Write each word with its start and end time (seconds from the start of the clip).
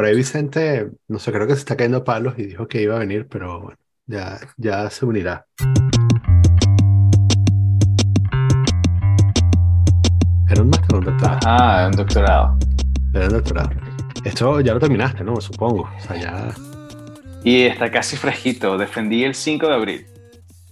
por 0.00 0.06
ahí 0.06 0.16
Vicente, 0.16 0.88
no 1.08 1.18
sé, 1.18 1.30
creo 1.30 1.46
que 1.46 1.52
se 1.52 1.58
está 1.58 1.76
cayendo 1.76 1.98
a 1.98 2.04
palos 2.04 2.32
y 2.38 2.46
dijo 2.46 2.66
que 2.66 2.80
iba 2.80 2.96
a 2.96 3.00
venir, 3.00 3.28
pero 3.28 3.60
bueno, 3.60 3.78
ya, 4.06 4.40
ya 4.56 4.88
se 4.88 5.04
unirá. 5.04 5.46
Era 10.48 10.62
un 10.62 10.70
máster 10.70 10.94
o 10.94 10.98
un 11.00 11.04
doctorado. 11.04 11.38
Ah, 11.44 11.86
un 11.90 11.96
doctorado. 11.98 12.58
Era 13.12 13.24
un 13.26 13.32
doctorado. 13.32 13.70
Esto 14.24 14.60
ya 14.62 14.72
lo 14.72 14.80
terminaste, 14.80 15.22
¿no? 15.22 15.38
Supongo. 15.38 15.82
O 15.82 16.00
sea, 16.00 16.16
ya. 16.16 16.54
Y 17.44 17.64
está 17.64 17.90
casi 17.90 18.16
fresquito. 18.16 18.78
Defendí 18.78 19.22
el 19.24 19.34
5 19.34 19.66
de 19.68 19.74
abril. 19.74 20.06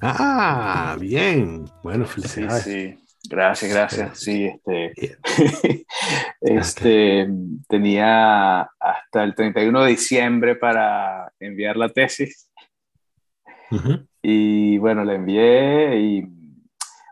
Ah, 0.00 0.96
bien. 0.98 1.66
Bueno, 1.82 2.06
Sí, 2.06 2.12
felicidades. 2.12 2.64
sí. 2.64 3.07
Gracias, 3.28 3.70
gracias. 3.70 4.20
Sí, 4.20 4.46
este, 4.46 5.16
este 6.40 7.28
tenía 7.68 8.62
hasta 8.62 9.22
el 9.22 9.34
31 9.34 9.82
de 9.82 9.90
diciembre 9.90 10.56
para 10.56 11.30
enviar 11.38 11.76
la 11.76 11.90
tesis. 11.90 12.50
Y 14.22 14.78
bueno, 14.78 15.04
la 15.04 15.14
envié 15.14 16.00
y 16.00 16.26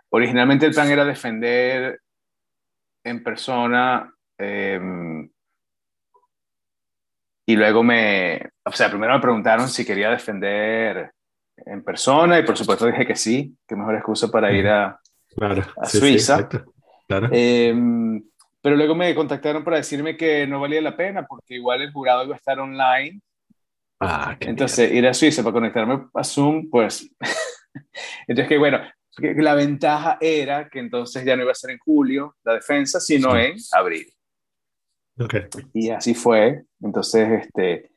originalmente 0.09 0.65
el 0.65 0.73
plan 0.73 0.91
era 0.91 1.05
defender 1.05 2.01
en 3.05 3.23
persona 3.23 4.11
eh, 4.39 4.81
y 7.45 7.57
luego 7.57 7.83
me, 7.83 8.41
o 8.65 8.73
sea, 8.73 8.89
primero 8.89 9.15
me 9.15 9.21
preguntaron 9.21 9.69
si 9.69 9.85
quería 9.85 10.11
defender 10.11 11.13
en 11.59 11.85
persona 11.85 12.39
y 12.39 12.43
por 12.43 12.57
supuesto 12.57 12.87
dije 12.87 13.07
que 13.07 13.17
sí, 13.17 13.55
que 13.69 13.77
mejor 13.77 13.97
excusa 13.97 14.29
para 14.29 14.51
ir 14.53 14.67
a, 14.67 14.99
Claro. 15.37 15.63
A 15.77 15.87
Sí, 15.87 15.99
sí, 15.99 16.01
Suiza. 16.01 16.35
exacto. 16.35 16.73
Claro. 17.07 17.29
Eh, 17.33 17.75
pero 18.61 18.75
luego 18.77 18.95
me 18.95 19.15
contactaron 19.15 19.63
para 19.63 19.77
decirme 19.77 20.17
que 20.17 20.47
no 20.47 20.61
valía 20.61 20.81
la 20.81 20.97
pena 20.97 21.25
porque 21.27 21.55
igual 21.55 21.83
el 21.83 21.93
jurado 21.93 22.25
iba 22.25 22.35
a 22.35 22.39
estar 22.39 22.59
online. 22.59 23.21
ah, 24.01 24.37
Entonces, 24.41 24.91
ir 24.93 25.07
a 25.07 25.15
Suiza 25.15 25.43
para 25.43 25.53
conectarme 25.53 26.07
a 26.15 26.25
Zoom, 26.25 26.69
pues... 26.71 27.09
entonces, 28.27 28.49
que 28.49 28.59
bueno, 28.59 28.81
la 29.19 29.55
ventaja 29.55 30.19
era 30.21 30.69
que 30.69 30.79
entonces 30.81 31.25
ya 31.25 31.37
no 31.37 31.43
iba 31.43 31.53
a 31.53 31.55
ser 31.55 31.71
en 31.71 31.79
julio 31.79 32.37
la 32.45 32.55
defensa, 32.55 32.99
sino 33.01 33.33
Sí. 33.33 33.39
en 33.39 33.57
abril. 33.73 34.07
mierda. 35.17 35.47
Ok. 35.49 35.65
Y 35.75 35.91
así 35.91 36.15
fue. 36.15 36.63
Entonces, 36.83 37.45
este, 37.45 37.91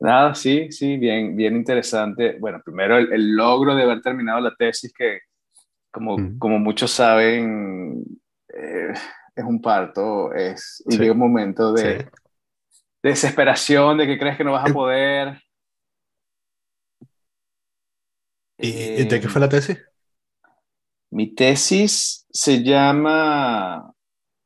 nada, 0.00 0.34
sí, 0.34 0.70
sí, 0.72 0.96
bien, 0.98 1.36
bien 1.36 1.54
interesante. 1.56 2.36
Bueno, 2.40 2.60
primero 2.64 2.98
el, 2.98 3.12
el 3.12 3.34
logro 3.36 3.74
de 3.76 3.84
haber 3.84 4.02
terminado 4.02 4.40
la 4.40 4.54
tesis 4.56 4.92
que, 4.92 5.20
como, 5.96 6.18
Mm. 6.18 6.38
como 6.38 6.58
muchos 6.58 6.90
saben, 6.90 8.04
eh, 8.50 8.92
es 9.34 9.44
un 9.44 9.62
parto, 9.62 10.32
es, 10.34 10.84
y 10.86 10.92
Sí. 10.92 10.98
llega 10.98 11.12
un 11.12 11.18
momento 11.18 11.72
de, 11.72 12.00
Sí. 12.00 12.04
de 13.02 13.10
desesperación, 13.10 13.96
de 13.96 14.06
que 14.06 14.18
crees 14.18 14.36
que 14.36 14.44
no 14.44 14.52
vas 14.52 14.66
a 14.66 14.70
Eh. 14.70 14.74
poder. 14.74 15.40
¿Y, 18.58 18.70
Eh, 19.02 19.04
de 19.06 19.20
qué 19.20 19.28
fue 19.28 19.40
la 19.40 19.48
tesis? 19.48 19.82
Mi 21.10 21.34
tesis 21.34 22.26
se 22.30 22.62
llama... 22.62 23.90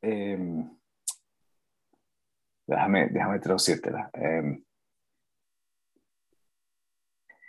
em, 0.02 0.70
déjame, 2.66 3.08
déjame 3.10 3.38
traducírtela. 3.40 4.08
em, 4.14 4.64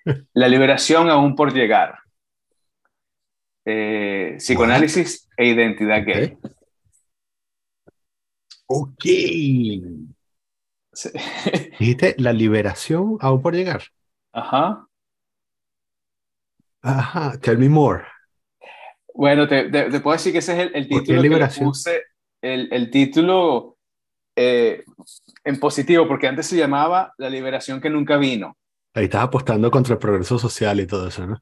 la 0.33 0.47
liberación 0.47 1.09
aún 1.09 1.35
por 1.35 1.53
llegar. 1.53 1.99
Eh, 3.65 4.35
psicoanálisis 4.39 5.29
e 5.37 5.47
identidad 5.47 6.03
gay. 6.05 6.37
Ok. 8.67 9.05
Sí. 10.93 11.09
Dijiste 11.77 12.15
la 12.17 12.31
liberación 12.31 13.17
aún 13.19 13.41
por 13.41 13.53
llegar. 13.55 13.83
Ajá. 14.33 14.87
Ajá. 16.83 17.37
Tell 17.39 17.57
me 17.57 17.69
more. 17.69 18.05
Bueno, 19.13 19.47
te, 19.47 19.69
te- 19.69 19.89
te 19.89 19.99
puedo 19.99 20.15
decir 20.15 20.31
que 20.31 20.39
ese 20.39 20.53
es 20.53 20.59
el, 20.59 20.75
el 20.75 20.87
¿Por 20.87 21.03
qué 21.03 21.13
título 21.13 21.21
que 21.27 21.29
liberación? 21.29 21.65
puse, 21.65 22.03
el, 22.41 22.69
el 22.71 22.89
título 22.89 23.77
eh, 24.35 24.83
en 25.43 25.59
positivo, 25.59 26.07
porque 26.07 26.27
antes 26.27 26.47
se 26.47 26.57
llamaba 26.57 27.13
La 27.17 27.29
liberación 27.29 27.81
que 27.81 27.89
nunca 27.89 28.17
vino. 28.17 28.57
Ahí 28.93 29.05
estás 29.05 29.23
apostando 29.23 29.69
contra 29.71 29.93
el 29.95 29.99
progreso 29.99 30.37
social 30.39 30.79
y 30.79 30.87
todo 30.87 31.07
eso, 31.09 31.25
¿no? 31.27 31.41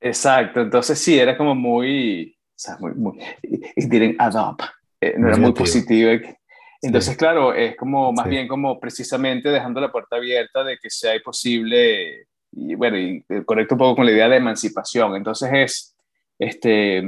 Exacto, 0.00 0.60
entonces 0.60 0.98
sí, 0.98 1.18
era 1.18 1.36
como 1.36 1.54
muy, 1.54 2.36
o 2.50 2.54
sea, 2.58 2.76
muy, 2.78 2.92
muy, 2.94 3.18
it 3.42 3.88
didn't 3.88 4.20
up, 4.20 4.62
Eh, 5.00 5.14
no 5.18 5.28
era 5.28 5.36
muy 5.36 5.52
positivo. 5.52 6.10
Entonces, 6.82 7.12
Sí. 7.12 7.16
claro, 7.18 7.52
es 7.52 7.76
como 7.76 8.12
más 8.12 8.24
Sí. 8.24 8.30
bien 8.30 8.48
como 8.48 8.78
precisamente 8.80 9.48
dejando 9.50 9.80
la 9.80 9.90
puerta 9.92 10.16
abierta 10.16 10.62
de 10.64 10.78
que 10.78 10.88
sea 10.90 11.12
posible, 11.24 12.26
y 12.52 12.74
bueno, 12.74 12.96
y 12.98 13.24
eh, 13.28 13.42
conecto 13.44 13.74
un 13.74 13.78
poco 13.78 13.96
con 13.96 14.06
la 14.06 14.12
idea 14.12 14.28
de 14.28 14.36
emancipación. 14.36 15.14
Entonces 15.16 15.50
es, 15.52 15.96
este, 16.38 17.02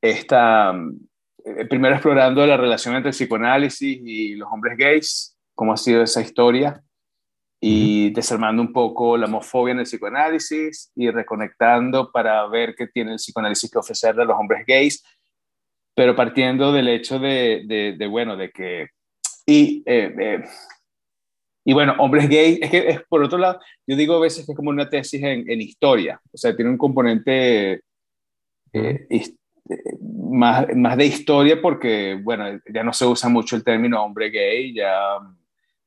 esta, 0.00 0.74
eh, 1.44 1.64
primero 1.66 1.94
explorando 1.94 2.46
la 2.46 2.56
relación 2.56 2.94
entre 2.96 3.10
el 3.10 3.14
psicoanálisis 3.14 4.00
y 4.04 4.34
los 4.34 4.48
hombres 4.52 4.76
gays, 4.76 5.36
cómo 5.54 5.72
ha 5.72 5.76
sido 5.76 6.02
esa 6.02 6.20
historia, 6.20 6.82
y 7.60 8.10
desarmando 8.10 8.62
un 8.62 8.72
poco 8.72 9.16
la 9.16 9.26
homofobia 9.26 9.72
en 9.72 9.80
el 9.80 9.84
psicoanálisis 9.84 10.92
y 10.94 11.10
reconectando 11.10 12.12
para 12.12 12.46
ver 12.46 12.74
qué 12.76 12.86
tiene 12.86 13.12
el 13.12 13.16
psicoanálisis 13.16 13.70
que 13.70 13.78
ofrecerle 13.78 14.22
a 14.22 14.26
los 14.26 14.36
hombres 14.38 14.64
gays, 14.66 15.04
pero 15.94 16.14
partiendo 16.14 16.72
del 16.72 16.88
hecho 16.88 17.18
de, 17.18 17.64
de, 17.66 17.96
de, 17.98 18.06
bueno, 18.06 18.36
de 18.36 18.50
que... 18.50 18.88
Y, 19.44 19.82
eh, 19.86 20.14
eh, 20.20 20.44
y 21.64 21.72
bueno, 21.72 21.96
hombres 21.98 22.28
gays, 22.28 22.60
es 22.62 22.70
que 22.70 22.88
es, 22.88 23.02
por 23.08 23.22
otro 23.22 23.38
lado, 23.38 23.60
yo 23.86 23.96
digo 23.96 24.14
a 24.14 24.20
veces 24.20 24.46
que 24.46 24.52
es 24.52 24.56
como 24.56 24.70
una 24.70 24.88
tesis 24.88 25.22
en, 25.22 25.50
en 25.50 25.60
historia, 25.60 26.20
o 26.32 26.36
sea, 26.36 26.54
tiene 26.54 26.70
un 26.70 26.78
componente 26.78 27.82
eh, 28.72 29.06
eh, 29.10 29.34
más, 30.30 30.66
más 30.76 30.96
de 30.96 31.06
historia 31.06 31.60
porque, 31.60 32.18
bueno, 32.22 32.60
ya 32.72 32.84
no 32.84 32.92
se 32.92 33.04
usa 33.04 33.28
mucho 33.28 33.56
el 33.56 33.64
término 33.64 34.02
hombre 34.02 34.30
gay, 34.30 34.72
ya 34.72 35.18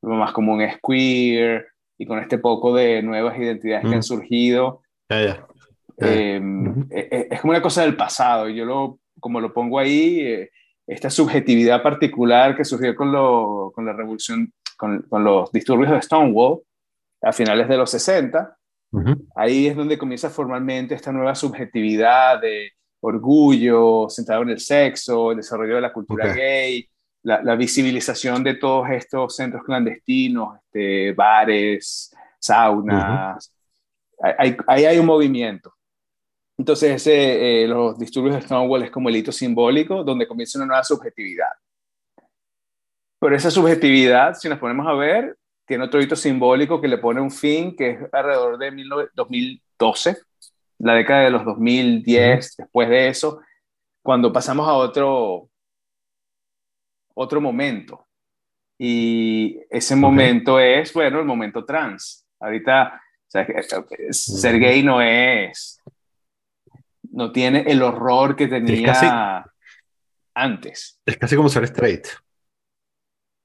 lo 0.01 0.15
más 0.15 0.31
común 0.33 0.61
es 0.61 0.77
queer, 0.85 1.67
y 1.97 2.05
con 2.05 2.19
este 2.19 2.37
poco 2.39 2.73
de 2.75 3.01
nuevas 3.03 3.37
identidades 3.37 3.83
que 3.83 3.89
Mm. 3.91 3.93
han 3.93 4.03
surgido. 4.03 4.81
Ya. 5.09 5.45
eh, 5.97 6.39
Ujú. 6.41 6.87
eh, 6.89 7.07
eh, 7.11 7.27
es 7.29 7.41
como 7.41 7.51
una 7.51 7.61
cosa 7.61 7.83
del 7.83 7.95
pasado, 7.95 8.49
y 8.49 8.55
yo 8.55 8.65
lo, 8.65 8.99
como 9.19 9.39
lo 9.39 9.53
pongo 9.53 9.77
ahí, 9.77 10.19
eh, 10.21 10.49
esta 10.87 11.09
subjetividad 11.11 11.83
particular 11.83 12.55
que 12.55 12.65
surgió 12.65 12.95
con, 12.95 13.11
lo, 13.11 13.71
con 13.75 13.85
la 13.85 13.93
revolución, 13.93 14.51
con, 14.77 15.03
con 15.03 15.23
los 15.23 15.51
disturbios 15.51 15.91
de 15.91 16.01
Stonewall 16.01 16.61
a 17.21 17.31
finales 17.31 17.67
de 17.69 17.77
los 17.77 17.91
60, 17.91 18.57
Ujú. 18.93 19.27
ahí 19.35 19.67
es 19.67 19.75
donde 19.75 19.97
comienza 19.97 20.29
formalmente 20.31 20.95
esta 20.95 21.11
nueva 21.11 21.35
subjetividad 21.35 22.41
de 22.41 22.71
orgullo 23.01 24.07
centrado 24.09 24.41
en 24.41 24.49
el 24.49 24.59
sexo, 24.59 25.31
el 25.31 25.37
desarrollo 25.37 25.75
de 25.75 25.81
la 25.81 25.93
cultura 25.93 26.33
gay, 26.33 26.87
la, 27.23 27.41
la 27.43 27.55
visibilización 27.55 28.43
de 28.43 28.55
todos 28.55 28.89
estos 28.89 29.35
centros 29.35 29.63
clandestinos, 29.63 30.57
este, 30.57 31.13
bares, 31.13 32.11
saunas. 32.41 33.53
Ahí 34.37 34.85
hay, 34.85 34.99
un 34.99 35.05
movimiento. 35.05 35.73
Entonces, 36.57 36.91
ese, 36.91 37.63
eh, 37.63 37.67
los 37.67 37.97
disturbios 37.97 38.35
de 38.35 38.41
Stonewall 38.41 38.83
es 38.83 38.91
como 38.91 39.09
el 39.09 39.15
hito 39.15 39.31
simbólico 39.31 40.03
donde 40.03 40.27
comienza 40.27 40.59
una 40.59 40.67
nueva 40.67 40.83
subjetividad. 40.83 41.49
Pero 43.19 43.35
esa 43.35 43.49
subjetividad, 43.49 44.35
si 44.35 44.49
nos 44.49 44.59
ponemos 44.59 44.85
a 44.87 44.93
ver, 44.93 45.37
tiene 45.65 45.85
otro 45.85 46.01
hito 46.01 46.15
simbólico 46.15 46.81
que 46.81 46.87
le 46.87 46.97
pone 46.97 47.21
un 47.21 47.31
fin, 47.31 47.75
que 47.75 47.91
es 47.91 47.99
alrededor 48.11 48.57
de 48.57 48.71
19 48.71 49.09
2012, 49.15 50.17
la 50.79 50.95
década 50.95 51.21
de 51.21 51.29
los 51.29 51.45
2010, 51.45 52.57
después 52.57 52.89
de 52.89 53.07
eso, 53.07 53.41
cuando 54.03 54.33
pasamos 54.33 54.67
a 54.67 54.73
otro, 54.73 55.49
otro 57.15 57.41
momento. 57.41 58.07
Y 58.77 59.59
ese 59.69 59.95
momento 59.95 60.59
es, 60.59 60.91
bueno, 60.93 61.19
el 61.19 61.25
momento 61.25 61.63
trans. 61.65 62.25
Ahorita, 62.39 62.99
o 63.27 63.29
sea, 63.29 63.45
ser 64.11 64.59
gay 64.59 64.81
no 64.81 65.01
es, 65.01 65.79
no 67.11 67.31
tiene 67.31 67.63
el 67.67 67.81
horror 67.83 68.35
que 68.35 68.47
tenía 68.47 68.87
casi- 68.87 69.07
antes. 70.33 70.99
Es 71.05 71.17
casi 71.17 71.35
como 71.35 71.49
ser 71.49 71.63
straight. 71.65 72.07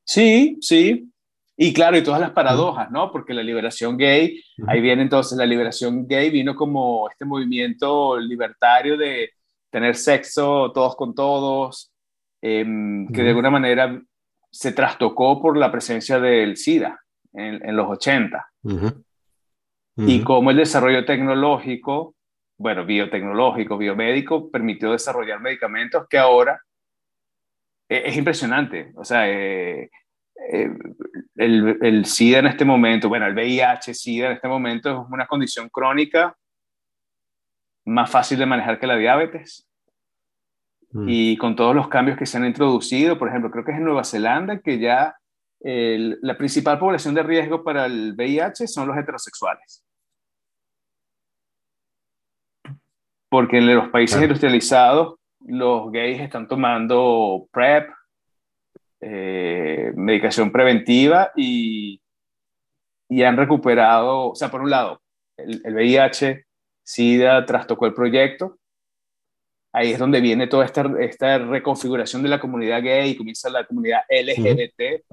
Sí, 0.05 0.57
sí. 0.61 1.11
Y 1.59 1.73
claro, 1.73 1.97
y 1.97 2.03
todas 2.03 2.21
las 2.21 2.31
paradojas, 2.33 2.91
¿no? 2.91 3.11
Porque 3.11 3.33
la 3.35 3.43
liberación 3.43 3.97
gay, 3.97 4.43
ahí 4.67 4.81
viene 4.81 5.03
entonces, 5.03 5.37
la 5.39 5.47
liberación 5.47 6.07
gay 6.07 6.31
vino 6.31 6.55
como 6.55 7.09
este 7.09 7.25
movimiento 7.25 8.19
libertario 8.19 8.97
de 8.97 9.31
tener 9.71 9.97
sexo 9.97 10.71
todos 10.73 10.95
con 10.97 11.15
todos, 11.15 11.91
em, 12.43 13.07
que 13.09 13.23
de 13.23 13.29
alguna 13.31 13.51
manera 13.51 14.01
se 14.51 14.73
trastocó 14.73 15.41
por 15.41 15.57
la 15.57 15.71
presencia 15.71 16.19
del 16.19 16.57
SIDA 16.57 17.01
en, 17.33 17.67
en 17.67 17.77
los 17.77 17.89
80. 17.89 18.47
Ujú. 18.63 19.05
Y 19.99 20.23
cómo 20.23 20.51
el 20.51 20.59
desarrollo 20.59 21.05
tecnológico, 21.07 22.15
bueno, 22.59 22.85
biotecnológico, 22.85 23.79
biomédico, 23.79 24.51
permitió 24.51 24.93
desarrollar 24.93 25.41
medicamentos 25.41 26.07
que 26.09 26.19
ahora 26.19 26.61
eh, 27.89 28.03
es 28.07 28.17
impresionante. 28.17 28.93
O 28.97 29.05
sea, 29.05 29.29
eh, 29.29 29.89
el, 31.35 31.79
el, 31.81 32.05
SIDA 32.05 32.41
en 32.41 32.47
este 32.47 32.65
momento, 32.65 33.09
bueno, 33.09 33.27
el 33.27 33.35
VIH, 33.35 33.95
SIDA 33.95 34.27
en 34.27 34.33
este 34.33 34.49
momento 34.49 34.91
es 34.91 35.11
una 35.11 35.27
condición 35.27 35.69
crónica 35.71 36.37
más 37.87 38.11
fácil 38.11 38.39
de 38.39 38.47
manejar 38.47 38.79
que 38.79 38.87
la 38.87 38.97
diabetes. 38.97 39.67
Mm. 40.97 41.09
Y 41.09 41.37
con 41.37 41.55
todos 41.57 41.75
los 41.75 41.89
cambios 41.89 42.17
que 42.17 42.27
se 42.27 42.39
han 42.39 42.47
introducido, 42.47 43.19
por 43.19 43.29
ejemplo, 43.29 43.51
creo 43.51 43.65
que 43.65 43.73
es 43.73 43.79
en 43.79 43.85
Nueva 43.85 44.05
Zelanda 44.05 44.59
que 44.61 44.79
ya 44.79 45.17
la 45.61 46.39
principal 46.39 46.79
población 46.79 47.15
de 47.15 47.23
riesgo 47.23 47.65
para 47.65 47.87
el 47.87 48.15
VIH 48.17 48.69
son 48.69 48.89
los 48.89 48.97
heterosexuales. 48.97 49.85
Porque 53.29 53.59
en 53.59 53.75
los 53.75 53.89
países 53.89 54.23
industrializados 54.23 55.17
los 55.41 55.91
gays 55.91 56.21
están 56.21 56.47
tomando 56.47 57.49
PrEP, 57.51 57.91
eh, 59.01 59.93
medicación 59.97 60.51
preventiva 60.51 61.33
y, 61.37 62.01
y, 63.09 63.23
han 63.23 63.37
recuperado, 63.37 64.31
o 64.31 64.35
sea, 64.35 64.51
por 64.51 64.63
un 64.63 64.71
lado, 64.71 65.03
el, 65.37 65.61
el, 65.65 65.75
VIH, 65.75 66.47
SIDA 66.83 67.45
trastocó 67.45 67.87
el 67.87 67.95
proyecto. 67.95 68.59
Ahí 69.77 69.91
es 69.91 69.99
donde 69.99 70.23
viene 70.23 70.47
toda 70.47 70.65
esta, 70.65 70.91
esta 71.01 71.37
reconfiguración 71.37 72.23
de 72.23 72.31
la 72.31 72.41
comunidad 72.41 72.83
gay 72.83 73.11
y 73.11 73.17
comienza 73.19 73.51
la 73.51 73.67
comunidad 73.67 74.01
LGBT, 74.09 75.05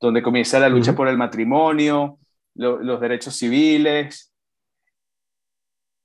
donde 0.00 0.20
comienza 0.20 0.58
la 0.58 0.68
lucha 0.68 0.96
por 0.96 1.06
el 1.06 1.16
matrimonio, 1.16 2.18
los 2.54 3.00
derechos 3.00 3.36
civiles. 3.36 4.34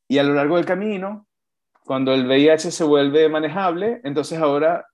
Y 0.07 0.19
a 0.19 0.24
lo 0.24 0.36
largo 0.36 0.57
del 0.57 0.68
camino, 0.68 1.25
cuando 1.84 2.13
el 2.13 2.28
VIH 2.28 2.69
se 2.69 2.84
vuelve 2.84 3.28
manejable, 3.28 4.02
entonces 4.04 4.38
ahora 4.38 4.86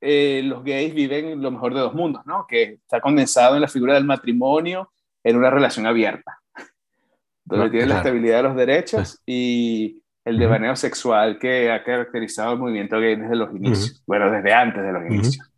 eh, 0.00 0.42
los 0.44 0.62
gays 0.62 0.94
viven 0.94 1.42
lo 1.42 1.50
mejor 1.50 1.74
de 1.74 1.80
dos 1.80 1.94
mundos, 1.94 2.24
¿no? 2.26 2.46
Que 2.48 2.74
está 2.74 3.00
condensado 3.00 3.56
en 3.56 3.62
la 3.62 3.68
figura 3.68 3.94
del 3.94 4.04
matrimonio 4.04 4.92
en 5.24 5.34
una 5.34 5.50
relación 5.50 5.84
abierta, 5.84 6.38
donde 7.44 7.70
tienen 7.70 7.88
la 7.88 7.96
estabilidad 7.96 8.36
de 8.36 8.42
los 8.44 8.54
derechos 8.54 9.20
y 9.26 10.01
el 10.24 10.38
devaneo 10.38 10.76
sexual 10.76 11.38
que 11.38 11.70
ha 11.70 11.82
caracterizado 11.82 12.52
el 12.52 12.58
movimiento 12.58 12.98
gay 13.00 13.16
desde 13.16 13.36
los 13.36 13.54
inicios, 13.54 14.02
bueno, 14.06 14.30
desde 14.30 14.52
antes 14.52 14.82
de 14.82 14.92
los 14.92 15.06
inicios. 15.06 15.50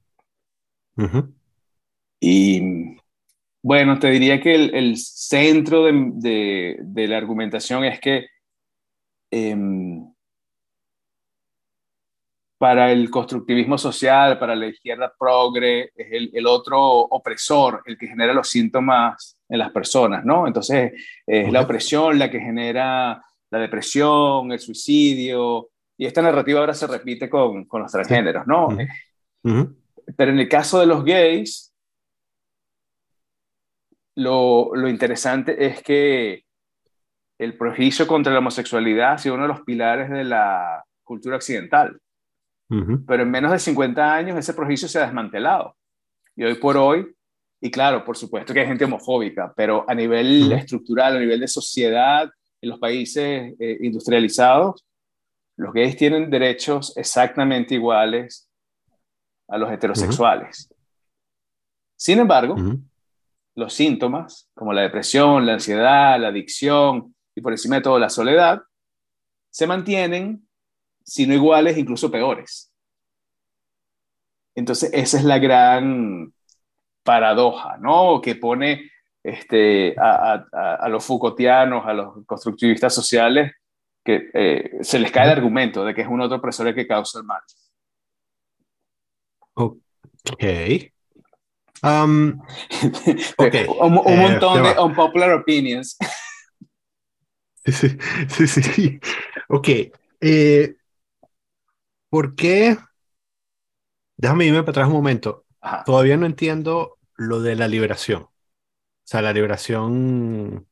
Y 2.21 2.97
bueno, 3.63 3.99
te 3.99 4.11
diría 4.11 4.41
que 4.41 4.55
el, 4.55 4.97
centro 4.97 5.85
de, 5.85 6.79
de, 6.81 7.09
la 7.09 7.19
argumentación 7.19 7.85
es 7.85 8.01
que 8.01 8.27
em, 9.31 10.11
para 12.59 12.93
el 12.93 13.11
constructivismo 13.11 13.77
social, 13.77 14.39
para 14.39 14.55
la 14.55 14.69
izquierda 14.69 15.13
progre, 15.19 15.91
es 15.95 16.13
el, 16.13 16.31
el, 16.33 16.47
otro 16.47 16.81
opresor 16.81 17.83
el 17.85 17.99
que 17.99 18.07
genera 18.07 18.33
los 18.33 18.49
síntomas 18.49 19.37
en 19.49 19.59
las 19.59 19.71
personas, 19.71 20.25
¿no? 20.25 20.47
Entonces, 20.47 20.93
es 21.27 21.53
la 21.53 21.63
opresión 21.63 22.19
la 22.19 22.31
que 22.31 22.41
genera 22.41 23.23
la 23.55 23.61
depresión, 23.61 24.51
el 24.53 24.59
suicidio, 24.59 25.71
y 25.97 26.06
esta 26.06 26.23
narrativa 26.23 26.61
ahora 26.61 26.75
se 26.75 26.87
repite 26.87 27.31
con, 27.31 27.67
con 27.67 27.83
los 27.83 27.93
transgéneros, 27.93 28.47
¿no? 28.47 28.69
Pero 30.17 30.31
en 30.33 30.39
el 30.39 30.49
caso 30.49 30.81
de 30.81 30.87
los 30.87 31.05
gays, 31.05 31.73
lo, 34.17 34.75
lo 34.75 34.89
interesante 34.89 35.65
es 35.65 35.83
que 35.83 36.45
el 37.39 37.56
prejuicio 37.56 38.06
contra 38.06 38.33
la 38.33 38.41
homosexualidad 38.41 39.12
ha 39.12 39.19
sido 39.19 39.35
uno 39.35 39.45
de 39.45 39.49
los 39.49 39.62
pilares 39.62 40.11
de 40.11 40.25
la 40.25 40.85
cultura 41.03 41.37
occidental. 41.37 41.99
Pero 43.06 43.23
en 43.23 43.31
menos 43.31 43.53
de 43.53 43.61
50 43.61 44.15
años 44.15 44.37
ese 44.37 44.53
prejuicio 44.53 44.89
se 44.89 44.99
ha 44.99 45.05
desmantelado. 45.06 45.77
Y 46.35 46.43
hoy 46.43 46.55
por 46.55 46.77
hoy, 46.77 47.15
y 47.61 47.71
claro, 47.71 48.05
por 48.05 48.17
supuesto 48.17 48.53
que 48.53 48.61
hay 48.61 48.67
gente 48.67 48.85
homofóbica, 48.85 49.53
pero 49.55 49.85
a 49.89 49.95
nivel 49.95 50.51
estructural, 50.51 51.17
a 51.17 51.21
nivel 51.21 51.39
de 51.39 51.47
sociedad, 51.47 52.29
en 52.65 52.71
los 52.71 52.79
países 52.79 53.55
eh, 53.59 53.79
industrializados, 53.81 54.85
los 55.57 55.73
gays 55.73 55.97
tienen 55.97 56.31
derechos 56.31 56.97
exactamente 56.97 57.75
iguales 57.75 58.51
a 59.49 59.59
los 59.59 59.71
heterosexuales. 59.71 60.69
Sin 61.97 62.19
embargo, 62.19 62.57
los 63.55 63.73
síntomas, 63.73 64.51
como 64.55 64.73
la 64.73 64.83
depresión, 64.83 65.47
la 65.47 65.55
ansiedad, 65.55 66.19
la 66.19 66.29
adicción 66.29 67.15
y 67.35 67.41
por 67.41 67.53
encima 67.53 67.77
de 67.77 67.83
todo 67.83 67.99
la 67.99 68.11
soledad, 68.11 68.63
se 69.51 69.67
mantienen, 69.67 70.49
si 71.05 71.27
no 71.27 71.35
iguales, 71.35 71.79
incluso 71.79 72.11
peores. 72.11 72.73
Entonces, 74.57 74.91
esa 74.93 75.19
es 75.19 75.25
la 75.25 75.39
gran 75.39 76.33
paradoja, 77.05 77.77
¿no? 77.79 78.21
Que 78.21 78.35
pone 78.35 78.91
este, 79.25 79.97
a, 79.99 80.87
los 80.88 81.05
Foucaultianos, 81.05 81.87
a 81.87 81.94
los 81.94 82.26
constructivistas 82.26 82.94
sociales, 82.94 83.53
que 84.05 84.29
eh, 84.35 84.71
se 84.82 84.99
les 84.99 85.11
cae 85.11 85.25
el 85.25 85.38
argumento 85.38 85.85
de 85.85 85.94
que 85.94 86.03
es 86.03 86.09
un 86.09 86.21
otro 86.21 86.37
opresor 86.37 86.69
el 86.69 86.75
que 86.75 86.87
causa 86.87 87.19
el 87.19 87.25
mal. 87.25 87.41
Ok. 89.55 90.44
Um, 91.82 92.41
okay. 93.38 93.67
un, 93.67 93.99
un 93.99 94.06
eh, 94.06 94.17
montón 94.17 94.62
de 94.62 94.79
unpopular 94.79 95.32
opinions. 95.32 95.97
Sí, 97.67 97.97
sí, 98.29 98.47
sí. 98.47 99.00
Ok. 99.49 99.69
Eh, 100.20 100.77
¿Por 102.11 102.35
qué? 102.35 102.77
Déjame 104.19 104.44
irme 104.44 104.61
para 104.61 104.73
atrás 104.73 104.87
un 104.88 104.93
momento. 104.93 105.47
Todavía 105.87 106.19
no 106.19 106.27
entiendo 106.27 106.99
lo 107.17 107.41
de 107.41 107.56
la 107.56 107.67
liberación. 107.67 108.29
O 109.05 109.06
sea, 109.06 109.21
la 109.21 109.35
liberación, 109.35 110.67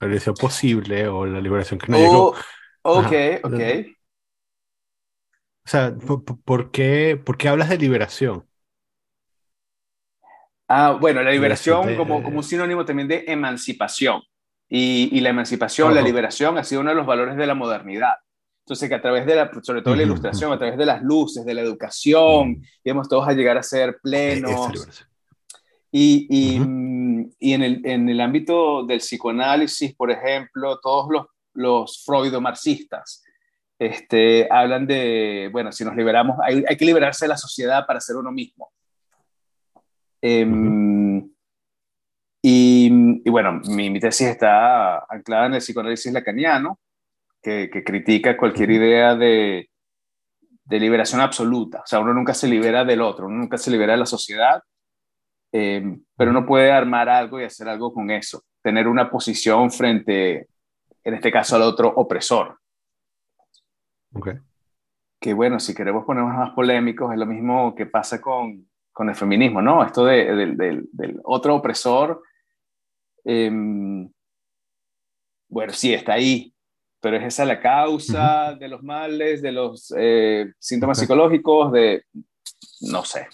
la 0.00 0.06
liberación 0.08 0.34
posible 0.34 1.06
o 1.06 1.26
la 1.26 1.40
liberación 1.40 1.78
que 1.78 1.92
no 1.92 1.98
llegó. 1.98 2.34
Oh, 2.82 2.98
ok, 2.98 3.12
ok. 3.44 3.60
O 5.64 5.70
sea, 5.70 5.94
¿por, 6.44 6.70
qué, 6.72 7.20
¿por 7.22 7.36
qué 7.36 7.48
hablas 7.48 7.68
de 7.68 7.78
liberación? 7.78 8.44
Ah, 10.66 10.98
bueno, 11.00 11.22
la 11.22 11.30
liberación 11.30 11.94
como, 11.96 12.22
como 12.22 12.38
un 12.38 12.44
sinónimo 12.44 12.84
también 12.84 13.06
de 13.06 13.24
emancipación. 13.28 14.22
Y, 14.68 15.08
y 15.16 15.20
la 15.20 15.30
emancipación, 15.30 15.94
la 15.94 16.02
liberación 16.02 16.58
ha 16.58 16.64
sido 16.64 16.80
uno 16.80 16.90
de 16.90 16.96
los 16.96 17.06
valores 17.06 17.36
de 17.36 17.46
la 17.46 17.54
modernidad. 17.54 18.14
Entonces, 18.64 18.88
que 18.88 18.96
a 18.96 19.00
través 19.00 19.24
de 19.24 19.34
la, 19.34 19.50
sobre 19.62 19.80
todo 19.80 19.94
la 19.94 20.02
ilustración, 20.02 20.52
a 20.52 20.58
través 20.58 20.76
de 20.76 20.84
las 20.84 21.00
luces, 21.02 21.46
de 21.46 21.54
la 21.54 21.62
educación, 21.62 22.62
íbamos 22.84 23.08
todos 23.08 23.26
a 23.26 23.32
llegar 23.32 23.56
a 23.56 23.62
ser 23.62 23.98
plenos. 24.02 25.06
Y, 25.90 26.26
y, 26.28 26.56
y 27.38 27.52
en, 27.54 27.62
el, 27.62 27.86
en, 27.86 28.08
el, 28.08 28.20
ámbito 28.20 28.84
del 28.84 28.98
psicoanálisis, 28.98 29.94
por 29.94 30.10
ejemplo, 30.10 30.78
todos 30.80 31.08
los, 31.10 31.26
los 31.54 32.04
freudo-marxistas 32.04 33.22
este, 33.78 34.48
hablan 34.50 34.86
de, 34.86 35.48
bueno, 35.52 35.70
si 35.72 35.84
nos 35.84 35.94
liberamos, 35.94 36.36
hay, 36.42 36.64
hay, 36.68 36.76
que 36.76 36.84
liberarse 36.84 37.24
de 37.24 37.30
la 37.30 37.36
sociedad 37.36 37.86
para 37.86 38.00
ser 38.00 38.16
uno 38.16 38.32
mismo. 38.32 38.72
Em, 40.20 41.30
y, 42.42 43.20
y, 43.24 43.30
bueno, 43.30 43.60
mi, 43.68 43.88
mi, 43.88 44.00
tesis 44.00 44.28
está 44.28 45.04
anclada 45.08 45.46
en 45.46 45.54
el 45.54 45.60
psicoanálisis 45.60 46.12
lacaniano, 46.12 46.78
que, 47.40 47.70
que 47.72 47.84
critica 47.84 48.36
cualquier 48.36 48.70
idea 48.72 49.14
de, 49.14 49.70
de, 50.64 50.80
liberación 50.80 51.20
absoluta. 51.20 51.80
O 51.80 51.86
sea, 51.86 52.00
uno 52.00 52.12
nunca 52.12 52.34
se 52.34 52.48
libera 52.48 52.84
del 52.84 53.00
otro, 53.00 53.26
uno 53.26 53.36
nunca 53.36 53.58
se 53.58 53.70
libera 53.70 53.92
de 53.92 53.98
la 53.98 54.06
sociedad, 54.06 54.62
em, 55.52 56.02
pero 56.16 56.30
uno 56.30 56.46
puede 56.46 56.70
armar 56.70 57.08
algo 57.08 57.40
y 57.40 57.44
hacer 57.44 57.68
algo 57.68 57.92
con 57.92 58.10
eso, 58.10 58.42
tener 58.62 58.88
una 58.88 59.10
posición 59.10 59.70
frente, 59.70 60.48
en 61.04 61.14
este 61.14 61.30
caso, 61.30 61.56
al 61.56 61.62
otro 61.62 61.88
opresor. 61.88 62.58
Okay. 64.12 64.34
Que 65.20 65.34
bueno, 65.34 65.60
si 65.60 65.74
queremos 65.74 66.04
ponernos 66.04 66.34
más 66.34 66.50
polémicos, 66.50 67.12
es 67.12 67.18
lo 67.18 67.26
mismo 67.26 67.74
que 67.74 67.86
pasa 67.86 68.20
con, 68.20 68.68
con 68.92 69.08
el 69.08 69.14
feminismo, 69.14 69.62
¿no? 69.62 69.84
Esto 69.84 70.04
de, 70.04 70.54
del 70.92 71.20
otro 71.24 71.56
opresor, 71.56 72.22
em, 73.24 74.10
bueno, 75.48 75.72
sí, 75.72 75.94
está 75.94 76.14
ahí, 76.14 76.52
pero 77.00 77.16
es 77.16 77.24
esa 77.24 77.44
la 77.44 77.60
causa 77.60 78.54
de 78.54 78.68
los 78.68 78.82
males, 78.82 79.40
de 79.40 79.52
los 79.52 79.92
eh, 79.96 80.52
síntomas 80.58 80.98
psicológicos, 80.98 81.72
de, 81.72 82.04
no 82.80 83.04
sé. 83.04 83.28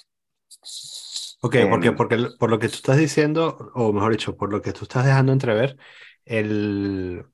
Ok, 1.45 1.57
porque, 1.69 1.89
em, 1.89 1.97
porque 1.97 2.17
por 2.39 2.49
lo 2.51 2.59
que 2.59 2.69
tú 2.69 2.77
estás 2.77 2.97
diciendo, 2.97 3.71
o 3.75 3.93
mejor 3.93 4.13
dicho, 4.13 4.35
por 4.35 4.51
lo 4.51 4.63
que 4.63 4.73
tú 4.73 4.85
estás 4.85 5.05
dejando 5.05 5.31
entrever, 5.31 5.77
el, 6.25 7.27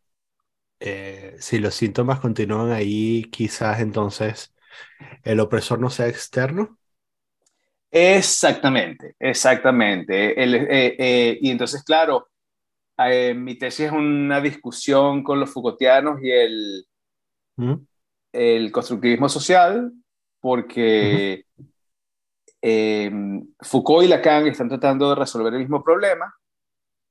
eh, 0.80 1.36
si 1.38 1.58
los 1.60 1.74
síntomas 1.74 2.20
continúan 2.20 2.72
ahí, 2.72 3.24
quizás 3.30 3.80
entonces 3.80 4.52
el 5.24 5.40
opresor 5.40 5.80
no 5.80 5.90
sea 5.90 6.08
externo. 6.08 6.78
Exactamente, 7.92 9.14
exactamente. 9.18 10.30
Eh, 10.42 10.96
eh, 10.98 11.38
y 11.40 11.50
entonces, 11.50 11.84
claro, 11.84 12.28
eh, 12.98 13.34
mi 13.34 13.56
tesis 13.58 13.86
es 13.86 13.92
una 13.92 14.40
discusión 14.40 15.22
con 15.22 15.40
los 15.40 15.50
Foucaultianos 15.52 16.20
y 16.22 16.30
el, 16.30 16.86
¿Mm? 17.56 17.86
el 18.32 18.70
constructivismo 18.72 19.28
social, 19.28 19.92
porque 20.40 21.44
eh, 22.62 23.10
Foucault 23.60 24.04
y 24.04 24.08
Lacan 24.08 24.46
están 24.46 24.68
tratando 24.68 25.08
de 25.10 25.16
resolver 25.16 25.52
el 25.54 25.60
mismo 25.60 25.82
problema, 25.82 26.34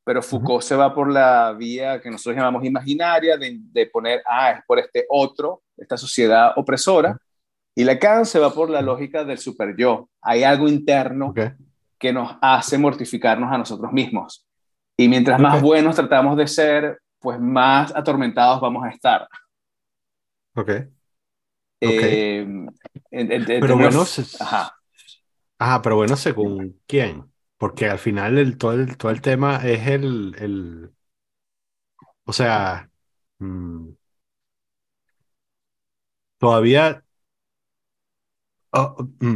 pero 0.03 0.21
Foucault 0.21 0.63
se 0.63 0.75
va 0.75 0.93
por 0.93 1.11
la 1.11 1.53
vía 1.53 2.01
que 2.01 2.09
nosotros 2.09 2.35
llamamos 2.35 2.65
imaginaria, 2.65 3.37
de, 3.37 3.85
poner, 3.87 4.21
ah, 4.27 4.51
es 4.51 4.63
por 4.65 4.79
este 4.79 5.05
otro, 5.09 5.63
esta 5.77 5.97
sociedad 5.97 6.53
opresora, 6.55 7.17
y 7.75 7.83
Lacan 7.83 8.25
se 8.25 8.39
va 8.39 8.53
por 8.53 8.69
la 8.69 8.81
lógica 8.81 9.23
del 9.23 9.37
super 9.37 9.75
yo. 9.77 10.09
Hay 10.21 10.43
algo 10.43 10.67
interno 10.67 11.33
que 11.97 12.13
nos 12.13 12.37
hace 12.41 12.77
mortificarnos 12.77 13.51
a 13.51 13.57
nosotros 13.57 13.91
mismos. 13.91 14.45
Y 14.97 15.07
mientras 15.07 15.39
más 15.39 15.61
buenos 15.61 15.95
tratamos 15.95 16.35
de 16.35 16.47
ser, 16.47 16.99
pues 17.19 17.39
más 17.39 17.95
atormentados 17.95 18.59
vamos 18.59 18.83
a 18.83 18.89
estar. 18.89 19.27
Ok. 20.55 20.69
Eh, 21.81 22.45
pero 23.61 23.77
bueno, 23.77 24.03
ajá. 24.39 24.78
Ah, 25.59 25.81
pero 25.81 25.95
bueno, 25.97 26.15
según 26.15 26.79
quién. 26.87 27.31
Porque 27.57 27.87
al 27.89 27.99
final 27.99 28.37
el, 28.37 28.57
todo, 28.57 28.73
el, 28.73 28.97
todo 28.97 29.11
el 29.11 29.21
tema 29.21 29.57
es 29.67 29.87
el, 29.87 30.35
el 30.39 30.93
o 32.25 32.33
sea, 32.33 32.89
mm, 33.39 33.89
todavía, 36.37 37.03
oh, 38.71 38.95
mm, 39.19 39.35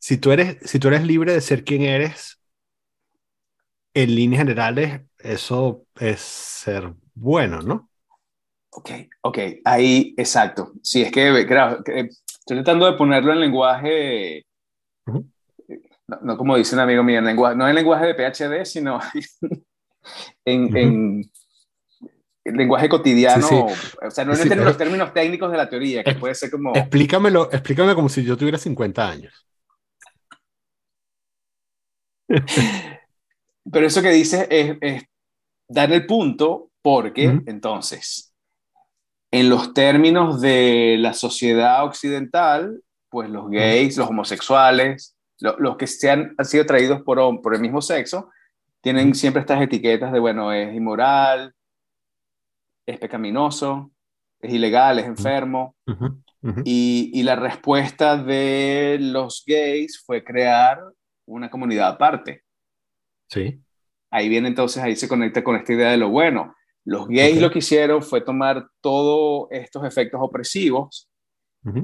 si 0.00 0.18
tú 0.18 0.32
eres, 0.32 0.58
si 0.68 0.78
tú 0.78 0.88
eres 0.88 1.02
libre 1.04 1.32
de 1.32 1.40
ser 1.40 1.64
quien 1.64 1.82
eres, 1.82 2.40
en 3.94 4.14
líneas 4.14 4.40
generales, 4.42 5.02
eso 5.18 5.86
es 5.98 6.20
ser 6.20 6.94
bueno, 7.14 7.60
¿no? 7.62 7.90
Ok, 8.72 8.90
ok, 9.22 9.38
ahí, 9.64 10.14
exacto. 10.16 10.72
Sí, 10.82 11.02
es 11.02 11.10
que, 11.12 11.44
claro, 11.46 11.78
estoy 11.86 12.08
tratando 12.46 12.86
de 12.86 12.96
ponerlo 12.96 13.32
en 13.32 13.40
lenguaje, 13.40 14.44
no, 16.22 16.36
como 16.36 16.56
dice 16.56 16.74
un 16.74 16.80
amigo 16.80 17.02
mío, 17.02 17.18
en 17.18 17.24
lenguaje, 17.24 17.56
no 17.56 17.68
en 17.68 17.74
lenguaje 17.74 18.06
de 18.06 18.14
PhD, 18.14 18.64
sino 18.64 19.00
en, 20.44 20.76
en, 20.76 21.30
lenguaje 22.44 22.88
cotidiano, 22.88 23.46
o 23.46 24.10
sea, 24.10 24.24
no 24.24 24.34
en 24.34 24.64
los 24.64 24.76
términos 24.76 25.12
técnicos 25.12 25.50
de 25.52 25.56
la 25.56 25.68
teoría, 25.68 26.02
que 26.02 26.14
puede 26.14 26.34
ser 26.34 26.50
como... 26.50 26.74
Explícamelo, 26.74 27.52
explícame 27.52 27.94
como 27.94 28.08
si 28.08 28.24
yo 28.24 28.36
tuviera 28.36 28.58
50 28.58 29.08
años. 29.08 29.46
Pero 33.72 33.86
eso 33.86 34.02
que 34.02 34.10
dices 34.10 34.46
es, 34.50 34.76
es 34.80 35.04
dar 35.68 35.92
el 35.92 36.06
punto 36.06 36.70
porque 36.82 37.40
entonces, 37.46 38.34
en 39.30 39.48
los 39.48 39.74
términos 39.74 40.40
de 40.40 40.96
la 40.98 41.12
sociedad 41.12 41.84
occidental, 41.84 42.82
pues 43.10 43.28
los 43.28 43.50
gays, 43.50 43.96
los 43.96 44.08
homosexuales, 44.08 45.16
los 45.40 45.76
que 45.76 45.86
se 45.86 46.10
han, 46.10 46.36
sido 46.44 46.66
traídos 46.66 47.02
por, 47.02 47.40
por 47.40 47.54
el 47.54 47.60
mismo 47.60 47.80
sexo, 47.80 48.30
tienen 48.80 49.14
siempre 49.14 49.40
estas 49.40 49.62
etiquetas 49.62 50.12
de, 50.12 50.18
bueno, 50.18 50.52
es 50.52 50.74
inmoral, 50.74 51.54
es 52.86 52.98
pecaminoso, 52.98 53.90
es 54.40 54.52
ilegal, 54.52 54.98
es 54.98 55.06
enfermo. 55.06 55.76
Y, 56.64 57.10
y, 57.12 57.22
la 57.22 57.36
respuesta 57.36 58.16
de 58.16 58.96
los 58.98 59.44
gays 59.46 60.02
fue 60.04 60.24
crear 60.24 60.80
una 61.26 61.50
comunidad 61.50 61.88
aparte. 61.88 62.44
Sí. 63.28 63.60
Ahí 64.10 64.28
viene 64.30 64.48
entonces, 64.48 64.82
ahí 64.82 64.96
se 64.96 65.06
conecta 65.06 65.44
con 65.44 65.56
esta 65.56 65.72
idea 65.74 65.90
de 65.90 65.98
lo 65.98 66.08
bueno. 66.08 66.54
Los 66.84 67.06
gays 67.08 67.40
lo 67.40 67.50
que 67.50 67.58
hicieron 67.58 68.02
fue 68.02 68.22
tomar 68.22 68.68
todos 68.80 69.48
estos 69.50 69.84
efectos 69.84 70.20
opresivos 70.22 71.08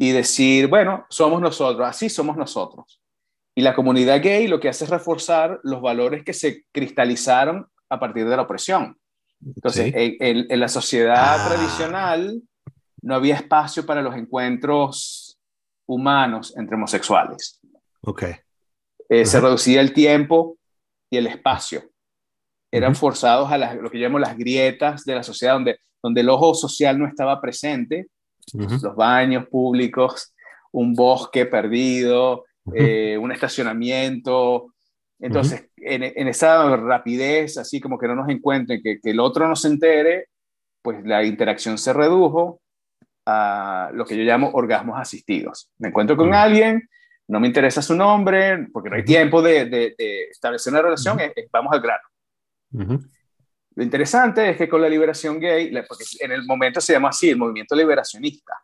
y 0.01 0.11
decir, 0.11 0.69
bueno, 0.69 1.05
somos 1.11 1.41
nosotros, 1.41 1.87
así 1.87 2.09
somos 2.09 2.37
nosotros. 2.37 3.01
Y 3.59 3.63
la 3.63 3.75
comunidad 3.75 4.23
gay 4.23 4.47
lo 4.49 4.61
que 4.61 4.69
hace 4.69 4.85
es 4.85 4.91
reforzar 4.91 5.61
los 5.63 5.81
valores 5.81 6.23
que 6.23 6.35
se 6.35 6.67
cristalizaron 6.73 7.67
a 7.89 7.99
partir 7.99 8.29
de 8.29 8.37
la 8.37 8.43
opresión. 8.43 8.99
Entonces, 9.45 9.93
en, 9.95 10.61
la 10.61 10.69
sociedad 10.69 11.41
ah. 11.41 11.49
tradicional 11.49 12.43
no 13.01 13.15
había 13.15 13.37
espacio 13.37 13.87
para 13.87 14.03
los 14.03 14.15
encuentros 14.15 15.39
humanos 15.87 16.55
entre 16.59 16.77
homosexuales. 16.77 17.59
Ok. 18.03 18.25
Eh, 19.09 19.25
se 19.25 19.41
reducía 19.41 19.81
el 19.81 19.95
tiempo 19.95 20.59
y 21.09 21.17
el 21.17 21.27
espacio. 21.27 21.83
Eran 22.71 22.95
forzados 22.95 23.51
a 23.51 23.57
lo 23.57 23.91
que 23.91 23.99
llamamos 23.99 24.21
las 24.21 24.37
grietas 24.37 25.05
de 25.05 25.15
la 25.15 25.23
sociedad, 25.23 25.55
donde, 25.55 25.79
donde 26.03 26.21
el 26.21 26.29
ojo 26.29 26.55
social 26.55 26.99
no 26.99 27.07
estaba 27.07 27.41
presente, 27.41 28.09
los 28.53 28.95
baños 28.95 29.49
públicos, 29.49 30.35
un 30.73 30.95
bosque 30.95 31.47
perdido, 31.47 32.45
eh, 32.75 33.19
un 33.19 33.33
estacionamiento. 33.33 34.75
Entonces, 35.19 35.69
en, 35.77 36.03
en, 36.03 36.29
esa 36.29 36.77
rapidez, 36.77 37.57
así 37.59 37.81
como 37.81 37.99
que 37.99 38.07
no 38.07 38.15
nos 38.15 38.29
encuentren, 38.29 38.83
que, 38.83 39.01
que 39.01 39.11
el 39.11 39.21
otro 39.21 39.49
no 39.49 39.57
se 39.57 39.69
entere, 39.69 40.29
pues 40.83 41.05
la 41.05 41.25
interacción 41.25 41.79
se 41.79 41.93
redujo 41.93 42.61
a 43.27 43.91
lo 43.93 44.05
que 44.05 44.17
yo 44.17 44.23
llamo 44.23 44.51
orgasmos 44.53 44.99
asistidos. 45.01 45.71
Me 45.79 45.89
encuentro 45.89 46.17
con 46.17 46.33
alguien, 46.33 46.89
no 47.29 47.41
me 47.41 47.49
interesa 47.49 47.83
su 47.83 47.95
nombre, 47.97 48.69
porque 48.73 48.91
no 48.91 48.97
hay 48.97 49.05
tiempo 49.05 49.43
de, 49.43 49.65
de, 49.67 49.95
establecer 50.31 50.73
una 50.73 50.83
relación, 50.83 51.19
vamos 51.51 51.73
al 51.73 51.81
grano. 51.81 52.09
Lo 53.75 53.83
interesante 53.83 54.51
es 54.51 54.57
que 54.57 54.69
con 54.69 54.81
la 54.81 54.89
liberación 54.89 55.41
gay, 55.41 55.71
porque 55.89 56.05
en 56.21 56.33
el 56.33 56.45
momento 56.45 56.81
se 56.81 56.93
llama 56.93 57.09
así, 57.09 57.31
el 57.31 57.37
movimiento 57.37 57.75
liberacionista, 57.75 58.55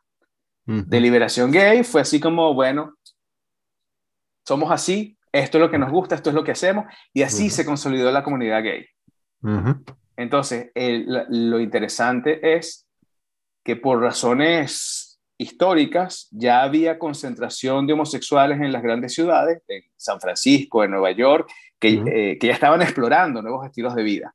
de 0.64 1.00
liberación 1.00 1.50
gay 1.50 1.82
fue 1.82 2.02
así 2.02 2.21
como, 2.21 2.54
bueno, 2.54 2.94
somos 4.46 4.70
así, 4.70 5.16
esto 5.32 5.58
es 5.58 5.62
lo 5.62 5.70
que 5.70 5.78
nos 5.78 5.90
gusta, 5.90 6.14
esto 6.14 6.30
es 6.30 6.34
lo 6.34 6.44
que 6.44 6.52
hacemos, 6.52 6.87
y 7.12 7.22
así 7.22 7.50
se 7.50 7.64
consolidó 7.64 8.11
la 8.11 8.22
comunidad 8.22 8.62
gay. 8.62 8.87
Entonces, 10.16 10.70
lo 10.75 11.61
interesante 11.61 12.56
es 12.56 12.87
que 13.64 13.76
por 13.76 14.00
razones 14.00 15.20
históricas, 15.38 16.28
ya 16.30 16.62
había 16.62 16.99
concentración 16.99 17.87
de 17.87 17.94
homosexuales 17.94 18.61
en 18.61 18.72
las 18.72 18.82
grandes 18.82 19.14
ciudades, 19.14 19.62
en 19.68 19.82
San 19.96 20.20
Francisco, 20.20 20.84
en 20.84 20.92
Nueva 20.92 21.11
York, 21.11 21.50
que, 21.78 22.02
eh, 22.06 22.38
que 22.38 22.46
ya 22.46 22.52
estaban 22.52 22.80
explorando 22.82 23.42
nuevos 23.42 23.66
estilos 23.66 23.94
de 23.94 24.02
vida. 24.02 24.34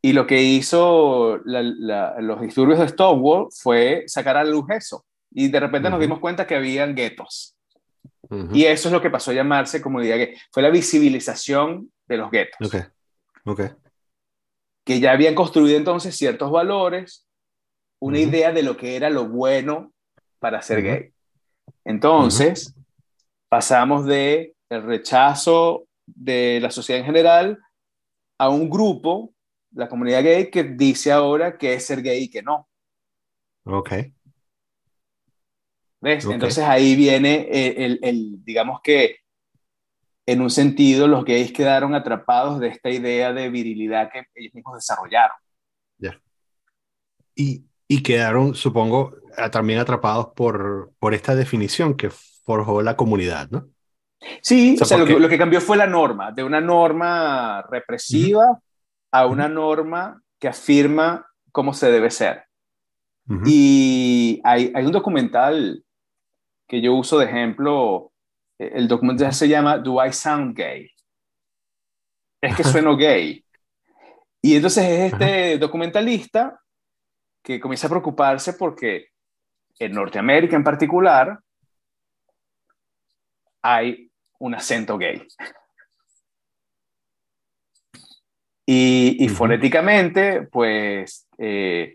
Y 0.00 0.12
lo 0.12 0.26
que 0.26 0.42
hizo 0.42 1.38
los 1.44 2.40
disturbios 2.40 2.80
de 2.80 2.88
Stonewall 2.88 3.46
fue 3.52 4.02
sacar 4.08 4.36
a 4.36 4.42
la 4.42 4.50
luz 4.50 4.64
eso. 4.70 5.04
Y 5.30 5.48
de 5.48 5.60
repente 5.60 5.88
nos 5.88 6.00
dimos 6.00 6.18
cuenta 6.18 6.48
que 6.48 6.56
habían 6.56 6.96
guetos. 6.96 7.56
Y 8.52 8.64
eso 8.64 8.88
es 8.88 8.92
lo 8.92 9.02
que 9.02 9.10
pasó 9.10 9.30
a 9.30 9.34
llamarse 9.34 9.82
comunidad 9.82 10.16
gay. 10.16 10.34
Fue 10.50 10.62
la 10.62 10.70
visibilización 10.70 11.92
de 12.06 12.16
los 12.16 12.30
guetos. 12.30 12.66
Okay. 12.66 12.82
Okay. 13.44 13.70
Que 14.84 15.00
ya 15.00 15.12
habían 15.12 15.34
construido 15.34 15.76
entonces 15.76 16.16
ciertos 16.16 16.50
valores, 16.50 17.26
una 18.00 18.18
idea 18.18 18.52
de 18.52 18.62
lo 18.62 18.76
que 18.76 18.96
era 18.96 19.10
lo 19.10 19.28
bueno 19.28 19.92
para 20.38 20.62
ser 20.62 20.82
gay. 20.82 21.12
Entonces, 21.84 22.74
pasamos 23.48 24.06
de 24.06 24.54
el 24.70 24.82
rechazo 24.82 25.86
de 26.06 26.58
la 26.60 26.70
sociedad 26.70 27.00
en 27.00 27.06
general 27.06 27.58
a 28.38 28.48
un 28.48 28.70
grupo, 28.70 29.34
la 29.72 29.88
comunidad 29.88 30.22
gay, 30.22 30.50
que 30.50 30.64
dice 30.64 31.12
ahora 31.12 31.58
que 31.58 31.74
es 31.74 31.84
ser 31.86 32.02
gay 32.02 32.24
y 32.24 32.30
que 32.30 32.42
no. 32.42 32.68
Ok. 33.64 33.92
¿Ves? 36.02 36.24
Entonces 36.24 36.64
ahí 36.64 36.96
viene 36.96 37.48
el, 37.48 38.00
el, 38.02 38.44
digamos 38.44 38.80
que, 38.82 39.18
en 40.26 40.40
un 40.40 40.50
sentido, 40.50 41.06
los 41.06 41.24
gays 41.24 41.52
quedaron 41.52 41.94
atrapados 41.94 42.58
de 42.58 42.68
esta 42.68 42.90
idea 42.90 43.32
de 43.32 43.48
virilidad 43.48 44.10
que 44.12 44.24
ellos 44.34 44.52
mismos 44.52 44.74
desarrollaron. 44.74 45.36
Ya. 45.98 46.20
Y, 47.36 47.64
y 47.86 48.02
quedaron, 48.02 48.56
supongo, 48.56 49.14
también 49.52 49.78
atrapados 49.78 50.28
por, 50.34 50.90
por 50.98 51.14
esta 51.14 51.36
definición 51.36 51.96
que 51.96 52.10
forjó 52.10 52.82
la 52.82 52.96
comunidad, 52.96 53.48
¿no? 53.50 53.68
Sí, 54.40 54.76
o 54.80 54.84
sea, 54.84 54.98
lo, 54.98 55.28
que, 55.28 55.38
cambió 55.38 55.60
fue 55.60 55.76
la 55.76 55.86
norma, 55.86 56.32
de 56.32 56.42
una 56.42 56.60
norma 56.60 57.62
represiva 57.62 58.60
a 59.12 59.26
una 59.26 59.48
norma 59.48 60.20
que 60.38 60.48
afirma 60.48 61.26
cómo 61.52 61.74
se 61.74 61.90
debe 61.90 62.10
ser. 62.10 62.44
Y 63.46 64.40
hay, 64.44 64.72
hay, 64.74 64.84
un 64.84 64.92
documental 64.92 65.84
que 66.72 66.80
yo 66.80 66.94
uso 66.94 67.18
de 67.18 67.26
ejemplo, 67.26 68.12
eh, 68.58 68.72
el 68.76 68.88
documental 68.88 69.34
se 69.34 69.46
llama 69.46 69.76
Do 69.76 70.02
I 70.02 70.10
Sound 70.10 70.56
Gay? 70.56 70.90
Es 72.40 72.56
que 72.56 72.64
sueno 72.64 72.96
gay. 72.96 73.44
Y 74.40 74.56
entonces 74.56 74.82
es 74.82 75.12
este 75.12 75.58
documentalista 75.58 76.58
que 77.42 77.60
comienza 77.60 77.88
a 77.88 77.90
preocuparse 77.90 78.54
porque 78.54 79.08
en 79.78 79.92
Norteamérica 79.92 80.56
en 80.56 80.64
particular 80.64 81.38
hay 83.60 84.10
un 84.38 84.54
acento 84.54 84.96
gay. 84.96 85.28
Y, 88.64 89.28
fonéticamente, 89.28 90.48
pues, 90.50 91.28
eh, 91.36 91.92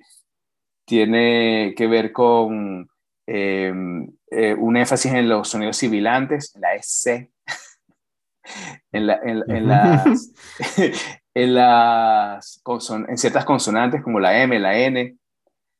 tiene 0.85 1.73
que 1.75 1.87
ver 1.87 2.11
con 2.11 2.87
em, 3.25 4.16
eh, 4.31 4.53
un 4.53 4.77
énfasis 4.77 5.13
en 5.13 5.29
los 5.29 5.49
sonidos 5.49 5.77
sibilantes, 5.77 6.53
la 6.59 6.75
S, 6.75 7.31
en, 8.91 9.09
en, 9.09 9.67
las, 9.67 10.05
en, 11.33 11.53
las 11.53 12.61
en 13.07 13.17
ciertas 13.17 13.45
consonantes 13.45 14.03
como 14.03 14.19
la 14.19 14.41
M, 14.41 14.59
la 14.59 14.77
N, 14.77 15.17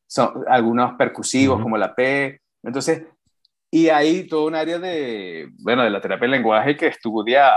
son 0.06 0.44
algunos 0.48 0.94
percusivos 0.94 1.60
como 1.60 1.76
la 1.76 1.94
P. 1.94 2.40
Entonces, 2.62 3.02
y 3.70 3.88
hay 3.88 4.26
todo 4.26 4.46
un 4.46 4.54
área 4.54 4.78
de, 4.78 5.50
bueno, 5.58 5.82
de 5.84 5.90
la 5.90 6.00
terapia 6.00 6.22
del 6.22 6.30
lenguaje 6.30 6.76
que 6.76 6.86
estudia 6.86 7.50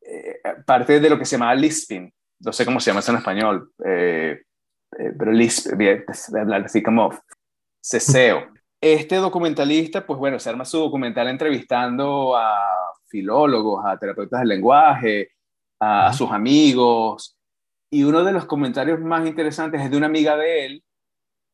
eh, 0.00 0.40
parte 0.64 1.00
de 1.00 1.10
lo 1.10 1.18
que 1.18 1.24
se 1.24 1.36
llama 1.36 1.54
lisping. 1.54 2.12
No 2.40 2.52
sé 2.52 2.64
cómo 2.64 2.78
se 2.78 2.90
llama 2.90 3.00
eso 3.00 3.10
en 3.10 3.18
español, 3.18 3.72
eh, 3.84 4.42
eh, 4.98 5.12
pero 5.18 5.32
lisp, 5.32 5.72
hablar 6.38 6.64
así 6.64 6.82
como 6.82 7.10
ceseo. 7.82 8.53
Este 8.84 9.16
documentalista, 9.16 10.04
pues 10.04 10.18
bueno, 10.18 10.38
se 10.38 10.50
arma 10.50 10.66
su 10.66 10.76
documental 10.76 11.26
entrevistando 11.28 12.36
a 12.36 12.54
filólogos, 13.06 13.82
a 13.82 13.98
terapeutas 13.98 14.40
del 14.40 14.50
lenguaje, 14.50 15.30
a, 15.80 16.12
sus 16.12 16.30
amigos. 16.30 17.34
Y 17.90 18.04
uno 18.04 18.22
de 18.22 18.32
los 18.32 18.44
comentarios 18.44 19.00
más 19.00 19.26
interesantes 19.26 19.80
es 19.80 19.90
de 19.90 19.96
una 19.96 20.04
amiga 20.04 20.36
de 20.36 20.66
él 20.66 20.84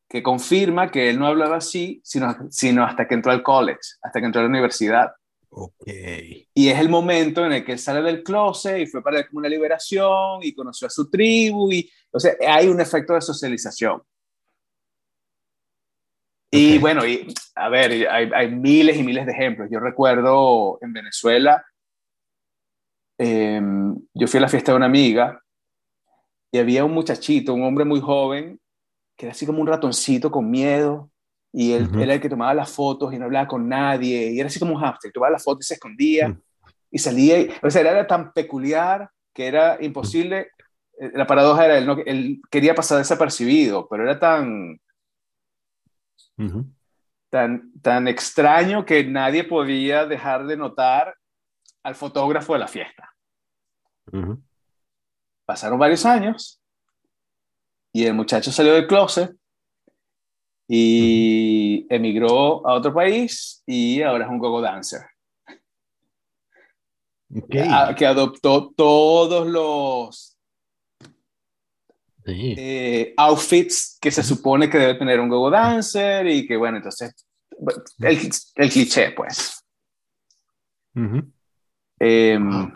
que 0.08 0.24
confirma 0.24 0.90
que 0.90 1.08
él 1.08 1.20
no 1.20 1.28
hablaba 1.28 1.58
así, 1.58 2.00
sino, 2.02 2.36
sino 2.50 2.82
hasta 2.82 3.06
que 3.06 3.14
entró 3.14 3.30
al 3.30 3.44
college, 3.44 3.78
hasta 4.02 4.18
que 4.18 4.26
entró 4.26 4.40
a 4.40 4.42
la 4.42 4.50
universidad. 4.50 5.12
Okay. 5.50 6.48
Y 6.52 6.68
es 6.68 6.80
el 6.80 6.88
momento 6.88 7.46
en 7.46 7.52
el 7.52 7.64
que 7.64 7.74
él 7.74 7.78
sale 7.78 8.02
del 8.02 8.24
closet 8.24 8.80
y 8.80 8.86
fue 8.86 9.04
para 9.04 9.20
él 9.20 9.28
como 9.28 9.38
una 9.38 9.48
liberación 9.48 10.40
y 10.42 10.52
conoció 10.52 10.88
a 10.88 10.90
su 10.90 11.08
tribu 11.08 11.70
y, 11.70 11.88
o 12.10 12.18
sea, 12.18 12.32
hay 12.48 12.66
un 12.66 12.80
efecto 12.80 13.14
de 13.14 13.20
socialización. 13.20 14.02
Y 16.50 16.78
bueno, 16.78 17.06
y, 17.06 17.32
a 17.54 17.68
ver, 17.68 18.08
hay, 18.08 18.50
miles 18.50 18.96
y 18.96 19.04
miles 19.04 19.24
de 19.24 19.32
ejemplos. 19.32 19.68
Yo 19.70 19.78
recuerdo 19.78 20.78
en 20.80 20.92
Venezuela, 20.92 21.64
em, 23.18 23.94
yo 24.14 24.26
fui 24.26 24.38
a 24.38 24.40
la 24.40 24.48
fiesta 24.48 24.72
de 24.72 24.76
una 24.76 24.86
amiga 24.86 25.40
y 26.50 26.58
había 26.58 26.84
un 26.84 26.92
muchachito, 26.92 27.54
un 27.54 27.62
hombre 27.62 27.84
muy 27.84 28.00
joven, 28.00 28.58
que 29.16 29.26
era 29.26 29.32
así 29.32 29.46
como 29.46 29.60
un 29.60 29.68
ratoncito 29.68 30.30
con 30.30 30.50
miedo, 30.50 31.10
y 31.52 31.72
él, 31.72 31.88
era 32.00 32.14
el 32.14 32.20
que 32.20 32.28
tomaba 32.28 32.54
las 32.54 32.70
fotos 32.70 33.12
y 33.12 33.18
no 33.18 33.26
hablaba 33.26 33.46
con 33.46 33.68
nadie, 33.68 34.32
y 34.32 34.40
era 34.40 34.48
así 34.48 34.58
como 34.58 34.74
un 34.74 34.80
hamster, 34.80 35.12
tomaba 35.12 35.32
las 35.32 35.44
fotos 35.44 35.66
y 35.66 35.68
se 35.68 35.74
escondía, 35.74 36.28
mm. 36.28 36.40
y 36.90 36.98
salía, 36.98 37.36
o 37.62 37.70
sea, 37.70 37.82
era 37.82 38.06
tan 38.06 38.32
peculiar 38.32 39.08
que 39.32 39.46
era 39.46 39.78
imposible, 39.80 40.48
eh, 40.98 41.10
la 41.14 41.26
paradoja 41.26 41.66
era, 41.66 41.78
él, 41.78 41.86
no, 41.86 41.98
él 42.04 42.40
quería 42.50 42.74
pasar 42.74 42.98
desapercibido, 42.98 43.86
pero 43.88 44.02
era 44.02 44.18
tan 44.18 44.80
tan, 47.30 47.72
tan 47.80 48.08
extraño 48.08 48.84
que 48.84 49.04
nadie 49.04 49.44
podía 49.44 50.06
dejar 50.06 50.46
de 50.46 50.56
notar 50.56 51.16
al 51.82 51.94
fotógrafo 51.94 52.52
de 52.52 52.58
la 52.58 52.68
fiesta. 52.68 53.14
Pasaron 55.46 55.78
varios 55.78 56.04
años 56.04 56.60
y 57.92 58.04
el 58.04 58.14
muchacho 58.14 58.52
salió 58.52 58.74
del 58.74 58.86
closet 58.86 59.34
y 60.68 61.86
emigró 61.88 62.66
a 62.66 62.74
otro 62.74 62.94
país 62.94 63.62
y 63.66 64.02
ahora 64.02 64.24
es 64.24 64.30
un 64.30 64.38
gogo 64.38 64.60
dancer. 64.60 65.02
Que 67.96 68.06
adoptó 68.06 68.72
todos 68.72 69.46
los 69.46 70.29
eh, 72.32 73.14
outfits 73.16 73.98
que 74.00 74.10
se 74.10 74.22
supone 74.22 74.68
que 74.68 74.78
debe 74.78 74.94
tener 74.94 75.20
un 75.20 75.28
gogo 75.28 75.50
dancer 75.50 76.26
y 76.26 76.46
que 76.46 76.56
bueno, 76.56 76.78
entonces 76.78 77.14
el, 78.00 78.30
el 78.56 78.70
cliché 78.70 79.12
pues. 79.12 79.64
Em, 81.98 82.72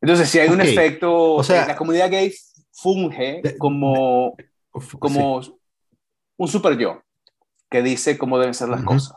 entonces 0.00 0.28
si 0.28 0.38
hay 0.38 0.48
un 0.48 0.60
efecto, 0.60 1.34
o 1.34 1.44
sea, 1.44 1.66
la 1.66 1.76
comunidad 1.76 2.10
gay 2.10 2.32
funge 2.72 3.42
como, 3.58 4.36
como 4.98 5.42
un 6.36 6.48
super 6.48 6.76
yo 6.78 7.02
que 7.70 7.82
dice 7.82 8.16
cómo 8.16 8.38
deben 8.38 8.54
ser 8.54 8.68
las 8.68 8.82
cosas. 8.82 9.16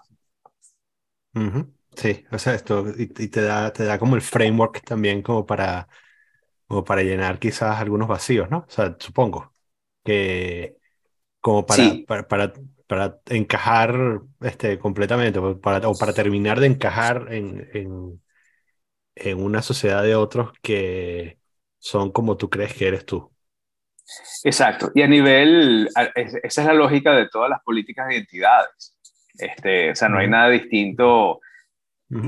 Sí, 1.95 2.26
o 2.32 2.39
sea, 2.39 2.54
esto 2.54 2.86
y, 2.98 3.08
te, 3.08 3.41
da, 3.41 3.74
te 3.74 3.84
da 3.84 4.00
como 4.00 4.15
el 4.15 4.22
framework 4.22 4.84
también 4.86 5.22
como 5.22 5.45
para 5.45 5.88
como 6.69 6.86
para 6.86 7.01
llenar 7.01 7.39
quizás 7.39 7.79
algunos 7.79 8.08
vacíos, 8.08 8.49
¿no? 8.51 8.60
O 8.60 8.69
sea, 8.69 8.95
supongo 8.99 9.51
que 10.05 10.77
como 11.41 11.65
para, 11.65 11.84
para, 12.27 12.53
para, 12.86 13.19
encajar 13.25 14.21
este, 14.41 14.77
completamente, 14.77 15.41
para, 15.62 15.89
o 15.89 15.97
para 15.97 16.13
terminar 16.13 16.60
de 16.60 16.67
encajar 16.67 17.34
en, 17.34 17.67
en, 17.73 18.21
en 19.15 19.43
una 19.43 19.63
sociedad 19.63 20.03
de 20.03 20.15
otros 20.15 20.51
que 20.62 21.39
son 21.79 22.12
como 22.12 22.38
tú 22.38 22.51
crees 22.51 22.75
que 22.75 22.88
eres 22.88 23.03
tú. 23.03 23.32
Exacto. 24.43 24.91
Y 24.93 25.01
a 25.01 25.08
nivel, 25.08 25.89
esa 26.43 26.62
es 26.62 26.67
la 26.67 26.73
lógica 26.75 27.13
de 27.13 27.29
todas 27.29 27.49
las 27.49 27.63
políticas 27.63 28.08
de 28.08 28.17
identidades. 28.17 28.95
Este, 29.39 29.89
o 29.89 29.95
sea, 29.95 30.08
no 30.08 30.19
hay 30.19 30.29
nada 30.29 30.49
distinto 30.49 31.39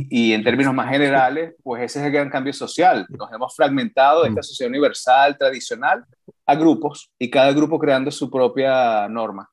y 0.09 0.33
en 0.33 0.43
términos 0.43 0.73
más 0.73 0.89
generales, 0.89 1.55
pues 1.63 1.81
ese 1.83 1.99
es 1.99 2.05
el 2.05 2.11
gran 2.11 2.29
cambio 2.29 2.53
social. 2.53 3.05
Nos 3.09 3.31
hemos 3.31 3.55
fragmentado 3.55 4.23
de 4.23 4.29
esta 4.29 4.43
sociedad 4.43 4.69
universal, 4.69 5.37
tradicional, 5.37 6.05
a 6.45 6.55
grupos 6.55 7.11
y 7.17 7.29
cada 7.29 7.51
grupo 7.53 7.79
creando 7.79 8.11
su 8.11 8.29
propia 8.29 9.07
norma. 9.09 9.49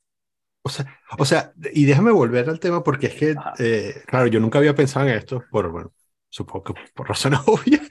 O 0.62 0.68
sea, 0.68 1.00
o 1.16 1.24
sea 1.24 1.52
y 1.72 1.86
déjame 1.86 2.10
volver 2.10 2.50
al 2.50 2.60
tema 2.60 2.84
porque 2.84 3.06
es 3.06 3.14
que, 3.14 3.36
eh, 3.58 4.02
claro, 4.06 4.26
yo 4.26 4.38
nunca 4.38 4.58
había 4.58 4.74
pensado 4.74 5.06
en 5.08 5.14
esto, 5.14 5.44
por, 5.50 5.70
bueno, 5.70 5.92
supongo 6.28 6.64
que 6.64 6.74
por 6.94 7.08
razones 7.08 7.40
obvias, 7.46 7.88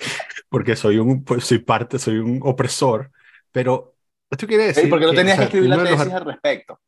porque 0.47 0.75
soy 0.75 0.99
un, 0.99 1.23
pues, 1.23 1.43
soy 1.43 1.59
parte, 1.59 1.97
soy 1.97 2.17
un 2.17 2.39
opresor, 2.43 3.11
pero 3.51 3.95
esto 4.29 4.45
quiere 4.45 4.67
decir... 4.67 4.89
porque 4.89 5.05
no 5.05 5.13
tenías 5.13 5.37
que 5.37 5.45
escribir 5.45 5.69
la 5.69 5.83
tesis 5.83 6.13
al 6.13 6.25
respecto. 6.25 6.79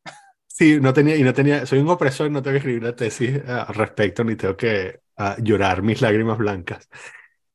Sí, 0.46 0.78
no 0.80 0.94
tenía, 0.94 1.16
y 1.16 1.24
no 1.24 1.34
tenía, 1.34 1.66
soy 1.66 1.80
un 1.80 1.90
opresor 1.90 2.30
no 2.30 2.42
tengo 2.42 2.54
que 2.54 2.58
escribir 2.58 2.84
la 2.84 2.96
tesis 2.96 3.30
eh, 3.30 3.44
al 3.48 3.74
respecto, 3.74 4.24
ni 4.24 4.36
tengo 4.36 4.58
que 4.58 5.00
a 5.20 5.38
llorar 5.42 5.84
mis 5.84 6.02
lágrimas 6.02 6.40
blancas. 6.40 6.90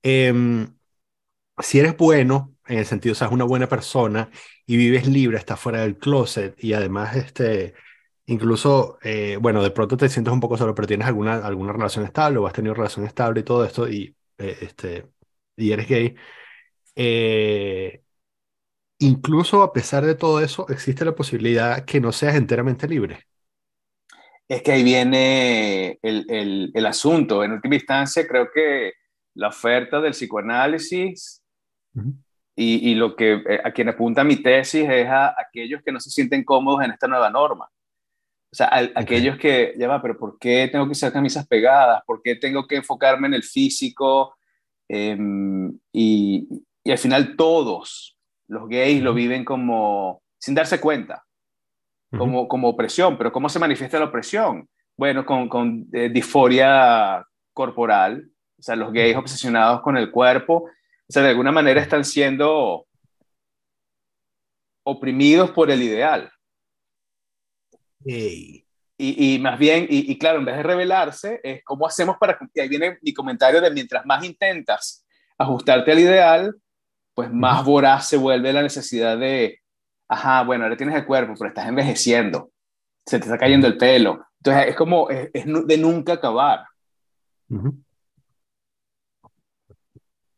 Em, 0.03 0.69
si 1.59 1.79
eres 1.79 1.97
bueno, 1.97 2.55
en 2.67 2.79
el 2.79 2.87
sentido, 2.87 3.13
o 3.13 3.17
sea, 3.17 3.29
una 3.29 3.45
buena 3.45 3.69
persona 3.69 4.31
y 4.67 4.77
vives 4.77 5.07
libre, 5.07 5.39
estás 5.39 5.61
fuera 5.61 5.81
del 5.83 5.99
closet 5.99 6.57
y 6.63 6.73
además, 6.73 7.17
este, 7.17 7.75
incluso, 8.27 8.99
eh, 9.03 9.39
bueno, 9.41 9.63
de 9.63 9.71
pronto 9.71 9.97
te 9.97 10.09
sientes 10.09 10.33
un 10.33 10.41
poco 10.41 10.57
solo, 10.57 10.75
pero 10.75 10.89
tienes 10.89 11.07
alguna, 11.07 11.37
alguna 11.47 11.73
relación 11.73 12.05
estable 12.05 12.39
o 12.39 12.47
has 12.47 12.53
tenido 12.55 12.75
relación 12.75 13.07
estable 13.07 13.41
y 13.41 13.45
todo 13.45 13.65
esto 13.65 13.89
y, 13.89 14.17
eh, 14.39 14.59
este, 14.63 15.07
y 15.57 15.73
eres 15.73 15.89
gay. 15.89 16.15
Eh, 16.97 18.03
incluso 18.99 19.63
a 19.63 19.73
pesar 19.73 20.05
de 20.05 20.15
todo 20.15 20.41
eso, 20.41 20.67
existe 20.69 21.05
la 21.05 21.15
posibilidad 21.15 21.85
que 21.85 22.01
no 22.01 22.13
seas 22.13 22.37
enteramente 22.37 22.89
libre. 22.89 23.27
Es 24.49 24.63
que 24.63 24.73
ahí 24.73 24.83
viene 24.83 25.99
el, 26.03 26.71
el, 26.75 26.87
asunto. 26.87 27.43
En 27.43 27.53
última 27.53 27.77
instancia, 27.77 28.27
creo 28.27 28.51
que 28.53 28.93
la 29.35 29.49
oferta 29.49 30.01
del 30.01 30.13
psicoanálisis 30.13 31.43
y, 32.55 32.91
y, 32.91 32.95
lo 32.95 33.17
que 33.17 33.43
eh, 33.49 33.61
a 33.65 33.73
quien 33.73 33.89
apunta 33.89 34.23
mi 34.23 34.37
tesis 34.37 34.87
es 34.89 35.09
a 35.09 35.35
aquellos 35.41 35.83
que 35.83 35.93
no 35.93 35.99
se 35.99 36.11
sienten 36.11 36.45
cómodos 36.45 36.85
en 36.85 36.91
esta 36.91 37.09
nueva 37.09 37.31
norma. 37.31 37.71
O 38.53 38.57
sea, 38.57 38.71
aquellos 38.95 39.37
que, 39.39 39.75
ya 39.77 39.89
va, 39.89 40.01
pero 40.01 40.17
¿por 40.17 40.39
qué 40.39 40.69
tengo 40.71 40.85
que 40.85 40.93
usar 40.93 41.13
camisas 41.13 41.47
pegadas? 41.49 42.03
¿Por 42.07 42.23
qué 42.23 42.37
tengo 42.37 42.69
que 42.69 42.77
enfocarme 42.77 43.27
en 43.27 43.35
el 43.35 43.43
físico? 43.43 44.37
Em, 44.87 45.77
y, 45.91 46.47
y, 46.85 46.91
al 46.91 46.99
final 46.99 47.35
todos 47.35 48.17
los 48.47 48.69
gays 48.69 49.03
lo 49.03 49.15
viven 49.15 49.45
como 49.45 50.23
sin 50.39 50.55
darse 50.55 50.79
cuenta 50.79 51.24
como, 52.19 52.49
como 52.49 52.69
opresión, 52.69 53.17
pero 53.17 53.33
¿cómo 53.33 53.49
se 53.49 53.59
manifiesta 53.59 53.99
la 53.99 54.07
opresión? 54.07 54.69
Bueno, 54.97 55.25
con, 55.25 55.49
con 55.49 55.87
eh, 55.93 56.09
disforia 56.09 57.25
corporal, 57.53 58.29
o 58.59 58.63
sea, 58.63 58.77
los 58.77 58.93
gays 58.93 59.17
obsesionados 59.17 59.83
con 59.83 59.97
el 59.97 60.11
cuerpo, 60.11 60.65
o 60.65 61.13
sea, 61.13 61.23
de 61.23 61.31
alguna 61.31 61.53
manera 61.53 61.81
están 61.81 62.05
siendo 62.05 62.87
oprimidos 64.85 65.51
por 65.51 65.71
el 65.71 65.83
ideal. 65.83 66.31
Y, 68.05 68.65
y, 68.97 69.39
más 69.41 69.59
bien, 69.59 69.87
y, 69.89 70.11
y, 70.13 70.19
claro, 70.19 70.39
en 70.39 70.45
vez 70.45 70.57
de 70.57 70.63
rebelarse, 70.63 71.41
es 71.43 71.65
cómo 71.65 71.87
hacemos 71.87 72.17
para... 72.19 72.39
Y 72.53 72.61
ahí 72.61 72.69
viene 72.69 72.99
mi 73.03 73.13
comentario 73.13 73.61
de 73.61 73.71
mientras 73.71 74.05
más 74.07 74.25
intentas 74.25 75.05
ajustarte 75.37 75.91
al 75.91 75.99
ideal, 75.99 76.55
pues 77.15 77.33
más 77.33 77.65
voraz 77.65 78.09
se 78.09 78.17
vuelve 78.17 78.53
la 78.53 78.63
necesidad 78.63 79.19
de, 79.19 79.61
ajá, 80.09 80.43
bueno, 80.43 80.65
ahora 80.65 80.77
tienes 80.77 80.97
el 80.97 81.07
cuerpo, 81.07 81.35
pero 81.39 81.49
estás 81.49 81.69
envejeciendo, 81.69 82.51
se 83.07 83.19
te 83.19 83.25
está 83.25 83.39
cayendo 83.39 83.67
el 83.67 83.77
pelo. 83.77 84.27
Entonces 84.39 84.69
es 84.69 84.77
como, 84.77 85.09
es, 85.11 85.31
de 85.33 85.79
nunca 85.79 86.15
acabar. 86.15 86.65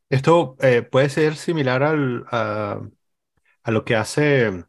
Esto 0.09 0.57
eh, 0.61 0.83
puede 0.83 1.09
ser 1.09 1.35
similar 1.37 1.83
al, 1.83 2.25
a, 2.31 2.81
a, 3.65 3.71
lo 3.71 3.85
que 3.85 3.97
hace, 3.97 4.65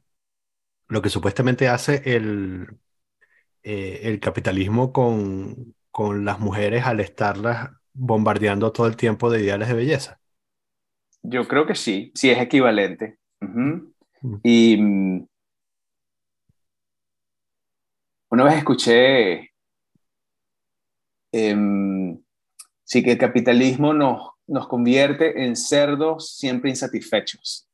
lo 0.88 1.02
que 1.02 1.10
supuestamente 1.10 1.68
hace 1.68 2.02
el, 2.16 2.78
eh, 3.64 4.02
el 4.04 4.20
capitalismo 4.20 4.92
con, 4.92 5.76
con 5.92 6.26
las 6.26 6.40
mujeres 6.40 6.86
al 6.86 7.00
estarlas 7.00 7.72
bombardeando 7.94 8.72
todo 8.72 8.88
el 8.88 8.96
tiempo 8.96 9.30
de 9.30 9.42
ideales 9.42 9.68
de 9.68 9.74
belleza. 9.74 10.20
Yo 11.22 11.48
creo 11.48 11.66
que 11.66 11.76
sí, 11.76 12.12
sí 12.16 12.30
es 12.30 12.40
equivalente. 12.40 13.18
Y 14.44 14.78
mm, 14.78 15.28
una 18.30 18.44
vez 18.44 18.58
escuché 18.58 19.52
em, 21.32 22.20
sí 22.84 23.04
que 23.04 23.12
el 23.12 23.18
capitalismo 23.18 23.94
nos, 23.94 24.32
nos 24.48 24.68
convierte 24.68 25.44
en 25.46 25.56
cerdos 25.56 26.36
siempre 26.38 26.70
insatisfechos. 26.70 27.68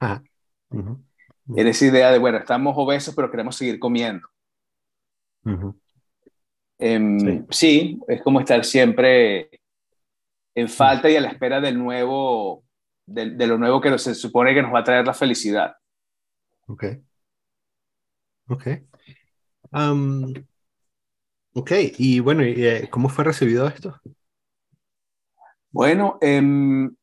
Ajá. 0.00 0.22
En 0.70 1.66
esa 1.66 1.84
idea 1.84 2.10
de, 2.10 2.18
bueno, 2.18 2.38
estamos 2.38 2.74
obesos, 2.76 3.14
pero 3.14 3.30
queremos 3.30 3.56
seguir 3.56 3.78
comiendo. 3.78 4.26
Em, 6.78 7.46
sí. 7.50 8.00
es 8.08 8.22
como 8.22 8.40
estar 8.40 8.64
siempre 8.64 9.60
en 10.54 10.68
falta 10.68 11.10
y 11.10 11.16
a 11.16 11.20
la 11.20 11.28
espera 11.28 11.60
del 11.60 11.78
nuevo, 11.78 12.64
de, 13.06 13.46
lo 13.46 13.58
nuevo 13.58 13.80
que 13.80 13.98
se 13.98 14.14
supone 14.14 14.54
que 14.54 14.62
nos 14.62 14.72
va 14.72 14.80
a 14.80 14.84
traer 14.84 15.06
la 15.06 15.14
felicidad. 15.14 15.74
Ok. 16.66 16.84
Ok. 18.48 18.66
ok, 21.54 21.70
y 21.98 22.20
bueno, 22.20 22.42
eh, 22.42 22.88
¿cómo 22.90 23.08
fue 23.08 23.24
recibido 23.24 23.66
esto? 23.66 23.98
Bueno, 25.70 26.18
em, 26.20 26.94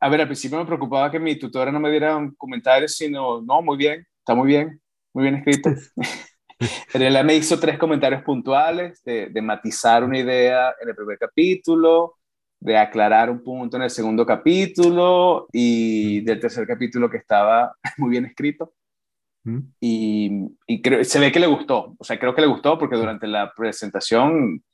a 0.00 0.08
ver, 0.08 0.20
al 0.20 0.28
principio 0.28 0.58
me 0.58 0.66
preocupaba 0.66 1.10
que 1.10 1.18
mi 1.18 1.36
tutora 1.38 1.72
no 1.72 1.80
me 1.80 1.90
diera 1.90 2.16
un 2.16 2.34
comentario, 2.34 2.86
sino, 2.88 3.40
no, 3.42 3.62
muy 3.62 3.76
bien, 3.76 4.06
está 4.18 4.34
muy 4.34 4.46
bien, 4.46 4.80
muy 5.12 5.24
bien 5.24 5.36
escrito. 5.36 5.70
Pero 6.92 7.04
él 7.04 7.24
me 7.24 7.34
hizo 7.34 7.58
tres 7.58 7.78
comentarios 7.78 8.22
puntuales 8.22 9.02
de, 9.02 9.28
de, 9.28 9.42
matizar 9.42 10.04
una 10.04 10.18
idea 10.18 10.74
en 10.80 10.88
el 10.88 10.94
primer 10.94 11.18
capítulo, 11.18 12.16
de 12.64 12.78
aclarar 12.78 13.28
un 13.28 13.44
punto 13.44 13.76
en 13.76 13.82
el 13.82 13.90
segundo 13.90 14.24
capítulo 14.24 15.48
y 15.52 16.22
del 16.22 16.40
tercer 16.40 16.66
capítulo 16.66 17.10
que 17.10 17.18
estaba 17.18 17.76
muy 17.98 18.10
bien 18.10 18.24
escrito. 18.24 18.72
Y, 19.78 20.30
y 20.66 20.80
creo, 20.80 21.04
se 21.04 21.20
ve 21.20 21.30
que 21.30 21.38
le 21.38 21.46
gustó, 21.46 21.94
o 21.98 22.02
sea, 22.02 22.18
creo 22.18 22.34
que 22.34 22.40
le 22.40 22.46
gustó 22.46 22.78
porque 22.78 22.96
durante 22.96 23.26
la 23.26 23.52
presentación 23.54 24.64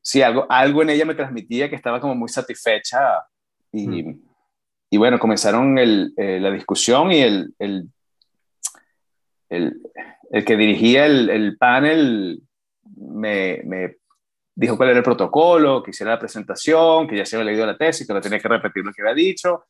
sí, 0.00 0.22
algo, 0.22 0.46
algo 0.48 0.82
en 0.82 0.90
ella 0.90 1.04
me 1.04 1.16
transmitía 1.16 1.68
que 1.68 1.74
estaba 1.74 2.00
como 2.00 2.14
muy 2.14 2.28
satisfecha 2.28 3.24
y, 3.72 4.04
mm. 4.04 4.22
y 4.90 4.96
bueno, 4.96 5.18
comenzaron 5.18 5.76
el, 5.76 6.14
eh, 6.16 6.38
la 6.38 6.52
discusión 6.52 7.10
y 7.10 7.18
el, 7.22 7.52
el, 7.58 7.88
el, 9.48 9.82
el 10.30 10.44
que 10.44 10.56
dirigía 10.56 11.06
el, 11.06 11.56
panel 11.58 12.40
me, 12.96 13.62
me, 13.64 13.96
dijo 14.54 14.76
cuál 14.76 14.90
era 14.90 14.98
el 14.98 15.04
protocolo, 15.04 15.82
que 15.82 15.90
hiciera 15.90 16.12
la 16.12 16.18
presentación, 16.18 17.06
que 17.06 17.16
ya 17.16 17.24
se 17.24 17.36
había 17.36 17.46
leído 17.46 17.66
la 17.66 17.76
tesis, 17.76 18.06
que 18.06 18.12
no 18.12 18.20
tenía 18.20 18.38
que 18.38 18.48
repetir 18.48 18.84
lo 18.84 18.92
que 18.92 19.02
había 19.02 19.14
dicho. 19.14 19.64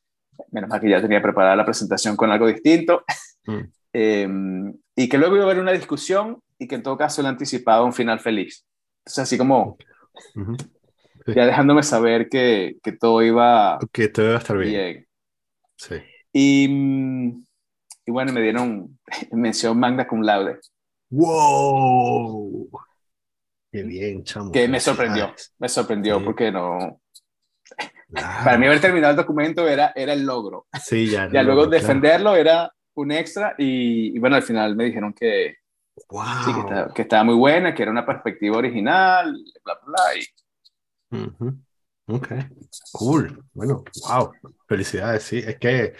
Menos 0.50 0.70
mal 0.70 0.80
que 0.80 0.90
ya 0.90 1.00
tenía 1.00 1.22
preparada 1.22 1.56
la 1.56 1.64
presentación 1.64 2.16
con 2.16 2.30
algo 2.30 2.46
distinto. 2.46 3.04
Mm. 3.46 3.60
Em, 3.94 4.72
y 4.96 5.06
que 5.06 5.18
luego 5.18 5.36
iba 5.36 5.44
a 5.44 5.48
haber 5.48 5.60
una 5.60 5.72
discusión 5.72 6.40
y 6.58 6.66
que 6.66 6.76
en 6.76 6.82
todo 6.82 6.96
caso 6.96 7.20
le 7.20 7.28
anticipaba 7.28 7.84
un 7.84 7.92
final 7.92 8.20
feliz. 8.20 8.64
Entonces, 9.00 9.24
así 9.24 9.36
como 9.36 9.76
ya 11.26 11.44
dejándome 11.44 11.82
saber 11.82 12.30
que, 12.30 12.76
que, 12.82 12.92
todo 12.92 13.22
iba 13.22 13.78
que 13.92 14.08
todo 14.08 14.26
iba 14.26 14.36
a 14.36 14.38
estar 14.38 14.56
bien. 14.56 15.06
Sí. 15.76 15.96
Y, 16.32 16.64
y, 18.06 18.10
bueno, 18.10 18.32
me 18.32 18.40
dieron 18.40 18.98
mención 19.32 19.78
magna 19.78 20.06
cum 20.06 20.22
laude. 20.22 20.58
¡Wow! 21.10 22.70
Qué 23.72 23.82
bien, 23.82 24.22
chamo. 24.22 24.52
Que 24.52 24.68
me 24.68 24.78
sorprendió, 24.78 25.34
me 25.58 25.68
sorprendió 25.68 26.22
porque 26.22 26.52
no... 26.52 27.00
Para 28.12 28.58
mí 28.58 28.66
haber 28.66 28.80
terminado 28.80 29.12
el 29.12 29.16
documento 29.16 29.66
era, 29.66 29.92
era 29.96 30.12
el 30.12 30.24
logro. 30.24 30.66
Sí, 30.80 31.06
ya. 31.06 31.28
ya 31.32 31.42
luego 31.42 31.66
defenderlo 31.66 32.36
era 32.36 32.70
un 32.94 33.10
extra 33.10 33.54
y, 33.56 34.14
y, 34.14 34.18
bueno, 34.18 34.36
al 34.36 34.42
final 34.42 34.76
me 34.76 34.84
dijeron 34.84 35.14
que, 35.14 35.56
Wow. 36.08 36.92
que, 36.94 37.02
estaba, 37.02 37.24
muy 37.24 37.34
buena, 37.34 37.74
que 37.74 37.82
era 37.82 37.92
una 37.92 38.06
perspectiva 38.06 38.56
original, 38.56 39.34
bla, 39.64 39.78
bla. 39.84 41.20
Ok, 42.06 42.28
cool. 42.92 43.44
Bueno, 43.52 43.84
wow. 44.08 44.32
Felicidades, 44.66 45.22
sí. 45.22 45.38
Es 45.38 45.58
que, 45.58 45.94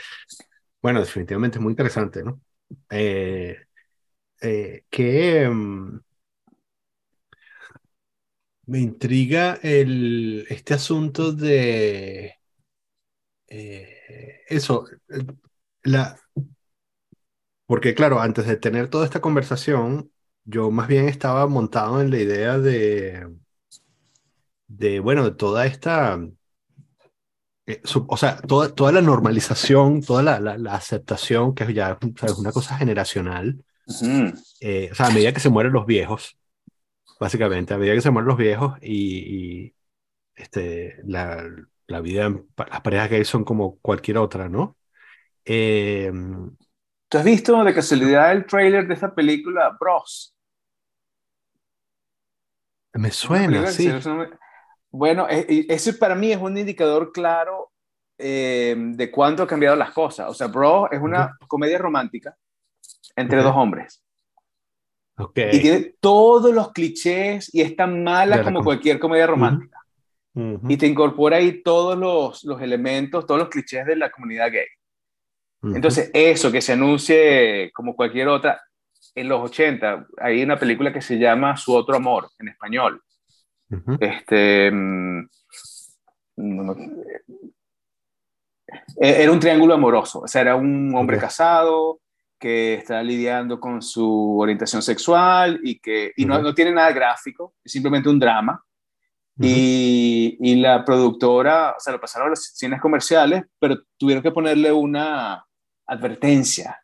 bueno, 0.80 1.00
definitivamente 1.00 1.58
es 1.58 1.62
muy 1.62 1.72
interesante, 1.72 2.22
¿no? 2.22 2.40
Eh, 2.90 3.56
eh, 4.40 4.84
que 4.90 5.48
mm, 5.48 6.00
me 8.66 8.80
intriga 8.80 9.58
el, 9.62 10.46
este 10.48 10.74
asunto 10.74 11.32
de 11.32 12.36
eh, 13.48 14.40
eso, 14.48 14.86
la, 15.82 16.18
porque 17.66 17.94
claro, 17.94 18.20
antes 18.20 18.46
de 18.46 18.56
tener 18.56 18.88
toda 18.88 19.04
esta 19.04 19.20
conversación, 19.20 20.10
yo 20.44 20.70
más 20.70 20.88
bien 20.88 21.08
estaba 21.08 21.46
montado 21.46 22.00
en 22.00 22.10
la 22.10 22.18
idea 22.18 22.58
de, 22.58 23.28
de 24.66 25.00
bueno, 25.00 25.24
de 25.24 25.32
toda 25.32 25.66
esta, 25.66 26.18
eh, 27.66 27.80
o 28.08 28.16
sea, 28.16 28.36
toda, 28.40 28.74
toda 28.74 28.92
la 28.92 29.02
normalización, 29.02 30.02
toda 30.02 30.22
la, 30.22 30.40
la, 30.40 30.74
aceptación, 30.74 31.54
que 31.54 31.72
ya 31.72 31.98
es 32.22 32.38
una 32.38 32.52
cosa 32.52 32.76
generacional. 32.76 33.64
Eh, 34.60 34.88
o 34.90 34.94
sea, 34.94 35.06
a 35.06 35.10
medida 35.10 35.32
que 35.32 35.40
se 35.40 35.48
mueren 35.48 35.72
los 35.72 35.86
viejos, 35.86 36.36
básicamente, 37.22 37.72
a 37.72 37.78
medida 37.78 37.94
que 37.94 38.00
se 38.00 38.10
mueren 38.10 38.26
los 38.26 38.36
viejos 38.36 38.76
y, 38.82 39.72
este, 40.34 40.96
la, 41.04 41.48
la 41.86 42.00
vida, 42.00 42.28
las 42.28 42.80
parejas 42.80 43.10
gays 43.10 43.28
son 43.28 43.44
como 43.44 43.78
cualquier 43.78 44.18
otra, 44.18 44.48
¿no? 44.48 44.76
Eh, 45.44 46.10
¿Tú 47.08 47.18
has 47.18 47.24
visto 47.24 47.62
de 47.62 47.74
casualidad 47.74 48.32
el 48.32 48.44
trailer 48.44 48.88
de 48.88 48.94
esta 48.94 49.14
película, 49.14 49.76
Bros? 49.78 50.34
Me 52.94 53.12
suena, 53.12 53.68
sí. 53.68 53.88
Bueno, 54.90 55.28
e, 55.30 55.66
ese 55.68 55.94
para 55.94 56.16
mí 56.16 56.32
es 56.32 56.38
un 56.38 56.58
indicador 56.58 57.12
claro 57.12 57.70
eh, 58.18 58.74
de 58.76 59.10
cuánto 59.12 59.42
han 59.42 59.48
cambiado 59.48 59.76
las 59.76 59.92
cosas. 59.92 60.28
O 60.28 60.34
sea, 60.34 60.48
Bros 60.48 60.88
es 60.90 61.00
una 61.00 61.36
comedia 61.46 61.78
romántica 61.78 62.36
entre 63.14 63.42
dos 63.42 63.54
hombres. 63.54 64.02
Okay. 65.24 65.50
Y 65.56 65.60
tiene 65.60 65.94
todos 66.00 66.52
los 66.54 66.72
clichés 66.72 67.54
y 67.54 67.60
es 67.60 67.76
tan 67.76 68.02
mala 68.02 68.42
como 68.42 68.62
cualquier 68.62 68.98
comedia 68.98 69.26
romántica. 69.26 69.78
Y 70.34 70.76
te 70.76 70.86
incorpora 70.86 71.36
ahí 71.36 71.62
todos 71.62 71.98
los, 71.98 72.42
los 72.44 72.60
elementos, 72.62 73.26
todos 73.26 73.40
los 73.40 73.48
clichés 73.50 73.84
de 73.86 73.96
la 73.96 74.10
comunidad 74.10 74.50
gay. 74.50 74.66
Entonces, 75.62 76.10
eso 76.12 76.50
que 76.50 76.60
se 76.60 76.72
anuncie 76.72 77.70
como 77.72 77.94
cualquier 77.94 78.28
otra, 78.28 78.60
en 79.14 79.28
los 79.28 79.40
80 79.42 80.06
hay 80.18 80.42
una 80.42 80.58
película 80.58 80.92
que 80.92 81.02
se 81.02 81.18
llama 81.18 81.56
Su 81.56 81.74
otro 81.74 81.96
amor 81.96 82.30
en 82.38 82.48
español. 82.48 83.02
Este 84.00 84.70
mm, 84.70 85.28
e-, 89.00 89.22
era 89.22 89.32
un 89.32 89.40
triángulo 89.40 89.74
amoroso, 89.74 90.20
o 90.20 90.28
sea, 90.28 90.42
era 90.42 90.56
un 90.56 90.94
hombre 90.94 91.18
casado 91.18 92.00
que 92.42 92.74
está 92.74 93.00
lidiando 93.02 93.60
con 93.60 93.80
su 93.80 94.36
orientación 94.38 94.82
sexual 94.82 95.60
y 95.62 95.78
que 95.78 96.12
y 96.16 96.24
no, 96.24 96.42
no, 96.42 96.52
tiene 96.52 96.72
nada 96.72 96.90
gráfico, 96.90 97.54
es 97.62 97.70
simplemente 97.70 98.08
un 98.08 98.18
drama. 98.18 98.64
y, 99.40 100.36
y, 100.40 100.56
la 100.56 100.84
productora, 100.84 101.74
o 101.76 101.80
sea, 101.80 101.94
lo 101.94 102.00
pasaron 102.00 102.26
a 102.26 102.30
los 102.30 102.52
cines 102.54 102.80
comerciales, 102.80 103.44
pero 103.58 103.78
tuvieron 103.96 104.22
que 104.22 104.30
ponerle 104.30 104.70
una, 104.70 105.42
advertencia 105.92 106.80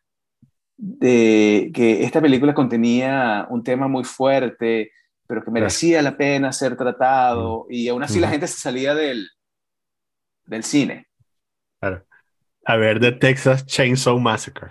de 0.76 1.70
que 1.74 2.04
esta 2.04 2.20
película 2.20 2.54
contenía 2.54 3.46
un 3.50 3.64
tema 3.64 3.88
muy 3.88 4.04
fuerte, 4.04 4.92
pero 5.26 5.42
que 5.42 5.50
merecía 5.50 6.02
la 6.02 6.16
pena 6.16 6.52
ser 6.52 6.76
tratado, 6.76 7.66
y 7.68 7.88
aún 7.88 8.02
así 8.02 8.20
la 8.20 8.28
gente 8.28 8.46
se 8.46 8.60
salía 8.60 8.94
del, 8.94 9.28
del 10.46 10.62
cine. 10.62 11.08
Claro. 11.80 12.04
A 12.64 12.76
ver, 12.76 13.00
The 13.00 13.12
Texas 13.12 13.66
Chainsaw 13.66 14.18
Massacre. 14.18 14.70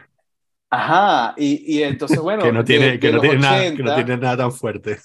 Ajá, 0.70 1.34
y, 1.38 1.78
y 1.78 1.84
entonces, 1.84 2.20
bueno. 2.20 2.44
que, 2.44 2.52
no 2.52 2.64
tiene, 2.64 3.00
que, 3.00 3.12
no 3.12 3.22
tiene 3.22 3.40
nada, 3.40 3.74
que 3.74 3.84
no 3.84 3.96
tiene 3.96 4.18
nada 4.18 4.38
tan 4.38 4.52
fuerte. 4.52 5.00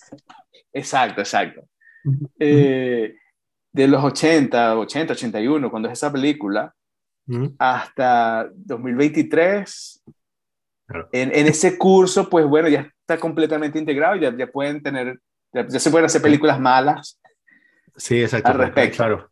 Exacto, 0.72 1.20
exacto. 1.20 1.62
Eh, 2.38 3.14
de 3.72 3.88
los 3.88 4.02
80, 4.02 4.78
80, 4.78 5.12
81, 5.12 5.70
cuando 5.70 5.88
es 5.88 5.92
esa 5.92 6.12
película, 6.12 6.74
hasta 7.58 8.50
2023. 8.54 10.02
En, 11.12 11.34
en, 11.34 11.46
ese 11.46 11.78
curso, 11.78 12.28
pues 12.28 12.44
bueno, 12.44 12.68
ya 12.68 12.90
está 13.00 13.18
completamente 13.18 13.78
integrado, 13.78 14.16
ya, 14.16 14.36
ya 14.36 14.46
pueden 14.46 14.82
tener, 14.82 15.18
ya, 15.52 15.66
se 15.70 15.90
pueden 15.90 16.04
hacer 16.04 16.20
películas 16.20 16.60
malas. 16.60 17.18
Sí, 17.96 18.20
exacto. 18.20 18.50
Al 18.50 18.58
respecto. 18.58 18.96
Claro. 18.96 19.31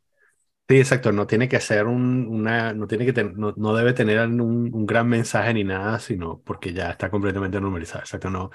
Sí, 0.70 0.78
exacto. 0.78 1.10
No 1.10 1.26
tiene 1.26 1.48
que 1.48 1.58
ser 1.58 1.86
un, 1.86 2.28
una, 2.28 2.72
no 2.72 2.86
tiene 2.86 3.04
que 3.04 3.24
no, 3.24 3.52
no, 3.56 3.74
debe 3.74 3.92
tener 3.92 4.20
un, 4.20 4.40
un, 4.72 4.86
gran 4.86 5.08
mensaje 5.08 5.52
ni 5.52 5.64
nada, 5.64 5.98
sino 5.98 6.40
porque 6.42 6.72
ya 6.72 6.90
está 6.92 7.10
completamente 7.10 7.60
normalizado. 7.60 8.02
Exacto. 8.04 8.30
No, 8.30 8.52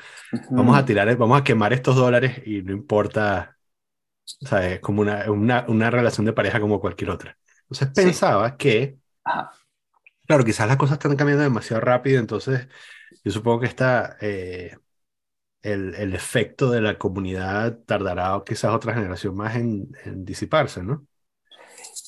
vamos 0.51 0.77
a 0.77 0.85
tirar, 0.85 1.13
vamos 1.17 1.41
a 1.41 1.43
quemar 1.43 1.73
estos 1.73 1.97
dólares 1.97 2.41
y 2.45 2.61
no 2.61 2.71
importa 2.71 3.57
O 4.41 4.47
sea, 4.47 4.69
es 4.71 4.79
como 4.79 5.01
una, 5.01 5.29
una, 5.29 5.65
una 5.67 5.89
relación 5.91 6.25
de 6.25 6.31
pareja 6.31 6.61
como 6.61 6.79
cualquier 6.79 7.09
otra. 7.09 7.37
Entonces 7.63 7.89
pensaba 7.93 8.55
que, 8.55 8.97
claro, 10.25 10.45
quizás 10.45 10.69
las 10.69 10.77
cosas 10.77 10.93
están 10.93 11.17
cambiando 11.17 11.43
demasiado 11.43 11.81
rápido, 11.81 12.21
entonces 12.21 12.69
yo 13.25 13.31
supongo 13.31 13.59
que 13.59 13.67
está, 13.67 14.15
eh, 14.21 14.77
el, 15.63 15.95
el, 15.95 16.13
efecto 16.15 16.71
de 16.71 16.79
la 16.79 16.97
comunidad 16.97 17.79
tardará 17.85 18.41
quizás 18.45 18.73
otra 18.73 18.93
generación 18.93 19.35
más 19.35 19.57
en, 19.57 19.89
en 20.05 20.23
disiparse, 20.23 20.81
¿no? 20.81 21.05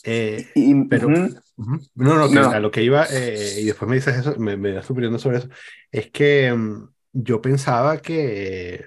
Eh, 0.10 0.48
pero, 0.90 1.10
no, 1.10 2.28
no, 2.28 2.50
a 2.50 2.60
lo 2.60 2.72
que 2.72 2.82
iba, 2.84 3.06
eh, 3.12 3.60
y 3.60 3.66
después 3.66 3.90
me 3.90 3.96
dices 3.96 4.16
eso, 4.18 4.36
me, 4.38 4.56
me 4.56 4.72
das 4.72 4.90
opinión 4.90 5.20
sobre 5.20 5.40
eso, 5.40 5.50
es 5.92 6.10
que 6.12 6.54
mm, 6.54 6.90
yo 7.12 7.42
pensaba 7.42 7.98
que 8.02 8.86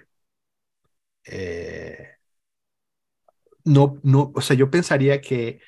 eh, 1.24 2.08
no, 3.64 3.98
no, 4.02 4.32
o 4.34 4.40
sea, 4.40 4.56
yo 4.56 4.70
pensaría 4.70 5.20
que 5.20 5.60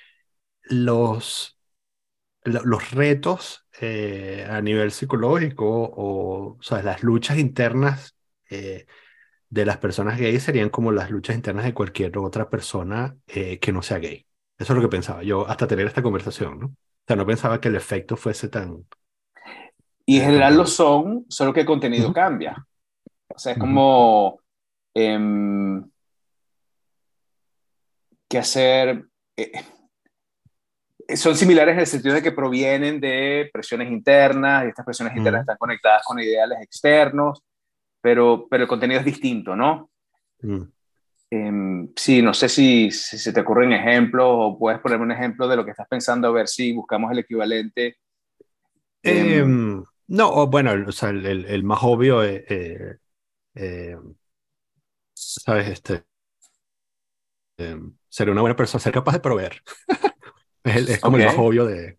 los, 0.64 1.58
los 2.44 2.90
retos 2.92 3.66
a 3.80 4.60
nivel 4.62 4.92
psicológico 4.92 5.66
o, 5.66 6.56
o 6.58 6.62
sea, 6.62 6.82
las 6.82 7.02
luchas 7.02 7.38
internas 7.38 8.16
de 8.48 9.66
las 9.66 9.78
personas 9.78 10.18
gays 10.18 10.42
serían 10.42 10.70
como 10.70 10.92
las 10.92 11.10
luchas 11.10 11.36
internas 11.36 11.64
de 11.64 11.74
cualquier 11.74 12.16
otra 12.18 12.48
persona 12.50 13.16
que 13.26 13.72
no 13.72 13.82
sea 13.82 13.98
gay. 13.98 14.26
Eso 14.62 14.74
es 14.74 14.76
lo 14.76 14.82
que 14.82 14.96
pensaba 14.96 15.24
yo 15.24 15.44
hasta 15.48 15.66
tener 15.66 15.88
esta 15.88 16.02
conversación, 16.02 16.60
¿no? 16.60 16.66
O 16.66 17.04
sea, 17.04 17.16
no 17.16 17.26
pensaba 17.26 17.60
que 17.60 17.66
el 17.66 17.74
efecto 17.74 18.16
fuese 18.16 18.48
tan... 18.48 18.86
Y 20.06 20.18
en 20.18 20.26
general 20.26 20.56
lo 20.56 20.66
son, 20.66 21.26
solo 21.28 21.52
que 21.52 21.60
el 21.60 21.66
contenido 21.66 22.12
cambia. 22.12 22.64
O 23.26 23.38
sea, 23.38 23.54
es 23.54 23.58
como... 23.58 24.38
Em, 24.94 25.84
que 28.28 28.38
hacer... 28.38 29.04
Eh, 29.36 29.50
son 31.16 31.34
similares 31.34 31.74
en 31.74 31.80
el 31.80 31.86
sentido 31.88 32.14
de 32.14 32.22
que 32.22 32.30
provienen 32.30 33.00
de 33.00 33.50
presiones 33.52 33.90
internas 33.90 34.64
y 34.64 34.68
estas 34.68 34.84
presiones 34.84 35.16
internas 35.16 35.40
están 35.40 35.58
conectadas 35.58 36.04
con 36.04 36.20
ideales 36.20 36.60
externos, 36.62 37.42
pero, 38.00 38.46
pero 38.48 38.62
el 38.62 38.68
contenido 38.68 39.00
es 39.00 39.06
distinto, 39.06 39.56
¿no? 39.56 39.90
Em, 41.34 41.88
sí, 41.96 42.20
no 42.20 42.34
sé 42.34 42.46
si, 42.46 42.90
se 42.90 43.32
te 43.32 43.40
ocurren 43.40 43.72
ejemplos 43.72 44.26
o 44.28 44.58
puedes 44.58 44.78
ponerme 44.80 45.06
un 45.06 45.12
ejemplo 45.12 45.48
de 45.48 45.56
lo 45.56 45.64
que 45.64 45.70
estás 45.70 45.88
pensando 45.88 46.28
a 46.28 46.30
ver 46.30 46.46
si 46.46 46.74
buscamos 46.74 47.10
el 47.10 47.20
equivalente. 47.20 47.96
Em, 49.02 49.82
no, 50.08 50.46
bueno, 50.48 50.72
o 50.86 50.92
sea, 50.92 51.08
el, 51.08 51.46
el, 51.46 51.64
más 51.64 51.78
obvio, 51.80 52.22
es, 52.22 52.42
eh, 52.50 52.96
eh, 53.54 53.96
¿sabes? 55.14 55.68
Este, 55.70 56.04
em, 57.56 57.96
ser 58.10 58.28
una 58.28 58.42
buena 58.42 58.54
persona, 58.54 58.82
ser 58.82 58.92
capaz 58.92 59.12
de 59.12 59.20
proveer. 59.20 59.62
es, 60.64 61.00
como 61.00 61.16
el 61.16 61.24
más 61.24 61.38
obvio 61.38 61.64
de, 61.64 61.96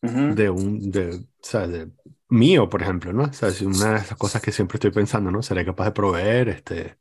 de 0.00 0.48
un, 0.48 0.90
de, 0.90 1.18
de 1.52 1.90
mío, 2.30 2.70
por 2.70 2.80
ejemplo, 2.80 3.12
¿no? 3.12 3.24
O 3.24 3.32
sea, 3.34 3.50
es 3.50 3.60
una 3.60 3.92
de 3.92 3.98
esas 3.98 4.16
cosas 4.16 4.40
que 4.40 4.52
siempre 4.52 4.76
estoy 4.76 4.90
pensando, 4.90 5.30
¿no? 5.30 5.42
Seré 5.42 5.66
capaz 5.66 5.84
de 5.84 5.92
proveer, 5.92 6.48
este, 6.48 6.96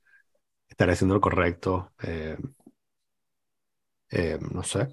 estaré 0.80 0.94
haciendo 0.94 1.16
lo 1.16 1.22
correcto. 1.22 1.92
Eh, 2.02 2.38
eh, 4.12 4.40
no 4.54 4.64
sé, 4.64 4.88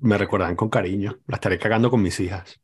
me 0.00 0.18
recordarán 0.18 0.56
con 0.56 0.68
cariño. 0.68 1.20
La 1.28 1.36
estaré 1.36 1.60
cagando 1.60 1.92
con 1.92 2.02
mis 2.02 2.18
hijas. 2.18 2.60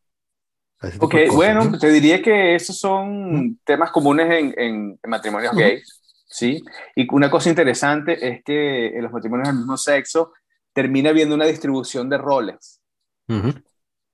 Ok, 0.98 1.14
bueno, 1.30 1.78
te 1.78 1.92
diría 1.92 2.20
que 2.20 2.56
esos 2.56 2.76
son 2.76 3.60
temas 3.62 3.92
comunes 3.92 4.28
en, 4.28 4.54
en, 4.58 4.98
matrimonios 5.06 5.54
gays, 5.54 6.02
¿sí? 6.26 6.60
Y 6.96 7.06
una 7.14 7.30
cosa 7.30 7.48
interesante 7.48 8.18
es 8.20 8.42
que 8.42 8.88
en 8.88 9.04
los 9.04 9.12
matrimonios 9.12 9.46
del 9.46 9.58
mismo 9.58 9.76
sexo 9.76 10.32
termina 10.72 11.10
habiendo 11.10 11.36
una 11.36 11.46
distribución 11.46 12.08
de 12.10 12.18
roles, 12.18 12.80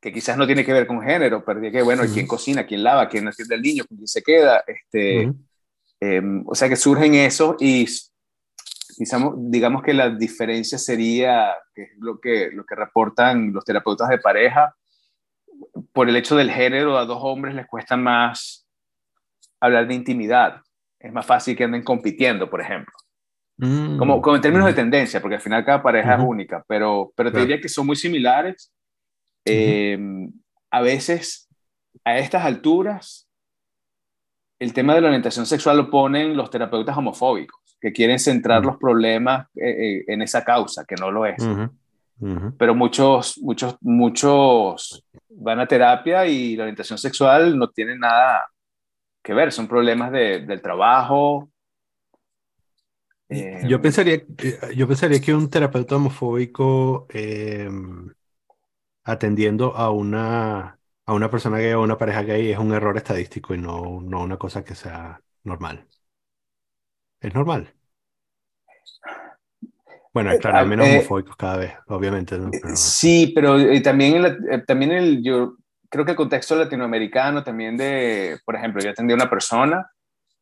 que 0.02 0.12
quizás 0.12 0.36
no 0.36 0.44
tiene 0.44 0.66
que 0.66 0.74
ver 0.74 0.86
con 0.86 1.00
género, 1.00 1.42
pero 1.42 1.62
que, 1.62 1.80
bueno, 1.80 2.02
quién 2.12 2.26
cocina, 2.26 2.66
quién 2.66 2.82
lava, 2.82 3.08
quién 3.08 3.26
atiende 3.26 3.54
al 3.54 3.62
niño, 3.62 3.84
quién 3.88 4.06
se 4.06 4.22
queda, 4.22 4.62
este, 4.66 5.32
em, 6.00 6.44
o 6.46 6.54
sea 6.54 6.68
que 6.68 6.76
surgen 6.76 7.14
eso 7.14 7.56
y 7.58 7.86
digamos 9.36 9.82
que 9.82 9.94
la 9.94 10.10
diferencia 10.10 10.78
sería, 10.78 11.54
que 11.74 11.82
es 11.82 11.90
lo 11.98 12.20
que, 12.20 12.50
lo 12.52 12.64
que 12.64 12.74
reportan 12.74 13.52
los 13.52 13.64
terapeutas 13.64 14.08
de 14.08 14.18
pareja, 14.18 14.74
por 15.92 16.08
el 16.08 16.16
hecho 16.16 16.36
del 16.36 16.50
género, 16.50 16.98
a 16.98 17.04
dos 17.04 17.18
hombres 17.22 17.54
les 17.54 17.66
cuesta 17.66 17.96
más 17.96 18.66
hablar 19.60 19.86
de 19.88 19.94
intimidad. 19.94 20.60
Es 20.98 21.12
más 21.12 21.26
fácil 21.26 21.56
que 21.56 21.64
anden 21.64 21.82
compitiendo, 21.82 22.50
por 22.50 22.60
ejemplo. 22.60 22.92
Mm. 23.58 23.98
Como, 23.98 24.22
como, 24.22 24.36
en 24.36 24.42
términos 24.42 24.66
de 24.66 24.74
tendencia, 24.74 25.20
porque 25.20 25.36
al 25.36 25.40
final 25.40 25.64
cada 25.64 25.82
pareja 25.82 26.14
es 26.14 26.20
única, 26.20 26.64
pero, 26.68 27.12
pero 27.16 27.32
te 27.32 27.40
diría 27.40 27.60
que 27.60 27.68
son 27.68 27.86
muy 27.86 27.96
similares. 27.96 28.72
Em, 29.44 30.30
a 30.70 30.80
veces, 30.80 31.48
a 32.04 32.18
estas 32.18 32.44
alturas, 32.44 33.27
el 34.58 34.72
tema 34.72 34.94
de 34.94 35.00
la 35.00 35.08
orientación 35.08 35.46
sexual 35.46 35.76
lo 35.76 35.90
ponen 35.90 36.36
los 36.36 36.50
terapeutas 36.50 36.96
homofóbicos 36.96 37.58
que 37.80 37.92
quieren 37.92 38.18
centrar 38.18 38.64
los 38.64 38.76
problemas 38.76 39.46
eh, 39.54 39.68
eh, 39.68 40.04
en 40.08 40.22
esa 40.22 40.44
causa, 40.44 40.84
que 40.84 40.96
no 40.96 41.10
lo 41.10 41.26
es. 41.26 41.36
Pero 42.58 42.74
muchos, 42.74 43.38
muchos, 43.38 43.76
muchos 43.80 45.04
van 45.28 45.60
a 45.60 45.66
terapia 45.66 46.26
y 46.26 46.56
la 46.56 46.64
orientación 46.64 46.98
sexual 46.98 47.56
no 47.56 47.70
tiene 47.70 47.96
nada 47.96 48.44
que 49.22 49.34
ver, 49.34 49.52
son 49.52 49.68
problemas 49.68 50.10
de, 50.10 50.40
del 50.40 50.60
trabajo. 50.60 51.50
yo, 53.28 53.76
eh, 53.76 53.78
pensaría, 53.78 54.22
yo 54.74 54.88
pensaría 54.88 55.20
que 55.20 55.32
un 55.32 55.48
terapeuta 55.48 55.94
homofóbico 55.94 57.06
em, 57.10 58.12
atendiendo 59.04 59.76
a 59.76 59.90
una, 59.90 60.77
a 61.08 61.14
una 61.14 61.30
persona 61.30 61.56
gay 61.56 61.72
o 61.72 61.78
a 61.78 61.84
una 61.84 61.96
pareja 61.96 62.22
gay 62.22 62.52
es 62.52 62.58
un 62.58 62.70
error 62.74 62.94
estadístico 62.98 63.54
y 63.54 63.58
no, 63.58 63.98
no 64.02 64.20
una 64.20 64.36
cosa 64.36 64.62
que 64.62 64.74
sea 64.74 65.18
normal. 65.42 65.86
Es 67.18 67.34
normal. 67.34 67.72
Bueno, 70.12 70.32
eh, 70.32 70.38
claro, 70.38 70.66
menos 70.66 70.86
eh, 70.86 70.98
homofóbicos 70.98 71.34
cada 71.34 71.56
vez, 71.56 71.72
obviamente. 71.86 72.36
Eh, 72.36 72.76
sí, 72.76 73.32
pero 73.34 73.56
también, 73.80 74.36
también 74.66 74.92
el, 74.92 75.22
yo 75.22 75.56
creo 75.88 76.04
que 76.04 76.10
el 76.10 76.16
contexto 76.16 76.54
latinoamericano, 76.56 77.42
también 77.42 77.78
de, 77.78 78.38
por 78.44 78.56
ejemplo, 78.56 78.82
yo 78.82 78.90
atendí 78.90 79.12
a 79.12 79.16
una 79.16 79.30
persona 79.30 79.90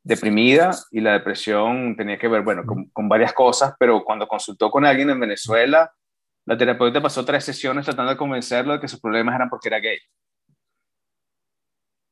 deprimida 0.02 0.72
y 0.90 1.00
la 1.00 1.12
depresión 1.12 1.94
tenía 1.94 2.18
que 2.18 2.26
ver, 2.26 2.42
bueno, 2.42 2.66
con, 2.66 2.86
con, 2.86 3.08
varias 3.08 3.32
cosas, 3.32 3.74
pero 3.78 4.02
cuando 4.02 4.26
consultó 4.26 4.68
con 4.68 4.84
alguien 4.84 5.10
en 5.10 5.20
Venezuela, 5.20 5.92
la 6.44 6.58
terapeuta 6.58 7.00
pasó 7.00 7.24
tres 7.24 7.44
sesiones 7.44 7.84
tratando 7.84 8.10
de 8.10 8.18
convencerlo 8.18 8.72
de 8.72 8.80
que 8.80 8.88
sus 8.88 9.00
problemas 9.00 9.36
eran 9.36 9.48
porque 9.48 9.68
era 9.68 9.78
gay 9.78 9.98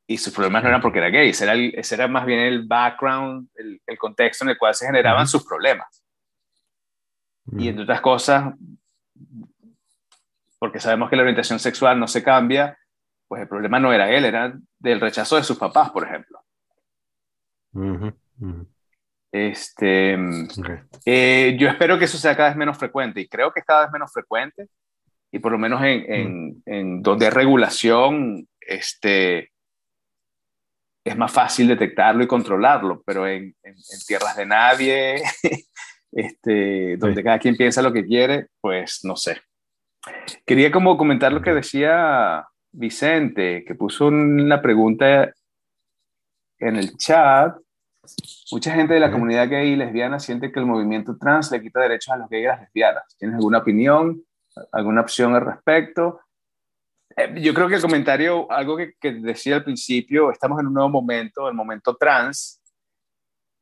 y 0.06 0.18
sus 0.18 0.34
problemas 0.34 0.62
no 0.62 0.68
eran 0.68 0.80
porque 0.80 0.98
era 0.98 1.08
gay, 1.08 1.30
ese 1.30 1.44
era, 1.44 1.54
ese 1.54 1.94
era 1.94 2.08
más 2.08 2.26
bien 2.26 2.40
el 2.40 2.66
background, 2.66 3.48
el, 3.54 3.80
el, 3.86 3.98
contexto 3.98 4.44
en 4.44 4.50
el 4.50 4.58
cual 4.58 4.74
se 4.74 4.86
generaban 4.86 5.26
sus 5.26 5.44
problemas. 5.44 6.02
Y 7.58 7.68
entre 7.68 7.84
otras 7.84 8.00
cosas, 8.00 8.54
porque 10.58 10.80
sabemos 10.80 11.10
que 11.10 11.16
la 11.16 11.22
orientación 11.22 11.58
sexual 11.58 11.98
no 11.98 12.08
se 12.08 12.22
cambia, 12.22 12.78
pues 13.28 13.42
el 13.42 13.48
problema 13.48 13.78
no 13.80 13.92
era 13.92 14.10
él, 14.10 14.24
era 14.24 14.52
del 14.78 15.00
rechazo 15.00 15.36
de 15.36 15.42
sus 15.42 15.58
papás, 15.58 15.90
por 15.90 16.04
ejemplo. 16.04 16.40
Este, 19.32 20.16
eh, 21.04 21.56
yo 21.58 21.68
espero 21.68 21.98
que 21.98 22.04
eso 22.04 22.18
sea 22.18 22.36
cada 22.36 22.50
vez 22.50 22.56
menos 22.56 22.78
frecuente 22.78 23.20
y 23.20 23.28
creo 23.28 23.52
que 23.52 23.60
es 23.60 23.66
cada 23.66 23.82
vez 23.82 23.92
menos 23.92 24.12
frecuente 24.12 24.68
y 25.32 25.40
por 25.40 25.50
lo 25.50 25.58
menos 25.58 25.82
en, 25.82 26.12
en, 26.12 26.62
en 26.66 27.02
donde 27.02 27.26
hay 27.26 27.32
regulación, 27.32 28.46
este, 28.60 29.50
es 31.04 31.16
más 31.16 31.30
fácil 31.30 31.68
detectarlo 31.68 32.24
y 32.24 32.26
controlarlo, 32.26 33.02
pero 33.04 33.28
en, 33.28 33.54
tierras 34.06 34.36
de 34.36 34.46
nadie, 34.46 35.22
este, 36.12 36.96
donde 36.96 37.22
cada 37.22 37.38
quien 37.38 37.56
piensa 37.56 37.82
lo 37.82 37.92
que 37.92 38.06
quiere, 38.06 38.48
pues 38.60 39.00
no 39.04 39.14
sé. 39.14 39.40
Quería 40.46 40.70
como 40.70 40.96
comentar 40.96 41.32
lo 41.32 41.42
que 41.42 41.52
decía 41.52 42.46
Vicente, 42.72 43.64
que 43.66 43.74
puso 43.74 44.06
una 44.06 44.62
pregunta 44.62 45.32
en 46.58 46.76
el 46.76 46.96
chat. 46.96 47.56
Mucha 48.50 48.74
gente 48.74 48.94
de 48.94 49.00
la 49.00 49.10
comunidad 49.10 49.48
gay 49.48 49.72
y 49.72 49.76
lesbiana 49.76 50.18
siente 50.18 50.52
que 50.52 50.60
el 50.60 50.66
movimiento 50.66 51.16
trans 51.18 51.50
le 51.50 51.62
quita 51.62 51.80
derechos 51.80 52.12
a 52.12 52.16
los 52.16 52.28
gays 52.28 52.44
y 52.44 52.46
las 52.46 52.60
lesbianas. 52.60 53.16
¿Tienes 53.18 53.36
alguna 53.36 53.58
opinión, 53.58 54.22
alguna 54.72 55.02
opción 55.02 55.34
al 55.34 55.44
respecto? 55.44 56.20
Eh, 57.16 57.40
yo 57.40 57.55
creo 57.55 57.68
que 57.68 57.77
el 57.77 57.83
comentario, 57.83 58.50
algo 58.50 58.77
que, 58.77 59.12
decía 59.12 59.57
al 59.57 59.64
principio, 59.64 60.31
estamos 60.31 60.61
en 60.61 60.66
un 60.66 60.74
nuevo 60.74 60.88
momento, 60.88 61.48
el 61.48 61.55
momento 61.55 61.96
trans, 61.96 62.61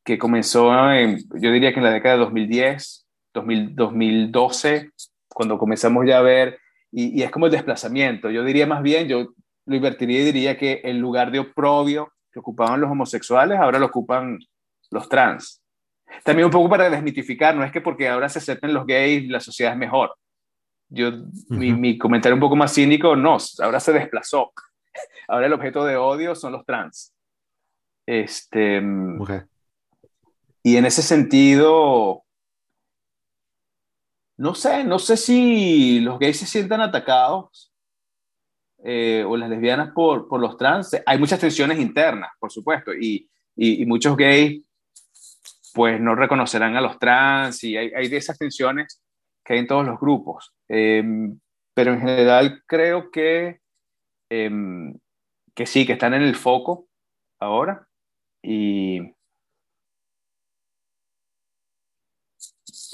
que 0.03 0.17
comenzó, 0.17 0.91
en, 0.91 1.17
yo 1.35 1.51
diría 1.51 1.71
que 1.71 1.79
en 1.79 1.85
la 1.85 1.91
década 1.91 2.15
de 2.15 2.21
2010, 2.21 3.07
2012, 3.33 4.91
cuando 5.29 5.57
comenzamos 5.57 6.05
ya 6.05 6.19
a 6.19 6.21
ver, 6.21 6.59
y, 6.91 7.19
y, 7.19 7.23
es 7.23 7.31
como 7.31 7.47
el 7.47 7.51
desplazamiento. 7.51 8.29
Yo 8.29 8.43
diría 8.43 8.67
más 8.67 8.83
bien, 8.83 9.07
yo 9.07 9.33
lo 9.65 9.75
invertiría 9.75 10.21
y 10.21 10.25
diría 10.25 10.57
que 10.57 10.81
el 10.83 10.97
lugar 10.97 11.31
de 11.31 11.39
oprobio 11.39 12.11
que 12.31 12.39
ocupaban 12.39 12.81
los 12.81 12.91
homosexuales, 12.91 13.59
ahora 13.59 13.79
lo 13.79 13.87
ocupan 13.87 14.39
los 14.91 15.07
trans. 15.07 15.61
También 16.23 16.45
un 16.45 16.51
poco 16.51 16.69
para 16.69 16.89
desmitificar, 16.89 17.55
no 17.55 17.63
es 17.63 17.71
que 17.71 17.81
porque 17.81 18.07
ahora 18.07 18.29
se 18.29 18.39
acepten 18.39 18.73
los 18.73 18.85
gays 18.85 19.29
la 19.29 19.39
sociedad 19.39 19.73
es 19.73 19.79
mejor. 19.79 20.13
Yo, 20.93 21.11
mi, 21.49 21.73
mi, 21.73 21.97
comentario 21.97 22.35
un 22.35 22.39
poco 22.39 22.55
más 22.55 22.73
cínico, 22.73 23.15
no, 23.15 23.37
ahora 23.63 23.79
se 23.79 23.93
desplazó. 23.93 24.53
Ahora 25.27 25.47
el 25.47 25.53
objeto 25.53 25.83
de 25.85 25.95
odio 25.95 26.35
son 26.35 26.51
los 26.51 26.65
trans. 26.65 27.11
Este, 28.05 28.79
Y 30.61 30.77
en 30.77 30.85
ese 30.85 31.01
sentido, 31.01 32.23
no 34.37 34.53
sé, 34.53 34.83
no 34.83 34.99
sé 34.99 35.17
si 35.17 35.99
los 36.01 36.19
gays 36.19 36.37
se 36.37 36.45
sientan 36.45 36.81
atacados 36.81 37.73
eh, 38.83 39.25
o 39.27 39.35
las 39.35 39.49
lesbianas 39.49 39.93
por, 39.93 40.27
por 40.27 40.39
los 40.39 40.57
trans. 40.57 40.95
Hay 41.07 41.17
muchas 41.17 41.39
tensiones 41.39 41.79
internas, 41.79 42.29
por 42.39 42.51
supuesto, 42.51 42.93
y, 42.93 43.27
y, 43.55 43.83
muchos 43.87 44.15
gays 44.15 44.61
pues 45.73 45.99
no 45.99 46.13
reconocerán 46.13 46.75
a 46.75 46.81
los 46.81 46.99
trans 46.99 47.63
y 47.63 47.75
hay, 47.75 47.91
hay 47.95 48.07
de 48.07 48.17
esas 48.17 48.37
tensiones 48.37 49.01
que 49.43 49.53
hay 49.53 49.59
en 49.59 49.67
todos 49.67 49.85
los 49.85 49.99
grupos. 49.99 50.53
Em, 50.67 51.39
pero 51.73 51.93
en 51.93 51.99
general 51.99 52.63
creo 52.65 53.11
que, 53.11 53.59
em, 54.29 54.97
que 55.55 55.65
sí, 55.65 55.85
que 55.85 55.93
están 55.93 56.13
en 56.13 56.23
el 56.23 56.35
foco 56.35 56.87
ahora 57.39 57.87
y 58.41 59.13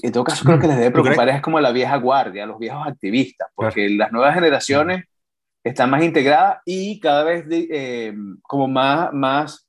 en 0.02 0.12
todo 0.12 0.24
caso 0.24 0.46
creo 0.46 0.60
que 0.60 0.68
les 0.68 0.78
debe 0.78 0.92
preocupar 0.92 1.30
es 1.30 1.42
como 1.42 1.60
la 1.60 1.72
vieja 1.72 1.98
guardia, 1.98 2.46
los 2.46 2.60
viejos 2.60 2.86
activistas, 2.88 3.50
porque 3.56 3.90
las 3.90 4.12
nuevas 4.12 4.34
generaciones 4.34 5.06
están 5.64 5.90
más 5.90 6.04
integradas 6.04 6.60
y 6.66 7.00
cada 7.00 7.24
vez 7.24 7.46
eh, 7.50 8.14
como 8.42 8.68
más, 8.68 9.14
más, 9.14 9.69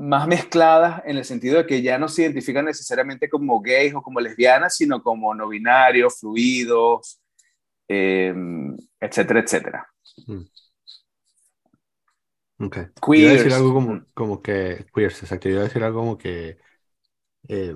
más 0.00 0.26
mezcladas 0.26 1.02
en 1.04 1.18
el 1.18 1.24
sentido 1.24 1.58
de 1.58 1.66
que 1.66 1.82
ya 1.82 1.98
no 1.98 2.08
se 2.08 2.22
identifican 2.22 2.64
necesariamente 2.64 3.28
como 3.28 3.60
gays 3.60 3.94
o 3.94 4.02
como 4.02 4.20
lesbianas, 4.20 4.74
sino 4.74 5.02
como 5.02 5.34
no 5.34 5.48
binarios, 5.48 6.18
fluidos, 6.20 7.20
eh, 7.86 8.34
etcétera, 8.98 9.40
etcétera. 9.40 9.86
Mm. 10.26 10.42
Ok. 12.64 12.76
Queers. 13.02 13.44
decir 13.44 13.52
algo 13.52 13.74
como, 13.74 14.04
como 14.14 14.42
que, 14.42 14.86
queers, 14.94 15.22
exacto, 15.22 15.48
yo 15.48 15.62
decir 15.62 15.82
algo 15.82 16.00
como 16.00 16.18
que, 16.18 16.58
eh, 17.48 17.74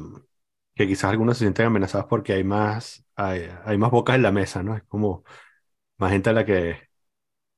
que 0.75 0.87
quizás 0.87 1.11
algunos 1.11 1.39
se 1.39 1.45
sienten 1.45 1.67
amenazados 1.67 2.07
porque 2.07 2.33
hay 2.35 2.45
más, 2.45 3.05
hay, 3.17 3.49
hay 3.65 3.79
más 3.79 3.91
bocas 3.91 4.17
en 4.17 4.23
la 4.23 4.33
mesa, 4.33 4.63
¿no? 4.63 4.77
Es 4.77 4.83
como 4.85 5.25
más 5.99 6.13
gente 6.13 6.31
a 6.31 6.33
la 6.35 6.45
que, 6.45 6.79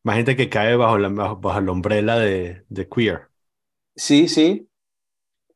más 0.04 0.16
gente 0.16 0.36
que 0.36 0.48
cae 0.50 0.76
bajo 0.76 0.98
la, 0.98 1.08
bajo, 1.08 1.60
la 1.60 1.72
umbrella 1.72 2.16
de, 2.16 2.64
de 2.68 2.88
queer. 2.88 3.30
Sí, 3.96 4.28
sí. 4.28 4.68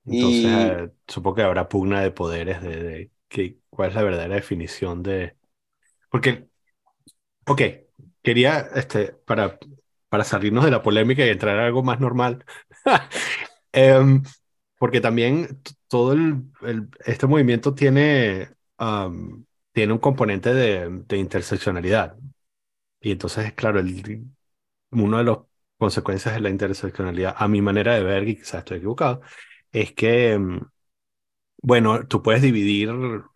Entonces, 0.07 0.91
supongo 1.09 1.37
que 1.37 1.43
habrá 1.43 1.69
pugna 1.69 2.01
de 2.03 2.11
poderes 2.13 2.63
de, 2.63 2.83
de 2.83 3.13
que, 3.29 3.59
cuál 3.71 3.91
es 3.91 3.95
la 3.95 4.03
verdadera 4.03 4.37
definición 4.37 5.03
de... 5.03 5.37
Porque, 6.11 6.49
ok, 7.47 7.63
quería, 8.23 8.61
este, 8.75 9.13
para, 9.13 9.59
para 10.09 10.25
salirnos 10.25 10.65
de 10.65 10.71
la 10.73 10.83
polémica 10.83 11.25
y 11.27 11.31
entrar 11.31 11.59
a 11.59 11.67
algo 11.67 11.83
más 11.83 12.01
normal, 12.01 12.45
em, 13.73 14.23
porque 14.79 15.01
también 15.01 15.63
todo 15.89 16.13
el, 16.15 16.45
este 17.07 17.27
movimiento 17.27 17.75
tiene, 17.75 18.51
tiene 19.73 19.93
un 19.93 19.99
componente 19.99 20.53
de, 20.55 20.89
de 21.07 21.17
interseccionalidad. 21.19 22.17
Y 23.01 23.13
entonces, 23.13 23.53
claro, 23.55 23.81
el, 23.81 24.27
una 24.93 25.19
de 25.21 25.25
las 25.25 25.39
consecuencias 25.81 26.35
de 26.35 26.41
la 26.43 26.51
interseccionalidad, 26.51 27.35
a 27.37 27.49
mi 27.49 27.63
manera 27.63 27.95
de 27.95 28.05
ver, 28.05 28.29
y 28.29 28.37
quizás 28.37 28.61
estoy 28.61 28.79
equivocado, 28.79 29.23
es 29.73 29.93
que, 29.95 30.39
mm, 30.39 30.61
bueno, 31.63 32.07
tú 32.07 32.23
puedes 32.23 32.43
dividir 32.43 32.91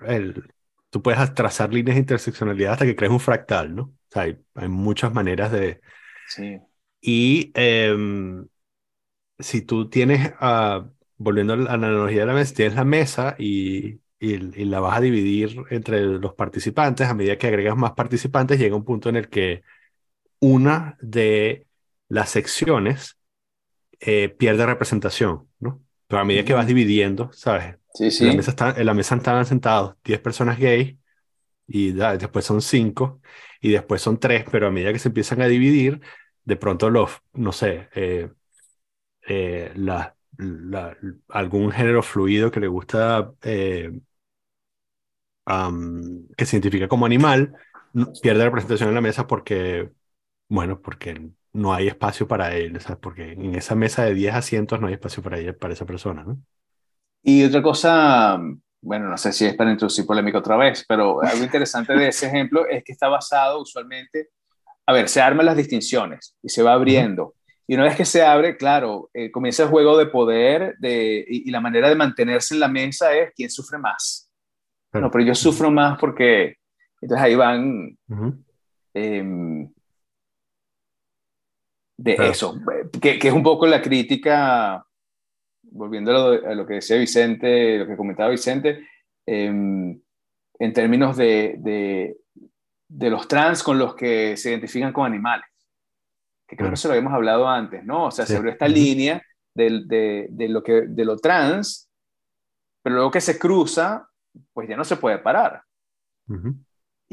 el, 0.07 0.55
tú 0.91 1.03
puedes 1.03 1.35
trazar 1.35 1.73
líneas 1.75 1.97
de 1.97 2.01
interseccionalidad 2.01 2.75
hasta 2.75 2.87
que 2.87 2.97
crees 2.97 3.13
un 3.13 3.21
fractal, 3.21 3.75
¿no? 3.75 3.83
O 3.85 3.97
sea, 4.11 4.23
hay, 4.23 4.39
hay 4.55 4.69
muchas 4.69 5.13
maneras 5.13 5.53
de... 5.53 5.81
Sí. 6.29 6.61
Y 7.01 7.53
em, 7.55 8.47
si 9.39 9.63
tú 9.63 9.89
tienes, 9.91 10.33
uh, 10.41 10.89
volviendo 11.17 11.55
a 11.55 11.57
la 11.57 11.73
analogía 11.73 12.21
de 12.21 12.27
la 12.27 12.35
mesa, 12.35 12.55
tienes 12.55 12.75
la 12.77 12.85
mesa 12.85 13.37
y, 13.39 14.01
y, 14.21 14.35
y, 14.61 14.65
la 14.67 14.81
vas 14.81 14.99
a 14.99 15.01
dividir 15.01 15.57
entre 15.71 16.03
los 16.03 16.35
participantes, 16.35 17.09
a 17.09 17.15
medida 17.15 17.39
que 17.39 17.49
agregas 17.49 17.77
más 17.77 17.93
participantes, 17.93 18.59
llega 18.59 18.77
un 18.77 18.85
punto 18.85 19.09
en 19.09 19.17
el 19.17 19.29
que 19.29 19.63
una 20.41 20.97
de 21.01 21.67
las 22.09 22.31
secciones 22.31 23.19
eh, 24.01 24.29
pierde 24.29 24.67
representación, 24.67 25.49
¿no? 25.61 25.81
Pero 26.07 26.21
a 26.21 26.25
medida 26.25 26.45
que 26.45 26.53
vas 26.53 26.67
dividiendo, 26.67 27.33
¿sabes? 27.33 27.77
Sí, 27.95 28.11
sí. 28.11 28.25
En 28.25 28.31
la 28.31 28.37
mesa, 28.37 28.51
está, 28.51 28.75
en 28.77 28.87
la 28.87 28.95
mesa 28.95 29.15
estaban 29.15 29.47
sentados 29.47 29.95
10 30.05 30.21
personas 30.21 30.59
gay 30.59 30.99
y 31.67 31.93
después 31.93 32.45
son 32.45 32.61
5 32.61 33.21
y 33.61 33.71
después 33.71 34.03
son 34.03 34.19
3, 34.19 34.45
pero 34.51 34.67
a 34.67 34.71
medida 34.71 34.93
que 34.93 34.99
se 34.99 35.09
empiezan 35.09 35.41
a 35.41 35.47
dividir, 35.47 36.01
de 36.45 36.57
pronto 36.57 36.91
los, 36.91 37.11
no 37.33 37.53
sé, 37.53 37.89
eh, 37.95 38.31
eh, 39.27 39.73
la, 39.77 40.15
algún 41.29 41.71
género 41.71 42.03
fluido 42.03 42.51
que 42.51 42.61
le 42.61 42.67
gusta, 42.67 43.33
que 43.41 43.93
se 46.45 46.57
identifica 46.57 46.89
como 46.89 47.07
animal, 47.07 47.55
pierde 48.23 48.45
representación 48.45 48.89
en 48.91 48.95
la 48.97 49.01
mesa 49.01 49.27
porque 49.27 49.91
bueno, 50.49 50.81
porque 50.81 51.31
no 51.55 51.73
hay 51.73 51.87
espacio 51.87 52.27
para 52.27 52.55
él, 52.55 52.79
¿sabes? 52.81 52.99
Porque 53.01 53.33
en 53.33 53.55
esa 53.55 53.75
mesa 53.75 54.05
de 54.05 54.13
10 54.13 54.35
asientos 54.35 54.81
no 54.81 54.89
hay 54.89 54.95
espacio 54.95 55.23
para, 55.23 55.39
ella, 55.39 55.57
para 55.57 55.73
esa 55.73 55.87
persona, 55.87 56.25
¿no? 56.25 56.39
Y 57.23 57.43
otra 57.45 57.63
cosa, 57.63 58.39
bueno, 58.83 59.09
no 59.09 59.17
sé 59.17 59.33
si 59.33 59.47
es 59.47 59.55
para 59.55 59.71
introducir 59.71 60.05
polémica 60.05 60.39
otra 60.39 60.57
vez, 60.57 60.85
pero 60.87 61.23
algo 61.23 61.43
interesante 61.43 61.95
de 61.95 62.09
ese 62.09 62.27
ejemplo 62.27 62.67
es 62.69 62.83
que 62.85 62.93
está 62.93 63.09
basado 63.09 63.63
usualmente, 63.63 64.29
a 64.85 64.93
ver, 64.93 65.09
se 65.09 65.23
arman 65.23 65.47
las 65.47 65.57
distinciones 65.57 66.37
y 66.43 66.49
se 66.49 66.63
va 66.63 66.75
abriendo. 66.75 67.35
Y 67.67 67.77
una 67.77 67.85
vez 67.85 67.97
que 67.97 68.05
se 68.05 68.23
abre, 68.23 68.57
claro, 68.57 69.09
eh, 69.15 69.31
comienza 69.31 69.63
el 69.63 69.71
juego 69.71 69.97
de 69.97 70.07
poder 70.07 70.75
de, 70.81 71.25
y, 71.27 71.51
la 71.51 71.61
manera 71.61 71.89
de 71.89 71.95
mantenerse 71.95 72.53
en 72.53 72.61
la 72.61 72.69
mesa 72.69 73.15
es 73.15 73.33
quién 73.35 73.49
sufre 73.49 73.79
más. 73.79 74.29
No, 74.93 75.11
pero 75.11 75.25
yo 75.25 75.35
sufro 75.35 75.71
más 75.71 75.99
porque, 75.99 76.57
entonces 77.01 77.25
ahí 77.25 77.35
van 77.35 77.97
de 81.97 82.17
eso, 82.29 82.57
que, 83.01 83.19
que, 83.19 83.29
es 83.29 83.35
un 83.35 83.43
poco 83.43 83.67
la 83.67 83.81
crítica, 83.81 84.85
volviendo 85.63 86.11
a 86.13 86.55
lo, 86.55 86.67
que 86.67 86.75
decía 86.75 86.97
Vicente, 86.97 87.79
lo 87.79 87.87
que 87.87 87.97
comentaba 87.97 88.31
Vicente, 88.31 88.87
em, 89.27 90.01
en 90.59 90.73
términos 90.73 91.17
de, 91.17 91.57
de, 91.59 92.17
de, 92.89 93.11
los 93.11 93.29
trans 93.29 93.63
con 93.63 93.79
los 93.79 93.95
que 93.95 94.37
se 94.37 94.51
identifican 94.51 94.93
con 94.93 95.07
animales, 95.07 95.47
que 96.49 96.57
creo 96.57 96.69
que 96.69 96.75
eso 96.75 96.89
lo 96.89 96.95
habíamos 96.95 97.15
hablado 97.15 97.49
antes, 97.49 97.85
¿no? 97.85 98.07
O 98.07 98.11
sea, 98.11 98.27
se 98.27 98.37
abrió 98.37 98.53
esta 98.53 98.69
línea 98.69 99.23
de, 99.55 100.29
de, 100.31 100.49
lo 100.49 100.63
que, 100.63 100.83
de 100.83 101.05
lo 101.05 101.17
trans, 101.17 101.89
pero 102.83 102.97
luego 102.97 103.11
que 103.11 103.21
se 103.21 103.39
cruza, 103.39 104.09
pues 104.53 104.69
ya 104.69 104.77
no 104.77 104.85
se 104.85 104.97
puede 104.97 105.19
parar. 105.19 105.63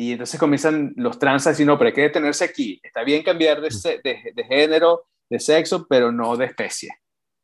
Y 0.01 0.13
entonces 0.13 0.39
comienzan 0.39 0.93
los 0.95 1.19
trans 1.19 1.45
a 1.45 1.51
decir, 1.51 1.67
no, 1.67 1.77
pero 1.77 1.89
hay 1.89 1.93
que 1.93 2.01
detenerse 2.01 2.43
aquí. 2.43 2.79
Está 2.81 3.03
bien 3.03 3.21
cambiar 3.21 3.61
de, 3.61 3.69
de, 4.03 4.31
de 4.33 4.43
género, 4.45 5.05
de 5.29 5.39
sexo, 5.39 5.85
pero 5.87 6.11
no 6.11 6.35
de 6.35 6.45
especie 6.45 6.89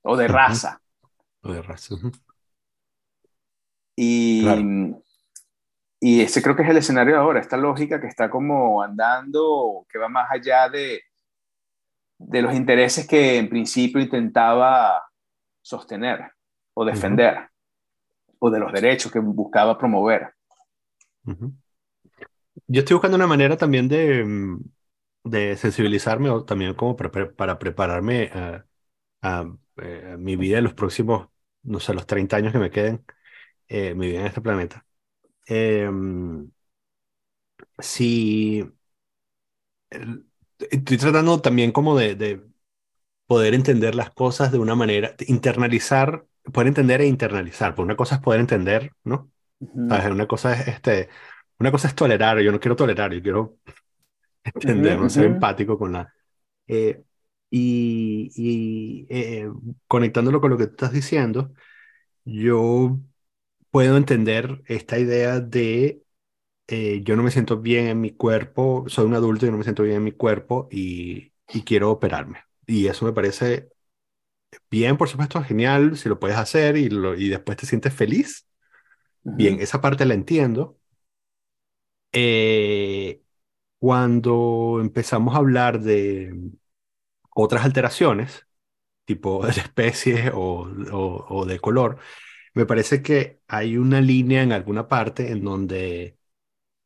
o 0.02 0.18
de 0.18 0.28
raza. 0.28 0.82
O 1.44 1.52
de 1.52 1.62
raza. 1.62 1.94
Y, 3.96 4.44
y 6.00 6.22
ese 6.22 6.42
creo 6.42 6.56
que 6.56 6.64
es 6.64 6.70
el 6.70 6.78
escenario 6.78 7.14
de 7.14 7.20
ahora, 7.20 7.42
esta 7.42 7.58
lógica 7.58 8.02
que 8.02 8.08
está 8.08 8.28
como 8.28 8.82
andando, 8.82 9.86
que 9.88 10.00
va 10.00 10.10
más 10.10 10.28
allá 10.32 10.68
de, 10.68 11.04
de 12.18 12.42
los 12.42 12.56
intereses 12.56 13.08
que 13.08 13.38
en 13.38 13.50
principio 13.50 14.02
intentaba 14.02 15.04
sostener 15.62 16.32
o 16.74 16.84
defender, 16.84 17.50
o 18.40 18.50
de 18.50 18.60
los 18.60 18.74
derechos 18.74 19.12
que 19.12 19.20
buscaba 19.20 19.78
promover. 19.78 20.34
Yo 22.68 22.80
estoy 22.82 22.96
buscando 22.96 23.16
una 23.18 23.28
manera 23.28 23.58
también 23.58 23.88
de, 23.88 24.24
mm, 24.26 24.60
de 25.26 25.58
sensibilizarme 25.58 26.30
o 26.30 26.46
también 26.46 26.74
como 26.76 26.96
para, 26.98 27.60
prepararme 27.60 28.32
a, 28.34 28.66
eh, 29.78 30.16
mi 30.20 30.36
vida 30.36 30.58
en 30.60 30.64
los 30.66 30.74
próximos, 30.74 31.30
no 31.64 31.80
sé, 31.80 31.94
los 31.94 32.06
30 32.08 32.38
años 32.38 32.54
que 32.54 32.60
me 32.60 32.72
queden, 32.72 33.06
eh, 33.70 33.96
mi 33.96 34.08
vida 34.10 34.22
en 34.22 34.28
este 34.28 34.42
planeta. 34.42 34.86
Em, 35.48 36.52
si 37.80 38.64
estoy 40.72 40.98
tratando 40.98 41.42
también 41.42 41.72
como 41.72 41.98
de, 41.98 42.16
de, 42.16 42.44
poder 43.28 43.54
entender 43.56 43.96
las 43.96 44.12
cosas 44.12 44.52
de 44.52 44.60
una 44.60 44.76
manera, 44.76 45.16
internalizar, 45.28 46.26
poder 46.54 46.68
entender 46.70 47.02
e 47.02 47.08
internalizar, 47.08 47.76
porque 47.76 47.88
una 47.88 47.98
cosa 47.98 48.16
es 48.18 48.22
poder 48.22 48.42
entender, 48.42 48.94
¿no? 49.04 49.32
Una 49.60 50.28
cosa 50.28 50.54
es 50.54 50.68
este, 50.70 51.10
una 51.60 51.72
cosa 51.72 51.88
es 51.88 51.96
tolerar, 51.96 52.40
yo 52.42 52.52
no 52.52 52.60
quiero 52.60 52.76
tolerar, 52.76 53.14
yo 53.14 53.22
quiero 53.22 53.58
entender, 54.46 55.00
no 55.00 55.10
ser 55.10 55.26
empático 55.26 55.78
con 55.78 55.94
la... 55.94 56.14
Eh, 56.68 57.04
y, 57.52 58.32
y 58.36 59.08
eh, 59.10 59.50
conectándolo 59.88 60.42
con 60.42 60.52
lo 60.52 60.58
que 60.58 60.68
tú 60.68 60.72
estás 60.74 60.94
diciendo, 60.94 61.54
yo 62.26 63.00
puedo 63.72 63.98
entender 63.98 64.64
esta 64.68 65.00
idea 65.00 65.40
de 65.42 66.04
eh, 66.68 67.02
yo 67.04 67.16
no 67.18 67.24
me 67.24 67.32
siento 67.32 67.60
bien 67.60 67.88
en 67.88 68.02
mi 68.02 68.12
cuerpo, 68.12 68.86
soy 68.90 69.06
un 69.06 69.16
adulto 69.16 69.46
y 69.48 69.52
no 69.52 69.58
me 69.58 69.64
siento 69.64 69.84
bien 69.84 69.98
en 69.98 70.04
mi 70.06 70.14
cuerpo 70.14 70.68
y, 70.72 71.34
y 71.54 71.64
quiero 71.64 71.92
operarme. 71.92 72.40
Y 72.68 72.88
eso 72.88 73.06
me 73.06 73.14
parece 73.14 73.70
bien, 74.70 74.98
por 74.98 75.10
supuesto, 75.10 75.42
genial, 75.44 75.98
si 75.98 76.10
lo 76.10 76.20
puedes 76.20 76.38
hacer 76.38 76.78
y, 76.78 76.90
lo, 76.90 77.16
y 77.16 77.30
después 77.30 77.58
te 77.58 77.66
sientes 77.66 77.94
feliz. 77.94 78.48
Bien, 79.34 79.62
esa 79.62 79.82
parte 79.82 80.06
la 80.06 80.14
entiendo. 80.16 80.77
Eh, 82.20 83.22
cuando 83.80 84.80
empezamos 84.82 85.36
a 85.36 85.40
hablar 85.40 85.82
de 85.82 86.34
otras 87.36 87.66
alteraciones, 87.66 88.48
tipo 89.06 89.46
de 89.48 89.52
especie 89.54 90.32
o, 90.34 90.68
o, 90.94 91.26
o 91.30 91.46
de 91.46 91.60
color, 91.60 92.00
me 92.56 92.66
parece 92.68 93.02
que 93.04 93.42
hay 93.48 93.78
una 93.78 94.02
línea 94.02 94.44
en 94.44 94.52
alguna 94.54 94.88
parte 94.90 95.32
en 95.32 95.44
donde 95.44 96.18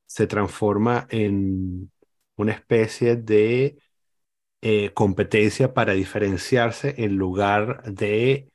se 0.07 0.27
transforma 0.27 1.07
en 1.11 1.91
una 2.37 2.53
especie 2.53 3.15
de 3.17 3.77
eh, 4.61 4.93
competencia 4.93 5.73
para 5.73 5.93
diferenciarse 5.93 6.95
en 6.97 7.17
lugar 7.17 7.83
de 7.85 8.51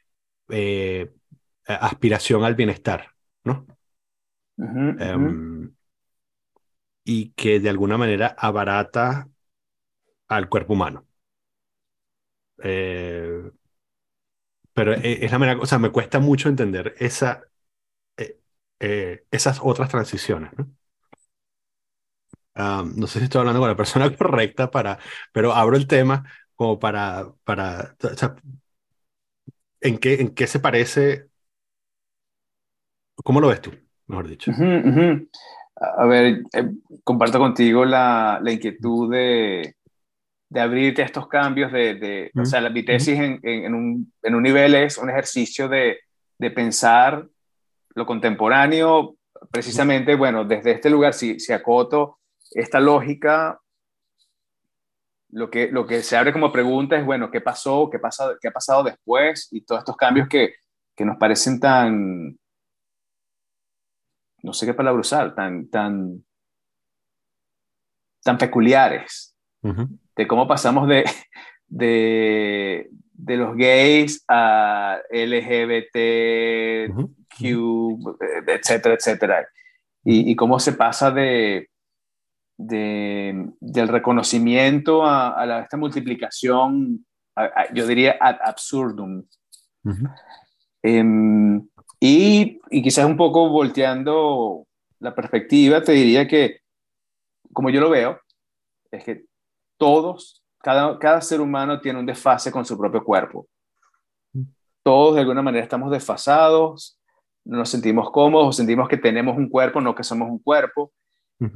eh, 0.51 1.12
aspiración 1.66 2.45
al 2.45 2.55
bienestar, 2.57 3.14
¿no? 3.45 3.66
Em, 4.97 5.76
y 7.07 7.30
que 7.32 7.61
de 7.61 7.70
alguna 7.70 7.98
manera 7.98 8.36
abarata 8.38 9.30
al 10.28 10.48
cuerpo 10.48 10.74
humano. 10.74 11.07
Eh, 12.62 13.50
pero 14.72 14.92
es 14.94 15.30
la 15.32 15.38
manera, 15.38 15.61
o 15.61 15.66
sea, 15.66 15.78
me 15.78 15.90
cuesta 15.90 16.20
mucho 16.20 16.48
entender 16.48 16.94
esa, 16.98 17.42
esas 19.30 19.61
otras 19.62 19.88
transiciones, 19.90 20.50
¿no? 20.59 20.68
no 22.54 23.07
sé 23.07 23.18
si 23.18 23.24
estoy 23.24 23.40
hablando 23.40 23.61
con 23.61 23.68
la 23.68 23.76
persona 23.76 24.14
correcta 24.16 24.70
para, 24.70 24.98
pero 25.32 25.52
abro 25.54 25.76
el 25.76 25.86
tema 25.86 26.24
como 26.54 26.78
para, 26.78 27.32
para, 27.44 27.96
¿en 29.80 29.98
qué, 29.98 30.14
en 30.20 30.34
qué 30.34 30.46
se 30.46 30.61
parece? 30.61 31.30
¿Cómo 33.24 33.40
lo 33.40 33.48
ves 33.48 33.61
tú, 33.61 33.72
mejor 34.07 34.28
dicho? 34.28 34.52
A 35.77 36.07
ver, 36.07 36.43
eh, 36.53 36.70
comparto 37.05 37.39
contigo 37.39 37.85
la, 37.85 38.41
la 38.43 38.53
inquietud 38.53 39.11
de, 39.11 39.77
de, 40.49 40.61
abrirte 40.61 41.03
a 41.03 41.05
estos 41.05 41.29
cambios 41.29 41.70
de, 41.70 41.95
de 41.97 42.31
o 42.35 42.47
sea, 42.47 42.62
la, 42.62 42.70
mi 42.70 42.83
tesis 42.83 43.18
en, 43.18 43.39
en, 43.43 43.74
un, 43.74 44.12
en, 44.22 44.35
un, 44.35 44.43
nivel 44.43 44.74
es 44.74 44.97
un 44.97 45.11
ejercicio 45.11 45.68
de, 45.68 45.99
de 46.39 46.51
pensar 46.51 47.27
lo 47.95 48.07
contemporáneo, 48.07 49.16
precisamente, 49.51 50.14
bueno, 50.14 50.45
desde 50.45 50.72
este 50.72 50.91
lugar, 50.91 51.14
si, 51.14 51.41
si 51.41 51.53
acoto 51.53 52.18
esta 52.53 52.81
lógica, 52.81 53.61
lo 55.31 55.51
que, 55.51 55.68
lo 55.70 55.87
que 55.87 56.03
se 56.03 56.16
abre 56.16 56.33
como 56.33 56.53
pregunta 56.53 56.97
es, 56.97 57.05
bueno, 57.05 57.31
¿qué 57.31 57.41
pasó? 57.41 57.91
¿Qué, 57.91 57.99
pasa, 57.99 58.35
qué 58.41 58.49
ha 58.49 58.53
pasado 58.53 58.85
después? 58.85 59.49
Y 59.51 59.62
todos 59.62 59.81
estos 59.81 59.97
cambios 59.97 60.29
que, 60.29 60.55
que 60.95 61.05
nos 61.05 61.16
parecen 61.18 61.61
tan, 61.61 62.39
no 64.47 64.53
sé 64.53 64.64
qué 64.64 64.74
palabra 64.74 65.01
usar, 65.01 65.34
tan, 65.34 65.68
tan, 65.68 66.24
tan 68.22 68.38
peculiares, 68.38 69.36
de 69.61 70.28
cómo 70.28 70.47
pasamos 70.47 70.86
de, 70.86 71.05
de, 71.66 72.88
de, 73.12 73.36
los 73.36 73.57
gays 73.57 74.24
a 74.28 75.01
LGBT, 75.11 75.97
Q, 77.36 77.99
etcétera, 78.47 78.94
etcétera. 78.94 79.49
Y, 80.05 80.30
y, 80.30 80.36
cómo 80.36 80.61
se 80.61 80.74
pasa 80.74 81.11
de, 81.11 81.68
de, 82.57 83.51
del 83.59 83.88
reconocimiento 83.88 85.05
a, 85.05 85.42
a 85.42 85.62
esta 85.62 85.76
multiplicación, 85.76 87.05
yo 87.74 87.84
diría 87.84 88.16
ad 88.20 88.36
absurdum. 88.44 89.24
Y, 92.07 92.61
y, 92.70 92.82
quizás 92.82 93.04
un 93.04 93.16
poco 93.16 93.48
volteando 93.48 94.66
la 95.00 95.14
perspectiva, 95.14 95.82
te 95.82 95.92
diría 95.92 96.28
que, 96.28 96.61
como 97.52 97.70
yo 97.70 97.80
lo 97.80 97.90
veo, 97.90 98.20
es 98.92 99.02
que 99.02 99.24
todos, 99.76 100.42
cada, 100.59 100.98
cada 100.98 101.20
ser 101.20 101.40
humano 101.40 101.80
tiene 101.80 101.98
un 101.98 102.07
desfase 102.07 102.52
con 102.52 102.64
su 102.64 102.78
propio 102.78 103.02
cuerpo. 103.02 103.48
Todos 104.82 105.16
de 105.16 105.22
alguna 105.22 105.42
manera 105.42 105.64
estamos 105.64 105.90
desfasados, 105.90 106.96
no 107.44 107.59
nos 107.59 107.70
sentimos 107.70 108.11
cómodos, 108.11 108.57
sentimos 108.57 108.88
que 108.88 108.96
tenemos 108.96 109.36
un 109.36 109.48
cuerpo, 109.48 109.80
no 109.80 109.94
que 109.94 110.04
somos 110.04 110.28
un 110.28 110.38
cuerpo 110.38 110.92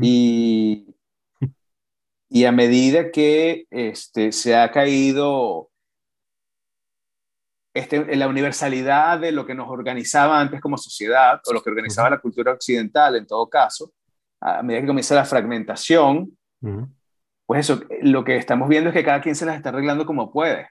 y, 0.01 0.87
y 2.29 2.45
a 2.45 2.53
medida 2.53 3.13
que 3.13 3.67
este, 3.71 4.33
se 4.33 4.57
ha 4.57 4.71
caído 4.73 5.70
este, 7.73 8.17
la 8.17 8.29
universalidad 8.29 9.21
de 9.21 9.33
lo 9.33 9.47
que 9.47 9.55
nos 9.55 9.69
organizaba 9.69 10.41
antes 10.41 10.61
como 10.61 10.77
sociedad, 10.77 11.41
o 11.47 11.53
lo 11.53 11.63
que 11.63 11.71
organizaba 11.71 12.11
la 12.11 12.19
cultura 12.19 12.53
occidental 12.53 13.17
en 13.17 13.27
todo 13.27 13.49
caso, 13.49 13.93
a 14.41 14.63
medida 14.63 14.81
que 14.81 14.87
comienza 14.89 15.15
la 15.15 15.25
fragmentación, 15.25 16.37
pues 17.47 17.61
eso, 17.61 17.81
lo 18.03 18.25
que 18.25 18.37
estamos 18.37 18.69
viendo 18.69 18.91
es 18.91 18.95
que 18.95 19.05
cada 19.05 19.21
quien 19.21 19.35
se 19.35 19.47
las 19.47 19.57
está 19.57 19.69
arreglando 19.69 20.07
como 20.07 20.33
puede. 20.33 20.69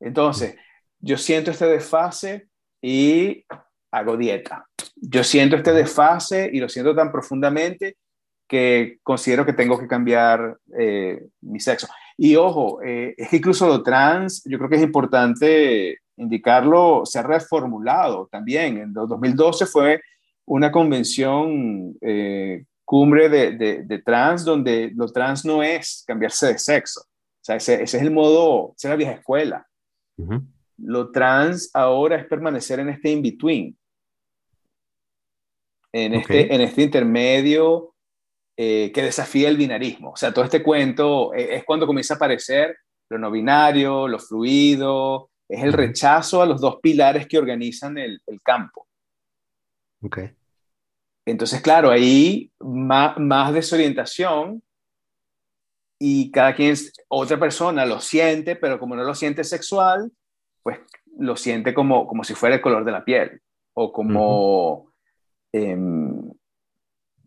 Entonces, 0.00 0.56
yo 1.00 1.16
siento 1.16 1.50
este 1.50 1.66
desfase 1.66 2.48
y 2.80 3.44
hago 3.90 4.16
dieta. 4.16 4.66
Yo 4.96 5.24
siento 5.24 5.56
este 5.56 5.72
desfase 5.72 6.50
y 6.52 6.60
lo 6.60 6.68
siento 6.68 6.94
tan 6.94 7.12
profundamente 7.12 7.96
que 8.48 8.98
considero 9.02 9.46
que 9.46 9.52
tengo 9.52 9.78
que 9.78 9.88
cambiar 9.88 10.58
eh, 10.78 11.22
mi 11.40 11.60
sexo. 11.60 11.88
Y 12.16 12.36
ojo, 12.36 12.82
eh, 12.82 13.14
es 13.16 13.28
que 13.28 13.36
incluso 13.36 13.66
lo 13.66 13.82
trans, 13.82 14.42
yo 14.44 14.58
creo 14.58 14.70
que 14.70 14.76
es 14.76 14.82
importante 14.82 16.01
indicarlo, 16.16 17.02
se 17.04 17.18
ha 17.18 17.22
reformulado 17.22 18.28
también. 18.30 18.78
En 18.78 18.92
2012 18.92 19.66
fue 19.66 20.00
una 20.46 20.70
convención 20.70 21.96
eh, 22.00 22.64
cumbre 22.84 23.28
de, 23.28 23.84
de, 23.84 23.98
trans 24.00 24.44
donde 24.44 24.92
lo 24.94 25.08
trans 25.08 25.44
no 25.44 25.62
es 25.62 26.04
cambiarse 26.06 26.48
de 26.48 26.58
sexo. 26.58 27.00
O 27.00 27.44
sea, 27.44 27.56
ese, 27.56 27.82
ese 27.82 27.96
es 27.96 28.02
el 28.02 28.10
modo, 28.10 28.74
esa 28.76 28.88
es 28.88 28.90
la 28.90 28.96
vieja 28.96 29.12
escuela. 29.12 29.66
Lo 30.78 31.10
trans 31.10 31.70
ahora 31.74 32.16
es 32.16 32.26
permanecer 32.26 32.80
en 32.80 32.90
este 32.90 33.10
in-between, 33.10 33.76
en, 35.92 36.14
este, 36.14 36.54
en 36.54 36.60
este 36.60 36.82
intermedio 36.82 37.94
eh, 38.56 38.92
que 38.92 39.02
desafía 39.02 39.48
el 39.48 39.56
binarismo. 39.56 40.10
O 40.10 40.16
sea, 40.16 40.32
todo 40.32 40.44
este 40.44 40.62
cuento 40.62 41.34
eh, 41.34 41.56
es 41.56 41.64
cuando 41.64 41.86
comienza 41.86 42.14
a 42.14 42.16
aparecer 42.16 42.76
lo 43.08 43.18
no 43.18 43.30
binario, 43.30 44.08
lo 44.08 44.18
fluido, 44.18 45.31
es 45.52 45.62
el 45.62 45.74
rechazo 45.74 46.40
a 46.40 46.46
los 46.46 46.60
dos 46.62 46.78
pilares 46.80 47.26
que 47.26 47.36
organizan 47.36 47.98
el, 47.98 48.22
campo. 48.42 48.88
Okay. 50.00 50.30
Entonces, 51.26 51.60
claro, 51.60 51.90
ahí 51.90 52.50
más, 52.58 53.18
más, 53.18 53.52
desorientación 53.52 54.62
y 55.98 56.30
cada 56.30 56.54
quien, 56.54 56.74
otra 57.08 57.38
persona 57.38 57.84
lo 57.84 58.00
siente, 58.00 58.56
pero 58.56 58.80
como 58.80 58.96
no 58.96 59.04
lo 59.04 59.14
siente 59.14 59.44
sexual, 59.44 60.10
pues 60.62 60.80
lo 61.18 61.36
siente 61.36 61.74
como, 61.74 62.06
como 62.06 62.24
si 62.24 62.34
fuera 62.34 62.56
el 62.56 62.62
color 62.62 62.84
de 62.84 62.92
la 62.92 63.04
piel 63.04 63.42
o 63.74 63.92
como 63.92 64.90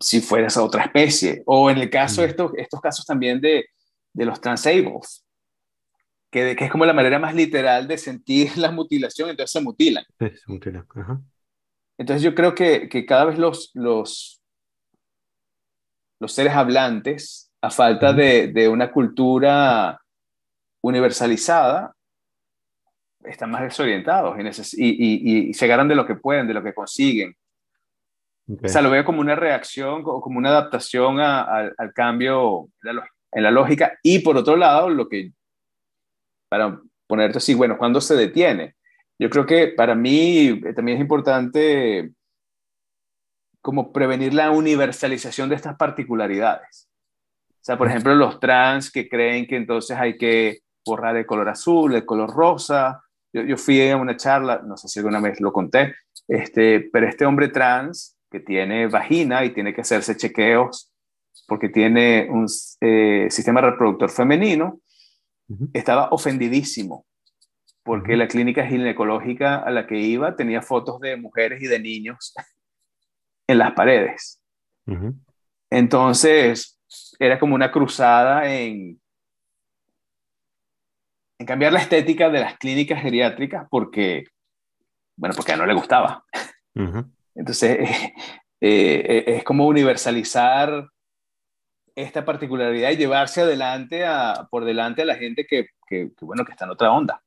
si 0.00 0.20
fueras 0.20 0.56
a 0.56 0.64
otra 0.64 0.82
especie. 0.82 1.44
O 1.46 1.70
en 1.70 1.78
el 1.78 1.88
caso 1.88 2.22
de 2.22 2.28
estos, 2.28 2.50
estos 2.56 2.80
casos 2.80 3.06
también 3.06 3.40
de, 3.40 3.66
de 4.12 4.24
los 4.24 4.40
transables, 4.40 5.24
que, 6.36 6.54
que, 6.54 6.64
es 6.66 6.70
como 6.70 6.84
la 6.84 6.92
manera 6.92 7.18
más 7.18 7.34
literal 7.34 7.88
de 7.88 7.96
sentir 7.96 8.58
la 8.58 8.70
mutilación, 8.70 9.30
entonces 9.30 9.52
se 9.52 9.60
mutilan. 9.62 10.04
Sí, 10.18 10.28
se 10.28 10.52
mutilan. 10.52 10.86
Entonces 11.96 12.22
yo 12.22 12.34
creo 12.34 12.54
que, 12.54 12.90
que, 12.90 13.06
cada 13.06 13.24
vez 13.24 13.38
los, 13.38 13.70
los, 13.72 14.42
los 16.20 16.32
seres 16.32 16.52
hablantes, 16.52 17.50
a 17.62 17.70
falta 17.70 18.12
de, 18.12 18.48
de, 18.48 18.68
una 18.68 18.92
cultura 18.92 19.98
universalizada, 20.82 21.94
están 23.24 23.50
más 23.50 23.62
desorientados 23.62 24.36
y, 24.76 24.84
y, 24.84 25.48
y, 25.48 25.54
se 25.54 25.64
agarran 25.64 25.88
de 25.88 25.94
lo 25.94 26.06
que 26.06 26.16
pueden, 26.16 26.46
de 26.46 26.54
lo 26.54 26.62
que 26.62 26.74
consiguen. 26.74 27.34
O 28.62 28.68
sea, 28.68 28.82
lo 28.82 28.90
veo 28.90 29.06
como 29.06 29.22
una 29.22 29.34
reacción, 29.34 30.02
como 30.02 30.38
una 30.38 30.50
adaptación 30.50 31.18
al 31.18 31.92
cambio 31.94 32.68
en 32.84 33.42
la 33.42 33.50
lógica. 33.50 33.98
Y 34.02 34.18
por 34.20 34.36
otro 34.36 34.54
lado, 34.54 34.88
lo 34.88 35.08
que, 35.08 35.32
para 36.48 36.80
ponerte 37.06 37.38
así, 37.38 37.54
bueno, 37.54 37.78
¿cuándo 37.78 38.00
se 38.00 38.16
detiene? 38.16 38.74
Yo 39.18 39.30
creo 39.30 39.46
que 39.46 39.68
para 39.68 39.94
mí 39.94 40.60
eh, 40.64 40.72
también 40.74 40.98
es 40.98 41.02
importante 41.02 42.12
como 43.60 43.92
prevenir 43.92 44.34
la 44.34 44.50
universalización 44.50 45.48
de 45.48 45.56
estas 45.56 45.76
particularidades. 45.76 46.88
O 47.50 47.64
sea, 47.66 47.76
por 47.76 47.88
ejemplo, 47.88 48.14
los 48.14 48.38
trans 48.38 48.92
que 48.92 49.08
creen 49.08 49.46
que 49.46 49.56
entonces 49.56 49.96
hay 49.96 50.16
que 50.16 50.60
borrar 50.84 51.16
el 51.16 51.26
color 51.26 51.48
azul, 51.48 51.94
el 51.94 52.04
color 52.04 52.30
rosa. 52.30 53.02
Yo, 53.32 53.42
yo 53.42 53.56
fui 53.56 53.88
a 53.88 53.96
una 53.96 54.16
charla, 54.16 54.62
no 54.64 54.76
sé 54.76 54.86
si 54.88 55.00
alguna 55.00 55.20
vez 55.20 55.40
lo 55.40 55.52
conté, 55.52 55.94
Este, 56.28 56.88
pero 56.92 57.08
este 57.08 57.26
hombre 57.26 57.48
trans 57.48 58.16
que 58.30 58.40
tiene 58.40 58.86
vagina 58.86 59.44
y 59.44 59.50
tiene 59.50 59.74
que 59.74 59.80
hacerse 59.80 60.16
chequeos 60.16 60.92
porque 61.46 61.68
tiene 61.68 62.28
un 62.30 62.46
eh, 62.80 63.28
sistema 63.30 63.60
reproductor 63.60 64.10
femenino, 64.10 64.80
estaba 65.72 66.08
ofendidísimo 66.10 67.06
porque 67.86 68.16
la 68.16 68.26
clínica 68.26 68.66
ginecológica 68.66 69.58
a 69.58 69.70
la 69.70 69.86
que 69.86 69.96
iba 69.96 70.34
tenía 70.34 70.60
fotos 70.60 70.98
de 71.00 71.16
mujeres 71.16 71.62
y 71.62 71.68
de 71.68 71.78
niños 71.78 72.34
en 73.46 73.58
las 73.58 73.72
paredes. 73.72 74.42
Entonces, 75.70 76.80
era 77.18 77.38
como 77.38 77.54
una 77.54 77.70
cruzada 77.70 78.52
en, 78.52 79.00
en 81.38 81.46
cambiar 81.46 81.72
la 81.72 81.80
estética 81.80 82.28
de 82.28 82.40
las 82.40 82.58
clínicas 82.58 83.00
geriátricas 83.00 83.66
porque, 83.70 84.24
bueno, 85.16 85.34
porque 85.36 85.52
a 85.52 85.56
no 85.56 85.66
le 85.66 85.74
gustaba. 85.74 86.24
Entonces, 87.36 87.78
eh, 88.60 89.04
eh, 89.08 89.24
es 89.28 89.44
como 89.44 89.66
universalizar 89.66 90.88
esta 91.96 92.24
particularidad 92.24 92.90
y 92.92 92.96
llevarse 92.98 93.42
adelante 93.42 94.06
a, 94.06 94.48
por 94.50 94.64
delante 94.66 95.02
a 95.02 95.06
la 95.06 95.16
gente 95.16 95.46
que, 95.46 95.68
que, 95.88 96.12
bueno, 96.22 96.44
que 96.44 96.52
está 96.52 96.66
en 96.66 96.72
otra 96.72 96.92
onda. 96.92 97.22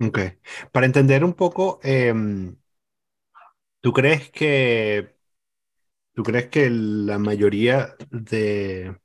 Ok. 0.00 0.18
Para 0.72 0.86
entender 0.86 1.24
un 1.24 1.34
poco, 1.34 1.80
em, 1.82 2.56
¿tú 3.80 3.92
crees 3.92 4.30
que 4.30 5.16
tú 6.14 6.22
crees 6.22 6.48
que 6.50 6.70
la 6.70 7.18
mayoría 7.18 7.94
de 8.10 8.96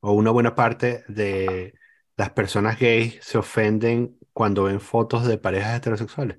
o 0.00 0.12
una 0.12 0.30
buena 0.30 0.54
parte 0.54 1.04
de 1.08 1.74
las 2.16 2.30
personas 2.30 2.78
gays 2.78 3.18
se 3.24 3.38
ofenden 3.38 4.18
cuando 4.32 4.64
ven 4.64 4.80
fotos 4.80 5.26
de 5.26 5.38
parejas 5.38 5.76
heterosexuales 5.76 6.38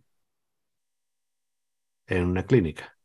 en 2.07 2.25
una 2.25 2.45
clínica? 2.45 2.98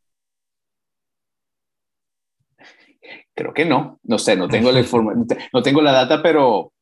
Creo 3.35 3.53
que 3.53 3.64
no, 3.64 3.99
no 4.05 4.18
sé, 4.18 4.37
no 4.37 4.49
tengo 4.49 4.70
la 4.70 4.80
información, 4.80 5.26
no 5.53 5.62
tengo 5.62 5.82
la 5.82 5.93
data, 5.93 6.22
pero, 6.22 6.72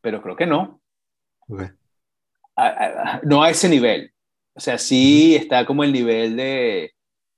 pero 0.00 0.20
creo 0.22 0.36
que 0.36 0.46
no. 0.46 0.80
no 3.22 3.42
a 3.42 3.50
ese 3.50 3.68
nivel. 3.68 4.12
O 4.54 4.60
sea, 4.60 4.76
sí 4.76 5.34
está 5.34 5.64
como 5.64 5.82
el 5.82 5.92
nivel 5.92 6.36
de, 6.36 6.92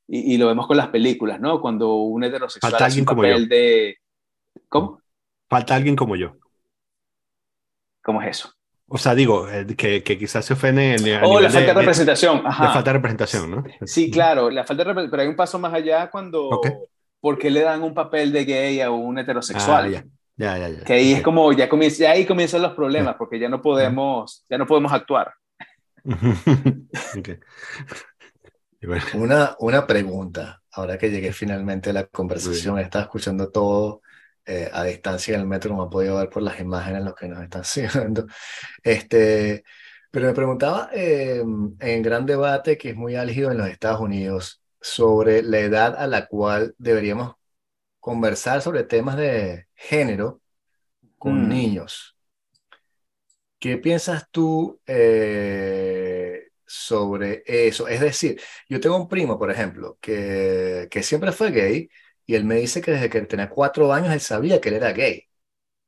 y, 0.06 0.36
lo 0.36 0.48
vemos 0.48 0.66
con 0.66 0.76
las 0.76 0.88
películas, 0.88 1.40
¿no? 1.40 1.60
Cuando 1.60 1.94
un 1.94 2.24
heterosexual 2.24 2.72
Falta 2.72 2.84
alguien 2.84 3.04
como 3.04 3.24
yo. 3.24 3.46
de... 3.46 3.96
¿Cómo? 4.68 5.00
Falta 5.48 5.74
alguien 5.74 5.96
como 5.96 6.16
yo. 6.16 6.36
¿Cómo 8.02 8.20
es 8.20 8.28
eso? 8.28 8.52
O 8.86 8.98
sea, 8.98 9.14
digo, 9.14 9.48
eh, 9.48 9.66
que, 9.76 10.02
que 10.02 10.18
quizás 10.18 10.44
se 10.44 10.52
ofenden 10.52 11.06
en 11.06 11.24
oh, 11.24 11.40
la 11.40 11.48
falta 11.48 11.68
de, 11.68 11.80
representación. 11.80 12.44
La 12.44 12.52
falta 12.52 12.82
de 12.82 12.92
representación, 12.92 13.50
¿no? 13.50 13.64
Sí, 13.86 14.10
claro, 14.10 14.50
la 14.50 14.64
falta 14.64 14.82
de 14.82 14.90
representación, 14.90 15.10
pero 15.10 15.22
hay 15.22 15.28
un 15.28 15.36
paso 15.36 15.58
más 15.58 15.72
allá 15.72 16.10
cuando 16.10 16.60
¿por 17.24 17.38
qué 17.38 17.48
le 17.48 17.62
dan 17.62 17.82
un 17.82 17.94
papel 17.94 18.30
de 18.32 18.44
gay 18.44 18.82
a 18.82 18.90
un 18.90 19.18
heterosexual? 19.18 19.86
Ah, 19.86 19.88
ya. 19.88 20.04
Ya, 20.36 20.68
ya, 20.68 20.84
Que 20.84 20.92
ahí 20.92 21.14
es 21.14 21.22
como, 21.22 21.50
ya, 21.54 21.70
comienza, 21.70 22.10
ahí 22.10 22.26
comienzan 22.26 22.60
los 22.60 22.74
problemas, 22.74 23.16
porque 23.16 23.38
ya 23.38 23.48
no 23.48 23.62
podemos, 23.62 24.44
ya 24.50 24.58
no 24.58 24.66
podemos 24.66 24.92
actuar. 24.92 25.32
una, 29.14 29.56
una 29.58 29.86
pregunta, 29.86 30.60
ahora 30.72 30.98
que 30.98 31.08
llegué 31.10 31.32
finalmente 31.32 31.88
a 31.88 31.94
la 31.94 32.04
conversación, 32.04 32.78
estaba 32.78 33.04
escuchando 33.04 33.50
todo 33.50 34.02
eh, 34.44 34.68
a 34.70 34.84
distancia 34.84 35.36
en 35.36 35.40
el 35.40 35.46
metro, 35.46 35.74
no 35.74 35.86
he 35.86 35.90
podido 35.90 36.18
ver 36.18 36.28
por 36.28 36.42
las 36.42 36.60
imágenes 36.60 37.04
lo 37.04 37.14
que 37.14 37.26
nos 37.26 37.42
están 37.42 37.62
haciendo. 37.62 38.26
Este, 38.82 39.64
pero 40.10 40.26
me 40.26 40.34
preguntaba, 40.34 40.90
eh, 40.92 41.42
en 41.80 42.02
gran 42.02 42.26
debate 42.26 42.76
que 42.76 42.90
es 42.90 42.96
muy 42.96 43.16
álgido 43.16 43.50
en 43.50 43.56
los 43.56 43.68
Estados 43.68 44.02
Unidos, 44.02 44.63
sobre 44.84 45.42
la 45.42 45.60
edad 45.60 45.96
a 45.96 46.06
la 46.06 46.26
cual 46.26 46.74
deberíamos 46.76 47.36
conversar 48.00 48.60
sobre 48.60 48.84
temas 48.84 49.16
de 49.16 49.66
género 49.74 50.42
con 51.16 51.46
mm. 51.46 51.48
niños. 51.48 52.16
¿Qué 53.58 53.78
piensas 53.78 54.28
tú 54.30 54.78
eh, 54.86 56.48
sobre 56.66 57.42
eso? 57.46 57.88
Es 57.88 58.00
decir, 58.00 58.38
yo 58.68 58.78
tengo 58.78 58.96
un 58.98 59.08
primo, 59.08 59.38
por 59.38 59.50
ejemplo, 59.50 59.96
que, 60.02 60.86
que 60.90 61.02
siempre 61.02 61.32
fue 61.32 61.50
gay 61.50 61.88
y 62.26 62.34
él 62.34 62.44
me 62.44 62.56
dice 62.56 62.82
que 62.82 62.90
desde 62.90 63.08
que 63.08 63.22
tenía 63.22 63.48
cuatro 63.48 63.90
años 63.90 64.12
él 64.12 64.20
sabía 64.20 64.60
que 64.60 64.68
él 64.68 64.74
era 64.76 64.92
gay 64.92 65.26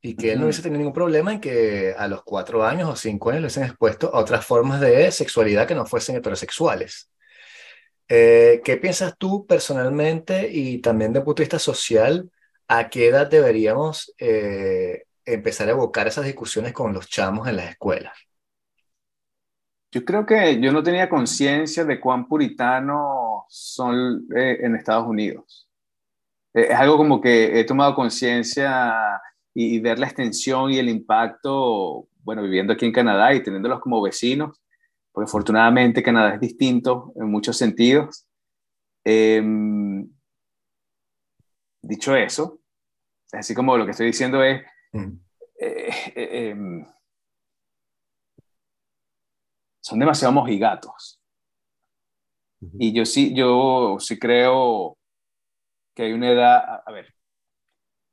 y 0.00 0.16
que 0.16 0.32
él 0.32 0.38
no 0.38 0.46
hubiese 0.46 0.62
tenido 0.62 0.78
ningún 0.78 0.94
problema 0.94 1.34
en 1.34 1.40
que 1.40 1.94
a 1.98 2.08
los 2.08 2.22
cuatro 2.24 2.64
años 2.64 2.88
o 2.88 2.96
cinco 2.96 3.28
años 3.28 3.42
le 3.42 3.46
hubiesen 3.46 3.64
expuesto 3.64 4.14
a 4.14 4.20
otras 4.20 4.46
formas 4.46 4.80
de 4.80 5.12
sexualidad 5.12 5.68
que 5.68 5.74
no 5.74 5.84
fuesen 5.84 6.16
heterosexuales. 6.16 7.10
Eh, 8.08 8.60
¿qué 8.64 8.76
piensas 8.76 9.16
tú 9.18 9.46
personalmente 9.46 10.48
y 10.52 10.78
también 10.80 11.12
de 11.12 11.20
punto 11.20 11.40
de 11.40 11.46
vista 11.46 11.58
social? 11.58 12.30
¿A 12.68 12.88
qué 12.88 13.08
edad 13.08 13.28
deberíamos 13.28 14.14
eh, 14.18 15.04
empezar 15.24 15.68
a 15.68 15.72
evocar 15.72 16.06
esas 16.06 16.24
discusiones 16.24 16.72
con 16.72 16.92
los 16.92 17.08
chamos 17.08 17.48
en 17.48 17.56
las 17.56 17.70
escuelas? 17.70 18.16
Yo 19.90 20.04
creo 20.04 20.26
que 20.26 20.60
yo 20.60 20.72
no 20.72 20.82
tenía 20.82 21.08
conciencia 21.08 21.84
de 21.84 22.00
cuán 22.00 22.28
puritanos 22.28 23.44
son 23.48 24.26
eh, 24.36 24.58
en 24.60 24.76
Estados 24.76 25.06
Unidos. 25.06 25.68
es 26.52 26.70
algo 26.70 26.96
como 26.96 27.20
que 27.20 27.58
he 27.60 27.64
tomado 27.64 27.94
conciencia 27.94 29.20
y, 29.54 29.76
y, 29.76 29.80
ver 29.80 29.98
la 29.98 30.06
extensión 30.06 30.70
y 30.70 30.78
el 30.78 30.88
impacto, 30.88 32.08
bueno, 32.22 32.42
viviendo 32.42 32.72
aquí 32.72 32.86
en 32.86 32.92
Canadá 32.92 33.34
y 33.34 33.42
teniéndolos 33.42 33.80
como 33.80 34.02
vecinos, 34.02 34.60
porque 35.16 35.30
afortunadamente 35.30 36.02
Canadá 36.02 36.34
es 36.34 36.40
distinto 36.40 37.14
en 37.16 37.30
muchos 37.30 37.56
sentidos. 37.56 38.28
Em, 39.02 40.06
dicho 41.80 42.14
eso, 42.14 42.60
así 43.32 43.54
como 43.54 43.78
lo 43.78 43.86
que 43.86 43.92
estoy 43.92 44.08
diciendo 44.08 44.44
es, 44.44 44.62
mm. 44.92 45.12
eh, 45.58 45.90
eh, 46.16 46.50
em, 46.50 46.86
son 49.80 49.98
demasiado 50.00 50.34
mojigatos. 50.34 51.18
Y 52.78 52.92
yo 52.92 53.06
sí, 53.06 53.34
yo 53.34 53.96
sí 53.98 54.18
creo 54.18 54.98
que 55.94 56.02
hay 56.02 56.12
una 56.12 56.30
edad, 56.30 56.82
a 56.84 56.92
ver, 56.92 57.14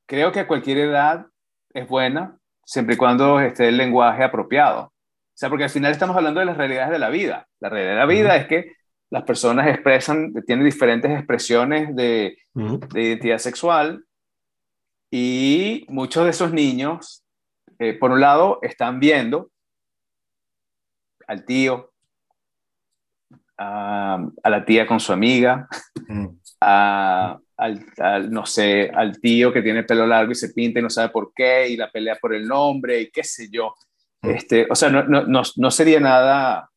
creo 0.08 0.32
que 0.32 0.40
a 0.40 0.48
cualquier 0.48 0.78
edad 0.78 1.26
es 1.74 1.86
buena, 1.86 2.40
siempre 2.64 2.96
y 2.96 2.98
cuando 2.98 3.42
esté 3.42 3.68
el 3.68 3.76
lenguaje 3.76 4.24
apropiado. 4.24 4.93
O 5.34 5.36
sea, 5.36 5.50
porque 5.50 5.64
al 5.64 5.70
final 5.72 5.92
estamos 5.92 6.16
hablando 6.16 6.40
de 6.40 6.46
las 6.46 6.58
realidades 6.58 6.92
de 6.92 7.00
la 7.00 7.10
vida. 7.10 7.48
La 7.60 7.70
realidad 7.70 7.94
de 7.94 8.00
la 8.00 8.06
vida 8.06 8.36
es 8.36 8.48
que 8.48 8.74
las 9.10 9.24
personas 9.24 9.68
expresan, 9.68 10.32
tienen 10.46 10.66
diferentes 10.66 11.12
expresiones 11.12 11.96
de, 11.96 12.38
identidad 12.94 13.40
sexual 13.40 14.06
y 15.12 15.86
muchos 15.90 16.24
de 16.24 16.30
esos 16.32 16.52
niños, 16.52 17.24
eh, 17.80 17.94
por 17.94 18.12
un 18.12 18.22
lado, 18.22 18.60
están 18.62 19.00
viendo 19.00 19.50
al 21.28 21.46
tío, 21.46 21.92
a, 23.58 24.20
la 24.44 24.66
tía 24.66 24.86
con 24.88 25.00
su 25.00 25.14
amiga, 25.14 25.68
al, 26.60 27.40
no 28.32 28.46
sé, 28.46 28.92
al 28.94 29.20
tío 29.20 29.54
que 29.54 29.62
tiene 29.62 29.84
pelo 29.84 30.06
largo 30.06 30.32
y 30.32 30.36
se 30.36 30.50
pinta 30.50 30.80
y 30.80 30.84
no 30.84 30.90
sabe 30.90 31.10
por 31.10 31.34
qué, 31.34 31.70
y 31.70 31.78
la 31.78 31.92
pelea 31.92 32.18
por 32.20 32.34
el 32.34 32.48
nombre, 32.48 33.02
y 33.02 33.12
qué 33.12 33.24
sé 33.24 33.48
yo. 33.52 33.76
Este, 34.24 34.66
o 34.70 34.76
sea, 34.76 34.90
no, 34.90 35.04
no, 35.04 35.42
no, 35.58 35.72
sería 35.72 36.00
nada, 36.00 36.70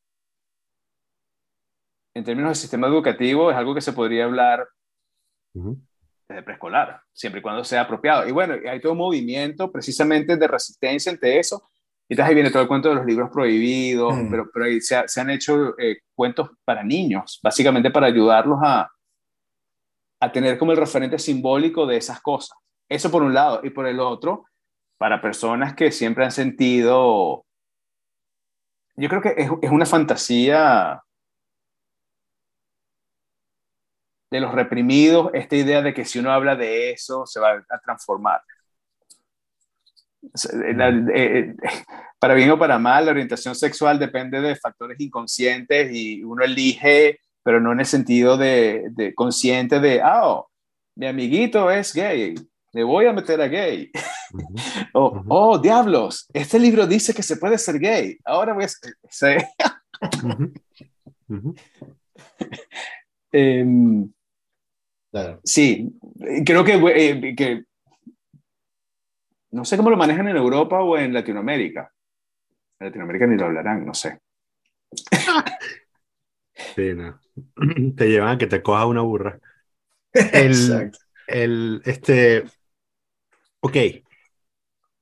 en 2.12 2.24
términos 2.24 2.50
de 2.50 2.54
sistema 2.56 2.88
educativo, 2.88 3.50
es 3.50 3.56
algo 3.56 3.74
que 3.74 3.80
se 3.80 3.92
podría 3.92 4.24
hablar 4.24 4.66
desde 6.28 6.42
preescolar, 6.42 7.00
siempre 7.12 7.38
y 7.38 7.42
cuando 7.42 7.62
sea 7.62 7.82
apropiado. 7.82 8.28
Y 8.28 8.32
bueno, 8.32 8.56
hay 8.68 8.80
todo 8.80 8.92
un 8.92 8.98
movimiento 8.98 9.70
precisamente 9.70 10.36
de 10.36 10.48
resistencia 10.48 11.12
ante 11.12 11.38
eso. 11.38 11.62
Y 12.08 12.14
entonces 12.14 12.30
ahí 12.30 12.34
viene 12.34 12.50
todo 12.50 12.62
el 12.62 12.68
cuento 12.68 12.88
de 12.88 12.96
los 12.96 13.06
libros 13.06 13.30
prohibidos, 13.32 14.16
mm. 14.16 14.30
pero, 14.30 14.50
pero 14.52 14.64
ahí 14.66 14.80
se, 14.80 15.06
se 15.06 15.20
han 15.20 15.30
hecho 15.30 15.78
eh, 15.78 15.98
cuentos 16.14 16.50
para 16.64 16.82
niños, 16.82 17.40
básicamente 17.42 17.90
para 17.90 18.08
ayudarlos 18.08 18.58
a, 18.62 18.90
a 20.20 20.32
tener 20.32 20.58
como 20.58 20.72
el 20.72 20.78
referente 20.78 21.18
simbólico 21.18 21.86
de 21.86 21.96
esas 21.96 22.20
cosas. 22.20 22.58
Eso 22.88 23.10
por 23.10 23.22
un 23.22 23.34
lado. 23.34 23.60
Y 23.62 23.70
por 23.70 23.86
el 23.86 24.00
otro, 24.00 24.46
para 24.98 25.20
personas 25.20 25.74
que 25.74 25.92
siempre 25.92 26.24
han 26.24 26.32
sentido, 26.32 27.44
yo 28.96 29.08
creo 29.08 29.20
que 29.20 29.34
es, 29.36 29.70
una 29.70 29.86
fantasía 29.86 31.02
de 34.30 34.40
los 34.40 34.52
reprimidos, 34.52 35.30
esta 35.34 35.56
idea 35.56 35.82
de 35.82 35.94
que 35.94 36.04
si 36.04 36.18
uno 36.18 36.32
habla 36.32 36.56
de 36.56 36.90
eso, 36.90 37.26
se 37.26 37.40
va 37.40 37.52
a 37.52 37.78
transformar. 37.80 38.40
Eh, 40.24 41.06
eh, 41.14 41.54
para 42.18 42.34
bien 42.34 42.50
o 42.50 42.58
para 42.58 42.78
mal, 42.78 43.04
la 43.04 43.12
orientación 43.12 43.54
sexual 43.54 43.98
depende 43.98 44.40
de 44.40 44.56
factores 44.56 44.98
inconscientes 45.00 45.90
y 45.92 46.24
uno 46.24 46.42
elige, 46.44 47.20
pero 47.42 47.60
no 47.60 47.72
en 47.72 47.80
el 47.80 47.86
sentido 47.86 48.36
de, 48.36 48.86
de 48.90 49.14
consciente 49.14 49.78
de, 49.78 50.00
ah, 50.02 50.26
oh, 50.26 50.50
mi 50.96 51.06
amiguito 51.06 51.70
es 51.70 51.92
gay, 51.94 52.34
me 52.76 52.84
voy 52.84 53.06
a 53.06 53.12
meter 53.14 53.40
a 53.40 53.48
gay. 53.48 53.90
oh, 54.92 55.24
oh, 55.28 55.58
diablos, 55.58 56.28
este 56.34 56.58
libro 56.58 56.86
dice 56.86 57.14
que 57.14 57.22
se 57.22 57.38
puede 57.38 57.56
ser 57.56 57.78
gay. 57.78 58.18
Ahora 58.22 58.52
voy 58.52 58.64
a 58.64 58.68
ser... 59.08 59.46
Em, 63.32 64.10
sí, 65.42 65.90
creo 66.44 66.64
que, 66.64 66.74
eh, 66.74 67.34
que, 67.36 67.64
no 69.50 69.64
sé 69.64 69.76
cómo 69.76 69.90
lo 69.90 69.96
manejan 69.96 70.28
en 70.28 70.36
Europa 70.36 70.80
o 70.80 70.96
en 70.96 71.12
Latinoamérica. 71.12 71.92
En 72.78 72.86
Latinoamérica 72.86 73.26
ni 73.26 73.36
lo 73.36 73.46
hablarán, 73.46 73.86
no 73.86 73.94
sé. 73.94 74.20
Sí, 76.74 76.94
no. 76.94 77.20
Te 77.96 78.08
llevan 78.08 78.36
a 78.36 78.38
que 78.38 78.46
te 78.46 78.62
coja 78.62 78.86
una 78.86 79.02
burra. 79.02 79.38
El, 80.14 80.90
el, 81.26 81.82
este, 81.84 82.44
ok. 83.66 83.76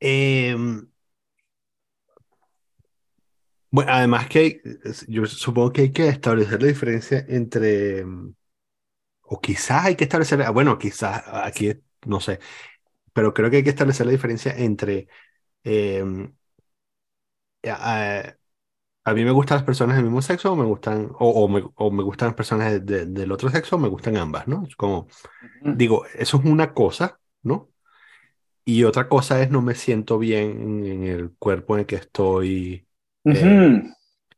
Em, 0.00 0.88
bueno, 3.70 3.92
además 3.92 4.28
que 4.28 4.60
yo 5.08 5.26
supongo 5.26 5.72
que 5.72 5.82
hay 5.82 5.92
que 5.92 6.08
establecer 6.08 6.62
la 6.62 6.68
diferencia 6.68 7.24
entre, 7.28 7.98
em, 8.00 8.34
o 9.22 9.40
quizás 9.40 9.86
hay 9.86 9.96
que 9.96 10.04
establecer, 10.04 10.42
ah, 10.42 10.50
bueno, 10.50 10.78
quizás 10.78 11.24
aquí 11.28 11.72
no 12.06 12.20
sé, 12.20 12.40
pero 13.14 13.34
creo 13.34 13.50
que 13.50 13.58
hay 13.58 13.64
que 13.64 13.70
establecer 13.70 14.06
la 14.06 14.12
diferencia 14.12 14.54
entre 14.56 15.08
em, 15.64 16.34
a 19.04 19.12
mí 19.14 19.24
me 19.24 19.30
gustan 19.32 19.56
las 19.58 19.64
personas 19.64 19.96
del 19.96 20.04
mismo 20.04 20.22
sexo 20.22 20.52
o 20.52 20.56
me 20.56 20.64
gustan, 20.64 21.10
o, 21.18 21.48
me, 21.48 21.62
o 21.74 21.90
me, 21.90 22.02
gustan 22.02 22.28
las 22.28 22.36
personas 22.36 22.84
del 22.84 23.32
otro 23.32 23.50
sexo 23.50 23.76
o 23.76 23.78
me 23.78 23.88
gustan 23.88 24.16
ambas, 24.16 24.48
¿no? 24.48 24.64
Es 24.66 24.76
como, 24.76 25.08
digo, 25.62 26.06
eso 26.14 26.38
es 26.38 26.44
una 26.44 26.72
cosa, 26.72 27.20
¿no? 27.42 27.70
Y 28.64 28.84
otra 28.84 29.08
cosa 29.08 29.42
es 29.42 29.50
no 29.50 29.60
me 29.60 29.74
siento 29.74 30.18
bien 30.18 30.84
en 30.86 31.04
el 31.04 31.32
cuerpo 31.38 31.74
en 31.74 31.80
el 31.80 31.86
que 31.86 31.96
estoy. 31.96 32.86
Eh, 33.24 33.82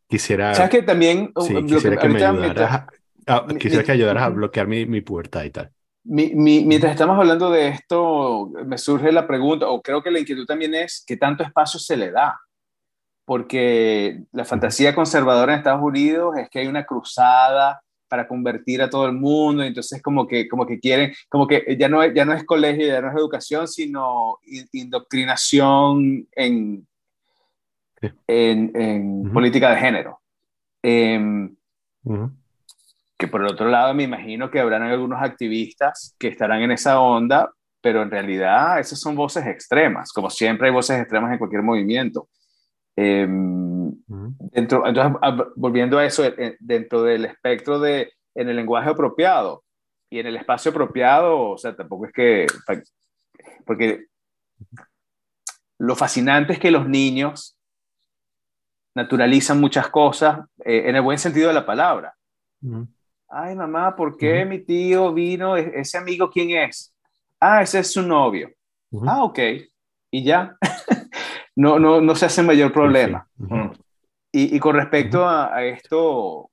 quisiera. 0.09 0.55
¿Sabes 0.55 0.71
que 0.71 0.83
también. 0.83 1.33
Sí, 1.41 1.55
quisiera 1.65 1.97
que, 1.97 2.09
me 2.09 2.25
ayudaras, 2.25 2.87
a, 3.27 3.47
quisiera 3.59 3.85
que 3.85 3.93
ayudaras 3.93 4.25
a 4.25 4.29
bloquear 4.31 4.67
mi, 4.67 4.87
mi 4.87 5.01
pubertad 5.01 5.45
y 5.45 5.51
tal. 5.51 5.71
Mi, 6.05 6.33
mientras 6.35 6.93
estamos 6.93 7.19
hablando 7.19 7.51
de 7.51 7.69
esto, 7.69 8.51
me 8.65 8.79
surge 8.79 9.11
la 9.11 9.27
pregunta, 9.27 9.69
o 9.69 9.83
creo 9.83 10.03
que 10.03 10.11
la 10.11 10.21
inquietud 10.21 10.47
también 10.47 10.75
es, 10.75 11.03
¿qué 11.05 11.17
tanto 11.17 11.43
espacio 11.43 11.81
se 11.81 11.97
le 11.97 12.13
da? 12.13 12.39
porque 13.27 14.23
la 14.33 14.45
fantasía 14.45 14.95
conservadora 14.95 15.53
en 15.53 15.59
Estados 15.59 15.83
Unidos 15.83 16.39
es 16.39 16.49
que 16.49 16.61
hay 16.61 16.69
una 16.69 16.87
cruzada 16.87 17.83
para 18.09 18.29
convertir 18.29 18.83
a 18.83 18.91
todo 18.91 19.07
el 19.07 19.13
mundo, 19.13 19.63
entonces 19.63 20.03
como 20.03 20.27
que, 20.27 20.49
como 20.49 20.67
que 20.67 20.79
quieren, 20.79 21.13
como 21.29 21.47
que 21.47 21.77
ya 21.79 21.89
no, 21.89 22.05
ya 22.07 22.25
no 22.25 22.33
es 22.33 22.45
colegio, 22.45 22.87
ya 22.87 23.01
no 23.01 23.09
es 23.09 23.17
educación, 23.17 23.69
sino 23.69 24.39
indoctrinación 24.73 26.27
en, 26.33 26.87
en, 28.27 29.33
política 29.33 29.71
de 29.71 29.77
género. 29.77 30.21
Em, 30.83 31.57
que 33.19 33.29
por 33.29 33.41
el 33.41 33.49
otro 33.49 33.69
lado 33.69 33.95
me 33.95 34.05
imagino 34.05 34.51
que 34.51 34.61
habrán 34.61 34.83
algunos 34.83 35.23
activistas 35.23 36.15
que 36.19 36.29
estarán 36.29 36.63
en 36.63 36.71
esa 36.71 37.01
onda, 37.01 37.51
pero 37.81 38.03
en 38.03 38.11
realidad 38.11 38.79
esas 38.79 39.01
son 39.01 39.15
voces 39.15 39.47
extremas, 39.47 40.13
como 40.13 40.29
siempre 40.31 40.69
hay 40.69 40.75
voces 40.75 41.01
extremas 41.01 41.33
en 41.33 41.39
cualquier 41.39 41.63
movimiento. 41.63 42.29
Em, 42.95 43.76
dentro, 44.07 44.87
entonces, 44.87 45.21
volviendo 45.57 45.99
a 45.99 46.05
eso, 46.05 46.25
eh, 46.25 46.57
dentro 46.61 47.03
del 47.03 47.25
espectro 47.25 47.79
de, 47.81 48.13
en 48.35 48.49
el 48.49 48.57
lenguaje 48.57 48.91
apropiado 48.91 49.65
y 50.11 50.21
en 50.21 50.27
el 50.27 50.37
espacio 50.37 50.71
apropiado, 50.71 51.51
o 51.51 51.59
sea, 51.59 51.75
tampoco 51.75 52.07
es 52.07 52.13
que, 52.13 52.47
porque 53.65 54.07
lo 55.79 55.97
fascinante 55.97 56.53
es 56.53 56.59
que 56.59 56.71
los 56.71 56.89
niños 56.89 57.59
naturalizan 58.95 59.61
muchas 59.61 59.89
cosas 59.89 60.41
eh, 60.65 60.85
en 60.87 60.97
el 60.97 61.03
buen 61.03 61.19
sentido 61.19 61.49
de 61.49 61.55
la 61.55 61.67
palabra. 61.67 62.15
Ay, 63.29 63.55
mamá, 63.55 63.95
¿por 63.95 64.17
qué 64.17 64.45
mi 64.45 64.61
tío 64.61 65.13
vino? 65.13 65.57
¿E-, 65.57 65.81
¿Ese 65.81 65.99
amigo 65.99 66.31
quién 66.31 66.51
es? 66.51 66.95
Ah, 67.39 67.63
ese 67.63 67.81
es 67.81 67.93
su 67.93 68.03
novio. 68.03 68.51
Ah, 69.07 69.23
ok. 69.25 69.39
Y 70.11 70.25
ya. 70.25 70.57
no, 71.57 71.79
no, 71.79 72.01
no 72.01 72.15
se 72.15 72.27
hace 72.27 72.43
mayor 72.43 72.73
problema. 72.73 73.29
Y, 74.37 74.57
y, 74.57 74.61
con 74.61 74.77
respecto 74.77 75.29
a, 75.29 75.65
esto, 75.65 76.51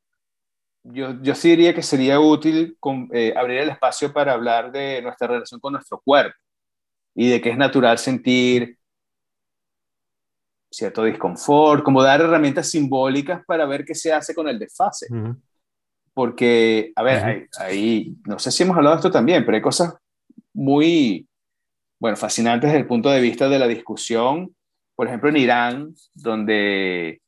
yo, 0.83 1.21
yo, 1.21 1.35
sí 1.35 1.49
diría 1.49 1.73
que 1.73 1.83
sería 1.83 2.19
útil 2.19 2.77
eh, 3.11 3.33
abrir 3.35 3.59
el 3.59 3.69
espacio 3.69 4.13
para 4.13 4.33
hablar 4.33 4.71
de 4.71 5.01
nuestra 5.01 5.27
relación 5.27 5.59
con 5.59 5.73
nuestro 5.73 6.01
cuerpo 6.03 6.37
y 7.15 7.29
de 7.29 7.41
que 7.41 7.49
es 7.49 7.57
natural 7.57 7.97
sentir 7.97 8.77
cierto 10.71 11.03
disconfort, 11.03 11.83
como 11.83 12.01
dar 12.01 12.21
herramientas 12.21 12.69
simbólicas 12.69 13.43
para 13.45 13.65
ver 13.65 13.85
qué 13.85 13.93
se 13.93 14.11
hace 14.11 14.33
con 14.33 14.47
el 14.47 14.57
desfase. 14.57 15.07
Porque, 16.13 16.91
a 16.95 17.03
ver, 17.03 17.49
ahí, 17.59 18.15
no 18.25 18.39
sé 18.39 18.51
si 18.51 18.63
hemos 18.63 18.77
hablado 18.77 18.95
de 18.95 18.99
esto 18.99 19.11
también, 19.11 19.45
pero 19.45 19.55
hay 19.55 19.61
cosas 19.61 19.95
muy, 20.53 21.27
bueno, 21.99 22.17
fascinantes 22.17 22.69
desde 22.69 22.81
el 22.81 22.87
punto 22.87 23.09
de 23.09 23.21
vista 23.21 23.47
de 23.49 23.59
la 23.59 23.67
discusión 23.67 24.55
por 24.95 25.07
ejemplo, 25.07 25.29
en 25.29 25.37
Irán, 25.37 25.95
donde 26.13 27.21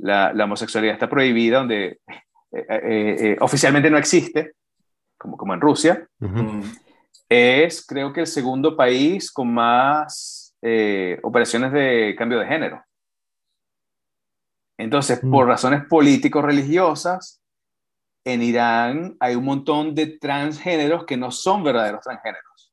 la, 0.00 0.32
homosexualidad 0.44 0.94
está 0.94 1.08
prohibida, 1.08 1.58
donde 1.58 2.00
eh, 2.52 2.66
eh, 2.68 3.16
eh, 3.20 3.36
oficialmente 3.40 3.90
no 3.90 3.98
existe, 3.98 4.52
como, 5.16 5.36
como 5.36 5.54
en 5.54 5.60
Rusia, 5.60 6.08
es 7.28 7.84
creo 7.86 8.12
que 8.12 8.20
el 8.20 8.26
segundo 8.26 8.76
país 8.76 9.30
con 9.30 9.52
más 9.52 10.54
operaciones 11.22 11.72
de 11.72 12.14
cambio 12.16 12.38
de 12.38 12.46
género. 12.46 12.82
Entonces, 14.76 15.18
por 15.20 15.46
mm. 15.46 15.48
razones 15.48 15.84
político-religiosas, 15.88 17.40
en 18.24 18.42
Irán 18.42 19.16
hay 19.18 19.34
un 19.34 19.44
montón 19.44 19.94
de 19.94 20.18
transgéneros 20.18 21.04
que 21.04 21.16
no 21.16 21.30
son 21.30 21.64
verdaderos 21.64 22.02
transgéneros. 22.02 22.72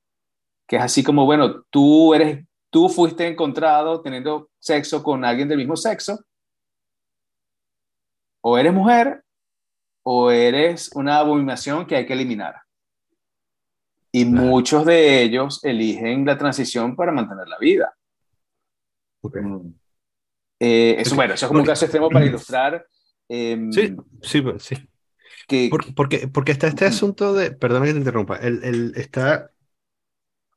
Que 0.67 0.78
es 0.78 0.82
así 0.82 1.03
como, 1.03 1.26
bueno, 1.26 1.63
tú 1.69 2.13
eres 2.13 2.45
tú 2.76 2.89
fuiste 2.89 3.26
encontrado 3.26 4.01
teniendo 4.01 4.49
sexo 4.59 5.01
con 5.01 5.23
alguien 5.23 5.47
del 5.47 5.59
mismo 5.59 5.78
sexo, 5.78 6.19
o 8.48 8.60
eres 8.60 8.74
mujer 8.74 9.24
o 10.04 10.30
eres 10.30 10.91
una 10.93 11.18
abominación 11.18 11.88
que 11.88 11.96
hay 11.96 12.06
que 12.06 12.14
eliminar. 12.14 12.62
Y 14.12 14.26
muchos 14.26 14.86
de 14.86 15.24
ellos 15.24 15.64
eligen 15.64 16.26
la 16.26 16.38
transición 16.38 16.96
para 16.96 17.12
mantener 17.12 17.48
la 17.48 17.58
vida. 17.58 17.96
Eh, 20.60 20.96
eso, 21.00 21.16
bueno, 21.16 21.34
eso 21.34 21.46
es 21.46 21.48
como 21.48 21.62
un 21.62 21.66
caso 21.66 21.86
extremo 21.86 22.10
para 22.10 22.26
ilustrar. 22.26 22.86
Em, 23.28 23.72
sí, 23.72 23.96
sí, 24.22 24.43
sí. 24.60 24.89
Que, 25.48 25.70
porque, 25.96 26.28
porque 26.28 26.52
está 26.52 26.68
este 26.68 26.86
asunto 26.86 27.34
de, 27.34 27.52
perdón 27.52 27.84
que 27.84 27.93
te 27.93 27.98
interrumpa, 27.98 28.38
el, 28.38 28.64
el, 28.64 28.93
está 28.96 29.52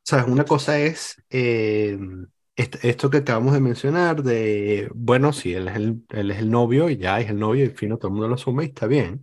¿Sabes? 0.09 0.27
Una 0.27 0.45
cosa 0.45 0.79
es 0.79 1.23
eh, 1.29 1.99
esto 2.59 3.11
que 3.11 3.19
acabamos 3.19 3.55
de 3.55 3.61
mencionar 3.61 4.23
de, 4.23 4.91
bueno, 4.95 5.33
sí, 5.33 5.55
él 5.55 5.69
es 5.69 5.77
el, 5.77 6.03
él 6.11 6.31
es 6.33 6.39
el 6.39 6.51
novio 6.51 6.91
y 6.91 6.97
ya 6.97 7.21
es 7.21 7.31
el 7.31 7.39
novio 7.39 7.65
y 7.65 7.71
fin, 7.71 7.91
todo 7.97 8.09
el 8.09 8.13
mundo 8.13 8.29
lo 8.29 8.35
asume 8.35 8.65
y 8.65 8.69
está 8.69 8.87
bien. 8.87 9.23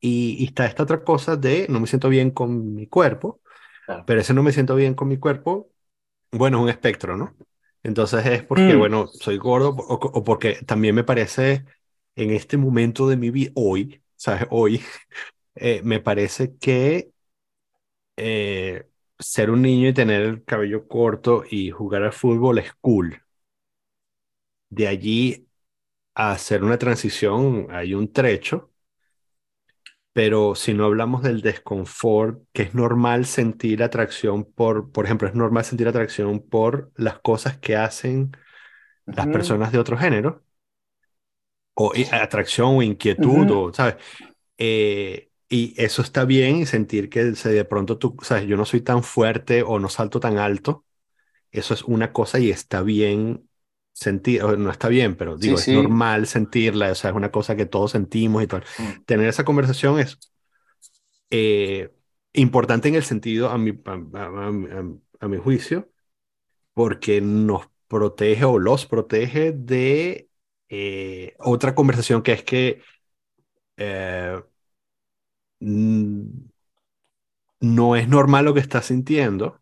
Y, 0.00 0.44
está 0.44 0.66
esta 0.66 0.82
otra 0.82 1.02
cosa 1.02 1.36
de 1.36 1.66
no 1.68 1.80
me 1.80 1.86
siento 1.86 2.08
bien 2.08 2.30
con 2.30 2.74
mi 2.74 2.86
cuerpo, 2.86 3.40
pero 4.06 4.20
ese 4.20 4.34
no 4.34 4.42
me 4.42 4.52
siento 4.52 4.74
bien 4.76 4.94
con 4.94 5.08
mi 5.08 5.18
cuerpo, 5.18 5.70
bueno, 6.32 6.58
es 6.58 6.62
un 6.64 6.68
espectro, 6.68 7.16
¿no? 7.16 7.34
Entonces 7.82 8.26
es 8.26 8.42
porque, 8.42 8.74
mm. 8.74 8.78
bueno, 8.78 9.06
soy 9.06 9.38
gordo 9.38 9.70
o, 9.70 10.24
porque 10.24 10.54
también 10.66 10.94
me 10.94 11.04
parece 11.04 11.64
en 12.16 12.30
este 12.32 12.56
momento 12.56 13.08
de 13.08 13.16
mi 13.16 13.30
vida, 13.30 13.52
hoy, 13.54 14.02
¿sabes? 14.16 14.46
Hoy, 14.50 14.82
eh, 15.54 15.80
me 15.84 16.00
parece 16.00 16.56
que 16.58 17.10
eh, 18.16 18.86
ser 19.18 19.50
un 19.50 19.62
niño 19.62 19.88
y 19.88 19.94
tener 19.94 20.22
el 20.22 20.44
cabello 20.44 20.88
corto 20.88 21.44
y 21.50 21.70
jugar 21.70 22.02
al 22.04 22.12
fútbol 22.12 22.58
es 22.58 22.72
cool. 22.80 23.22
De 24.70 24.86
allí 24.88 25.48
a 26.14 26.32
hacer 26.32 26.64
una 26.64 26.78
transición 26.78 27.68
hay 27.70 27.94
un 27.94 28.12
trecho, 28.12 28.72
pero 30.12 30.54
si 30.54 30.72
no 30.74 30.86
hablamos 30.86 31.22
del 31.22 31.42
desconfort, 31.42 32.42
que 32.52 32.62
es 32.62 32.74
normal 32.74 33.26
sentir 33.26 33.82
atracción 33.82 34.44
por, 34.44 34.90
por 34.92 35.04
ejemplo, 35.04 35.28
es 35.28 35.34
normal 35.34 35.64
sentir 35.64 35.88
atracción 35.88 36.40
por 36.40 36.90
las 36.96 37.18
cosas 37.20 37.58
que 37.58 37.76
hacen 37.76 38.32
las 39.10 39.28
personas 39.28 39.72
de 39.72 39.78
otro 39.80 39.98
género, 39.98 40.44
o 41.74 41.92
atracción 42.12 42.76
o 42.76 42.82
inquietud, 42.82 43.50
o, 43.50 43.72
¿sabes? 43.72 43.96
Eh, 44.58 45.30
y 45.48 45.74
eso 45.76 46.02
está 46.02 46.24
bien 46.24 46.56
y 46.56 46.66
sentir 46.66 47.08
que 47.08 47.24
de 47.24 47.64
pronto 47.64 47.98
tú, 47.98 48.16
sabes, 48.22 48.46
yo 48.46 48.56
no 48.56 48.64
soy 48.64 48.80
tan 48.80 49.02
fuerte 49.02 49.62
o 49.62 49.78
no 49.78 49.88
salto 49.88 50.20
tan 50.20 50.38
alto. 50.38 50.84
Eso 51.50 51.74
es 51.74 51.82
una 51.84 52.12
cosa 52.12 52.38
y 52.38 52.50
está 52.50 52.82
bien 52.82 53.48
sentir, 53.92 54.42
no 54.42 54.70
está 54.70 54.88
bien, 54.88 55.16
pero 55.16 55.36
digo, 55.36 55.56
es 55.56 55.68
normal 55.68 56.26
sentirla, 56.26 56.90
o 56.90 56.94
sea, 56.94 57.10
es 57.10 57.16
una 57.16 57.30
cosa 57.30 57.56
que 57.56 57.66
todos 57.66 57.92
sentimos 57.92 58.42
y 58.42 58.46
todo. 58.46 58.60
Mm. 58.78 59.04
Tener 59.04 59.28
esa 59.28 59.44
conversación 59.44 59.98
es 59.98 60.18
eh, 61.30 61.92
importante 62.32 62.88
en 62.88 62.96
el 62.96 63.04
sentido, 63.04 63.48
a 63.48 63.56
mi, 63.56 63.72
a 64.12 65.28
mi 65.28 65.36
juicio, 65.38 65.90
porque 66.74 67.20
nos 67.20 67.68
protege 67.88 68.44
o 68.44 68.58
los 68.58 68.86
protege 68.86 69.52
de 69.52 70.28
eh, 70.68 71.34
otra 71.38 71.74
conversación 71.74 72.22
que 72.22 72.32
es 72.32 72.42
que 72.42 72.82
eh, 73.76 74.42
no 75.60 76.46
es 77.96 78.08
normal 78.08 78.44
lo 78.44 78.54
que 78.54 78.60
estás 78.60 78.86
sintiendo. 78.86 79.60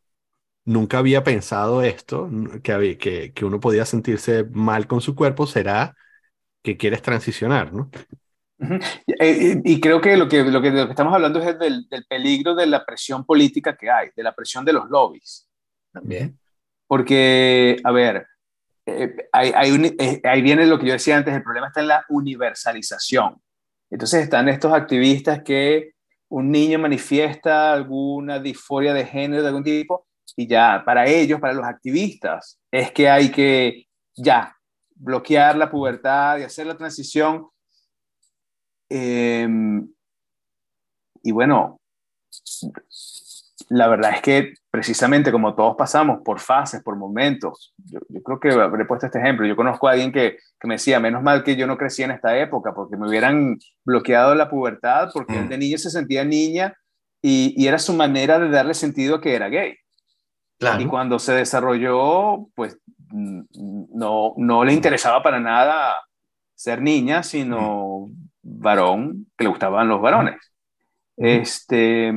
Nunca 0.64 0.98
había 0.98 1.24
pensado 1.24 1.82
esto, 1.82 2.30
que, 2.62 2.98
que, 2.98 3.32
que 3.32 3.44
uno 3.44 3.60
podía 3.60 3.84
sentirse 3.84 4.44
mal 4.44 4.86
con 4.86 5.00
su 5.00 5.14
cuerpo, 5.14 5.46
será 5.46 5.94
que 6.62 6.76
quieres 6.78 7.02
transicionar, 7.02 7.72
¿no? 7.72 7.90
Eh, 9.20 9.60
y, 9.64 9.80
creo 9.80 10.00
que 10.00 10.16
lo, 10.16 10.28
que 10.28 10.42
lo 10.44 10.62
que, 10.62 10.70
lo 10.70 10.86
que 10.86 10.90
estamos 10.90 11.12
hablando 11.12 11.40
es 11.40 11.58
del, 11.58 11.86
del, 11.88 12.04
peligro 12.06 12.54
de 12.54 12.66
la 12.66 12.84
presión 12.84 13.24
política 13.24 13.76
que 13.76 13.90
hay, 13.90 14.08
de 14.16 14.22
la 14.22 14.34
presión 14.34 14.64
de 14.64 14.72
los 14.72 14.88
lobbies. 14.88 15.48
También. 15.92 16.38
Porque, 16.86 17.76
a 17.84 17.90
ver, 17.90 18.26
eh, 18.86 19.14
hay, 19.32 19.52
hay 19.54 19.96
eh, 19.98 20.20
ahí 20.24 20.42
viene 20.42 20.66
lo 20.66 20.78
que 20.78 20.86
yo 20.86 20.92
decía 20.92 21.16
antes, 21.16 21.34
el 21.34 21.42
problema 21.42 21.68
está 21.68 21.80
en 21.80 21.88
la 21.88 22.04
universalización. 22.08 23.40
Entonces 23.90 24.24
están 24.24 24.48
estos 24.48 24.72
activistas 24.72 25.42
que 25.42 25.92
un 26.28 26.50
niño 26.50 26.78
manifiesta 26.78 27.72
alguna 27.72 28.38
disforia 28.38 28.92
de 28.92 29.06
género 29.06 29.42
de 29.42 29.48
algún 29.48 29.64
tipo 29.64 30.06
y 30.36 30.48
ya, 30.48 30.82
para 30.84 31.06
ellos, 31.06 31.40
para 31.40 31.52
los 31.52 31.64
activistas, 31.64 32.58
es 32.70 32.90
que 32.92 33.08
hay 33.08 33.30
que 33.30 33.86
ya 34.16 34.56
bloquear 34.94 35.56
la 35.56 35.70
pubertad 35.70 36.38
y 36.38 36.42
hacer 36.42 36.66
la 36.66 36.76
transición. 36.76 37.48
Em, 38.88 39.88
y 41.22 41.32
bueno, 41.32 41.80
la 43.68 43.88
verdad 43.88 44.12
es 44.14 44.22
que 44.22 44.54
precisamente 44.70 45.32
como 45.32 45.54
todos 45.54 45.76
pasamos 45.76 46.20
por 46.24 46.40
fases, 46.40 46.82
por 46.82 46.96
momentos, 46.96 47.74
yo, 47.84 48.00
creo 48.22 48.40
que 48.40 48.50
habré 48.50 48.84
puesto 48.84 49.06
este 49.06 49.18
ejemplo, 49.18 49.46
yo 49.46 49.56
conozco 49.56 49.88
a 49.88 49.92
alguien 49.92 50.12
que, 50.12 50.38
que, 50.60 50.68
me 50.68 50.74
decía, 50.74 51.00
menos 51.00 51.22
mal 51.22 51.42
que 51.42 51.56
yo 51.56 51.66
no 51.66 51.76
crecí 51.76 52.02
en 52.02 52.10
esta 52.10 52.36
época, 52.38 52.74
porque 52.74 52.96
me 52.96 53.08
hubieran 53.08 53.58
bloqueado 53.84 54.34
la 54.34 54.48
pubertad, 54.48 55.10
porque 55.12 55.34
él 55.34 55.46
mm. 55.46 55.48
de 55.48 55.58
niño 55.58 55.78
se 55.78 55.90
sentía 55.90 56.24
niña 56.24 56.76
y, 57.22 57.54
y, 57.56 57.66
era 57.68 57.78
su 57.78 57.94
manera 57.94 58.38
de 58.38 58.50
darle 58.50 58.74
sentido 58.74 59.16
a 59.16 59.20
que 59.20 59.34
era 59.34 59.48
gay. 59.48 59.76
Claro. 60.58 60.80
Y 60.80 60.86
cuando 60.86 61.18
se 61.18 61.32
desarrolló, 61.32 62.48
pues 62.54 62.78
no, 63.10 64.34
no 64.36 64.64
le 64.64 64.72
interesaba 64.72 65.22
para 65.22 65.40
nada 65.40 65.96
ser 66.54 66.82
niña, 66.82 67.22
sino 67.22 68.08
mm. 68.08 68.60
varón, 68.60 69.26
que 69.36 69.44
le 69.44 69.50
gustaban 69.50 69.88
los 69.88 70.00
varones. 70.00 70.36
Mm. 71.16 71.24
Este 71.26 72.12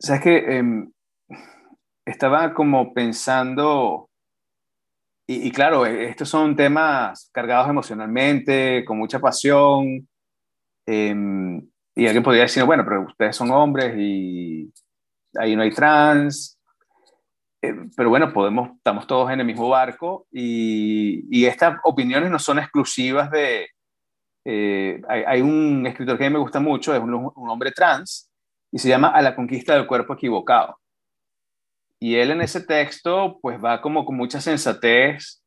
Sabes 0.00 0.22
que 0.22 0.58
em, 0.58 0.92
estaba 2.06 2.54
como 2.54 2.94
pensando, 2.94 4.08
y, 5.26 5.50
claro, 5.50 5.86
e, 5.86 6.08
estos 6.08 6.28
son 6.28 6.56
temas 6.56 7.30
cargados 7.32 7.68
emocionalmente, 7.68 8.84
con 8.84 8.98
mucha 8.98 9.18
pasión, 9.18 10.08
em, 10.86 11.60
y 11.94 12.06
alguien 12.06 12.22
podría 12.22 12.42
decir, 12.42 12.64
bueno, 12.64 12.84
pero 12.84 13.02
ustedes 13.02 13.36
son 13.36 13.50
hombres 13.50 13.94
y 13.98 14.72
ahí 15.36 15.56
no 15.56 15.62
hay 15.62 15.70
trans, 15.72 16.58
eh, 17.60 17.74
pero 17.96 18.08
bueno, 18.08 18.32
podemos, 18.32 18.70
estamos 18.76 19.06
todos 19.06 19.30
en 19.32 19.40
el 19.40 19.46
mismo 19.46 19.68
barco 19.68 20.26
y, 20.30 21.24
y 21.30 21.46
estas 21.46 21.78
opiniones 21.84 22.30
no 22.30 22.38
son 22.38 22.58
exclusivas 22.60 23.30
de... 23.30 23.68
Eh, 24.44 25.02
hay, 25.08 25.42
un 25.42 25.86
escritor 25.86 26.16
que 26.16 26.30
me 26.30 26.38
gusta 26.38 26.60
mucho, 26.60 26.94
es 26.94 27.00
un, 27.00 27.12
un 27.14 27.50
hombre 27.50 27.72
trans, 27.72 28.27
y 28.70 28.78
se 28.78 28.88
llama 28.88 29.08
A 29.08 29.22
la 29.22 29.34
conquista 29.34 29.74
del 29.74 29.86
cuerpo 29.86 30.14
equivocado. 30.14 30.78
Y 32.00 32.16
él 32.16 32.30
en 32.30 32.42
ese 32.42 32.60
texto 32.60 33.38
pues 33.40 33.62
va 33.62 33.80
como 33.80 34.04
con 34.04 34.16
mucha 34.16 34.40
sensatez, 34.40 35.42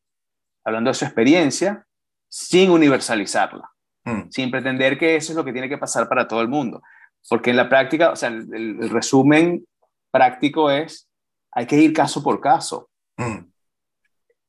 hablando 0.66 0.90
de 0.90 0.96
su 0.96 1.06
experiencia, 1.06 1.86
sin 2.28 2.72
universalizarla, 2.72 3.70
mm. 4.04 4.30
sin 4.30 4.52
pretender 4.52 4.98
que 4.98 5.16
eso 5.16 5.32
es 5.32 5.38
lo 5.38 5.46
que 5.46 5.54
tiene 5.54 5.70
que 5.70 5.78
pasar 5.78 6.10
para 6.10 6.28
todo 6.28 6.42
el 6.42 6.48
mundo. 6.48 6.82
Porque 7.30 7.52
en 7.52 7.58
la 7.58 7.70
práctica, 7.70 8.12
o 8.12 8.16
sea, 8.16 8.30
el, 8.30 8.90
resumen 8.90 9.66
práctico 10.12 10.70
es, 10.72 11.08
hay 11.52 11.66
que 11.66 11.78
ir 11.78 11.94
caso 11.94 12.22
por 12.22 12.42
caso. 12.42 12.90
Mm. 13.18 13.52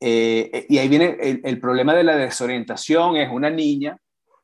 Eh, 0.05 0.65
y 0.67 0.77
ahí 0.77 0.89
viene 0.89 1.17
el, 1.21 1.59
problema 1.61 1.93
de 1.93 2.03
la 2.03 2.17
desorientación, 2.17 3.15
es 3.15 3.31
una 3.31 3.49
niña, 3.49 3.97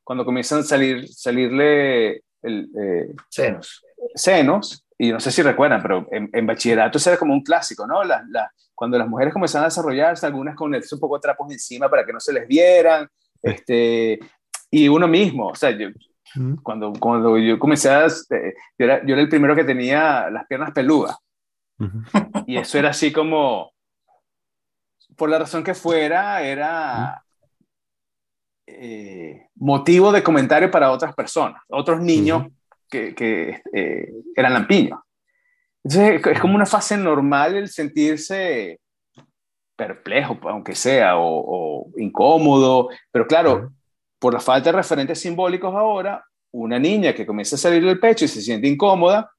cuando 0.06 0.24
comienzan 0.24 0.60
a 0.60 0.64
salir, 0.64 1.10
salirle 1.10 2.24
el, 2.42 2.70
eh, 2.82 3.14
senos 3.30 3.84
senos, 4.16 4.86
y 4.98 5.12
no 5.12 5.20
sé 5.20 5.32
si 5.32 5.42
recuerdan, 5.42 5.82
pero 5.82 6.08
en, 6.12 6.46
bachillerato 6.46 6.98
eso 6.98 7.10
era 7.10 7.20
como 7.20 7.34
un 7.34 7.42
clásico, 7.42 7.88
¿no? 7.88 8.04
La, 8.04 8.52
cuando 8.76 8.98
las 8.98 9.08
mujeres 9.08 9.34
comenzaban 9.34 9.66
a 9.66 9.70
desarrollarse, 9.70 10.26
algunas 10.26 10.56
con 10.56 10.74
un 10.74 11.00
poco 11.00 11.16
de 11.16 11.22
trapos 11.22 11.52
encima 11.52 11.90
para 11.90 12.06
que 12.06 12.14
no 12.14 12.20
se 12.20 12.34
les 12.34 12.48
vieran, 12.48 13.08
este, 13.42 14.20
y 14.70 14.88
uno 14.88 15.08
mismo, 15.08 15.48
o 15.48 15.56
sea, 15.56 15.72
yo, 15.72 15.88
cuando, 16.62 16.94
cuando 16.94 17.38
yo 17.38 17.58
comencé 17.58 17.90
a, 17.90 18.06
este, 18.06 18.56
yo, 18.78 18.86
era, 18.86 19.06
yo 19.06 19.14
era 19.14 19.22
el 19.22 19.30
primero 19.30 19.56
que 19.56 19.64
tenía 19.64 20.30
las 20.30 20.46
piernas 20.48 20.72
peludas, 20.72 21.16
y 22.46 22.58
eso 22.58 22.78
era 22.78 22.90
así 22.90 23.12
como, 23.12 23.72
por 25.16 25.30
la 25.30 25.40
razón 25.40 25.64
que 25.64 25.74
fuera, 25.74 26.42
era... 26.42 27.24
Eh, 28.72 29.48
motivo 29.56 30.12
de 30.12 30.22
comentario 30.22 30.70
para 30.70 30.92
otras 30.92 31.16
personas, 31.16 31.64
otros 31.68 32.00
niños 32.02 32.46
que, 32.90 33.62
eh, 33.74 34.12
eran 34.36 34.54
lampiños. 34.54 35.00
Entonces 35.84 36.22
es 36.26 36.40
como 36.40 36.56
una 36.56 36.66
fase 36.66 36.98
normal 36.98 37.56
el 37.56 37.70
sentirse 37.70 38.80
perplejo, 39.76 40.38
aunque 40.44 40.76
sea, 40.76 41.14
o, 41.18 41.90
incómodo, 41.98 42.90
pero 43.12 43.26
claro, 43.26 43.72
por 44.20 44.34
la 44.34 44.42
falta 44.42 44.72
de 44.72 44.78
referentes 44.78 45.22
simbólicos 45.22 45.74
ahora, 45.74 46.24
una 46.52 46.78
niña 46.78 47.14
que 47.14 47.26
comienza 47.26 47.56
a 47.56 47.60
salir 47.60 47.86
del 47.86 48.00
pecho 48.00 48.26
y 48.26 48.28
se 48.28 48.42
siente 48.42 48.68
incómoda, 48.68 49.32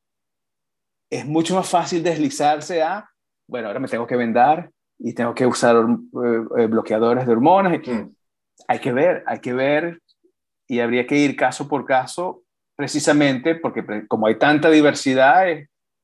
es 1.10 1.26
mucho 1.26 1.54
más 1.54 1.68
fácil 1.68 2.02
deslizarse 2.02 2.82
a, 2.82 3.10
bueno, 3.46 3.68
ahora 3.68 3.80
me 3.80 3.88
tengo 3.88 4.06
que 4.06 4.16
vendar 4.16 4.70
y 4.98 5.12
tengo 5.12 5.34
que 5.34 5.44
usar 5.44 5.76
eh, 5.76 6.66
bloqueadores 6.66 7.26
de 7.26 7.32
hormonas. 7.32 7.72
Hay 8.68 8.78
que 8.78 8.92
ver, 8.92 9.24
hay 9.26 9.40
que 9.40 9.52
ver 9.52 10.00
y 10.68 10.80
habría 10.80 11.06
que 11.06 11.16
ir 11.16 11.36
caso 11.36 11.68
por 11.68 11.84
caso 11.84 12.44
precisamente 12.80 13.56
porque 13.56 13.84
como 14.08 14.26
hay 14.26 14.38
tanta 14.38 14.70
diversidad, 14.70 15.44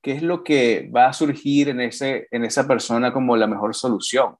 ¿qué 0.02 0.12
es 0.12 0.22
lo 0.22 0.44
que 0.44 0.90
va 0.94 1.06
a 1.06 1.12
surgir 1.14 1.70
en, 1.70 1.80
ese, 1.80 2.28
en 2.30 2.44
esa 2.44 2.68
persona 2.68 3.14
como 3.14 3.34
la 3.34 3.46
mejor 3.46 3.74
solución? 3.74 4.36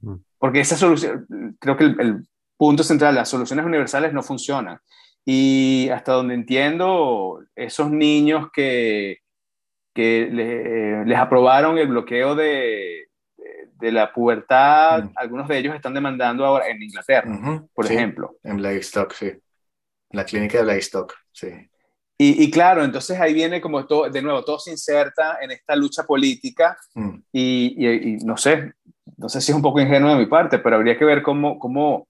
Mm. 0.00 0.16
Porque 0.36 0.58
esa 0.58 0.74
solución, 0.74 1.24
creo 1.60 1.76
que 1.76 1.84
el, 1.84 2.26
punto 2.56 2.82
central, 2.82 3.14
las 3.14 3.28
soluciones 3.28 3.64
universales 3.64 4.12
no 4.12 4.20
funcionan. 4.22 4.78
Y 5.24 5.88
hasta 5.90 6.12
donde 6.12 6.34
entiendo, 6.34 7.40
esos 7.54 7.88
niños 7.92 8.50
que, 8.52 9.18
que 9.94 10.28
les 11.06 11.18
aprobaron 11.18 11.78
el 11.78 11.86
bloqueo 11.86 12.34
de, 12.34 13.06
de, 13.78 13.92
la 13.92 14.12
pubertad, 14.12 15.04
mm. 15.04 15.12
algunos 15.14 15.46
de 15.46 15.58
ellos 15.58 15.74
están 15.76 15.94
demandando 15.94 16.44
ahora 16.44 16.66
en 16.66 16.82
Inglaterra, 16.82 17.64
por 17.72 17.86
ejemplo. 17.86 18.36
En 18.42 18.56
Blackstock, 18.56 19.12
sí. 19.12 19.32
La 20.12 20.24
clínica 20.24 20.58
de 20.58 20.64
Blackstock, 20.64 21.14
sí. 21.32 21.48
Y, 22.18 22.44
y, 22.44 22.50
claro, 22.50 22.84
entonces 22.84 23.18
ahí 23.18 23.34
viene 23.34 23.60
como 23.60 23.84
todo, 23.86 24.08
de 24.08 24.22
nuevo, 24.22 24.44
todo 24.44 24.58
se 24.58 24.70
inserta 24.70 25.38
en 25.40 25.50
esta 25.50 25.74
lucha 25.74 26.04
política 26.04 26.76
mm. 26.94 27.16
y, 27.32 27.86
y, 27.86 28.16
no 28.18 28.36
sé, 28.36 28.74
no 29.16 29.28
sé 29.28 29.40
si 29.40 29.50
es 29.50 29.56
un 29.56 29.62
poco 29.62 29.80
ingenuo 29.80 30.10
de 30.10 30.18
mi 30.18 30.26
parte, 30.26 30.58
pero 30.58 30.76
habría 30.76 30.96
que 30.96 31.04
ver 31.04 31.22
cómo, 31.22 31.58
cómo 31.58 32.06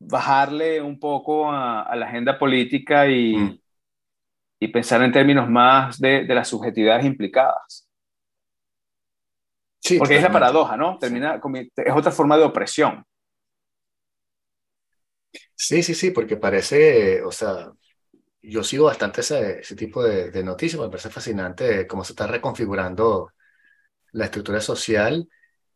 bajarle 0.00 0.80
un 0.80 0.98
poco 0.98 1.50
a, 1.50 1.94
la 1.94 2.06
agenda 2.06 2.38
política 2.38 3.06
y, 3.06 3.36
mm. 3.36 3.60
y, 4.60 4.68
pensar 4.68 5.02
en 5.02 5.12
términos 5.12 5.48
más 5.48 6.00
de, 6.00 6.24
de 6.24 6.34
las 6.34 6.48
subjetividades 6.48 7.04
implicadas. 7.04 7.88
Sí, 9.80 9.98
Porque 9.98 10.16
es 10.16 10.22
la 10.22 10.32
paradoja, 10.32 10.76
¿no? 10.76 10.98
Termina, 10.98 11.40
es 11.76 11.94
otra 11.94 12.10
forma 12.10 12.36
de 12.36 12.44
opresión. 12.44 13.04
Sí, 15.60 15.82
sí, 15.82 15.94
sí, 15.94 16.10
porque 16.12 16.36
parece, 16.36 17.22
o 17.22 17.32
sea, 17.32 17.72
yo 18.42 18.64
sigo 18.64 18.86
bastante 18.86 19.22
ese, 19.22 19.60
ese 19.60 19.76
tipo 19.76 20.02
de, 20.04 20.30
de, 20.30 20.44
noticias, 20.44 20.80
me 20.80 20.88
parece 20.88 21.10
fascinante 21.10 21.86
cómo 21.88 22.04
se 22.04 22.12
está 22.12 22.26
reconfigurando 22.28 23.32
la 24.12 24.26
estructura 24.26 24.60
social 24.60 25.28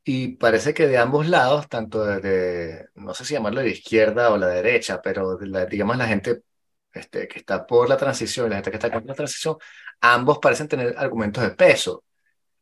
y 0.05 0.37
parece 0.37 0.75
que 0.75 0.89
de 0.89 0.99
ambos 0.99 1.29
lados, 1.29 1.69
tanto 1.69 2.05
de, 2.05 2.89
no 2.97 3.15
sé 3.15 3.25
si 3.25 3.35
llamarlo 3.35 3.61
de 3.63 3.71
izquierda 3.71 4.31
o 4.33 4.39
la 4.39 4.49
derecha, 4.49 5.03
pero 5.03 5.37
digamos 5.71 5.97
la 5.99 6.09
gente 6.09 6.43
este, 6.93 7.29
que 7.29 7.39
está 7.41 7.67
por 7.67 7.89
la 7.89 7.97
transición 7.97 8.47
y 8.47 8.51
la 8.51 8.57
gente 8.57 8.71
que 8.71 8.77
está 8.79 8.93
contra 8.93 9.11
la 9.13 9.17
transición, 9.17 9.57
ambos 10.01 10.39
parecen 10.41 10.69
tener 10.69 10.95
argumentos 10.99 11.43
de 11.45 11.51
peso. 11.53 12.05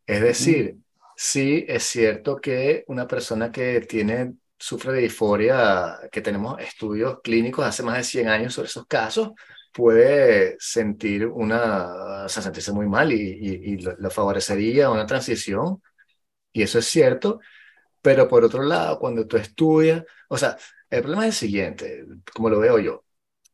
Es 0.06 0.20
decir, 0.22 0.76
sí 1.16 1.64
es 1.68 1.84
cierto 1.84 2.36
que 2.40 2.84
una 2.88 3.06
persona 3.06 3.52
que 3.52 3.80
tiene 3.82 4.34
sufre 4.60 4.92
de 4.92 5.00
disforia, 5.00 5.98
que 6.12 6.20
tenemos 6.22 6.60
estudios 6.60 7.20
clínicos 7.22 7.64
hace 7.66 7.82
más 7.82 7.96
de 7.96 8.04
100 8.04 8.28
años 8.28 8.54
sobre 8.54 8.68
esos 8.68 8.86
casos, 8.86 9.30
puede 9.72 10.56
sentir 10.60 11.26
una, 11.26 12.24
o 12.24 12.28
sea, 12.28 12.42
sentirse 12.42 12.72
muy 12.72 12.86
mal 12.86 13.12
y, 13.12 13.16
y, 13.18 13.78
lo, 13.78 14.10
favorecería 14.10 14.90
una 14.90 15.06
transición, 15.06 15.82
y 16.52 16.62
eso 16.62 16.78
es 16.78 16.86
cierto, 16.86 17.40
Pero 18.02 18.28
por 18.28 18.44
otro 18.44 18.62
lado, 18.64 18.98
cuando 18.98 19.26
tú 19.26 19.36
estudias, 19.38 20.04
o 20.28 20.38
sea, 20.38 20.56
el 20.90 21.02
problema 21.02 21.26
es 21.26 21.34
el 21.36 21.48
siguiente, 21.48 22.06
como 22.34 22.50
lo 22.50 22.60
veo 22.60 22.78
yo. 22.78 23.04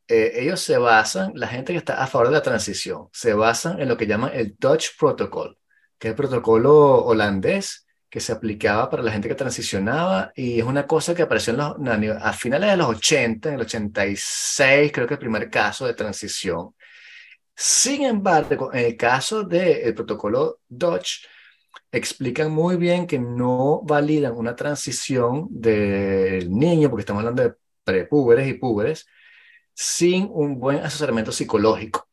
Eh, 0.09 0.33
ellos 0.43 0.61
se 0.61 0.79
basan, 0.79 1.33
la 1.35 1.49
gente 1.49 1.73
que 1.73 1.79
está 1.79 2.03
a 2.03 2.07
favor 2.07 2.29
de 2.29 2.35
la 2.35 2.43
transición, 2.43 3.09
se 3.13 3.35
basan 3.35 3.81
en 3.81 3.89
lo 3.89 3.97
que 3.97 4.07
llaman 4.07 4.33
el 4.35 4.57
Dutch 4.59 4.97
Protocol, 4.99 5.59
que 5.99 6.09
es 6.09 6.13
el 6.13 6.17
protocolo 6.17 7.05
holandés 7.05 7.86
que 8.09 8.21
se 8.21 8.33
aplicaba 8.33 8.89
para 8.89 9.03
la 9.03 9.13
gente 9.13 9.29
que 9.29 9.35
transicionaba 9.35 10.33
y 10.35 10.61
es 10.61 10.65
una 10.65 10.87
cosa 10.87 11.15
que 11.15 11.23
apareció 11.23 11.53
en 11.53 11.59
los, 11.59 12.23
a 12.23 12.33
finales 12.33 12.71
de 12.71 12.77
los 12.77 12.89
80, 12.89 13.49
en 13.49 13.55
el 13.57 13.61
86, 13.63 14.93
creo 14.93 15.07
que 15.07 15.15
el 15.15 15.21
primer 15.21 15.51
caso 15.51 15.87
de 15.87 15.95
transición. 15.95 16.75
Sin 17.55 18.03
embargo, 18.05 18.73
en 18.73 18.85
el 18.87 18.97
caso 18.97 19.43
del 19.43 19.95
protocolo 19.95 20.61
Dutch, 20.69 21.27
explican 21.91 22.51
muy 22.53 22.77
bien 22.77 23.07
que 23.07 23.19
no 23.19 23.83
validan 23.83 24.37
una 24.37 24.55
transición 24.55 25.49
del 25.51 26.51
niño, 26.51 26.91
porque 26.91 27.01
estamos 27.01 27.21
hablando 27.21 27.43
de 27.43 27.55
prepúberes 27.85 28.49
y 28.49 28.55
púberes, 28.55 29.07
sin 29.75 30.29
un 30.31 30.59
buen 30.59 30.79
asesoramiento 30.79 31.33
psicológico. 31.33 32.09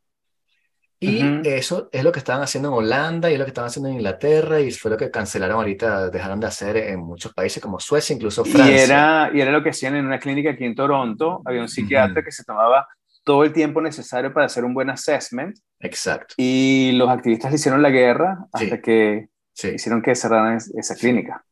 Y 1.04 1.42
eso 1.48 1.90
es 1.92 2.04
lo 2.04 2.12
que 2.12 2.20
estaban 2.20 2.42
haciendo 2.42 2.70
en 2.70 2.76
Holanda 2.76 3.30
y 3.30 3.34
es 3.34 3.40
lo 3.40 3.46
que 3.46 3.50
estaban 3.50 3.68
haciendo 3.68 3.90
en 3.90 3.96
Inglaterra 3.96 4.62
y 4.62 4.72
fue 4.72 4.92
lo 4.92 4.98
que 4.98 5.12
cancelaron 5.12 5.58
ahorita, 5.58 6.10
dejaron 6.10 6.40
de 6.40 6.48
hacer 6.48 6.78
en 6.78 7.02
muchos 7.02 7.34
países 7.34 7.62
como 7.62 7.80
Suecia, 7.80 8.16
incluso 8.16 8.46
Francia. 8.46 8.76
Y 8.76 8.80
era, 8.80 9.32
y 9.34 9.42
era 9.42 9.52
lo 9.52 9.62
que 9.62 9.72
hacían 9.72 9.96
en 9.96 10.06
una 10.06 10.20
clínica 10.20 10.52
aquí 10.52 10.64
en 10.64 10.76
Toronto. 10.76 11.42
Había 11.46 11.62
un 11.62 11.68
psiquiatra 11.68 12.24
que 12.24 12.32
se 12.32 12.44
tomaba 12.44 12.88
todo 13.24 13.44
el 13.44 13.54
tiempo 13.54 13.82
necesario 13.82 14.34
para 14.34 14.46
hacer 14.46 14.64
un 14.64 14.74
buen 14.74 14.90
assessment. 14.90 15.58
Exacto. 15.80 16.36
Y 16.38 16.92
los 16.94 17.10
activistas 17.10 17.52
le 17.52 17.56
hicieron 17.56 17.82
la 17.82 17.90
guerra 17.90 18.46
hasta 18.52 18.82
que 18.82 19.30
hicieron 19.54 20.02
que 20.02 20.16
cerraran 20.16 20.58
esa 20.76 20.96
clínica. 20.96 21.44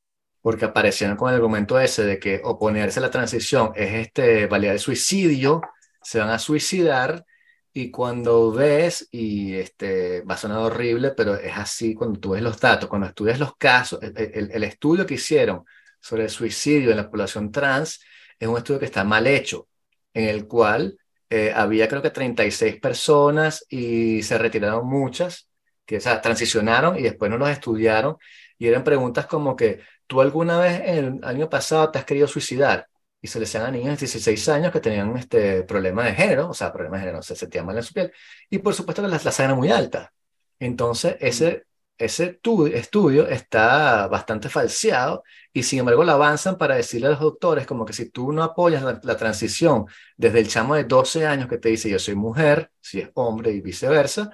Porque 0.42 0.66
aparecieron 0.66 1.18
con 1.18 1.30
el 1.30 1.36
argumento 1.36 1.80
ese 1.80 2.04
de 2.04 2.20
que 2.20 2.42
oponerse 2.44 3.00
a 3.00 3.04
la 3.04 3.12
transición 3.12 3.72
es 3.76 4.08
este, 4.08 4.48
validar 4.48 4.74
el 4.74 4.80
suicidio, 4.80 5.62
se 6.02 6.20
van 6.20 6.30
a 6.30 6.40
suicidar 6.40 7.26
y 7.74 7.90
cuando 7.92 8.52
ves, 8.52 9.08
y 9.12 9.56
este, 9.56 10.22
va 10.22 10.36
a 10.36 10.38
sonar 10.38 10.60
horrible, 10.60 11.12
pero 11.12 11.36
es 11.36 11.56
así 11.56 11.94
cuando 11.94 12.20
tú 12.20 12.32
ves 12.32 12.42
los 12.42 12.60
datos, 12.60 12.90
cuando 12.90 13.08
estudias 13.08 13.40
los 13.40 13.56
casos, 13.56 14.00
el, 14.02 14.64
estudio 14.64 15.06
que 15.06 15.14
hicieron 15.16 15.64
sobre 16.00 16.24
el 16.24 16.30
suicidio 16.30 16.92
en 16.92 16.98
la 16.98 17.10
población 17.10 17.52
trans 17.52 18.02
es 18.40 18.48
un 18.48 18.58
estudio 18.58 18.80
que 18.80 18.86
está 18.86 19.04
mal 19.04 19.28
hecho, 19.28 19.68
en 20.14 20.28
el 20.30 20.48
cual 20.48 20.98
eh, 21.30 21.54
había 21.56 21.88
creo 21.88 22.02
que 22.02 22.10
36 22.10 22.80
personas 22.80 23.66
y 23.70 24.22
se 24.24 24.38
retiraron 24.38 24.86
muchas, 24.88 25.48
que 25.86 25.98
o 25.98 26.22
transicionaron 26.22 26.98
y 27.00 27.04
después 27.04 27.32
no 27.32 27.38
los 27.38 27.50
estudiaron, 27.50 28.18
y 28.58 28.68
eran 28.68 28.84
preguntas 28.84 29.28
como 29.28 29.56
que, 29.56 29.82
¿tú 30.08 30.22
alguna 30.22 30.60
vez 30.60 30.82
en 30.86 31.06
el 31.06 31.24
año 31.24 31.50
pasado 31.50 31.90
te 31.92 32.00
has 32.00 32.06
querido 32.06 32.28
suicidar? 32.28 32.88
Y 33.22 33.28
se 33.28 33.40
les 33.40 33.56
a 33.56 33.70
niños 33.70 34.00
de 34.00 34.08
16 34.08 34.50
años 34.50 34.72
que 34.72 34.80
tenían 34.80 35.16
este 35.16 35.64
problema 35.64 36.06
de 36.06 36.14
género, 36.14 36.50
o 36.50 36.54
sea, 36.54 36.74
problema 36.74 36.98
de 36.98 37.04
género, 37.04 37.22
se 37.22 37.36
sentían 37.36 37.66
mal 37.66 37.78
en 37.78 37.84
su 37.84 37.94
piel, 37.94 38.12
y 38.50 38.58
por 38.60 38.74
supuesto 38.74 39.02
que 39.02 39.08
la, 39.08 39.20
la 39.24 39.32
sangre 39.32 39.56
muy 39.56 39.72
alta. 39.72 40.12
Entonces, 40.60 41.18
ese, 41.20 41.66
ese 41.98 42.40
estudio 42.74 43.28
está 43.28 44.08
bastante 44.08 44.50
falseado 44.50 45.24
y 45.54 45.64
sin 45.64 45.80
embargo 45.80 46.04
lo 46.04 46.12
avanzan 46.14 46.58
para 46.58 46.76
decirle 46.76 47.08
a 47.08 47.12
los 47.12 47.20
doctores 47.20 47.68
como 47.68 47.86
que 47.86 47.94
si 47.94 48.10
tú 48.10 48.32
no 48.32 48.44
apoyas 48.44 48.84
la, 48.84 49.00
la, 49.04 49.18
transición 49.18 49.86
desde 50.18 50.40
el 50.40 50.48
chamo 50.48 50.76
de 50.76 50.86
12 50.86 51.28
años 51.28 51.48
que 51.48 51.58
te 51.60 51.70
dice 51.70 51.90
yo 51.90 52.00
soy 52.00 52.16
mujer, 52.16 52.72
si 52.80 53.02
es 53.02 53.10
hombre 53.14 53.52
y 53.52 53.62
viceversa, 53.62 54.32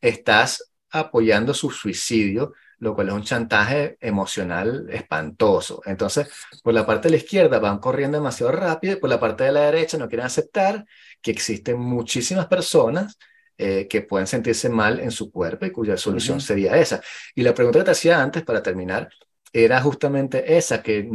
estás 0.00 0.72
apoyando 0.90 1.54
su 1.54 1.70
suicidio 1.70 2.54
lo 2.80 2.94
cual 2.94 3.08
es 3.08 3.14
un 3.14 3.22
chantaje 3.22 3.96
emocional 4.00 4.86
espantoso. 4.90 5.82
Entonces, 5.86 6.28
por 6.62 6.74
la 6.74 6.86
parte 6.86 7.08
de 7.08 7.12
la 7.12 7.16
izquierda 7.18 7.58
van 7.58 7.78
corriendo 7.78 8.18
demasiado 8.18 8.52
rápido 8.52 8.94
y 8.94 8.96
por 8.96 9.10
la 9.10 9.20
parte 9.20 9.44
de 9.44 9.52
la 9.52 9.60
derecha 9.60 9.98
no 9.98 10.08
quieren 10.08 10.26
aceptar 10.26 10.84
que 11.20 11.30
existen 11.30 11.78
muchísimas 11.78 12.46
personas 12.46 13.18
eh, 13.58 13.86
que 13.88 14.00
pueden 14.00 14.26
sentirse 14.26 14.70
mal 14.70 15.00
en 15.00 15.10
su 15.10 15.30
cuerpo 15.30 15.66
y 15.66 15.70
cuya 15.70 15.96
solución 15.98 16.40
sería 16.40 16.76
esa. 16.78 17.02
Y 17.34 17.42
la 17.42 17.54
pregunta 17.54 17.80
que 17.80 17.84
te 17.84 17.90
hacía 17.90 18.22
antes, 18.22 18.42
para 18.42 18.62
terminar, 18.62 19.10
era 19.52 19.80
justamente 19.82 20.56
esa, 20.56 20.82
que 20.82 21.06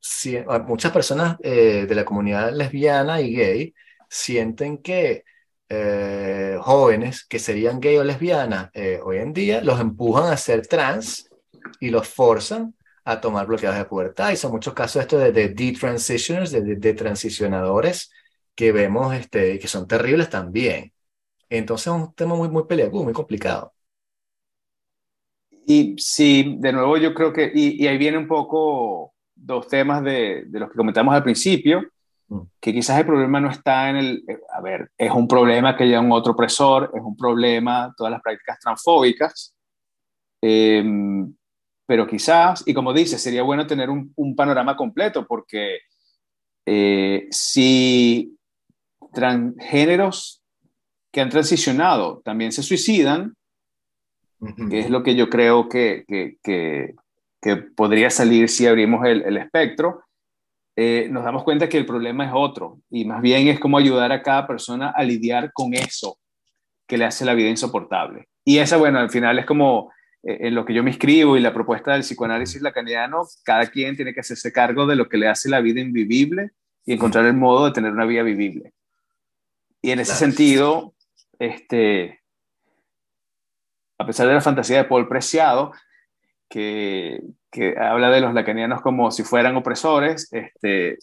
si, 0.00 0.38
muchas 0.66 0.92
personas 0.92 1.36
eh, 1.42 1.86
de 1.88 1.94
la 1.94 2.04
comunidad 2.04 2.52
lesbiana 2.52 3.20
y 3.20 3.34
gay 3.34 3.74
sienten 4.08 4.78
que 4.78 5.24
eh, 5.68 6.58
jóvenes 6.60 7.24
que 7.24 7.38
serían 7.38 7.80
gay 7.80 7.96
o 7.96 8.04
lesbianas 8.04 8.70
eh, 8.74 9.00
hoy 9.02 9.18
en 9.18 9.32
día, 9.32 9.62
los 9.62 9.80
empujan 9.80 10.32
a 10.32 10.36
ser 10.36 10.66
trans 10.66 11.30
y 11.80 11.90
los 11.90 12.08
forzan 12.08 12.74
a 13.04 13.20
tomar 13.20 13.46
bloqueados 13.46 13.78
de 13.78 13.84
pubertad. 13.84 14.30
Y 14.30 14.36
son 14.36 14.52
muchos 14.52 14.74
casos 14.74 15.02
esto 15.02 15.18
de, 15.18 15.32
de 15.32 15.48
de-transitioners, 15.50 16.52
de, 16.52 16.94
transicionadores 16.94 18.10
que 18.54 18.72
vemos 18.72 19.14
este, 19.14 19.58
que 19.58 19.68
son 19.68 19.86
terribles 19.86 20.30
también. 20.30 20.92
Entonces 21.48 21.88
es 21.88 21.92
un 21.92 22.14
tema 22.14 22.34
muy, 22.34 22.48
muy 22.48 22.64
peleagudo, 22.66 23.04
muy 23.04 23.12
complicado. 23.12 23.72
Y 25.66 25.94
sí, 25.98 26.56
de 26.58 26.72
nuevo 26.72 26.96
yo 26.98 27.14
creo 27.14 27.32
que, 27.32 27.50
y, 27.54 27.82
y 27.82 27.86
ahí 27.86 27.96
viene 27.96 28.18
un 28.18 28.28
poco 28.28 29.14
dos 29.34 29.66
temas 29.68 30.02
de, 30.04 30.44
de 30.46 30.60
los 30.60 30.70
que 30.70 30.76
comentamos 30.76 31.14
al 31.14 31.22
principio, 31.22 31.82
que 32.60 32.72
quizás 32.72 32.98
el 32.98 33.06
problema 33.06 33.40
no 33.40 33.50
está 33.50 33.90
en 33.90 33.96
el, 33.96 34.24
eh, 34.26 34.38
a 34.52 34.60
ver, 34.60 34.90
es 34.96 35.10
un 35.10 35.28
problema 35.28 35.76
que 35.76 35.84
haya 35.84 36.00
un 36.00 36.12
otro 36.12 36.32
opresor, 36.32 36.90
es 36.94 37.02
un 37.02 37.16
problema 37.16 37.92
todas 37.96 38.10
las 38.10 38.22
prácticas 38.22 38.58
transfóbicas, 38.58 39.54
em, 40.42 41.34
pero 41.86 42.06
quizás, 42.06 42.62
y 42.66 42.72
como 42.72 42.92
dice, 42.92 43.18
sería 43.18 43.42
bueno 43.42 43.66
tener 43.66 43.90
un, 43.90 44.12
un 44.16 44.34
panorama 44.34 44.76
completo 44.76 45.26
porque 45.26 45.80
eh, 46.66 47.28
si 47.30 48.38
transgéneros 49.12 50.42
que 51.12 51.20
han 51.20 51.30
transicionado 51.30 52.22
también 52.24 52.52
se 52.52 52.62
suicidan, 52.62 53.34
que 54.68 54.80
es 54.80 54.90
lo 54.90 55.02
que 55.02 55.14
yo 55.14 55.30
creo 55.30 55.68
que, 55.70 56.04
que, 56.06 56.36
que, 56.42 56.94
que 57.40 57.56
podría 57.56 58.10
salir 58.10 58.50
si 58.50 58.66
abrimos 58.66 59.06
el, 59.06 59.22
el 59.22 59.38
espectro, 59.38 60.03
eh, 60.76 61.08
nos 61.10 61.24
damos 61.24 61.44
cuenta 61.44 61.68
que 61.68 61.78
el 61.78 61.86
problema 61.86 62.26
es 62.26 62.32
otro 62.34 62.80
y 62.90 63.04
más 63.04 63.22
bien 63.22 63.46
es 63.48 63.60
cómo 63.60 63.78
ayudar 63.78 64.10
a 64.10 64.22
cada 64.22 64.46
persona 64.46 64.90
a 64.90 65.04
lidiar 65.04 65.52
con 65.52 65.72
eso 65.74 66.18
que 66.86 66.98
le 66.98 67.04
hace 67.04 67.24
la 67.24 67.34
vida 67.34 67.48
insoportable. 67.48 68.28
Y 68.44 68.58
esa, 68.58 68.76
bueno, 68.76 68.98
al 68.98 69.10
final 69.10 69.38
es 69.38 69.46
como 69.46 69.92
eh, 70.22 70.48
en 70.48 70.54
lo 70.54 70.64
que 70.64 70.74
yo 70.74 70.82
me 70.82 70.90
inscribo 70.90 71.36
y 71.36 71.40
la 71.40 71.54
propuesta 71.54 71.92
del 71.92 72.02
psicoanálisis 72.02 72.60
lacaniano, 72.60 73.22
cada 73.44 73.66
quien 73.66 73.96
tiene 73.96 74.12
que 74.12 74.20
hacerse 74.20 74.52
cargo 74.52 74.86
de 74.86 74.96
lo 74.96 75.08
que 75.08 75.16
le 75.16 75.28
hace 75.28 75.48
la 75.48 75.60
vida 75.60 75.80
invivible 75.80 76.50
y 76.84 76.92
encontrar 76.94 77.24
el 77.26 77.34
modo 77.34 77.66
de 77.66 77.72
tener 77.72 77.92
una 77.92 78.04
vida 78.04 78.22
vivible. 78.22 78.72
Y 79.80 79.92
en 79.92 80.00
ese 80.00 80.14
sentido, 80.14 80.94
este, 81.38 82.20
a 83.98 84.06
pesar 84.06 84.26
de 84.26 84.34
la 84.34 84.40
fantasía 84.40 84.78
de 84.78 84.84
Paul 84.84 85.08
Preciado, 85.08 85.72
que, 86.48 87.20
que 87.54 87.78
habla 87.78 88.10
de 88.10 88.20
los 88.20 88.34
lacanianos 88.34 88.82
como 88.82 89.12
si 89.12 89.22
fueran 89.22 89.56
opresores, 89.56 90.28
este, 90.32 90.98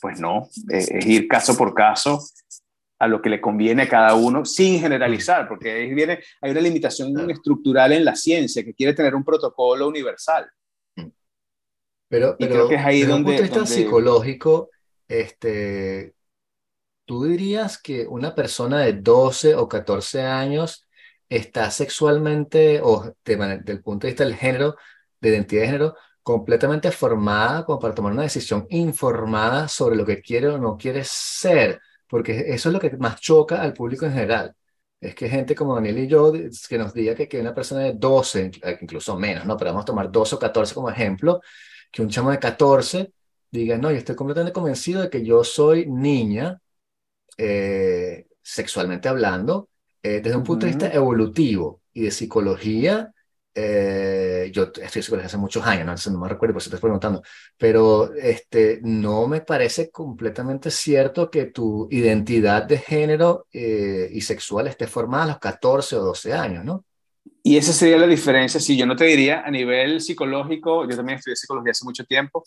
pues 0.00 0.18
no, 0.18 0.48
e, 0.70 0.78
es, 0.78 1.06
ir 1.06 1.28
caso 1.28 1.54
por 1.54 1.74
caso 1.74 2.18
a 2.98 3.06
lo 3.08 3.20
que 3.20 3.28
le 3.28 3.40
conviene 3.40 3.82
a 3.82 3.88
cada 3.88 4.14
uno, 4.14 4.44
sin 4.46 4.80
generalizar, 4.80 5.46
porque 5.48 5.70
ahí 5.70 5.92
viene, 5.92 6.20
hay 6.40 6.50
una 6.52 6.60
limitación 6.60 7.30
estructural 7.30 7.92
en 7.92 8.06
la 8.06 8.16
ciencia 8.16 8.64
que 8.64 8.72
quiere 8.72 8.94
tener 8.94 9.14
un 9.14 9.24
protocolo 9.24 9.86
universal. 9.86 10.48
Pero, 12.08 12.36
pero 12.38 12.52
creo 12.52 12.68
que 12.68 12.74
es 12.76 12.84
ahí 12.84 13.00
desde 13.00 13.12
donde, 13.12 13.30
un 13.32 13.36
punto 13.36 13.54
de 13.54 13.60
vista 13.60 13.74
psicológico, 13.74 14.70
este, 15.08 16.14
¿tú 17.04 17.24
dirías 17.24 17.80
que 17.80 18.06
una 18.06 18.34
persona 18.34 18.80
de 18.80 18.94
12 18.94 19.56
o 19.56 19.68
14 19.68 20.22
años 20.22 20.86
está 21.28 21.70
sexualmente, 21.70 22.80
o 22.82 23.14
de, 23.24 23.60
del 23.64 23.82
punto 23.82 24.06
de 24.06 24.12
vista 24.12 24.24
del 24.24 24.36
género, 24.36 24.76
de 25.22 25.30
identidad 25.30 25.62
de 25.62 25.68
género 25.68 25.96
completamente 26.22 26.90
formada 26.92 27.64
como 27.64 27.78
para 27.78 27.94
tomar 27.94 28.12
una 28.12 28.22
decisión 28.22 28.66
informada 28.70 29.68
sobre 29.68 29.96
lo 29.96 30.04
que 30.06 30.20
quiere 30.20 30.48
o 30.48 30.58
no 30.58 30.76
quiere 30.76 31.02
ser, 31.04 31.80
porque 32.08 32.44
eso 32.48 32.68
es 32.68 32.72
lo 32.72 32.80
que 32.80 32.96
más 32.98 33.20
choca 33.20 33.62
al 33.62 33.72
público 33.72 34.06
en 34.06 34.12
general. 34.12 34.54
Es 35.00 35.14
que 35.14 35.28
gente 35.28 35.54
como 35.54 35.74
Daniel 35.74 35.98
y 35.98 36.06
yo, 36.06 36.32
que 36.68 36.78
nos 36.78 36.94
diga 36.94 37.14
que, 37.14 37.28
que 37.28 37.40
una 37.40 37.54
persona 37.54 37.82
de 37.82 37.94
12, 37.94 38.52
incluso 38.80 39.18
menos, 39.18 39.44
¿no? 39.46 39.56
Pero 39.56 39.70
vamos 39.70 39.82
a 39.82 39.86
tomar 39.86 40.10
12 40.12 40.36
o 40.36 40.38
14 40.38 40.74
como 40.74 40.90
ejemplo, 40.90 41.40
que 41.90 42.02
un 42.02 42.08
chamo 42.08 42.30
de 42.30 42.38
14 42.38 43.12
diga, 43.50 43.78
no, 43.78 43.90
yo 43.90 43.98
estoy 43.98 44.14
completamente 44.16 44.52
convencido 44.52 45.02
de 45.02 45.10
que 45.10 45.24
yo 45.24 45.44
soy 45.44 45.86
niña, 45.86 46.60
eh, 47.36 48.26
sexualmente 48.40 49.08
hablando, 49.08 49.68
eh, 50.02 50.20
desde 50.20 50.36
un 50.36 50.44
punto 50.44 50.66
de 50.66 50.72
vista 50.72 50.92
evolutivo 50.92 51.82
y 51.92 52.02
de 52.02 52.10
psicología, 52.10 53.11
eh, 53.54 54.50
yo 54.52 54.72
estoy 54.82 55.02
seguro 55.02 55.24
hace 55.24 55.36
muchos 55.36 55.66
años, 55.66 56.06
no, 56.06 56.12
no 56.12 56.20
me 56.20 56.28
recuerdo, 56.28 56.54
por 56.54 56.62
eso 56.62 56.70
te 56.70 56.76
estoy 56.76 56.88
preguntando, 56.88 57.22
pero 57.56 58.12
este, 58.14 58.80
no 58.82 59.26
me 59.26 59.40
parece 59.40 59.90
completamente 59.90 60.70
cierto 60.70 61.30
que 61.30 61.46
tu 61.46 61.88
identidad 61.90 62.64
de 62.64 62.78
género 62.78 63.46
eh, 63.52 64.08
y 64.12 64.20
sexual 64.20 64.66
esté 64.66 64.86
formada 64.86 65.24
a 65.24 65.28
los 65.28 65.38
14 65.38 65.96
o 65.96 66.02
12 66.02 66.32
años, 66.32 66.64
¿no? 66.64 66.84
y 67.42 67.56
esa 67.56 67.72
sería 67.72 67.98
la 67.98 68.06
diferencia. 68.06 68.60
Si 68.60 68.76
yo 68.76 68.86
no 68.86 68.96
te 68.96 69.04
diría 69.04 69.42
a 69.44 69.50
nivel 69.50 70.00
psicológico, 70.00 70.88
yo 70.88 70.96
también 70.96 71.18
estudié 71.18 71.36
psicología 71.36 71.72
hace 71.72 71.84
mucho 71.84 72.04
tiempo, 72.04 72.44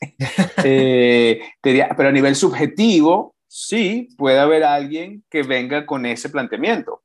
eh, 0.64 1.40
pero 1.60 2.08
a 2.08 2.12
nivel 2.12 2.34
subjetivo, 2.34 3.34
sí, 3.46 4.08
puede 4.16 4.38
haber 4.38 4.64
alguien 4.64 5.24
que 5.28 5.42
venga 5.42 5.84
con 5.84 6.06
ese 6.06 6.30
planteamiento. 6.30 7.02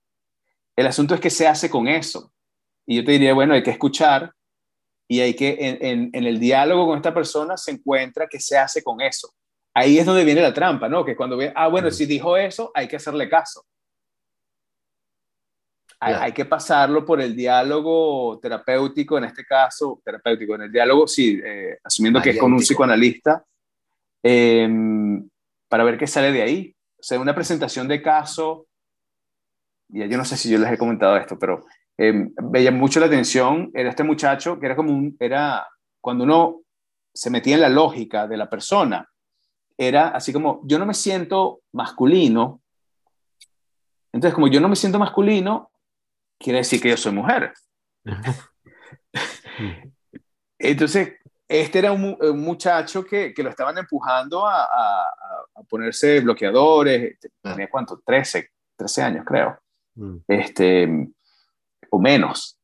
El 0.75 0.87
asunto 0.87 1.15
es 1.15 1.21
que 1.21 1.29
se 1.29 1.47
hace 1.47 1.69
con 1.69 1.87
eso. 1.87 2.31
Y 2.85 2.97
yo 2.97 3.05
te 3.05 3.13
diría, 3.13 3.33
bueno, 3.33 3.53
hay 3.53 3.63
que 3.63 3.71
escuchar 3.71 4.33
y 5.07 5.19
hay 5.19 5.35
que, 5.35 5.57
en, 5.59 6.09
en, 6.13 6.25
el 6.25 6.39
diálogo 6.39 6.87
con 6.87 6.97
esta 6.97 7.13
persona 7.13 7.57
se 7.57 7.71
encuentra 7.71 8.27
que 8.27 8.39
se 8.39 8.57
hace 8.57 8.83
con 8.83 9.01
eso. 9.01 9.33
Ahí 9.73 9.97
es 9.97 10.05
donde 10.05 10.23
viene 10.23 10.41
la 10.41 10.53
trampa, 10.53 10.87
¿no? 10.87 11.03
Que 11.03 11.15
cuando 11.15 11.37
ve, 11.37 11.51
ah, 11.55 11.67
bueno, 11.67 11.89
si 11.91 12.05
dijo 12.05 12.37
eso, 12.37 12.71
hay 12.73 12.87
que 12.87 12.97
hacerle 12.97 13.29
caso. 13.29 13.65
Hay, 15.99 16.33
que 16.33 16.43
pasarlo 16.43 17.05
por 17.05 17.21
el 17.21 17.33
diálogo 17.33 18.37
terapéutico, 18.41 19.17
en 19.17 19.23
este 19.23 19.45
caso, 19.45 20.01
terapéutico, 20.03 20.55
en 20.55 20.63
el 20.63 20.71
diálogo, 20.71 21.07
sí, 21.07 21.39
eh, 21.43 21.79
asumiendo 21.81 22.21
que 22.21 22.31
es 22.31 22.37
con 22.37 22.51
un 22.51 22.59
psicoanalista, 22.59 23.45
em, 24.21 25.25
para 25.69 25.85
ver 25.85 25.97
qué 25.97 26.05
sale 26.05 26.33
de 26.33 26.41
ahí. 26.41 26.75
O 26.99 27.03
sea, 27.03 27.19
una 27.19 27.33
presentación 27.33 27.87
de 27.87 28.01
caso, 28.01 28.67
y 29.87 30.07
yo 30.07 30.17
no 30.17 30.25
sé 30.25 30.35
si 30.35 30.49
yo 30.49 30.57
les 30.57 30.73
he 30.73 30.77
comentado 30.77 31.15
esto, 31.15 31.39
pero 31.39 31.65
eh, 31.97 32.29
veía 32.43 32.71
mucho 32.71 32.99
la 32.99 33.05
atención, 33.05 33.71
era 33.73 33.89
este 33.89 34.03
muchacho 34.03 34.59
que 34.59 34.65
era 34.65 34.75
como 34.75 34.91
un, 34.91 35.15
era, 35.19 35.67
cuando 36.01 36.23
uno 36.23 36.61
se 37.13 37.29
metía 37.29 37.55
en 37.55 37.61
la 37.61 37.69
lógica 37.69 38.27
de 38.27 38.37
la 38.37 38.49
persona, 38.49 39.07
era 39.77 40.09
así 40.09 40.33
como, 40.33 40.61
yo 40.65 40.79
no 40.79 40.85
me 40.85 40.93
siento 40.93 41.61
masculino, 41.71 42.61
entonces 44.11 44.33
como 44.33 44.47
yo 44.47 44.59
no 44.59 44.69
me 44.69 44.75
siento 44.75 44.99
masculino, 44.99 45.71
quiere 46.39 46.59
decir 46.59 46.81
que 46.81 46.89
yo 46.89 46.97
soy 46.97 47.13
mujer. 47.13 47.53
entonces, 50.59 51.13
este 51.47 51.79
era 51.79 51.91
un, 51.91 52.17
muchacho 52.35 53.03
que, 53.03 53.33
que, 53.33 53.43
lo 53.43 53.49
estaban 53.49 53.77
empujando 53.77 54.47
a, 54.47 54.63
a, 54.63 55.03
a 55.55 55.63
ponerse 55.69 56.19
bloqueadores, 56.21 57.17
tenía 57.41 57.69
cuánto, 57.69 58.01
13, 58.03 58.49
13 58.75 59.01
años 59.01 59.25
creo. 59.25 59.59
Mm. 59.95 60.17
Este, 60.27 61.07
o 61.93 61.99
menos. 61.99 62.59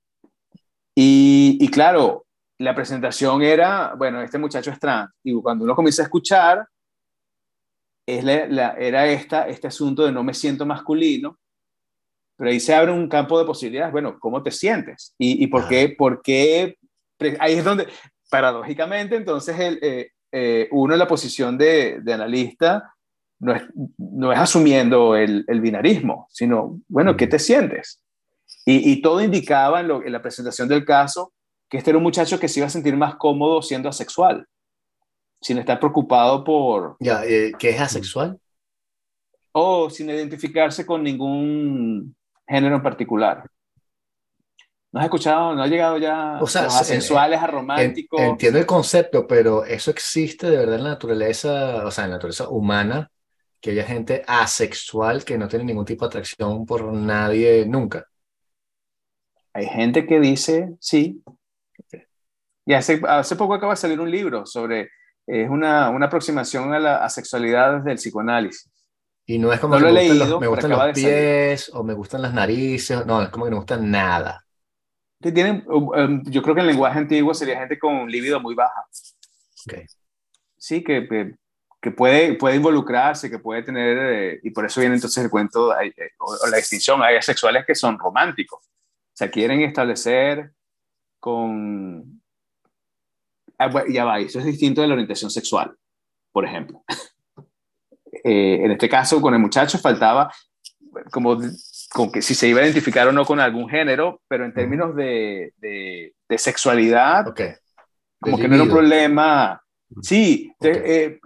Y, 0.96 1.70
claro, 1.70 2.26
la 2.58 2.74
presentación 2.74 3.44
era, 3.44 3.94
bueno, 3.96 4.22
este 4.22 4.40
muchacho 4.40 4.72
es 4.72 4.80
trans. 4.80 5.12
Y 5.24 5.34
cuando 5.34 5.64
uno 5.64 5.76
comienza 5.76 6.02
a 6.02 6.06
escuchar, 6.06 6.68
es 8.08 8.24
la, 8.24 8.72
era 8.72 9.06
esta, 9.06 9.48
este 9.48 9.68
asunto 9.68 10.04
de 10.04 10.12
no 10.12 10.24
me 10.24 10.34
siento 10.34 10.66
masculino, 10.66 11.38
pero 12.36 12.50
ahí 12.50 12.60
se 12.60 12.74
abre 12.74 12.92
un 12.92 13.08
campo 13.08 13.38
de 13.38 13.46
posibilidades. 13.46 13.92
Bueno, 13.92 14.18
¿cómo 14.20 14.42
te 14.42 14.50
sientes? 14.50 15.14
¿Y, 15.20 15.44
y 15.44 15.48
por, 15.48 15.68
qué, 15.68 15.94
por 15.96 16.24
qué? 16.24 16.76
Ahí 17.40 17.54
es 17.54 17.64
donde, 17.64 17.88
paradójicamente, 18.32 19.16
entonces 19.16 19.60
el, 19.60 19.80
eh, 19.84 20.12
eh, 20.32 20.68
uno 20.72 20.94
en 20.94 21.00
la 21.00 21.08
posición 21.08 21.56
de, 21.56 22.00
de 22.02 22.14
analista 22.14 22.96
no 23.40 23.54
es, 23.54 23.64
no 23.98 24.34
es 24.34 24.40
asumiendo 24.40 25.16
el, 25.16 25.46
el, 25.48 25.62
binarismo, 25.62 26.28
sino, 26.32 26.82
bueno, 26.88 27.16
¿qué 27.16 27.28
te 27.28 27.38
sientes? 27.38 28.04
Y, 28.72 29.02
todo 29.02 29.20
indicaba 29.22 29.80
en, 29.80 30.12
la 30.12 30.22
presentación 30.22 30.68
del 30.68 30.86
caso 30.86 31.34
que 31.68 31.78
este 31.78 31.90
era 31.90 31.98
un 31.98 32.04
muchacho 32.04 32.40
que 32.40 32.48
se 32.48 32.60
iba 32.60 32.68
a 32.68 32.70
sentir 32.70 32.96
más 32.96 33.16
cómodo 33.16 33.64
siendo 33.64 33.90
asexual, 33.90 34.46
sin 35.42 35.58
estar 35.58 35.80
preocupado 35.80 36.44
por... 36.44 36.96
Ya, 37.00 37.24
eh, 37.26 37.52
¿Qué 37.58 37.72
es 37.72 37.82
asexual? 37.82 38.40
O 39.54 39.90
sin 39.90 40.12
identificarse 40.12 40.86
con 40.86 41.02
ningún 41.02 42.16
género 42.48 42.76
en 42.76 42.84
particular. 42.84 43.50
¿No 44.92 45.00
has 45.00 45.06
escuchado, 45.06 45.56
no 45.56 45.64
ha 45.64 45.68
llegado 45.68 45.98
ya 45.98 46.38
o 46.40 46.46
sea, 46.46 46.66
asexuales, 46.66 47.42
a 47.42 47.48
románticos? 47.48 48.22
Entiendo 48.22 48.60
el 48.60 48.68
concepto, 48.68 49.26
pero 49.26 49.66
eso 49.66 49.90
existe 49.90 50.48
de 50.48 50.58
verdad 50.58 50.76
en 50.76 50.84
la 50.84 50.90
naturaleza, 50.92 51.86
o 51.88 51.92
sea, 51.92 52.04
en 52.04 52.12
la 52.12 52.18
naturaleza 52.18 52.50
humana, 52.50 53.12
que 53.60 53.72
haya 53.72 53.84
gente 53.84 54.24
asexual 54.28 55.26
que 55.26 55.40
no 55.40 55.48
tiene 55.48 55.66
ningún 55.66 55.86
tipo 55.86 56.06
de 56.06 56.10
atracción 56.10 56.68
por 56.68 56.94
nadie 56.94 57.66
nunca. 57.68 58.06
Hay 59.54 59.66
gente 59.66 60.06
que 60.06 60.20
dice 60.20 60.76
sí. 60.80 61.24
Y 62.66 62.74
hace, 62.74 63.02
hace 63.08 63.36
poco 63.36 63.56
acaba 63.56 63.74
de 63.74 63.78
salir 63.78 64.00
un 64.00 64.12
libro 64.12 64.46
sobre, 64.46 64.90
es 65.26 65.50
una, 65.50 65.90
una 65.90 66.06
aproximación 66.06 66.74
a 66.74 66.80
la 66.80 67.04
asexualidad 67.04 67.78
desde 67.78 67.92
el 67.92 67.98
psicoanálisis. 67.98 68.70
Y 69.26 69.38
no 69.38 69.54
es 69.54 69.60
como 69.60 69.78
que 69.78 69.84
me, 69.84 70.08
gustan 70.08 70.30
los, 70.30 70.42
me 70.42 70.48
gustan 70.48 70.72
los 70.72 70.94
pies 70.94 71.72
o 71.74 71.84
me 71.84 71.94
gustan 71.94 72.22
las 72.24 72.34
narices, 72.34 73.06
no, 73.06 73.22
es 73.22 73.30
como 73.30 73.46
que 73.46 73.52
no 73.52 73.58
me 73.58 73.60
gusta 73.60 73.78
nada. 73.78 74.44
Tienen, 75.22 75.64
um, 75.68 75.90
um, 75.90 76.24
yo 76.24 76.42
creo 76.42 76.56
que 76.56 76.62
en 76.62 76.68
el 76.68 76.72
lenguaje 76.72 76.98
antiguo 76.98 77.34
sería 77.34 77.60
gente 77.60 77.78
con 77.78 77.94
un 77.94 78.12
líbido 78.12 78.40
muy 78.40 78.56
baja. 78.56 78.86
Okay. 79.68 79.86
Sí, 80.58 80.84
que, 80.84 81.36
que, 81.82 81.92
puede, 81.92 82.36
puede 82.36 82.56
involucrarse, 82.56 83.30
que 83.30 83.38
puede 83.38 83.64
tener, 83.64 83.98
eh, 83.98 84.40
y 84.44 84.52
por 84.52 84.66
eso 84.66 84.80
viene 84.80 84.96
entonces 84.96 85.24
el 85.24 85.30
cuento, 85.30 85.78
eh, 85.80 85.94
o, 86.20 86.48
la 86.50 86.58
distinción, 86.58 87.04
hay 87.04 87.18
asexuales 87.18 87.66
que 87.66 87.76
son 87.76 88.00
románticos, 88.00 88.69
sea, 89.20 89.30
quieren 89.30 89.62
establecer 89.62 90.52
con... 91.20 92.22
Ah, 93.58 93.84
ya 93.90 94.06
va, 94.06 94.20
eso 94.20 94.40
es 94.40 94.46
distinto 94.46 94.82
de 94.82 94.88
la 94.88 94.94
orientación 94.94 95.30
sexual, 95.30 95.76
por 96.32 96.46
ejemplo. 96.46 96.84
Eh, 98.22 98.66
en 98.66 98.72
este 98.72 98.90
caso, 98.90 99.22
con 99.22 99.34
el 99.34 99.40
muchacho 99.40 99.78
faltaba 99.78 100.30
como, 101.12 101.38
como 101.90 102.12
que 102.12 102.22
si 102.22 102.36
se 102.36 102.48
iba 102.48 102.60
a 102.60 102.64
identificar 102.64 103.08
o 103.08 103.12
no 103.12 103.24
con 103.24 103.40
algún 103.40 103.70
género, 103.70 104.22
pero 104.28 104.46
en 104.46 104.54
términos 104.54 104.96
de, 104.96 105.54
de, 105.58 106.38
sexualidad, 106.38 107.26
como 108.20 108.38
que 108.38 108.48
no 108.48 108.56
era 108.56 108.64
un 108.64 108.70
problema. 108.70 109.62
Sí, 110.02 110.52
eh, 110.62 111.20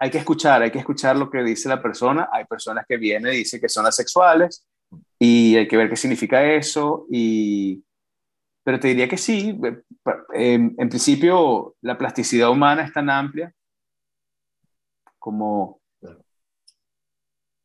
hay 0.00 0.10
que 0.10 0.18
escuchar, 0.18 0.62
hay 0.62 0.70
que 0.70 0.78
escuchar 0.78 1.16
lo 1.16 1.30
que 1.30 1.42
dice 1.42 1.68
la 1.68 1.82
persona. 1.82 2.28
Hay 2.32 2.44
personas 2.44 2.84
que 2.88 2.96
vienen 2.96 3.34
y 3.34 3.38
dicen 3.38 3.60
que 3.60 3.68
son 3.68 3.86
asexuales, 3.86 4.64
y 5.18 5.56
hay 5.56 5.66
que 5.66 5.76
ver 5.76 5.90
qué 5.90 5.96
significa 5.96 6.44
eso. 6.44 7.06
Y, 7.10 7.84
pero 8.62 8.78
te 8.78 8.88
diría 8.88 9.08
que 9.08 9.18
sí, 9.18 9.58
en, 10.32 10.76
principio 10.76 11.74
la 11.80 11.98
plasticidad 11.98 12.50
humana 12.50 12.82
es 12.82 12.92
tan 12.92 13.10
amplia 13.10 13.52
como... 15.18 15.80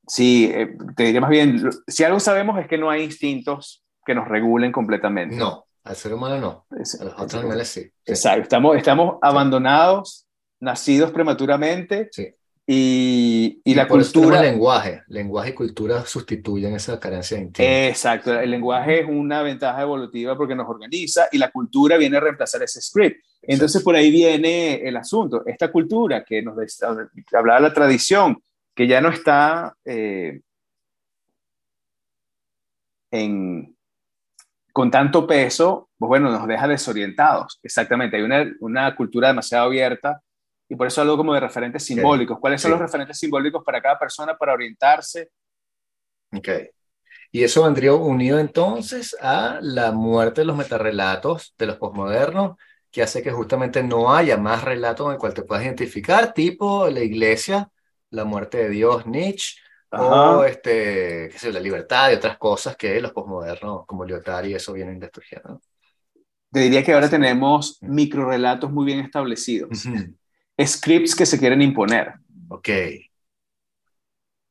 Sí, 0.06 0.52
eh, 0.54 0.76
te 0.98 1.04
diría 1.04 1.22
más 1.22 1.30
bien, 1.30 1.70
si 1.88 2.04
algo 2.04 2.20
sabemos 2.20 2.60
es 2.60 2.68
que 2.68 2.78
no 2.78 2.90
hay 2.90 3.04
instintos 3.04 3.86
que 4.06 4.14
nos 4.14 4.28
regulen 4.28 4.70
completamente. 4.70 5.38
No, 5.38 5.66
al 5.86 5.96
ser 5.96 6.14
humano 6.14 6.42
no, 6.42 6.66
a 6.70 7.04
los 7.06 7.14
otros 7.14 7.36
animales 7.36 7.70
sí. 7.70 7.90
Exacto, 8.06 8.42
estamos, 8.42 8.76
estamos 8.76 9.16
abandonados, 9.22 10.28
nacidos 10.60 11.12
prematuramente, 11.12 12.10
sí. 12.12 12.36
Y, 12.66 13.62
y, 13.66 13.76
la 13.76 13.90
cultura. 13.90 14.42
lenguaje. 14.42 15.04
Lenguaje 15.08 15.50
y 15.50 15.54
cultura 15.54 16.06
sustituyen 16.06 16.74
esa 16.76 16.98
carencia 16.98 17.38
de 17.38 17.90
Exacto. 17.90 18.40
El 18.40 18.52
lenguaje 18.52 19.02
es 19.02 19.06
una 19.10 19.42
ventaja 19.42 19.82
evolutiva 19.82 20.38
porque 20.38 20.56
nos 20.56 20.70
organiza 20.70 21.28
y 21.32 21.38
la 21.38 21.52
cultura 21.52 21.98
viene 21.98 22.18
a 22.18 22.22
reemplazar 22.22 22.64
ese 22.64 22.82
script. 22.82 23.22
Entonces, 23.42 23.84
por 23.84 23.96
ahí 23.96 24.10
viene 24.10 24.76
el 24.76 24.96
asunto. 24.96 25.44
Esta 25.46 25.70
cultura 25.70 26.24
que 26.24 26.42
nos 26.42 26.56
hablaba 27.34 27.60
la 27.60 27.74
tradición, 27.74 28.42
que 28.74 28.88
ya 28.88 29.02
no 29.02 29.10
está 29.10 29.76
eh, 29.84 30.40
en, 33.12 33.76
con 34.72 34.90
tanto 34.90 35.28
peso, 35.28 35.90
pues 35.98 36.08
bueno, 36.08 36.32
nos 36.32 36.48
deja 36.48 36.66
desorientados. 36.66 37.60
Exactamente. 37.62 38.16
Hay 38.16 38.24
una, 38.24 38.50
una 38.62 38.96
cultura 38.96 39.28
demasiado 39.28 39.66
abierta 39.66 40.22
y 40.70 40.76
por 40.76 40.88
eso 40.88 41.02
algo 41.02 41.18
como 41.18 41.34
de 41.34 41.40
referentes 41.40 41.84
simbólicos. 41.86 42.40
¿Cuáles 42.40 42.62
son 42.62 42.72
los 42.72 42.80
referentes 42.80 43.18
simbólicos 43.18 43.64
para 43.64 43.82
cada 43.82 44.00
persona 44.00 44.36
para 44.38 44.54
orientarse? 44.54 45.30
Ok. 46.36 46.50
Y 47.32 47.44
eso 47.44 47.64
vendría 47.64 47.94
unido 47.94 48.40
entonces 48.40 49.16
a 49.20 49.60
la 49.62 49.92
muerte 49.92 50.42
de 50.42 50.46
los 50.46 50.56
metarrelatos 50.56 51.56
de 51.58 51.66
los 51.66 51.78
posmodernos, 51.78 52.58
que 52.92 53.02
hace 53.02 53.24
que 53.24 53.32
justamente 53.32 53.82
no 53.82 54.14
haya 54.14 54.38
más 54.38 54.64
relatos 54.64 55.08
en 55.08 55.14
el 55.14 55.18
cual 55.18 55.34
te 55.34 55.42
puedas 55.42 55.64
identificar, 55.64 56.32
tipo 56.34 56.88
la 56.90 57.02
iglesia, 57.02 57.70
la 58.12 58.24
muerte 58.24 58.60
de 58.60 58.70
Dios, 58.70 59.08
Nietzsche, 59.08 59.60
o 59.90 60.44
este, 60.44 61.30
qué 61.32 61.38
sé, 61.38 61.52
la 61.52 61.60
libertad 61.60 62.12
y 62.12 62.16
otras 62.16 62.38
cosas 62.38 62.76
que 62.76 63.02
los 63.02 63.12
posmodernos 63.12 63.86
como 63.86 64.06
Lyotard 64.06 64.46
y 64.46 64.54
eso 64.54 64.74
vienen 64.74 65.00
destruyendo. 65.00 65.60
Te 66.52 66.60
diría 66.60 66.84
que 66.84 66.94
ahora 66.94 67.10
tenemos 67.10 67.80
microrelatos 67.82 68.72
muy 68.72 68.86
bien 68.86 69.00
establecidos 69.00 69.88
scripts 70.60 71.16
que 71.16 71.26
se 71.26 71.40
quieren 71.40 71.62
imponer. 71.62 72.14
Ok. 72.50 72.70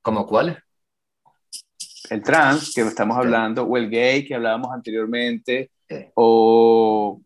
¿Como 0.00 0.26
cuáles? 0.26 0.59
El 2.11 2.22
trans, 2.22 2.74
que 2.74 2.82
estamos 2.82 3.16
hablando, 3.16 3.64
o 3.64 3.76
el 3.76 3.88
gay, 3.88 4.24
que 4.24 4.34
hablábamos 4.34 4.72
anteriormente, 4.72 5.70
o, 6.14 7.20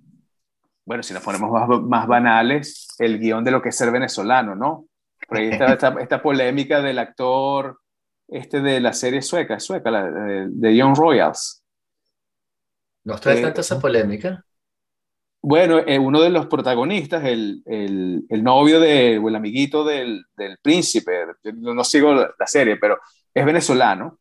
bueno, 0.84 1.02
si 1.02 1.14
nos 1.14 1.22
ponemos 1.22 1.82
más, 1.82 2.06
banales, 2.06 2.88
el 2.98 3.18
guion 3.18 3.42
de 3.42 3.50
lo 3.50 3.62
que 3.62 3.70
es 3.70 3.76
ser 3.76 3.90
venezolano, 3.90 4.54
¿no? 4.54 4.86
Por 5.26 5.38
ahí 5.38 5.48
está 5.48 5.66
esta, 6.00 6.22
polémica 6.22 6.80
del 6.80 6.98
actor 6.98 7.80
este 8.28 8.60
de 8.60 8.80
la 8.80 8.92
serie 8.92 9.22
sueca, 9.22 9.58
sueca, 9.58 9.90
de, 9.90 10.48
de 10.48 10.76
Young 10.76 10.96
Royals, 10.96 11.64
¿Nos 13.06 13.20
trae 13.20 13.40
tanta 13.40 13.60
esa 13.60 13.78
polémica? 13.78 14.44
Bueno, 15.48 15.80
uno 16.00 16.22
de 16.22 16.30
los 16.30 16.46
protagonistas, 16.48 17.24
el, 17.24 17.62
el, 17.66 18.42
novio 18.42 18.80
de, 18.80 19.16
o 19.18 19.28
el 19.28 19.36
amiguito 19.36 19.84
del, 19.84 20.24
del 20.36 20.58
príncipe, 20.58 21.24
no, 21.54 21.84
sigo 21.84 22.14
la, 22.14 22.46
serie, 22.46 22.76
pero 22.78 22.98
es 23.32 23.46
venezolano. 23.46 24.18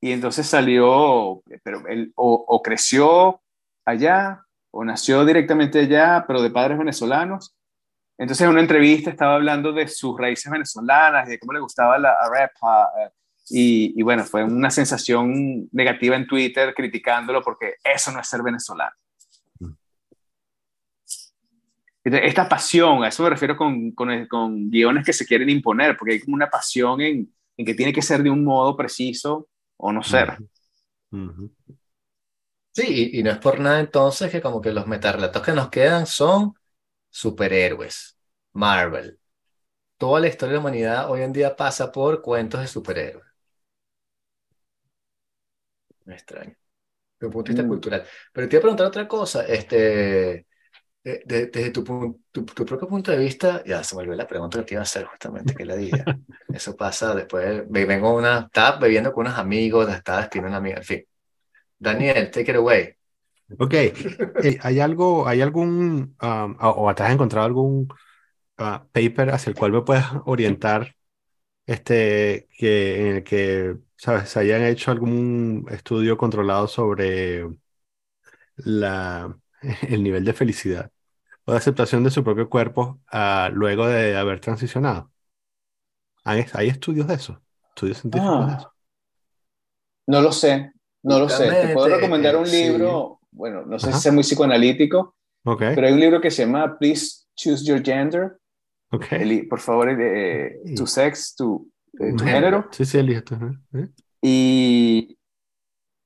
Y 0.00 0.12
entonces 0.12 0.46
salió, 0.46 1.42
pero 1.62 1.86
él 1.88 2.10
o, 2.16 2.62
creció 2.62 3.42
allá, 3.84 4.42
o 4.70 4.82
nació 4.82 5.26
directamente 5.26 5.80
allá, 5.80 6.24
pero 6.26 6.40
de 6.40 6.50
padres 6.50 6.78
venezolanos. 6.78 7.54
Entonces 8.16 8.44
en 8.46 8.50
una 8.52 8.62
entrevista 8.62 9.10
estaba 9.10 9.34
hablando 9.34 9.74
de 9.74 9.88
sus 9.88 10.18
raíces 10.18 10.50
venezolanas, 10.50 11.28
de 11.28 11.38
cómo 11.38 11.52
le 11.52 11.60
gustaba 11.60 11.98
la 11.98 12.16
rap. 12.30 12.52
Y, 13.50 13.92
y, 13.94 14.02
bueno, 14.02 14.24
fue 14.24 14.42
una 14.42 14.70
sensación 14.70 15.68
negativa 15.72 16.16
en 16.16 16.26
Twitter 16.26 16.72
criticándolo 16.74 17.42
porque 17.42 17.74
eso 17.84 18.10
no 18.10 18.20
es 18.20 18.28
ser 18.28 18.42
venezolano. 18.42 18.94
Esta 22.04 22.48
pasión, 22.48 23.02
a 23.02 23.08
eso 23.08 23.22
me 23.22 23.30
refiero 23.30 23.56
con, 23.56 23.92
con, 23.92 24.26
con, 24.26 24.70
guiones 24.70 25.06
que 25.06 25.12
se 25.12 25.26
quieren 25.26 25.48
imponer, 25.48 25.96
porque 25.96 26.14
hay 26.14 26.20
como 26.20 26.34
una 26.34 26.50
pasión 26.50 27.00
en, 27.00 27.34
en, 27.56 27.66
que 27.66 27.74
tiene 27.74 27.92
que 27.92 28.02
ser 28.02 28.22
de 28.22 28.30
un 28.30 28.44
modo 28.44 28.76
preciso 28.76 29.48
o 29.76 29.92
no 29.92 30.02
ser. 30.02 30.36
Sí, 32.72 33.10
y, 33.14 33.22
no 33.22 33.30
es 33.30 33.38
por 33.38 33.60
nada 33.60 33.80
entonces 33.80 34.30
que 34.30 34.42
como 34.42 34.60
que 34.60 34.72
los 34.72 34.86
metarrelatos 34.86 35.42
que 35.42 35.52
nos 35.52 35.70
quedan 35.70 36.06
son 36.06 36.54
superhéroes, 37.08 38.18
Marvel. 38.52 39.18
Toda 39.98 40.20
la 40.20 40.28
historia 40.28 40.52
de 40.52 40.56
la 40.56 40.60
humanidad 40.60 41.10
hoy 41.10 41.22
en 41.22 41.32
día 41.32 41.56
pasa 41.56 41.92
por 41.92 42.20
cuentos 42.22 42.60
de 42.60 42.66
superhéroes. 42.66 43.26
Me 46.04 46.14
extraño. 46.14 46.54
Desde 47.18 47.26
un 47.26 47.32
punto 47.32 47.48
de 47.48 47.54
vista 47.54 47.66
mm. 47.66 47.68
cultural. 47.68 48.06
Pero 48.32 48.48
te 48.48 48.56
iba 48.56 48.58
a 48.58 48.62
preguntar 48.62 48.86
otra 48.86 49.08
cosa. 49.08 49.44
Este, 49.46 50.46
desde 51.04 51.70
tu, 51.70 51.84
tu, 52.32 52.44
propio 52.46 52.88
punto 52.88 53.10
de 53.10 53.18
vista, 53.18 53.62
ya 53.64 53.84
se 53.84 53.94
me 53.94 54.00
olvidó 54.00 54.16
la 54.16 54.26
pregunta 54.26 54.58
que 54.58 54.64
te 54.64 54.74
iba 54.74 54.80
a 54.80 54.84
hacer 54.84 55.04
justamente, 55.04 55.54
que 55.54 55.66
la 55.66 55.76
diga. 55.76 56.04
Eso 56.48 56.74
pasa 56.74 57.14
después, 57.14 57.68
vengo 57.68 58.14
una, 58.14 58.40
estaba 58.46 58.78
bebiendo 58.78 59.12
con 59.12 59.26
unos 59.26 59.38
amigos, 59.38 59.92
estaba 59.92 60.22
escribiendo 60.22 60.48
una 60.48 60.58
amiga, 60.58 60.78
en 60.78 60.84
fin. 60.84 61.04
Daniel, 61.78 62.30
take 62.30 62.50
it 62.50 62.56
away. 62.56 62.94
Ok, 63.58 63.74
eh, 63.74 64.58
¿hay 64.62 64.80
algo, 64.80 65.28
hay 65.28 65.42
algún, 65.42 66.16
um, 66.22 66.56
o 66.58 66.94
te 66.94 67.02
has 67.02 67.12
encontrado 67.12 67.46
algún 67.46 67.86
uh, 68.58 68.86
paper 68.90 69.30
hacia 69.30 69.50
el 69.50 69.56
cual 69.56 69.72
me 69.72 69.82
puedas 69.82 70.06
orientar, 70.24 70.96
este, 71.66 72.48
que, 72.58 73.00
en 73.10 73.16
el 73.16 73.24
que, 73.24 73.76
sabes, 73.96 74.30
se 74.30 74.40
hayan 74.40 74.62
hecho 74.62 74.90
algún 74.90 75.66
estudio 75.70 76.16
controlado 76.16 76.66
sobre 76.66 77.46
la, 78.56 79.36
el 79.88 80.02
nivel 80.02 80.24
de 80.24 80.32
felicidad? 80.32 80.90
O 81.44 81.52
de 81.52 81.58
aceptación 81.58 82.04
de 82.04 82.10
su 82.10 82.24
propio 82.24 82.48
cuerpo 82.48 83.00
uh, 83.12 83.52
luego 83.52 83.86
de 83.86 84.16
haber 84.16 84.40
transicionado. 84.40 85.10
¿Hay, 86.24 86.44
¿Hay, 86.54 86.68
estudios 86.68 87.06
de 87.06 87.14
eso? 87.14 87.42
¿Estudios 87.68 87.98
científicos 87.98 88.46
de 88.46 88.52
ah. 88.52 88.56
eso? 88.58 88.72
No 90.06 90.20
lo 90.20 90.32
sé, 90.32 90.72
no 91.02 91.18
lo 91.18 91.28
sé. 91.28 91.48
Te 91.50 91.74
puedo 91.74 91.88
recomendar 91.88 92.36
un 92.36 92.50
libro, 92.50 93.20
bueno, 93.30 93.64
no 93.64 93.78
sé 93.78 93.92
si 93.92 94.08
es 94.08 94.14
muy 94.14 94.22
psicoanalítico, 94.22 95.16
okay. 95.44 95.74
pero 95.74 95.86
hay 95.86 95.92
un 95.92 96.00
libro 96.00 96.20
que 96.20 96.30
se 96.30 96.44
llama 96.44 96.78
Please 96.78 97.26
Choose 97.36 97.64
Your 97.64 97.82
Gender. 97.82 98.38
Okay. 98.90 99.42
por 99.44 99.58
favor, 99.60 99.88
eh, 99.90 100.60
tu 100.76 100.86
sex, 100.86 101.34
tu, 101.34 101.68
eh, 101.98 102.14
tu 102.16 102.24
género. 102.24 102.68
Sí, 102.70 102.84
sí, 102.84 102.98
elige 102.98 103.24
¿eh? 103.72 103.88
Y, 104.22 105.18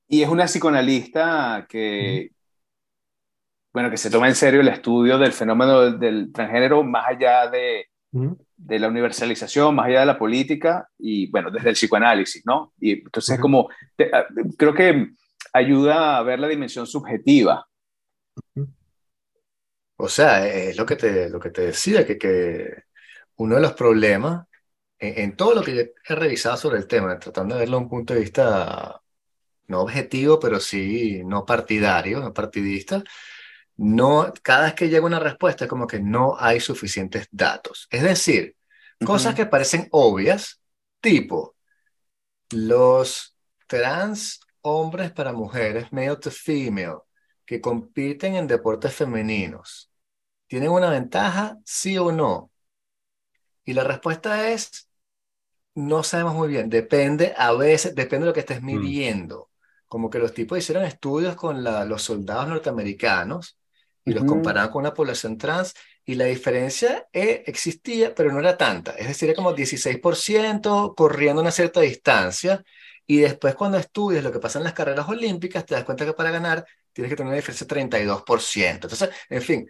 y 0.09 0.22
es 0.22 0.28
una 0.28 0.47
psicoanalista 0.47 1.66
que, 1.68 2.30
bueno, 3.79 3.93
que 3.93 3.97
se 3.97 4.11
toma 4.11 4.26
en 4.26 4.35
serio 4.35 4.61
el 4.61 4.66
estudio 4.66 5.18
del 5.18 5.31
fenómeno 5.31 5.93
del, 5.93 6.33
transgénero 6.33 6.83
más 6.83 7.07
allá 7.07 7.49
de, 7.49 7.87
de, 8.11 8.79
la 8.81 8.89
universalización, 8.89 9.72
más 9.72 9.87
allá 9.87 10.01
de 10.01 10.07
la 10.07 10.18
política 10.18 10.89
y, 10.99 11.31
bueno, 11.31 11.49
desde 11.53 11.68
el 11.68 11.74
psicoanálisis, 11.76 12.45
¿no? 12.45 12.72
Y 12.81 12.95
entonces, 12.95 13.39
como, 13.39 13.68
ah, 14.12 14.26
creo 14.57 14.74
que 14.74 15.11
ayuda 15.53 16.18
a 16.18 16.24
ver 16.24 16.41
la 16.41 16.49
dimensión 16.49 16.89
subjetiva. 16.89 17.68
O 19.95 20.09
sea, 20.09 20.45
es 20.49 20.76
lo 20.76 20.85
que 20.85 20.97
te, 20.97 21.31
lo 21.31 21.39
que 21.39 21.51
te 21.51 21.62
decía, 21.66 22.05
que, 22.05 22.18
que 22.18 22.83
uno 23.37 23.55
de 23.55 23.61
los 23.61 23.74
problemas 23.74 24.45
en, 24.99 25.20
en, 25.20 25.37
todo 25.37 25.55
lo 25.55 25.62
que 25.62 25.93
he 26.05 26.14
revisado 26.16 26.57
sobre 26.57 26.79
el 26.79 26.89
tema, 26.89 27.16
tratando 27.20 27.55
de 27.55 27.61
verlo 27.61 27.76
desde 27.76 27.85
un 27.85 27.91
punto 27.91 28.14
de 28.14 28.20
vista 28.22 29.01
no 29.68 29.83
objetivo, 29.83 30.41
pero 30.41 30.59
sí 30.59 31.22
no 31.24 31.47
partidario, 31.47 32.18
no 32.18 32.35
partidista, 32.35 33.05
no, 33.79 34.33
cada 34.43 34.64
vez 34.64 34.74
que 34.74 34.89
llega 34.89 35.07
una 35.07 35.20
respuesta 35.20 35.64
es 35.64 35.70
como 35.70 35.87
que 35.87 36.01
no 36.01 36.37
hay 36.37 36.59
suficientes 36.59 37.29
datos. 37.31 37.87
Es 37.91 38.03
decir, 38.03 38.57
cosas 39.07 39.37
que 39.37 39.47
parecen 39.47 39.87
obvias, 39.93 40.61
tipo 41.01 41.55
los 42.51 43.37
trans 43.68 44.41
hombres 44.62 45.12
para 45.12 45.33
mujeres, 45.33 45.93
male 45.93 46.16
to 46.16 46.31
female, 46.31 46.99
que 47.47 47.61
compiten 47.61 48.35
en 48.35 48.49
deportes 48.49 48.95
femeninos, 48.95 49.93
¿tienen 50.49 50.70
una 50.70 50.91
ventaja, 50.91 51.57
sí 51.64 51.97
o 51.99 52.11
no? 52.11 52.51
Y 53.64 53.74
la 53.74 53.85
respuesta 53.85 54.51
es, 54.51 54.89
no 55.76 56.03
sabemos 56.03 56.35
muy 56.35 56.49
bien, 56.49 56.68
depende, 56.68 57.33
a 57.37 57.53
veces, 57.53 57.95
depende 57.95 58.24
de 58.24 58.31
lo 58.31 58.35
que 58.35 58.41
estés 58.41 58.61
mm. 58.61 58.66
midiendo. 58.66 59.51
Como 59.87 60.11
que 60.11 60.18
los 60.18 60.35
tipos 60.35 60.59
hicieron 60.59 60.85
estudios 60.85 61.37
con 61.37 61.62
los 61.62 62.03
soldados 62.03 62.49
norteamericanos 62.49 63.57
y 64.09 64.14
los 64.14 64.24
comparaban 64.24 64.70
con 64.70 64.80
una 64.80 64.94
población 64.94 65.36
trans 65.36 65.74
y 66.04 66.14
la 66.14 66.24
diferencia 66.24 67.06
eh, 67.12 67.44
existía, 67.46 68.14
pero 68.14 68.32
no 68.32 68.40
era 68.40 68.56
tanta. 68.56 68.92
Es 68.92 69.09
decir, 69.09 69.28
era 69.28 69.36
como 69.36 69.54
16% 69.54 70.94
corriendo 70.94 71.42
una 71.42 71.50
cierta 71.50 71.80
distancia 71.80 72.64
y 73.06 73.18
después 73.18 73.54
cuando 73.54 73.78
estudias 73.78 74.24
lo 74.24 74.32
que 74.32 74.38
pasa 74.38 74.59
en 74.59 74.64
las 74.64 74.72
carreras 74.72 75.09
olímpicas, 75.09 75.66
te 75.66 75.74
das 75.74 75.84
cuenta 75.84 76.06
que 76.06 76.14
para 76.14 76.30
ganar 76.30 76.64
tienes 76.92 77.11
que 77.11 77.16
tener 77.16 77.28
una 77.28 77.36
diferencia 77.36 77.66
de 77.66 77.74
32%. 77.74 78.70
Entonces, 78.70 79.11
en 79.28 79.42
fin, 79.42 79.68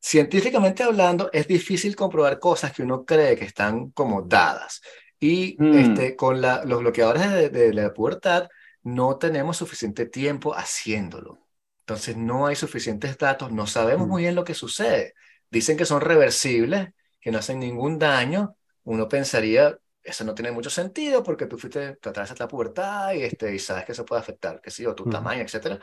científicamente 0.00 0.84
hablando, 0.84 1.30
es 1.32 1.48
difícil 1.48 1.96
comprobar 1.96 2.38
cosas 2.38 2.72
que 2.72 2.82
uno 2.82 3.04
cree 3.04 3.36
que 3.36 3.44
están 3.44 3.90
como 3.90 4.22
dadas. 4.22 4.80
Y 5.18 5.56
mm. 5.58 5.74
este, 5.74 6.16
con 6.16 6.40
la, 6.40 6.64
los 6.64 6.80
bloqueadores 6.80 7.30
de, 7.30 7.48
de 7.50 7.74
la 7.74 7.92
pubertad 7.92 8.48
no 8.82 9.16
tenemos 9.18 9.56
suficiente 9.56 10.06
tiempo 10.06 10.52
haciéndolo. 10.54 11.45
Entonces 11.86 12.16
no 12.16 12.48
hay 12.48 12.56
suficientes 12.56 13.16
datos, 13.16 13.52
no 13.52 13.68
sabemos 13.68 14.08
mm. 14.08 14.10
muy 14.10 14.22
bien 14.22 14.34
lo 14.34 14.42
que 14.42 14.54
sucede. 14.54 15.14
Dicen 15.48 15.76
que 15.76 15.84
son 15.84 16.00
reversibles, 16.00 16.88
que 17.20 17.30
no 17.30 17.38
hacen 17.38 17.60
ningún 17.60 17.96
daño. 17.96 18.56
Uno 18.82 19.08
pensaría, 19.08 19.78
eso 20.02 20.24
no 20.24 20.34
tiene 20.34 20.50
mucho 20.50 20.68
sentido 20.68 21.22
porque 21.22 21.46
tú 21.46 21.58
fuiste, 21.58 21.94
te 21.94 22.08
atravesas 22.08 22.40
la 22.40 22.48
pubertad 22.48 23.12
y, 23.12 23.22
este, 23.22 23.54
y 23.54 23.60
sabes 23.60 23.84
que 23.84 23.92
eso 23.92 24.04
puede 24.04 24.20
afectar, 24.20 24.60
qué 24.60 24.72
sé 24.72 24.82
yo, 24.82 24.96
tu 24.96 25.08
tamaño, 25.08 25.42
etcétera. 25.42 25.78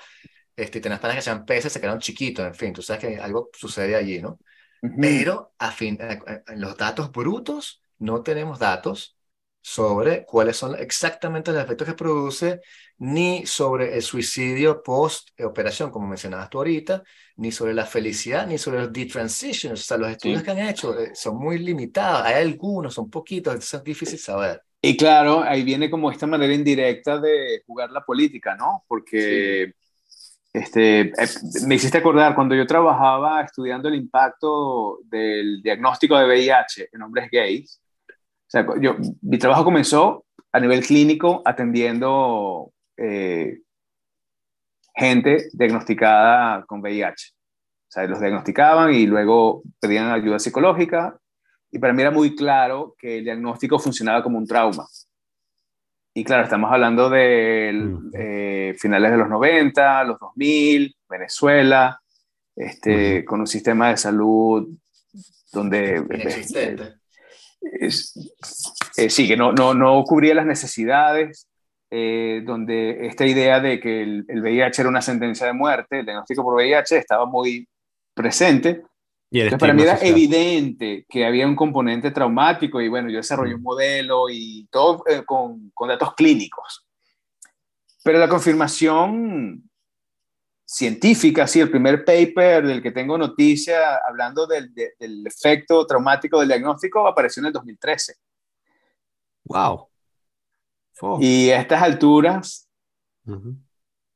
Este, 0.54 0.80
y 0.80 0.82
tenés 0.82 1.00
panas 1.00 1.16
que 1.16 1.22
sean 1.22 1.46
peces, 1.46 1.72
se 1.72 1.80
quedaron 1.80 2.02
chiquitos, 2.02 2.46
en 2.46 2.54
fin, 2.54 2.74
tú 2.74 2.82
sabes 2.82 3.02
que 3.02 3.18
algo 3.18 3.50
sucede 3.54 3.96
allí, 3.96 4.22
¿no? 4.22 4.40
Pero 5.00 5.54
a 5.58 5.72
fin, 5.72 5.98
en 6.02 6.60
los 6.60 6.76
datos 6.76 7.14
brutos 7.14 7.82
no 8.00 8.22
tenemos 8.24 8.60
datos 8.60 9.18
sobre 9.66 10.26
cuáles 10.26 10.58
son 10.58 10.76
exactamente 10.78 11.54
los 11.54 11.64
efectos 11.64 11.88
que 11.88 11.94
produce, 11.94 12.60
ni 12.98 13.46
sobre 13.46 13.96
el 13.96 14.02
suicidio 14.02 14.84
post-operación, 14.84 15.90
como 15.90 16.06
mencionabas 16.06 16.50
tú 16.50 16.58
ahorita, 16.58 17.02
ni 17.38 17.50
sobre 17.50 17.74
la 17.74 17.86
felicidad, 17.86 18.46
ni 18.46 18.58
sobre 18.58 18.80
los 18.82 18.92
detransitions. 18.92 19.80
O 19.80 19.84
sea, 19.84 19.98
los 19.98 20.12
estudios 20.12 20.44
que 20.44 20.52
han 20.52 20.60
hecho 20.60 21.00
eh, 21.00 21.16
son 21.16 21.38
muy 21.38 21.60
limitados. 21.60 22.24
Hay 22.26 22.44
algunos, 22.44 22.94
son 22.94 23.10
poquitos, 23.10 23.54
entonces 23.54 23.74
es 23.74 23.84
difícil 23.86 24.20
saber. 24.20 24.62
Y 24.82 24.98
claro, 24.98 25.42
ahí 25.42 25.64
viene 25.64 25.90
como 25.90 26.12
esta 26.12 26.28
manera 26.28 26.54
indirecta 26.54 27.18
de 27.18 27.64
jugar 27.66 27.90
la 27.90 28.04
política, 28.04 28.56
¿no? 28.56 28.84
Porque 28.86 29.72
este, 30.52 31.00
eh, 31.00 31.14
me 31.66 31.76
hiciste 31.76 32.00
acordar 32.00 32.36
cuando 32.36 32.54
yo 32.54 32.68
trabajaba 32.68 33.42
estudiando 33.44 33.88
el 33.88 33.96
impacto 33.96 35.00
del 35.06 35.62
diagnóstico 35.64 36.18
de 36.18 36.26
VIH 36.26 36.90
en 36.92 37.02
hombres 37.02 37.30
gays 37.32 37.80
sea, 38.54 38.66
yo, 38.80 38.96
mi 39.22 39.38
trabajo 39.40 39.64
comenzó 39.64 40.26
a 40.52 40.60
nivel 40.60 40.86
clínico 40.86 41.42
atendiendo 41.44 42.72
eh, 42.98 43.62
gente 44.96 45.50
diagnosticada 45.54 46.64
con 46.66 46.82
VIH. 46.82 47.32
O 47.34 47.92
sea, 47.94 48.06
los 48.06 48.20
diagnosticaban 48.20 48.94
y 48.94 49.08
luego 49.08 49.64
pedían 49.80 50.12
ayuda 50.12 50.38
psicológica. 50.38 51.18
Y 51.72 51.80
para 51.80 51.94
mí 51.94 52.02
era 52.04 52.12
muy 52.12 52.36
claro 52.36 52.96
que 53.00 53.18
el 53.18 53.24
diagnóstico 53.24 53.80
funcionaba 53.80 54.22
como 54.22 54.38
un 54.38 54.46
trauma. 54.46 54.86
Y 56.14 56.24
claro, 56.24 56.44
estamos 56.44 56.72
hablando 56.72 57.10
de 57.10 57.98
eh, 58.14 58.76
finales 58.78 59.12
de 59.12 59.18
los 59.18 59.30
90, 59.30 60.04
los 60.04 60.20
2000, 60.20 60.96
Venezuela, 61.10 62.00
este, 62.56 63.26
con 63.26 63.40
un 63.40 63.48
sistema 63.48 63.90
de 63.90 63.98
salud 63.98 64.70
donde... 65.52 65.98
Inexistente 65.98 67.03
es, 67.80 68.14
eh, 68.98 69.10
sí, 69.10 69.28
que 69.28 69.38
no, 69.38 69.52
no, 69.52 69.74
no 69.74 70.04
cubría 70.04 70.36
las 70.36 70.46
necesidades 70.46 71.48
eh, 71.96 72.42
donde 72.44 73.06
esta 73.06 73.24
idea 73.24 73.60
de 73.60 73.80
que 73.80 74.02
el, 74.02 74.26
VIH 74.28 74.82
era 74.82 74.90
una 74.90 75.02
sentencia 75.04 75.46
de 75.46 75.54
muerte, 75.54 76.00
el 76.00 76.06
diagnóstico 76.06 76.44
por 76.44 76.56
VIH 76.56 76.98
estaba 76.98 77.28
muy 77.28 77.68
presente. 78.16 78.82
Y 79.30 79.48
para 79.50 79.74
mí 79.74 79.84
era 79.84 80.00
evidente 80.02 81.06
que 81.08 81.24
había 81.24 81.46
un 81.46 81.56
componente 81.56 82.10
traumático 82.10 82.82
y 82.82 82.88
bueno, 82.88 83.10
yo 83.10 83.18
desarrollé 83.18 83.54
un 83.54 83.62
modelo 83.62 84.30
y 84.30 84.68
todo 84.72 85.04
eh, 85.08 85.24
con, 85.24 85.72
con 85.76 85.90
datos 85.90 86.16
clínicos. 86.16 86.84
Pero 88.04 88.18
la 88.18 88.28
confirmación 88.28 89.70
científica, 90.66 91.46
sí, 91.46 91.60
el 91.60 91.70
primer 91.70 92.06
paper 92.06 92.66
del 92.66 92.82
que 92.82 92.92
tengo 92.92 93.18
noticia 93.18 93.98
hablando 94.08 94.48
del, 94.48 94.74
del 94.74 95.28
efecto 95.28 95.86
traumático 95.86 96.40
del 96.40 96.48
diagnóstico 96.48 97.08
apareció 97.08 97.42
en 97.42 97.48
el 97.48 97.54
2013. 97.54 98.16
Wow. 99.46 99.90
Y 101.20 101.50
a 101.50 101.60
estas 101.60 101.82
alturas, 101.82 102.70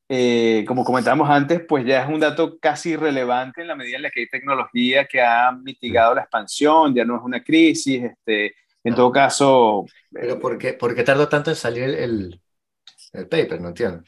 eh, 0.08 0.64
como 0.66 0.84
comentábamos 0.84 1.28
antes, 1.28 1.60
pues 1.68 1.84
ya 1.84 2.02
es 2.02 2.08
un 2.08 2.20
dato 2.20 2.58
casi 2.58 2.90
irrelevante 2.90 3.60
en 3.60 3.68
la 3.68 3.76
medida 3.76 3.96
en 3.96 4.02
la 4.02 4.10
que 4.10 4.20
hay 4.20 4.28
tecnología 4.28 5.06
que 5.06 5.20
ha 5.20 5.52
mitigado 5.52 6.14
la 6.14 6.22
expansión, 6.22 6.94
ya 6.94 7.04
no 7.04 7.16
es 7.16 7.22
una 7.22 7.42
crisis, 7.42 8.04
este, 8.04 8.54
en 8.84 8.94
todo 8.94 9.12
caso... 9.12 9.84
¿Pero 10.10 10.34
eh, 10.34 10.36
por 10.36 10.56
qué, 10.56 10.72
por 10.72 10.94
qué 10.94 11.02
tardó 11.02 11.28
tanto 11.28 11.50
en 11.50 11.56
salir 11.56 11.84
el, 11.84 12.40
el 13.12 13.28
paper? 13.28 13.60
No 13.60 13.68
entiendo. 13.68 14.02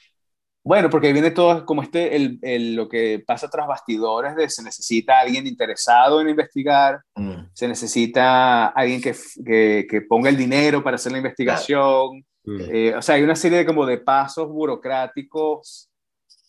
Bueno, 0.63 0.91
porque 0.91 1.13
viene 1.13 1.31
todo 1.31 1.65
como 1.65 1.83
este, 1.83 2.15
el, 2.15 2.39
el, 2.43 2.75
lo 2.75 2.89
que 2.89 3.23
pasa 3.27 3.49
tras 3.49 3.67
bastidores 3.67 4.37
de 4.37 4.49
se 4.51 4.63
necesita 4.63 5.19
alguien 5.19 5.47
interesado 5.47 6.21
en 6.21 6.29
investigar, 6.29 7.01
mm. 7.15 7.47
se 7.55 7.67
necesita 7.67 8.67
alguien 8.67 9.01
que, 9.01 9.15
que, 9.45 9.87
que, 9.89 10.03
ponga 10.03 10.29
el 10.29 10.37
dinero 10.37 10.83
para 10.83 10.97
hacer 10.97 11.13
la 11.13 11.19
investigación. 11.19 12.25
Mm. 12.45 12.61
Eh, 12.71 12.95
o 12.95 13.01
sea, 13.01 13.15
hay 13.15 13.23
una 13.23 13.37
serie 13.37 13.59
de 13.59 13.67
como 13.67 13.87
de 13.87 13.99
pasos 13.99 14.49
burocráticos 14.49 15.91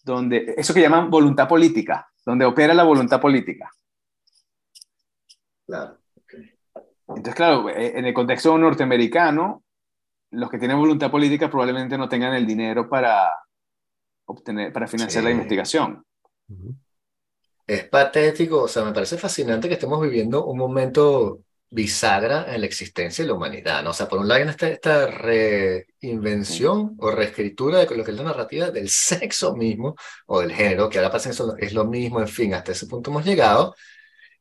donde, 0.03 0.55
eso 0.57 0.73
que 0.73 0.81
llaman 0.81 1.09
voluntad 1.09 1.47
política, 1.47 2.09
donde 2.25 2.43
opera 2.43 2.73
la 2.73 2.83
voluntad 2.83 3.21
política. 3.21 3.71
Claro. 5.65 5.97
Entonces, 7.07 7.35
claro, 7.35 7.69
eh, 7.69 7.97
en 7.97 8.05
el 8.05 8.13
contexto 8.13 8.57
norteamericano, 8.57 9.63
los 10.31 10.49
que 10.49 10.57
tienen 10.57 10.77
voluntad 10.77 11.11
política 11.11 11.49
probablemente 11.49 11.97
no 11.97 12.09
tengan 12.09 12.33
el 12.33 12.45
dinero 12.45 12.89
para, 12.89 13.29
obtener, 14.31 14.73
para 14.73 14.87
financiar 14.87 15.23
la 15.23 15.31
investigación. 15.31 16.03
Es 17.65 17.87
patético, 17.87 18.63
o 18.63 18.67
sea, 18.67 18.83
me 18.83 18.91
parece 18.91 19.17
fascinante 19.17 19.67
que 19.67 19.75
estemos 19.75 20.01
viviendo 20.01 20.45
un 20.45 20.57
momento 20.57 21.41
bisagra 21.71 22.53
en 22.53 22.59
la 22.59 22.67
existencia 22.67 23.23
de 23.23 23.29
la 23.29 23.33
humanidad, 23.35 23.81
¿no? 23.81 23.91
O 23.91 23.93
sea, 23.93 24.09
por 24.09 24.19
un 24.19 24.27
lado 24.27 24.43
está 24.43 24.67
esta 24.67 25.07
reinvención 25.07 26.95
o 26.99 27.11
reescritura 27.11 27.79
de 27.79 27.95
lo 27.95 28.03
que 28.03 28.11
es 28.11 28.17
la 28.17 28.23
narrativa 28.23 28.69
del 28.71 28.89
sexo 28.89 29.55
mismo 29.55 29.95
o 30.27 30.41
del 30.41 30.51
género, 30.51 30.89
que 30.89 30.97
ahora 30.97 31.11
pasa 31.11 31.29
eso 31.29 31.55
es 31.57 31.73
lo 31.73 31.85
mismo, 31.85 32.19
en 32.19 32.27
fin, 32.27 32.53
hasta 32.53 32.73
ese 32.73 32.87
punto 32.87 33.09
hemos 33.09 33.25
llegado. 33.25 33.73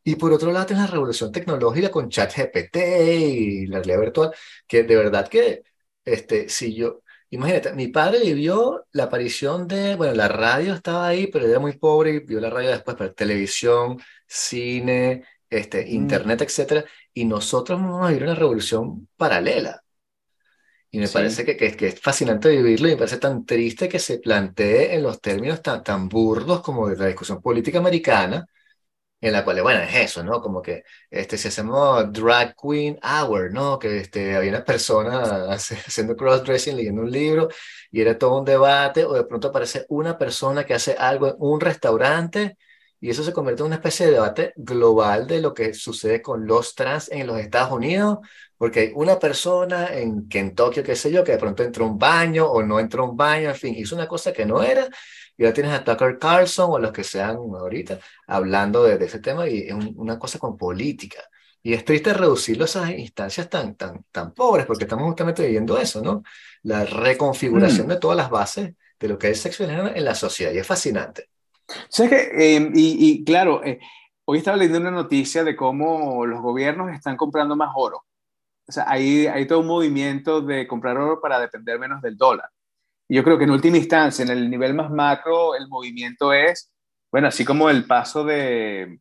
Y 0.02 0.16
por 0.16 0.32
otro 0.32 0.50
lado, 0.50 0.66
tienes 0.66 0.86
la 0.86 0.90
revolución 0.90 1.30
tecnológica 1.30 1.90
con 1.90 2.08
ChatGPT 2.08 2.76
y 2.76 3.66
la 3.66 3.78
realidad 3.78 4.00
virtual, 4.00 4.34
que 4.66 4.82
de 4.82 4.96
verdad 4.96 5.28
que, 5.28 5.62
este, 6.04 6.48
si 6.48 6.74
yo, 6.74 6.99
Imagínate, 7.32 7.72
mi 7.74 7.88
padre 7.88 8.20
vivió 8.24 8.86
la 8.92 9.04
aparición 9.04 9.68
de, 9.68 9.94
bueno, 9.94 10.14
la 10.14 10.26
radio 10.26 10.74
estaba 10.74 11.06
ahí, 11.06 11.28
pero 11.28 11.46
era 11.46 11.60
muy 11.60 11.78
pobre 11.78 12.10
y 12.14 12.18
vio 12.20 12.40
la 12.40 12.50
radio 12.50 12.70
después, 12.70 12.96
pero 12.98 13.14
televisión, 13.14 14.00
cine, 14.26 15.24
este, 15.48 15.84
mm. 15.84 15.88
internet, 15.88 16.42
etcétera, 16.42 16.84
y 17.14 17.24
nosotros 17.24 17.80
vamos 17.80 18.04
a 18.04 18.08
vivir 18.08 18.24
una 18.24 18.34
revolución 18.34 19.08
paralela. 19.16 19.82
Y 20.90 20.98
me 20.98 21.06
parece 21.08 21.44
que, 21.44 21.56
que, 21.56 21.76
que, 21.76 21.86
es 21.88 22.00
fascinante 22.00 22.48
vivirlo 22.50 22.88
y 22.88 22.92
me 22.92 22.96
parece 22.96 23.18
tan 23.18 23.46
triste 23.46 23.88
que 23.88 24.00
se 24.00 24.18
plantee 24.18 24.94
en 24.96 25.04
los 25.04 25.20
términos 25.20 25.62
tan, 25.62 25.84
tan 25.84 26.08
burdos 26.08 26.62
como 26.62 26.88
de 26.88 26.96
la 26.96 27.06
discusión 27.06 27.40
política 27.40 27.78
americana, 27.78 28.44
en 29.20 29.32
la 29.32 29.44
cual, 29.44 29.62
bueno, 29.62 29.80
es 29.82 29.94
eso, 29.96 30.24
¿no? 30.24 30.40
Como 30.40 30.62
que 30.62 30.84
este, 31.10 31.36
si 31.36 31.48
hacemos 31.48 32.12
drag 32.12 32.54
queen 32.56 32.98
hour, 33.02 33.52
¿no? 33.52 33.78
Que 33.78 33.98
este, 33.98 34.34
había 34.36 34.50
una 34.50 34.64
persona 34.64 35.52
haciendo 35.52 36.16
crossdressing, 36.16 36.76
leyendo 36.76 37.02
un 37.02 37.10
libro, 37.10 37.48
y 37.90 38.00
era 38.00 38.16
todo 38.18 38.38
un 38.38 38.44
debate, 38.44 39.04
o 39.04 39.12
de 39.14 39.24
pronto 39.24 39.48
aparece 39.48 39.84
una 39.88 40.16
persona 40.16 40.64
que 40.64 40.74
hace 40.74 40.94
algo 40.98 41.28
en 41.28 41.34
un 41.38 41.60
restaurante, 41.60 42.56
y 43.00 43.10
eso 43.10 43.22
se 43.24 43.32
convierte 43.32 43.62
en 43.62 43.66
una 43.68 43.76
especie 43.76 44.06
de 44.06 44.12
debate 44.12 44.52
global 44.56 45.26
de 45.26 45.40
lo 45.40 45.54
que 45.54 45.72
sucede 45.74 46.20
con 46.22 46.46
los 46.46 46.74
trans 46.74 47.10
en 47.10 47.26
los 47.26 47.38
Estados 47.38 47.72
Unidos, 47.72 48.18
porque 48.58 48.80
hay 48.80 48.92
una 48.94 49.18
persona 49.18 49.88
en 49.94 50.28
Kentucky, 50.28 50.82
qué 50.82 50.94
sé 50.96 51.10
yo, 51.10 51.24
que 51.24 51.32
de 51.32 51.38
pronto 51.38 51.62
entró 51.62 51.86
a 51.86 51.88
un 51.88 51.98
baño 51.98 52.46
o 52.50 52.62
no 52.62 52.78
entró 52.78 53.04
a 53.04 53.10
un 53.10 53.16
baño, 53.16 53.48
en 53.48 53.54
fin, 53.56 53.74
hizo 53.74 53.94
una 53.94 54.06
cosa 54.06 54.32
que 54.32 54.44
no 54.44 54.62
era, 54.62 54.86
y 55.40 55.44
ya 55.44 55.54
tienes 55.54 55.72
a 55.72 55.82
Tucker 55.82 56.18
Carlson 56.18 56.70
o 56.70 56.78
los 56.78 56.92
que 56.92 57.02
sean 57.02 57.36
ahorita 57.36 57.98
hablando 58.26 58.82
de, 58.82 59.02
ese 59.02 59.20
tema 59.20 59.48
y 59.48 59.60
es 59.60 59.74
una 59.96 60.18
cosa 60.18 60.38
con 60.38 60.58
política. 60.58 61.22
Y 61.62 61.72
es 61.72 61.82
triste 61.82 62.12
reducirlo 62.12 62.64
a 62.64 62.66
esas 62.66 62.90
instancias 62.90 63.48
tan, 63.48 63.74
tan, 63.74 64.04
tan 64.12 64.34
pobres, 64.34 64.66
porque 64.66 64.84
estamos 64.84 65.06
justamente 65.06 65.42
viviendo 65.42 65.78
eso, 65.78 66.02
¿no? 66.02 66.22
La 66.64 66.84
reconfiguración 66.84 67.86
mm. 67.86 67.90
de 67.90 67.96
todas 67.96 68.18
las 68.18 68.28
bases 68.28 68.74
de 68.98 69.08
lo 69.08 69.16
que 69.16 69.30
es 69.30 69.40
sexo 69.40 69.64
en 69.64 70.04
la 70.04 70.14
sociedad, 70.14 70.52
y 70.52 70.58
es 70.58 70.66
fascinante. 70.66 71.30
¿Sabes 71.88 72.10
que, 72.10 72.56
em, 72.56 72.72
y, 72.74 73.24
claro, 73.24 73.64
eh, 73.64 73.80
hoy 74.26 74.38
estaba 74.38 74.58
leyendo 74.58 74.80
una 74.80 74.90
noticia 74.90 75.42
de 75.42 75.56
cómo 75.56 76.26
los 76.26 76.42
gobiernos 76.42 76.92
están 76.92 77.16
comprando 77.16 77.56
más 77.56 77.70
oro. 77.74 78.04
O 78.68 78.72
sea, 78.72 78.84
hay, 78.86 79.26
hay 79.26 79.46
todo 79.46 79.60
un 79.60 79.68
movimiento 79.68 80.42
de 80.42 80.66
comprar 80.66 80.98
oro 80.98 81.18
para 81.18 81.40
depender 81.40 81.78
menos 81.78 82.02
del 82.02 82.18
dólar 82.18 82.50
yo 83.14 83.24
creo 83.24 83.38
que 83.38 83.44
en 83.44 83.50
última 83.50 83.76
instancia, 83.76 84.22
en 84.22 84.30
el 84.30 84.48
nivel 84.48 84.74
más 84.74 84.90
macro, 84.90 85.54
el 85.56 85.68
movimiento 85.68 86.32
es, 86.32 86.70
bueno, 87.10 87.28
así 87.28 87.44
como 87.44 87.68
el 87.68 87.84
paso 87.84 88.24
de, 88.24 89.00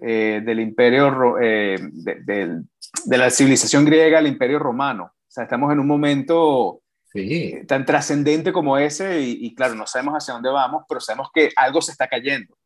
eh, 0.00 0.42
del 0.44 0.58
imperio, 0.58 1.38
eh, 1.40 1.78
de, 1.80 2.64
la 3.06 3.30
civilización 3.30 3.84
griega 3.84 4.18
al 4.18 4.26
imperio 4.26 4.58
romano. 4.58 5.04
O 5.04 5.30
sea, 5.30 5.44
estamos 5.44 5.72
en 5.72 5.78
un 5.78 5.86
momento 5.86 6.80
eh, 7.14 7.64
tan 7.66 7.84
trascendente 7.84 8.52
como 8.52 8.76
ese 8.76 9.20
y, 9.20 9.54
claro, 9.54 9.76
no 9.76 9.86
sabemos 9.86 10.14
hacia 10.14 10.34
dónde 10.34 10.50
vamos, 10.50 10.84
pero 10.88 11.00
sabemos 11.00 11.28
que 11.32 11.50
algo 11.54 11.80
se 11.80 11.92
está 11.92 12.08
cayendo. 12.08 12.56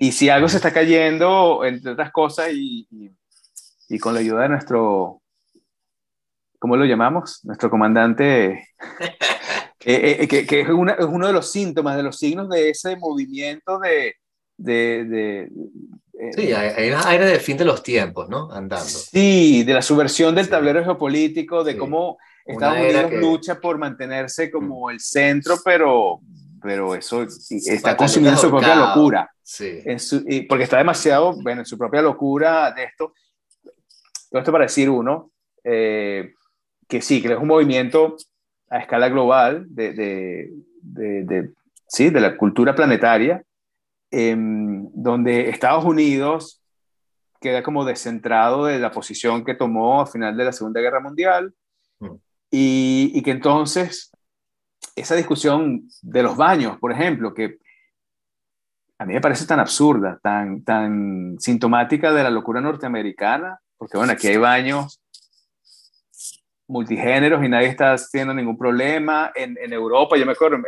Y 0.00 0.12
si 0.12 0.28
algo 0.30 0.48
se 0.48 0.56
está 0.56 0.72
cayendo, 0.72 1.64
entre 1.64 1.92
otras 1.92 2.12
cosas, 2.12 2.50
y, 2.52 2.86
y 3.88 3.98
con 3.98 4.14
la 4.14 4.20
ayuda 4.20 4.42
de 4.42 4.48
nuestro, 4.50 5.22
¿cómo 6.58 6.76
lo 6.76 6.84
llamamos? 6.84 7.40
Nuestro 7.44 7.70
comandante 7.70 8.68
Eh, 9.86 10.16
eh, 10.20 10.28
que, 10.28 10.46
que 10.46 10.62
es, 10.62 10.68
es, 10.68 10.74
uno 10.74 11.26
de 11.26 11.32
los 11.32 11.50
síntomas, 11.50 11.96
de 11.96 12.02
los 12.02 12.18
signos 12.18 12.48
de 12.48 12.70
ese 12.70 12.96
movimiento 12.96 13.78
de... 13.78 14.14
de, 14.56 15.04
de 15.04 15.40
eh, 16.18 16.30
sí, 16.34 16.52
hay, 16.52 16.90
un 16.90 17.00
aire 17.04 17.26
del 17.26 17.40
fin 17.40 17.56
de 17.56 17.66
los 17.66 17.82
tiempos, 17.82 18.28
¿no? 18.28 18.50
Andando. 18.50 18.86
Sí, 18.86 19.62
de 19.64 19.74
la 19.74 19.82
subversión 19.82 20.34
del 20.34 20.48
tablero 20.48 20.82
geopolítico, 20.82 21.64
de 21.64 21.76
cómo 21.76 22.16
Estados 22.46 22.78
Unidos 22.78 23.12
lucha 23.14 23.60
por 23.60 23.78
mantenerse 23.78 24.50
como 24.50 24.86
mm. 24.86 24.90
el 24.90 25.00
centro, 25.00 25.56
pero, 25.62 26.20
pero 26.62 26.94
eso 26.94 27.26
está 27.50 27.96
consumiendo 27.96 28.40
su 28.40 28.48
propia 28.48 28.76
locura. 28.76 29.30
Sí. 29.42 29.82
porque 30.48 30.64
está 30.64 30.78
demasiado, 30.78 31.34
bueno, 31.42 31.60
en 31.60 31.66
su 31.66 31.76
propia 31.76 32.00
locura 32.00 32.72
de 32.72 32.84
esto. 32.84 33.12
Todo 34.30 34.40
esto 34.40 34.52
para 34.52 34.64
decir 34.64 34.88
uno, 34.88 35.30
que 35.62 36.32
sí, 37.00 37.20
que 37.20 37.32
es 37.32 37.38
un 37.38 37.48
movimiento 37.48 38.16
a 38.70 38.78
escala 38.78 39.08
global 39.08 39.66
de, 39.68 39.92
de, 39.92 40.50
de, 40.82 41.52
¿sí? 41.86 42.10
de 42.10 42.20
la 42.20 42.36
cultura 42.36 42.74
planetaria, 42.74 43.42
em, 44.10 44.88
donde 44.92 45.48
Estados 45.48 45.84
Unidos 45.84 46.62
queda 47.40 47.62
como 47.62 47.84
descentrado 47.84 48.64
de 48.66 48.78
la 48.78 48.90
posición 48.90 49.44
que 49.44 49.54
tomó 49.54 50.00
a 50.00 50.06
final 50.06 50.36
de 50.36 50.44
la 50.44 50.52
Segunda 50.52 50.80
Guerra 50.80 51.00
Mundial 51.00 51.52
mm. 52.00 52.14
y, 52.50 53.12
y, 53.14 53.22
que 53.22 53.32
entonces 53.32 54.10
esa 54.96 55.14
discusión 55.14 55.88
de 56.02 56.22
los 56.22 56.36
baños, 56.36 56.78
por 56.78 56.92
ejemplo, 56.92 57.34
que 57.34 57.58
a 58.98 59.04
mí 59.04 59.14
me 59.14 59.20
parece 59.20 59.46
tan 59.46 59.60
absurda, 59.60 60.18
tan, 60.22 60.62
tan 60.62 61.36
sintomática 61.38 62.12
de 62.12 62.22
la 62.22 62.30
locura 62.30 62.60
norteamericana, 62.60 63.58
porque 63.76 63.98
bueno, 63.98 64.12
aquí 64.12 64.28
hay 64.28 64.36
baños 64.36 65.03
multigéneros 66.66 67.44
y 67.44 67.48
nadie 67.48 67.68
está 67.68 67.92
haciendo 67.92 68.32
ningún 68.32 68.56
problema. 68.56 69.32
En, 69.34 69.56
en 69.60 69.72
Europa, 69.72 70.16
yo 70.16 70.26
me 70.26 70.32
acuerdo, 70.32 70.56
en, 70.56 70.64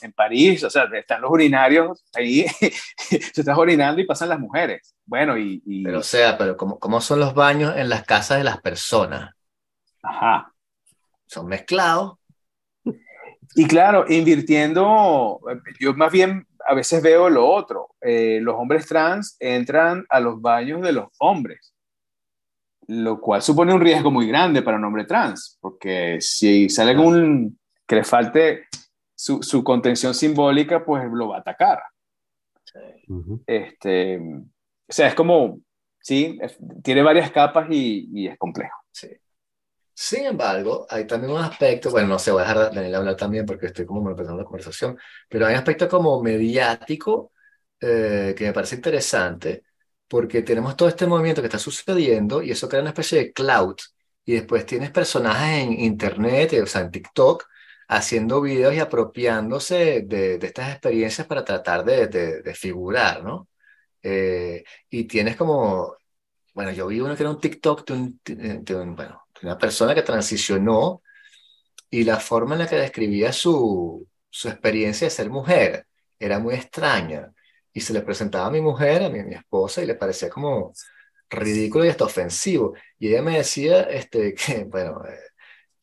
en, 0.00 0.12
París, 0.12 0.62
o 0.64 0.70
sea, 0.70 0.84
están 0.92 1.20
los 1.20 1.30
urinarios 1.30 2.04
ahí, 2.14 2.46
se 2.96 3.40
está 3.40 3.56
orinando 3.56 4.00
y 4.00 4.06
pasan 4.06 4.28
las 4.28 4.38
mujeres. 4.38 4.94
Bueno, 5.04 5.36
y... 5.36 5.62
y... 5.66 5.84
Pero 5.84 5.98
o 5.98 6.02
sea, 6.02 6.38
pero 6.38 6.56
¿cómo, 6.56 6.78
¿cómo 6.78 7.00
son 7.00 7.20
los 7.20 7.34
baños 7.34 7.76
en 7.76 7.88
las 7.88 8.04
casas 8.04 8.38
de 8.38 8.44
las 8.44 8.60
personas? 8.60 9.34
Ajá. 10.02 10.52
Son 11.26 11.46
mezclados. 11.46 12.18
Y 13.54 13.66
claro, 13.66 14.06
invirtiendo, 14.08 15.38
yo 15.78 15.92
más 15.94 16.10
bien 16.10 16.46
a 16.66 16.74
veces 16.74 17.02
veo 17.02 17.28
lo 17.28 17.46
otro. 17.46 17.94
Eh, 18.00 18.38
los 18.40 18.54
hombres 18.54 18.86
trans 18.86 19.36
entran 19.40 20.06
a 20.08 20.20
los 20.20 20.40
baños 20.40 20.80
de 20.80 20.92
los 20.92 21.08
hombres 21.18 21.72
lo 22.88 23.20
cual 23.20 23.42
supone 23.42 23.72
un 23.72 23.80
riesgo 23.80 24.10
muy 24.10 24.26
grande 24.26 24.62
para 24.62 24.76
un 24.76 24.84
hombre 24.84 25.04
trans, 25.04 25.58
porque 25.60 26.18
si 26.20 26.68
sale 26.68 26.92
algún 26.92 27.58
que 27.86 27.96
le 27.96 28.04
falte 28.04 28.64
su, 29.14 29.42
su, 29.42 29.62
contención 29.62 30.14
simbólica, 30.14 30.84
pues 30.84 31.04
lo 31.12 31.28
va 31.28 31.36
a 31.36 31.40
atacar. 31.40 31.82
este, 33.46 34.18
o 34.18 34.92
sea, 34.92 35.08
es 35.08 35.14
como, 35.14 35.60
sí, 36.00 36.38
tiene 36.82 37.02
varias 37.02 37.30
capas 37.30 37.68
y, 37.70 38.08
y 38.12 38.28
es 38.28 38.38
complejo. 38.38 38.76
Sí. 38.90 39.08
Sin 39.94 40.24
embargo, 40.24 40.86
hay 40.88 41.06
también 41.06 41.32
un 41.32 41.40
aspecto, 41.40 41.90
bueno, 41.90 42.08
no 42.08 42.18
sé, 42.18 42.30
voy 42.30 42.40
a 42.40 42.44
dejar 42.44 42.58
a 42.58 42.70
Daniel 42.70 42.94
hablar 42.94 43.16
también 43.16 43.44
porque 43.44 43.66
estoy 43.66 43.84
como 43.84 44.10
empezando 44.10 44.38
la 44.40 44.44
conversación, 44.44 44.98
pero 45.28 45.46
hay 45.46 45.52
un 45.52 45.58
aspecto 45.58 45.88
como 45.88 46.22
mediático 46.22 47.32
eh, 47.80 48.34
que 48.36 48.46
me 48.46 48.52
parece 48.52 48.76
interesante 48.76 49.64
porque 50.12 50.42
tenemos 50.42 50.76
todo 50.76 50.90
este 50.90 51.06
movimiento 51.06 51.40
que 51.40 51.46
está 51.46 51.58
sucediendo 51.58 52.42
y 52.42 52.50
eso 52.50 52.68
crea 52.68 52.82
una 52.82 52.90
especie 52.90 53.18
de 53.18 53.32
cloud 53.32 53.76
y 54.26 54.34
después 54.34 54.66
tienes 54.66 54.90
personajes 54.90 55.64
en 55.64 55.72
internet, 55.80 56.52
o 56.62 56.66
sea, 56.66 56.82
en 56.82 56.90
TikTok, 56.90 57.44
haciendo 57.88 58.42
videos 58.42 58.74
y 58.74 58.80
apropiándose 58.80 60.02
de, 60.02 60.36
de 60.36 60.46
estas 60.46 60.70
experiencias 60.70 61.26
para 61.26 61.42
tratar 61.46 61.82
de, 61.86 62.08
de, 62.08 62.54
figurar, 62.54 63.24
¿no? 63.24 63.48
Eh, 64.02 64.62
y 64.90 65.04
tienes 65.04 65.34
como, 65.34 65.96
bueno, 66.52 66.72
yo 66.72 66.88
vi 66.88 67.00
uno 67.00 67.16
que 67.16 67.22
era 67.22 67.30
un 67.30 67.40
TikTok 67.40 67.86
de, 67.86 68.74
un, 68.76 68.94
bueno, 68.94 69.24
una 69.42 69.56
persona 69.56 69.94
que 69.94 70.02
transicionó 70.02 71.02
y 71.90 72.04
la 72.04 72.20
forma 72.20 72.54
en 72.54 72.60
la 72.60 72.68
que 72.68 72.76
describía 72.76 73.32
su, 73.32 74.06
su 74.28 74.48
experiencia 74.48 75.06
de 75.06 75.10
ser 75.10 75.30
mujer 75.30 75.86
era 76.18 76.38
muy 76.38 76.54
extraña. 76.54 77.32
Y 77.72 77.80
se 77.80 77.92
le 77.92 78.02
presentaba 78.02 78.46
a 78.46 78.50
mi 78.50 78.60
mujer, 78.60 79.02
a 79.02 79.10
mi, 79.10 79.22
mi 79.22 79.34
esposa, 79.34 79.82
y 79.82 79.86
le 79.86 79.94
parecía 79.94 80.28
como 80.30 80.72
ridículo 81.30 81.84
y 81.84 81.88
hasta 81.88 82.04
ofensivo. 82.04 82.74
Y 82.98 83.08
ella 83.08 83.22
me 83.22 83.38
decía 83.38 83.82
este, 83.82 84.34
que, 84.36 84.64
bueno, 84.64 85.02
eh, 85.06 85.18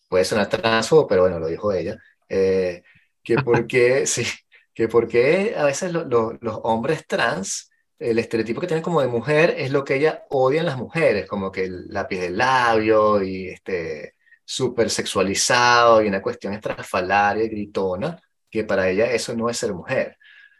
puede 0.07 0.25
sonar 0.25 0.49
transfobo, 0.49 1.07
pero 1.07 1.23
bueno, 1.23 1.39
lo 1.39 1.47
dijo 1.47 1.73
ella, 1.73 1.97
eh, 2.29 2.83
que 3.23 3.35
porque, 3.43 4.05
sí, 4.07 4.25
que 4.73 4.87
porque 4.87 5.55
a 5.57 5.65
veces 5.65 5.93
los 5.93 6.59
hombres 6.63 7.05
trans, 7.07 7.71
el 7.99 8.19
estereotipo 8.19 8.61
que 8.61 8.67
tienen 8.67 8.83
como 8.83 9.01
de 9.01 9.07
mujer 9.07 9.55
es 9.57 9.71
lo 9.71 9.83
que 9.83 9.95
ella 9.95 10.25
odia 10.29 10.61
en 10.61 10.67
las 10.67 10.77
mujeres, 10.77 11.27
como 11.27 11.51
que 11.51 11.65
el 11.65 11.87
lápiz 11.89 12.19
del 12.19 12.37
labio 12.37 13.21
y 13.23 13.49
este 13.49 14.15
súper 14.45 14.89
sexualizado 14.89 16.01
y 16.03 16.07
una 16.07 16.21
cuestión 16.21 16.53
estrafalaria 16.53 17.43
y 17.43 17.49
gritona, 17.49 18.19
que 18.49 18.63
para 18.63 18.89
ella 18.89 19.11
eso 19.11 19.35
no 19.35 19.49
es 19.49 19.57
ser 19.57 19.73
mujer. 19.73 20.17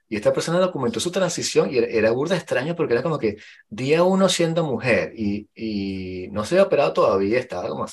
Y 0.10 0.16
esta 0.16 0.34
persona 0.34 0.60
documentó 0.60 1.00
su 1.00 1.12
transición 1.12 1.70
y 1.72 1.78
era, 1.78 2.12
burda 2.12 2.36
extraño 2.36 2.76
porque 2.76 2.94
era 2.94 3.04
como 3.04 3.20
que 3.20 3.38
día 3.70 4.04
uno 4.04 4.28
siendo 4.28 4.64
mujer 4.64 5.14
y, 5.16 5.48
y 5.54 6.30
no 6.32 6.44
se 6.44 6.56
había 6.56 6.66
operado 6.66 6.94
todavía, 6.94 7.40
estaba 7.40 7.70
como, 7.70 7.86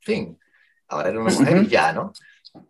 fin, 0.00 0.38
ahora 0.88 1.10
era 1.10 1.20
una 1.20 1.32
mujer 1.32 1.62
y 1.64 1.66
ya, 1.68 1.92
¿no? 1.92 2.12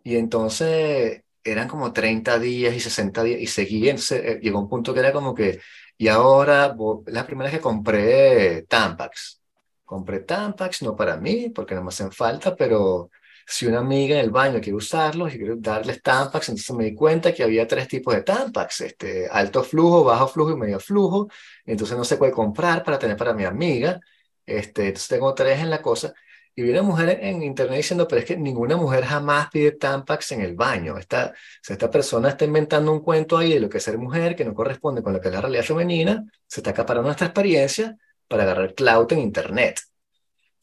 Y 0.03 0.17
entonces 0.17 1.23
eran 1.43 1.67
como 1.67 1.93
30 1.93 2.39
días 2.39 2.75
y 2.75 2.79
60 2.81 3.23
días 3.23 3.41
y 3.41 3.47
seguía, 3.47 3.91
entonces 3.91 4.21
eh, 4.23 4.39
llegó 4.41 4.59
un 4.59 4.69
punto 4.69 4.93
que 4.93 4.99
era 4.99 5.13
como 5.13 5.33
que, 5.33 5.59
y 5.97 6.07
ahora, 6.09 6.75
la 7.07 7.25
primera 7.25 7.49
vez 7.49 7.57
que 7.57 7.63
compré 7.63 8.63
Tampax, 8.63 9.41
compré 9.85 10.19
Tampax, 10.21 10.81
no 10.83 10.95
para 10.95 11.17
mí, 11.17 11.49
porque 11.49 11.75
no 11.75 11.83
me 11.83 11.89
hacen 11.89 12.11
falta, 12.11 12.55
pero 12.55 13.09
si 13.51 13.65
una 13.65 13.79
amiga 13.79 14.15
en 14.15 14.21
el 14.25 14.29
baño 14.29 14.61
quiere 14.61 14.75
usarlos 14.75 15.33
y 15.33 15.39
quiere 15.39 15.55
darles 15.57 16.03
Tampax, 16.03 16.49
entonces 16.49 16.75
me 16.75 16.83
di 16.85 16.93
cuenta 16.93 17.33
que 17.33 17.41
había 17.43 17.67
tres 17.67 17.87
tipos 17.87 18.13
de 18.13 18.21
Tampax, 18.21 18.81
este, 18.81 19.27
alto 19.27 19.63
flujo, 19.63 20.03
bajo 20.03 20.27
flujo 20.27 20.51
y 20.51 20.55
medio 20.55 20.79
flujo, 20.79 21.27
entonces 21.65 21.97
no 21.97 22.03
se 22.03 22.17
puede 22.17 22.31
comprar 22.31 22.83
para 22.83 22.99
tener 22.99 23.17
para 23.17 23.33
mi 23.33 23.45
amiga, 23.45 23.99
este, 24.45 24.87
entonces 24.89 25.07
tengo 25.07 25.33
tres 25.33 25.59
en 25.61 25.71
la 25.71 25.81
cosa, 25.81 26.13
y 26.53 26.61
vi 26.61 26.69
una 26.69 26.83
mujer 26.83 27.19
en 27.23 27.41
internet 27.41 27.77
diciendo, 27.77 28.07
pero 28.07 28.19
es 28.19 28.25
que 28.27 28.37
ninguna 28.37 28.77
mujer 28.77 29.03
jamás 29.03 29.49
pide 29.49 29.71
Tampax 29.71 30.33
en 30.33 30.41
el 30.41 30.55
baño, 30.55 30.99
esta, 30.99 31.33
esta 31.67 31.89
persona 31.89 32.29
está 32.29 32.45
inventando 32.45 32.91
un 32.91 32.99
cuento 32.99 33.35
ahí 33.35 33.53
de 33.53 33.61
lo 33.61 33.67
que 33.69 33.79
es 33.79 33.83
ser 33.83 33.97
mujer, 33.97 34.35
que 34.35 34.45
no 34.45 34.53
corresponde 34.53 35.01
con 35.01 35.11
lo 35.11 35.19
que 35.19 35.29
es 35.29 35.33
la 35.33 35.41
realidad 35.41 35.63
femenina, 35.63 36.23
se 36.45 36.59
está 36.59 36.69
acaparando 36.69 37.07
nuestra 37.07 37.27
experiencia 37.27 37.97
para 38.27 38.43
agarrar 38.43 38.75
clout 38.75 39.11
en 39.13 39.19
internet. 39.19 39.81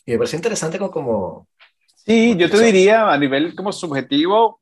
Y 0.04 0.12
me 0.12 0.18
parece 0.18 0.36
interesante 0.36 0.78
como, 0.78 0.92
como 0.92 1.48
Sí, 2.06 2.36
yo 2.36 2.48
te 2.48 2.60
diría 2.60 3.10
a 3.10 3.18
nivel 3.18 3.56
como 3.56 3.72
subjetivo, 3.72 4.60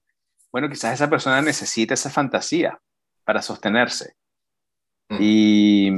bueno, 0.50 0.70
quizás 0.70 0.94
esa 0.94 1.10
persona 1.10 1.42
necesita 1.42 1.92
esa 1.92 2.08
fantasía 2.08 2.80
para 3.22 3.42
sostenerse. 3.42 4.14
Mm. 5.10 5.16
Y, 5.20 5.88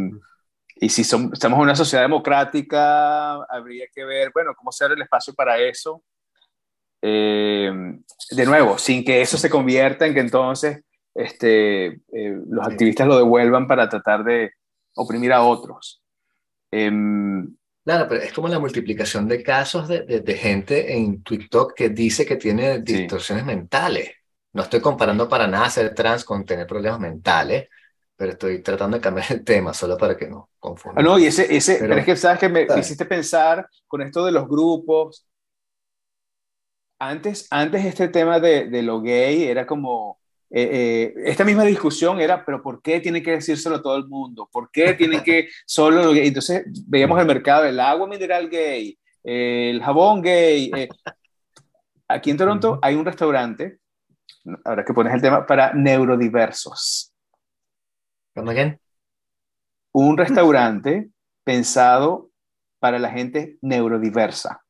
y, 0.77 0.89
si 0.89 1.03
estamos 1.03 1.41
en 1.41 1.53
una 1.53 1.77
sociedad 1.77 2.03
democrática, 2.03 3.35
habría 3.45 3.87
que 3.95 4.05
ver, 4.05 4.33
bueno, 4.35 4.55
cómo 4.57 4.73
se 4.73 4.85
abre 4.85 4.97
el 4.97 5.03
espacio 5.03 5.35
para 5.35 5.59
eso. 5.59 6.03
Eh, 7.01 7.71
de 8.31 8.47
nuevo, 8.47 8.77
sin 8.77 9.05
que 9.05 9.21
eso 9.23 9.39
se 9.39 9.49
convierta 9.49 10.05
en 10.05 10.15
que 10.15 10.21
entonces 10.21 10.83
este, 11.15 11.87
eh, 11.87 12.41
los 12.49 12.67
activistas 12.67 13.07
lo 13.07 13.19
devuelvan 13.19 13.69
para 13.69 13.89
tratar 13.89 14.25
de 14.25 14.51
oprimir 14.97 15.33
a 15.33 15.43
otros. 15.43 16.03
Em, 16.73 17.55
Claro, 17.87 18.09
pero 18.09 18.21
es 18.21 18.33
como 18.33 18.49
la 18.49 18.59
multiplicación 18.59 19.29
de 19.29 19.45
casos 19.45 19.87
de, 19.87 20.03
de, 20.03 20.35
gente 20.35 20.93
en 20.93 21.23
TikTok 21.23 21.73
que 21.73 21.89
dice 21.91 22.27
que 22.27 22.35
tiene 22.35 22.81
distorsiones 22.81 23.45
mentales. 23.45 24.11
No 24.53 24.63
estoy 24.63 24.81
comparando 24.81 25.29
para 25.29 25.47
nada 25.47 25.71
ser 25.71 25.95
trans 25.95 26.25
con 26.25 26.45
tener 26.45 26.67
problemas 26.67 26.99
mentales, 26.99 27.69
pero 28.17 28.33
estoy 28.33 28.61
tratando 28.61 28.97
de 28.97 29.01
cambiar 29.01 29.31
el 29.31 29.45
tema 29.45 29.73
solo 29.73 29.97
para 29.97 30.17
que 30.17 30.27
no 30.27 30.51
confundan. 30.59 31.07
Ah, 31.07 31.09
no, 31.09 31.17
y 31.17 31.27
ese, 31.27 31.55
ese 31.55 31.77
pero, 31.79 31.95
es 31.95 32.05
que 32.05 32.17
sabes 32.17 32.41
que 32.41 32.49
me, 32.49 32.67
hiciste 32.77 33.05
pensar 33.05 33.69
con 33.87 34.03
esto 34.03 34.27
de 34.27 34.33
los 34.33 34.49
grupos. 34.49 35.25
Antes, 36.99 37.47
antes 37.53 37.85
este 37.85 38.09
tema 38.09 38.41
de, 38.41 38.69
de 38.69 38.83
lo 38.83 39.01
gay 39.01 39.45
era 39.45 39.65
como, 39.65 40.16
eh, 40.51 40.71
eh, 40.73 41.15
esta 41.25 41.45
misma 41.45 41.65
discusión 41.65 42.21
era, 42.21 42.45
pero 42.45 42.63
¿por 42.63 42.81
qué 42.81 43.01
tiene 43.01 43.23
que 43.23 43.33
decírselo 43.33 43.77
a 43.77 43.83
todo 43.83 43.97
el 43.97 44.07
mundo? 44.07 44.49
¿Por 44.51 44.71
qué 44.71 44.95
tiene 44.95 45.23
que 45.23 45.49
solo... 45.67 46.15
Entonces 46.15 46.65
veíamos 46.87 47.19
el 47.21 47.27
mercado 47.27 47.65
del 47.65 47.81
agua 47.81 48.07
mineral 48.07 48.49
gay, 48.49 48.97
el 49.25 49.83
jabón 49.83 50.23
gay. 50.23 50.71
Eh. 50.77 50.89
Aquí 52.09 52.31
en 52.31 52.37
Toronto 52.37 52.79
hay 52.81 52.95
un 52.95 53.05
restaurante, 53.05 53.81
ahora 54.65 54.85
que 54.85 54.95
pones 54.95 55.13
el 55.13 55.21
tema, 55.21 55.45
para 55.45 55.73
neurodiversos. 55.75 57.13
¿Cómo 58.35 58.51
again? 58.51 58.79
Un 59.93 60.17
restaurante 60.17 61.11
pensado 61.43 62.31
para 62.79 62.99
la 62.99 63.11
gente 63.11 63.59
neurodiversa. 63.63 64.63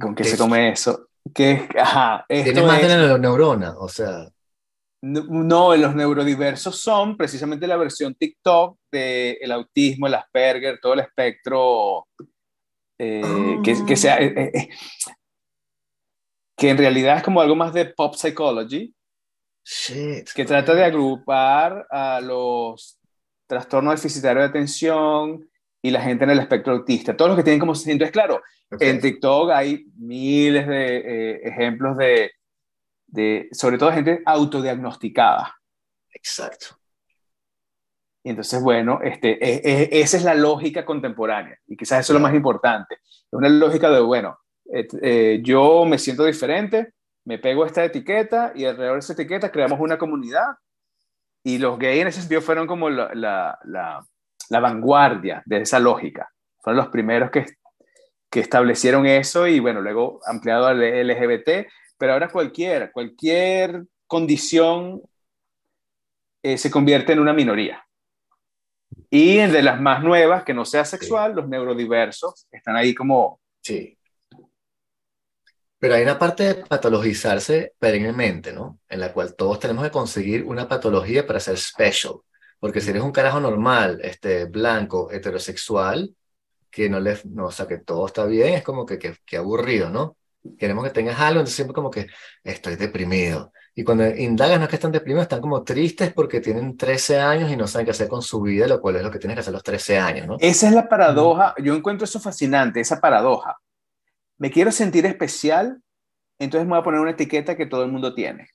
¿Con 0.00 0.14
qué 0.14 0.24
se 0.24 0.36
come 0.36 0.70
eso? 0.72 1.08
Que 1.32 1.68
ajá, 1.78 2.24
Tiene 2.28 2.62
más 2.62 2.82
de 2.82 2.88
la 2.88 3.18
neurona, 3.18 3.74
o 3.78 3.88
sea. 3.88 4.28
No, 5.02 5.76
los 5.76 5.94
neurodiversos 5.94 6.80
son 6.80 7.16
precisamente 7.16 7.66
la 7.66 7.76
versión 7.76 8.14
TikTok 8.14 8.78
del 8.90 9.36
el 9.38 9.52
autismo, 9.52 10.06
el 10.06 10.14
Asperger, 10.14 10.78
todo 10.80 10.94
el 10.94 11.00
espectro 11.00 12.06
eh, 12.98 13.58
que, 13.62 13.84
que, 13.84 13.96
sea, 13.96 14.16
eh, 14.18 14.50
eh, 14.54 14.68
que 16.56 16.70
en 16.70 16.78
realidad 16.78 17.18
es 17.18 17.22
como 17.22 17.40
algo 17.40 17.54
más 17.54 17.74
de 17.74 17.86
pop 17.86 18.14
psychology, 18.14 18.94
que 20.34 20.44
trata 20.46 20.74
de 20.74 20.84
agrupar 20.84 21.86
a 21.90 22.20
los 22.22 22.98
trastornos 23.46 23.94
deficitarios 23.96 24.44
de 24.44 24.48
atención 24.48 25.48
y 25.82 25.90
la 25.90 26.00
gente 26.00 26.24
en 26.24 26.30
el 26.30 26.38
espectro 26.38 26.72
autista, 26.72 27.16
todos 27.16 27.30
los 27.30 27.36
que 27.36 27.44
tienen 27.44 27.60
como... 27.60 27.72
Entonces, 27.74 28.10
claro, 28.10 28.40
en 28.80 29.00
TikTok 29.00 29.50
hay 29.50 29.86
miles 29.96 30.66
de 30.66 30.96
eh, 30.96 31.40
ejemplos 31.44 31.96
de, 31.96 32.32
de, 33.06 33.48
sobre 33.52 33.78
todo, 33.78 33.92
gente 33.92 34.22
autodiagnosticada. 34.24 35.54
Exacto. 36.12 36.78
Y 38.22 38.30
entonces, 38.30 38.62
bueno, 38.62 39.00
este, 39.02 39.32
e, 39.32 39.60
e, 39.64 40.00
esa 40.00 40.16
es 40.16 40.24
la 40.24 40.34
lógica 40.34 40.84
contemporánea 40.84 41.58
y 41.66 41.76
quizás 41.76 42.00
eso 42.00 42.12
es 42.12 42.20
lo 42.20 42.22
más 42.22 42.34
importante. 42.34 42.94
Es 42.94 43.32
una 43.32 43.48
lógica 43.48 43.90
de, 43.90 44.00
bueno, 44.00 44.38
eh, 45.02 45.40
yo 45.42 45.84
me 45.84 45.98
siento 45.98 46.24
diferente, 46.24 46.94
me 47.24 47.38
pego 47.38 47.66
esta 47.66 47.84
etiqueta 47.84 48.52
y 48.54 48.64
alrededor 48.64 48.94
de 48.94 49.00
esa 49.00 49.12
etiqueta 49.12 49.52
creamos 49.52 49.78
una 49.78 49.98
comunidad 49.98 50.56
y 51.42 51.58
los 51.58 51.78
gays 51.78 52.00
en 52.00 52.08
ese 52.08 52.20
sentido 52.20 52.40
fueron 52.40 52.66
como 52.66 52.88
la, 52.88 53.14
la, 53.14 53.58
la, 53.64 54.02
la 54.48 54.60
vanguardia 54.60 55.42
de 55.44 55.60
esa 55.60 55.78
lógica. 55.78 56.30
Fueron 56.62 56.78
los 56.78 56.88
primeros 56.88 57.30
que 57.30 57.44
que 58.34 58.40
establecieron 58.40 59.06
eso 59.06 59.46
y 59.46 59.60
bueno, 59.60 59.80
luego 59.80 60.18
ampliado 60.26 60.66
al 60.66 60.80
LGBT, 60.80 61.68
pero 61.96 62.14
ahora 62.14 62.28
cualquier, 62.28 62.90
cualquier 62.90 63.84
condición 64.08 65.00
eh, 66.42 66.58
se 66.58 66.68
convierte 66.68 67.12
en 67.12 67.20
una 67.20 67.32
minoría. 67.32 67.86
Y 69.08 69.36
de 69.36 69.62
las 69.62 69.80
más 69.80 70.02
nuevas, 70.02 70.42
que 70.42 70.52
no 70.52 70.64
sea 70.64 70.84
sexual, 70.84 71.36
los 71.36 71.46
neurodiversos 71.46 72.48
están 72.50 72.74
ahí 72.74 72.92
como... 72.92 73.40
Sí. 73.62 73.96
Pero 75.78 75.94
hay 75.94 76.02
una 76.02 76.18
parte 76.18 76.42
de 76.42 76.54
patologizarse 76.64 77.74
perennemente, 77.78 78.52
¿no? 78.52 78.80
En 78.88 78.98
la 78.98 79.12
cual 79.12 79.36
todos 79.36 79.60
tenemos 79.60 79.84
que 79.84 79.92
conseguir 79.92 80.42
una 80.42 80.66
patología 80.66 81.24
para 81.24 81.38
ser 81.38 81.56
special. 81.56 82.14
Porque 82.58 82.80
si 82.80 82.90
eres 82.90 83.02
un 83.02 83.12
carajo 83.12 83.38
normal, 83.38 84.00
este, 84.02 84.46
blanco, 84.46 85.12
heterosexual, 85.12 86.12
que 86.74 86.90
no 86.90 86.98
le, 86.98 87.16
no, 87.30 87.46
o 87.46 87.50
sea, 87.52 87.68
que 87.68 87.78
todo 87.78 88.06
está 88.06 88.26
bien, 88.26 88.54
es 88.54 88.64
como 88.64 88.84
que, 88.84 88.98
que, 88.98 89.36
aburrido, 89.36 89.90
¿no? 89.90 90.16
Queremos 90.58 90.84
que 90.84 90.90
tengas 90.90 91.18
algo, 91.20 91.38
entonces 91.40 91.54
siempre 91.54 91.72
como 91.72 91.88
que 91.88 92.08
estoy 92.42 92.74
deprimido. 92.74 93.52
Y 93.76 93.84
cuando 93.84 94.04
indagas 94.08 94.58
no 94.58 94.64
es 94.64 94.70
que 94.70 94.76
están 94.76 94.90
deprimidos, 94.90 95.22
están 95.22 95.40
como 95.40 95.62
tristes 95.62 96.12
porque 96.12 96.40
tienen 96.40 96.76
13 96.76 97.20
años 97.20 97.50
y 97.50 97.56
no 97.56 97.68
saben 97.68 97.84
qué 97.84 97.92
hacer 97.92 98.08
con 98.08 98.22
su 98.22 98.40
vida, 98.42 98.66
lo 98.66 98.80
cual 98.80 98.96
es 98.96 99.04
lo 99.04 99.10
que 99.10 99.20
tienes 99.20 99.36
que 99.36 99.40
hacer 99.40 99.52
a 99.52 99.58
los 99.58 99.62
13 99.62 99.98
años, 99.98 100.26
¿no? 100.26 100.36
Esa 100.40 100.66
es 100.66 100.74
la 100.74 100.88
paradoja, 100.88 101.54
yo 101.62 101.74
encuentro 101.76 102.04
eso 102.04 102.18
fascinante, 102.18 102.80
esa 102.80 103.00
paradoja. 103.00 103.56
Me 104.38 104.50
quiero 104.50 104.72
sentir 104.72 105.06
especial, 105.06 105.80
entonces 106.40 106.66
me 106.66 106.70
voy 106.70 106.80
a 106.80 106.84
poner 106.84 107.00
una 107.00 107.12
etiqueta 107.12 107.56
que 107.56 107.66
todo 107.66 107.84
el 107.84 107.92
mundo 107.92 108.14
tiene. 108.14 108.48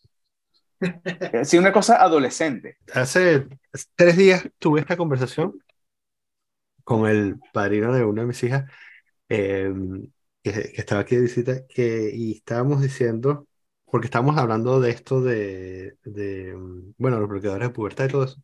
Sí, 1.44 1.58
una 1.58 1.74
cosa 1.74 2.02
adolescente. 2.02 2.78
Hace 2.94 3.48
tres 3.96 4.16
días 4.16 4.48
tuve 4.60 4.80
esta 4.80 4.96
conversación 4.96 5.54
con 6.84 7.08
el 7.10 7.40
padrino 7.54 7.94
de 7.94 8.04
una 8.06 8.22
de 8.22 8.28
mis 8.28 8.44
hijas, 8.44 8.70
em, 9.30 10.12
que, 10.44 10.52
estaba 10.76 11.02
aquí 11.02 11.16
de 11.16 11.24
visita, 11.24 11.68
que, 11.68 12.12
y 12.14 12.34
estábamos 12.38 12.82
diciendo, 12.82 13.48
porque 13.86 14.08
estábamos 14.08 14.38
hablando 14.38 14.80
de 14.80 14.92
esto 14.92 15.22
de, 15.22 15.98
de 16.04 16.54
bueno, 16.98 17.20
los 17.20 17.30
bloqueadores 17.30 17.70
de 17.70 17.74
pubertad 17.74 18.06
y 18.06 18.10
todo 18.10 18.24
eso, 18.26 18.44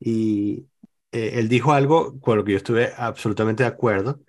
y 0.00 0.68
eh, 1.12 1.32
él 1.34 1.48
dijo 1.48 1.72
algo 1.72 2.20
con 2.20 2.36
lo 2.38 2.44
que 2.44 2.52
yo 2.52 2.58
estuve 2.58 2.92
absolutamente 2.96 3.62
de 3.64 3.68
acuerdo, 3.68 4.20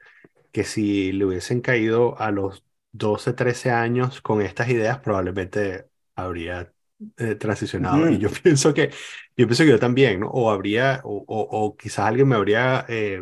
que 0.51 0.63
si 0.63 1.11
le 1.11 1.25
hubiesen 1.25 1.61
caído 1.61 2.19
a 2.19 2.31
los 2.31 2.63
12, 2.91 3.33
13 3.33 3.71
años 3.71 4.21
con 4.21 4.41
estas 4.41 4.69
ideas, 4.69 4.99
probablemente 4.99 5.87
habría 6.15 6.73
eh, 7.17 7.35
transicionado. 7.35 8.09
Y 8.09 8.17
yo 8.17 8.29
pienso 8.43 8.73
que, 8.73 8.89
yo 9.37 9.47
pienso 9.47 9.63
que 9.63 9.69
yo 9.69 9.79
también, 9.79 10.21
¿no? 10.21 10.27
O 10.29 10.51
habría, 10.51 11.01
o, 11.03 11.23
o, 11.27 11.77
quizás 11.77 12.05
alguien 12.05 12.27
me 12.27 12.35
habría, 12.35 12.85
eh, 12.89 13.21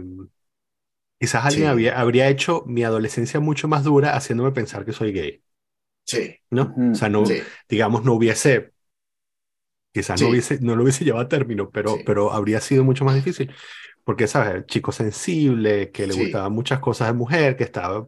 quizás 1.20 1.46
alguien 1.46 1.68
había, 1.68 2.00
habría 2.00 2.28
hecho 2.30 2.64
mi 2.66 2.84
adolescencia 2.84 3.40
mucho 3.40 3.68
más 3.68 3.84
dura 3.84 4.16
haciéndome 4.16 4.52
pensar 4.52 4.86
que 4.86 4.94
soy 4.94 5.12
gay. 5.12 5.44
Sí. 6.06 6.36
¿No? 6.50 6.74
O 6.92 6.96
sea, 6.96 7.10
no, 7.10 7.24
digamos, 7.68 8.04
no 8.06 8.14
hubiese, 8.14 8.72
quizás 9.92 10.22
no 10.22 10.30
hubiese, 10.30 10.60
no 10.62 10.76
lo 10.76 10.84
hubiese 10.84 11.04
llevado 11.04 11.26
a 11.26 11.30
término, 11.30 11.70
pero, 11.70 11.98
pero 12.06 12.32
habría 12.32 12.62
sido 12.62 12.84
mucho 12.84 13.04
más 13.04 13.16
difícil. 13.16 13.54
Porque, 14.06 14.26
¿sabes? 14.26 14.66
Chico 14.68 14.94
sensible, 14.94 15.92
que 15.92 16.08
le 16.08 16.14
gustaban 16.14 16.54
muchas 16.54 16.80
cosas 16.80 17.10
de 17.10 17.14
mujer, 17.14 17.58
que 17.58 17.66
estaba 17.66 18.08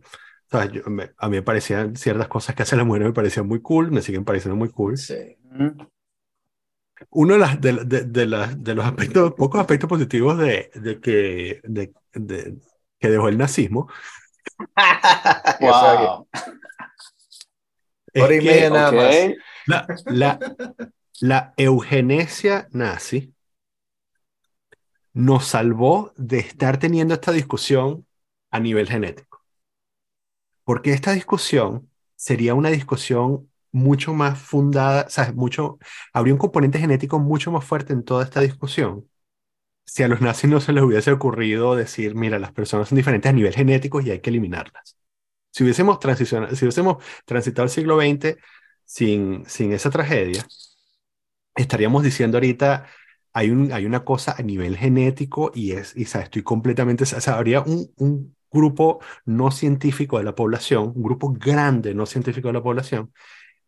a 0.51 1.29
mí 1.29 1.35
me 1.35 1.41
parecían 1.41 1.95
ciertas 1.95 2.27
cosas 2.27 2.55
que 2.55 2.63
hace 2.63 2.75
la 2.75 2.83
mujer, 2.83 3.03
me 3.03 3.13
parecían 3.13 3.47
muy 3.47 3.61
cool, 3.61 3.91
me 3.91 4.01
siguen 4.01 4.25
pareciendo 4.25 4.55
muy 4.55 4.69
cool. 4.69 4.97
Sí. 4.97 5.37
Uno 7.11 7.33
de, 7.33 7.39
las, 7.39 7.61
de, 7.61 7.73
de, 7.85 8.03
de, 8.03 8.75
los 8.75 8.85
aspectos, 8.85 9.33
pocos 9.35 9.61
aspectos 9.61 9.87
positivos 9.87 10.37
de, 10.37 10.71
de 10.75 10.99
que, 10.99 11.61
de, 11.63 11.93
que 12.99 13.09
dejó 13.09 13.29
el 13.29 13.37
nazismo. 13.37 13.89
wow. 15.61 16.27
Por 18.13 18.33
y 18.33 18.69
nada 18.69 18.91
más. 18.91 19.15
La, 19.65 19.87
la, 20.05 20.39
la 21.21 21.53
eugenesia 21.57 22.67
nazi 22.71 23.33
nos 25.13 25.47
salvó 25.47 26.13
de 26.17 26.39
estar 26.39 26.79
teniendo 26.79 27.13
esta 27.13 27.31
discusión 27.31 28.05
a 28.51 28.59
nivel 28.59 28.87
genético. 28.87 29.28
Porque 30.69 30.93
esta 30.93 31.13
discusión 31.13 31.89
sería 32.15 32.53
una 32.53 32.69
discusión 32.69 33.49
mucho 33.71 34.13
más 34.13 34.37
fundada, 34.37 35.09
¿sabes? 35.09 35.33
Mucho, 35.33 35.79
habría 36.13 36.35
un 36.35 36.37
componente 36.37 36.77
genético 36.77 37.17
mucho 37.17 37.51
más 37.51 37.65
fuerte 37.65 37.91
en 37.91 38.03
toda 38.03 38.23
esta 38.23 38.39
discusión. 38.41 39.09
Si 39.85 40.03
a 40.03 40.07
los 40.07 40.21
nazis 40.21 40.47
no 40.47 40.61
se 40.61 40.71
les 40.71 40.83
hubiese 40.83 41.11
ocurrido 41.11 41.75
decir, 41.75 42.13
mira, 42.13 42.37
las 42.37 42.51
personas 42.51 42.87
son 42.89 42.97
diferentes 42.97 43.27
a 43.27 43.33
nivel 43.33 43.55
genético 43.55 43.99
y 43.99 44.11
hay 44.11 44.19
que 44.19 44.29
eliminarlas. 44.29 44.95
Si 45.51 45.63
hubiésemos, 45.63 45.99
transicionado, 45.99 46.55
si 46.55 46.65
hubiésemos 46.65 47.03
transitado 47.25 47.63
el 47.63 47.71
siglo 47.71 47.99
XX 47.99 48.37
sin, 48.85 49.45
sin 49.47 49.73
esa 49.73 49.89
tragedia, 49.89 50.45
estaríamos 51.55 52.03
diciendo 52.03 52.37
ahorita, 52.37 52.85
hay, 53.33 53.49
un, 53.49 53.71
hay 53.73 53.87
una 53.87 54.05
cosa 54.05 54.35
a 54.37 54.43
nivel 54.43 54.77
genético 54.77 55.51
y 55.55 55.71
es, 55.71 55.95
y, 55.95 56.05
¿sabes? 56.05 56.25
estoy 56.25 56.43
completamente, 56.43 57.05
o 57.05 57.07
sea, 57.07 57.37
habría 57.37 57.61
un 57.61 58.35
grupo 58.51 58.99
no 59.25 59.51
científico 59.51 60.17
de 60.17 60.23
la 60.23 60.35
población, 60.35 60.93
un 60.95 61.03
grupo 61.03 61.33
grande 61.33 61.93
no 61.93 62.05
científico 62.05 62.49
de 62.49 62.53
la 62.53 62.63
población, 62.63 63.13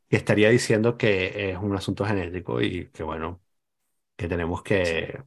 que 0.09 0.17
estaría 0.17 0.49
diciendo 0.49 0.97
que 0.97 1.51
es 1.51 1.57
un 1.57 1.75
asunto 1.75 2.05
genético 2.05 2.61
y 2.61 2.89
que, 2.91 3.03
bueno, 3.03 3.41
que 4.15 4.27
tenemos 4.27 4.63
que, 4.63 5.21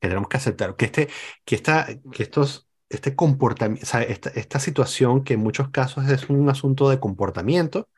que 0.00 0.08
tenemos 0.08 0.28
que 0.28 0.36
aceptar, 0.36 0.76
que, 0.76 0.86
este, 0.86 1.08
que, 1.44 1.54
esta, 1.54 1.86
que 2.12 2.22
estos, 2.22 2.68
este 2.88 3.14
comportamiento, 3.14 3.86
esta, 3.98 4.30
esta 4.30 4.58
situación 4.58 5.24
que 5.24 5.34
en 5.34 5.40
muchos 5.40 5.70
casos 5.70 6.08
es 6.08 6.28
un 6.30 6.48
asunto 6.48 6.90
de 6.90 7.00
comportamiento, 7.00 7.88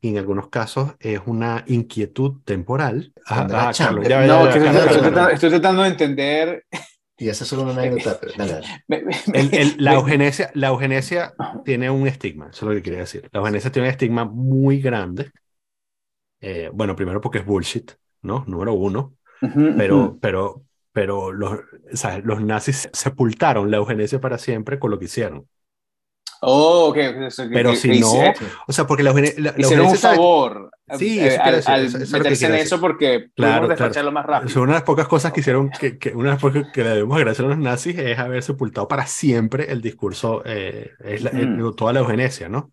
y 0.00 0.08
en 0.10 0.18
algunos 0.18 0.48
casos 0.48 0.94
es 0.98 1.20
una 1.26 1.64
inquietud 1.66 2.40
temporal. 2.44 3.12
estoy 5.32 5.50
tratando 5.50 5.82
de 5.82 5.88
entender 5.88 6.66
y 7.22 7.28
esa 7.28 7.44
es 7.44 7.50
solo 7.50 7.62
una 7.62 7.72
anécdota. 7.72 8.18
la, 9.78 9.94
eugenesia, 9.94 10.50
la 10.54 10.68
eugenesia 10.68 11.34
tiene 11.64 11.88
un 11.88 12.08
estigma, 12.08 12.48
eso 12.50 12.66
es 12.66 12.68
lo 12.68 12.74
que 12.74 12.82
quería 12.82 12.98
decir. 12.98 13.28
La 13.30 13.38
eugenesia 13.38 13.70
tiene 13.70 13.86
un 13.86 13.92
estigma 13.92 14.24
muy 14.24 14.80
grande. 14.80 15.30
Eh, 16.40 16.68
bueno, 16.72 16.96
primero 16.96 17.20
porque 17.20 17.38
es 17.38 17.46
bullshit, 17.46 17.92
¿no? 18.22 18.44
Número 18.48 18.74
uno. 18.74 19.14
pero, 19.40 20.18
pero, 20.20 20.64
pero 20.90 21.30
los, 21.30 21.60
los 22.24 22.40
nazis 22.42 22.88
sepultaron 22.92 23.70
la 23.70 23.76
eugenesia 23.76 24.20
para 24.20 24.36
siempre 24.36 24.80
con 24.80 24.90
lo 24.90 24.98
que 24.98 25.04
hicieron. 25.04 25.46
Oh, 26.40 26.88
ok. 26.88 26.98
Pero 27.52 27.76
si 27.76 28.00
no, 28.00 28.10
o 28.66 28.72
sea, 28.72 28.84
porque 28.84 29.04
la, 29.04 29.12
la, 29.12 29.54
la 29.56 29.82
un 29.82 29.96
favor 29.96 30.71
sí, 30.98 31.20
eh, 31.20 31.36
al, 31.36 31.90
meterse 31.90 32.46
en 32.46 32.54
eso 32.54 32.80
porque 32.80 33.30
claro, 33.34 33.68
despacharlo 33.68 34.12
más 34.12 34.26
rápido. 34.26 34.50
Son 34.50 34.62
una 34.62 34.72
de 34.72 34.78
las 34.78 34.84
pocas 34.84 35.08
cosas 35.08 35.32
que 35.32 35.40
hicieron, 35.40 35.70
que, 35.70 35.98
que 35.98 36.10
una 36.10 36.30
de 36.30 36.34
las 36.34 36.40
pocas 36.40 36.70
que 36.72 36.82
le 36.82 36.90
debemos 36.90 37.16
agradecer 37.16 37.44
a 37.44 37.48
los 37.48 37.58
nazis 37.58 37.98
es 37.98 38.18
haber 38.18 38.42
sepultado 38.42 38.88
para 38.88 39.06
siempre 39.06 39.70
el 39.70 39.80
discurso, 39.80 40.42
eh, 40.44 40.92
es 41.00 41.24
toda 41.76 41.92
la 41.92 42.00
eugenesia, 42.00 42.48
¿no? 42.48 42.70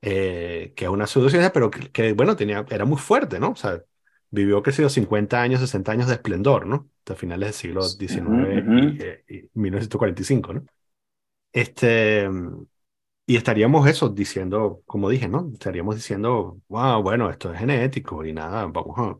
Eh, 0.00 0.72
que 0.76 0.84
es 0.84 0.90
una 0.90 1.06
pseudociencia, 1.06 1.52
pero 1.52 1.70
que, 1.70 2.12
bueno, 2.12 2.36
tenía, 2.36 2.64
era 2.70 2.84
muy 2.84 2.98
fuerte, 2.98 3.40
¿no? 3.40 3.50
O 3.50 3.56
sea, 3.56 3.80
vivió, 4.30 4.62
que 4.62 4.72
sido 4.72 4.88
50 4.88 5.40
años, 5.40 5.60
60 5.60 5.92
años 5.92 6.08
de 6.08 6.14
esplendor, 6.14 6.66
¿no? 6.66 6.88
Hasta 6.98 7.14
finales 7.14 7.48
del 7.48 7.54
siglo 7.54 7.82
XIX 7.82 9.04
y, 9.28 9.34
y 9.34 9.50
1945, 9.54 10.52
¿no? 10.52 10.64
Este, 11.52 12.28
y 13.26 13.36
estaríamos 13.36 13.88
eso 13.88 14.08
diciendo, 14.08 14.82
como 14.86 15.08
dije, 15.08 15.28
¿no? 15.28 15.50
Estaríamos 15.52 15.96
diciendo, 15.96 16.60
wow, 16.68 17.02
bueno, 17.02 17.30
esto 17.30 17.52
es 17.52 17.58
genético 17.58 18.24
y 18.24 18.32
nada, 18.32 18.66
vamos 18.66 18.98
a, 18.98 19.18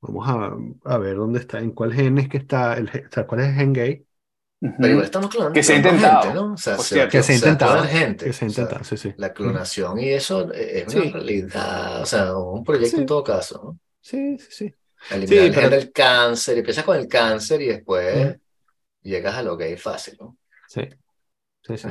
vamos 0.00 0.28
a, 0.28 0.92
a 0.94 0.98
ver 0.98 1.16
dónde 1.16 1.40
está, 1.40 1.58
en 1.58 1.72
cuál 1.72 1.92
gen 1.92 2.18
es 2.18 2.28
que 2.28 2.38
está, 2.38 2.74
el, 2.74 2.88
o 2.88 3.12
sea, 3.12 3.26
cuál 3.26 3.40
es 3.40 3.48
el 3.48 3.54
gen 3.54 3.72
gay. 3.72 4.06
Pero 4.58 4.88
igual 4.88 5.04
estamos 5.04 5.28
clonando. 5.28 5.52
Que 5.52 5.62
se 5.62 5.74
ha 5.74 5.76
intentado. 5.76 6.34
¿no? 6.34 6.52
o 6.54 6.56
sea, 6.56 7.08
que 7.08 7.22
se 7.22 7.32
ha 7.32 7.34
intentado. 7.34 7.82
gente. 7.84 8.24
Que 8.26 8.32
se 8.32 8.44
ha 8.44 8.48
intentado, 8.48 8.84
sí, 8.84 8.96
sí. 8.96 9.12
La 9.16 9.32
clonación 9.32 9.98
y 9.98 10.08
eso 10.08 10.50
es 10.52 10.94
una 10.94 11.12
realidad, 11.12 12.02
o 12.02 12.06
sea, 12.06 12.36
un 12.36 12.64
proyecto 12.64 12.96
en 12.96 13.06
todo 13.06 13.22
caso, 13.22 13.60
¿no? 13.62 13.78
Sí, 14.00 14.38
sí, 14.38 14.46
sí. 14.50 14.74
Eliminar 15.10 15.52
sí, 15.54 15.60
el 15.60 15.70
del 15.70 15.92
cáncer, 15.92 16.58
empiezas 16.58 16.84
con 16.84 16.96
el 16.96 17.06
cáncer 17.06 17.60
y 17.60 17.66
después 17.66 18.36
llegas 19.02 19.34
a 19.34 19.42
lo 19.42 19.56
gay 19.56 19.76
fácil, 19.76 20.16
¿no? 20.20 20.36
Sí, 20.68 20.88
sí, 21.62 21.76
sí. 21.76 21.88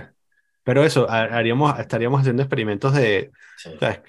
Pero 0.65 0.83
eso, 0.83 1.07
haríamos, 1.07 1.77
estaríamos 1.79 2.21
haciendo 2.21 2.41
experimentos 2.41 2.91
de, 2.95 3.31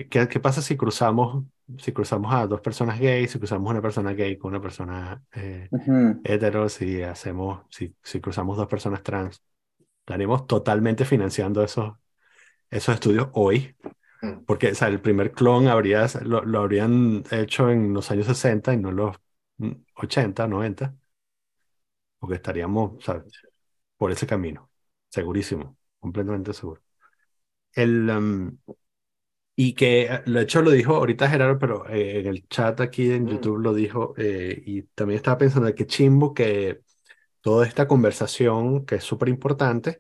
¿qué, 0.09 0.27
¿qué, 0.27 0.41
pasa 0.41 0.63
si 0.63 0.75
cruzamos, 0.75 1.45
si 1.77 1.93
cruzamos 1.93 2.33
a 2.33 2.47
dos 2.47 2.63
personas 2.63 2.99
gays, 2.99 3.31
si 3.31 3.39
cruzamos 3.39 3.71
una 3.71 3.83
persona 3.83 4.15
gay 4.15 4.39
con 4.39 4.53
una 4.53 4.63
persona 4.63 5.23
eh, 5.35 5.69
hetero, 6.25 6.71
si 6.71 7.03
hacemos, 7.03 7.67
si, 7.69 7.95
si 8.03 8.23
cruzamos 8.23 8.57
dos 8.57 8.69
personas 8.69 9.03
trans? 9.03 9.43
Estaríamos 10.01 10.47
totalmente 10.47 11.05
financiando 11.05 11.63
esos, 11.63 11.93
esos 12.71 12.95
estudios 12.95 13.29
hoy, 13.35 13.77
mm. 14.23 14.45
porque 14.47 14.71
o 14.71 14.75
sea, 14.75 14.89
el 14.89 15.03
primer 15.03 15.33
clon 15.33 15.69
habría, 15.69 16.07
lo, 16.23 16.43
lo, 16.43 16.61
habrían 16.61 17.23
hecho 17.33 17.71
en 17.71 17.93
los 17.93 18.11
años 18.11 18.29
60 18.29 18.73
y 18.73 18.79
no 18.79 18.89
en 18.89 18.97
los 18.97 19.17
80, 19.95 20.49
90, 20.49 20.95
porque 22.19 22.37
estaríamos 22.37 23.05
sea, 23.05 23.23
por 23.99 24.11
ese 24.11 24.27
camino, 24.27 24.71
segurísimo 25.11 25.76
completamente 26.07 26.53
seguro. 26.53 26.83
El, 27.73 28.09
um, 28.09 28.57
y 29.57 29.73
que, 29.73 30.23
de 30.27 30.43
hecho, 30.43 30.63
lo 30.63 30.71
dijo 30.71 30.95
ahorita 30.95 31.29
Gerardo, 31.29 31.59
pero 31.59 31.89
eh, 31.89 32.21
en 32.21 32.27
el 32.27 32.47
chat 32.49 32.81
aquí 32.81 33.11
en 33.11 33.25
mm. 33.25 33.29
YouTube 33.29 33.59
lo 33.59 33.75
dijo, 33.75 34.15
eh, 34.17 34.63
y 34.65 34.83
también 34.83 35.17
estaba 35.17 35.39
pensando 35.39 35.75
que 35.75 35.87
chimbo 35.87 36.33
que 36.33 36.83
toda 37.41 37.67
esta 37.67 37.89
conversación, 37.89 38.85
que 38.87 38.97
es 38.97 39.05
súper 39.05 39.29
importante, 39.29 39.99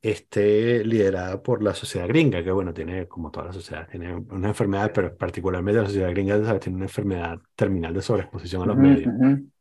esté 0.00 0.84
liderada 0.84 1.42
por 1.42 1.62
la 1.62 1.74
sociedad 1.74 2.06
gringa, 2.06 2.44
que 2.44 2.52
bueno, 2.52 2.72
tiene 2.72 3.08
como 3.08 3.30
toda 3.30 3.46
la 3.46 3.52
sociedad, 3.52 3.88
tiene 3.88 4.14
una 4.14 4.48
enfermedad, 4.48 4.92
pero 4.94 5.16
particularmente 5.16 5.80
la 5.80 5.86
sociedad 5.86 6.10
gringa 6.10 6.58
tiene 6.60 6.76
una 6.76 6.86
enfermedad 6.86 7.40
terminal 7.56 7.92
de 7.92 8.02
sobreexposición 8.02 8.62
a 8.62 8.66
los 8.66 8.76
medios. 8.76 9.12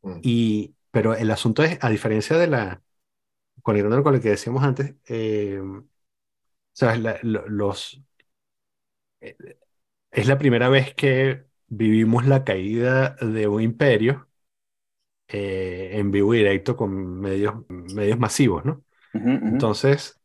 Mm. 0.03 0.19
Y, 0.21 0.75
pero 0.91 1.15
el 1.15 1.31
asunto 1.31 1.63
es, 1.63 1.79
a 1.81 1.89
diferencia 1.89 2.37
de 2.37 2.47
la, 2.47 2.81
conectando 3.65 4.03
con 4.03 4.13
lo 4.15 4.21
que 4.21 4.29
decíamos 4.31 4.63
antes, 4.63 4.95
eh, 5.09 5.59
¿sabes? 6.73 7.19
los, 7.23 8.01
es 10.11 10.27
la 10.27 10.37
primera 10.37 10.69
vez 10.69 10.93
que 10.95 11.45
vivimos 11.67 12.25
la 12.27 12.43
caída 12.43 13.15
de 13.21 13.47
un 13.47 13.61
imperio 13.61 14.27
eh, 15.27 15.91
en 15.93 16.11
vivo 16.11 16.33
y 16.33 16.39
directo 16.39 16.75
con 16.77 17.19
medios, 17.21 17.55
medios 17.69 18.19
masivos, 18.19 18.65
¿no? 18.65 18.83
Entonces, 19.49 20.19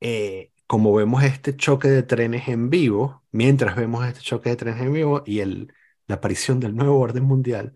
eh, 0.00 0.52
como 0.66 0.94
vemos 0.94 1.22
este 1.24 1.56
choque 1.56 1.88
de 1.88 2.02
trenes 2.02 2.48
en 2.48 2.70
vivo, 2.70 3.24
mientras 3.32 3.76
vemos 3.76 4.06
este 4.06 4.20
choque 4.20 4.50
de 4.50 4.56
trenes 4.56 4.80
en 4.82 4.92
vivo 4.92 5.22
y 5.26 5.40
el, 5.40 5.72
la 6.06 6.16
aparición 6.16 6.60
del 6.60 6.74
nuevo 6.76 6.98
orden 6.98 7.24
mundial, 7.24 7.74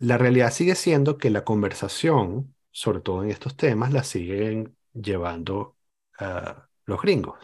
la 0.00 0.16
realidad 0.16 0.50
sigue 0.50 0.74
siendo 0.74 1.18
que 1.18 1.30
la 1.30 1.44
conversación, 1.44 2.54
sobre 2.72 3.00
todo 3.00 3.22
en 3.22 3.30
estos 3.30 3.56
temas, 3.56 3.92
la 3.92 4.02
siguen 4.02 4.74
llevando 4.94 5.76
los 6.86 7.00
gringos. 7.00 7.38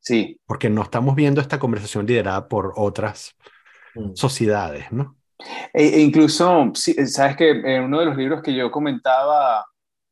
Sí. 0.00 0.40
Porque 0.46 0.68
no 0.68 0.82
estamos 0.82 1.14
viendo 1.14 1.40
esta 1.40 1.58
conversación 1.58 2.06
liderada 2.06 2.48
por 2.48 2.72
otras 2.76 3.36
mm. 3.94 4.14
sociedades, 4.14 4.90
¿no? 4.90 5.16
E, 5.72 5.84
e 5.84 6.00
incluso, 6.00 6.72
sabes 6.74 7.36
que 7.36 7.50
en 7.50 7.84
uno 7.84 8.00
de 8.00 8.06
los 8.06 8.16
libros 8.16 8.42
que 8.42 8.54
yo 8.54 8.70
comentaba, 8.70 9.64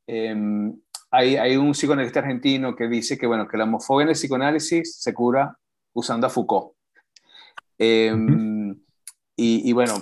em, 0.07 0.75
hay, 1.11 1.37
hay, 1.37 1.57
un 1.57 1.73
psicoanalista 1.73 2.21
argentino 2.21 2.77
que 2.77 2.89
dice 2.89 3.19
que, 3.19 3.27
bueno, 3.27 3.49
que 3.49 3.57
la 3.57 3.65
homofobia 3.65 4.05
en 4.05 4.09
el 4.11 4.15
psicoanálisis 4.15 5.01
se 5.01 5.13
cura 5.13 5.57
usando 5.93 6.27
a 6.27 6.31
Foucault. 6.31 6.73
Em, 7.79 8.71
y, 9.37 9.69
y, 9.69 9.73
bueno, 9.73 9.95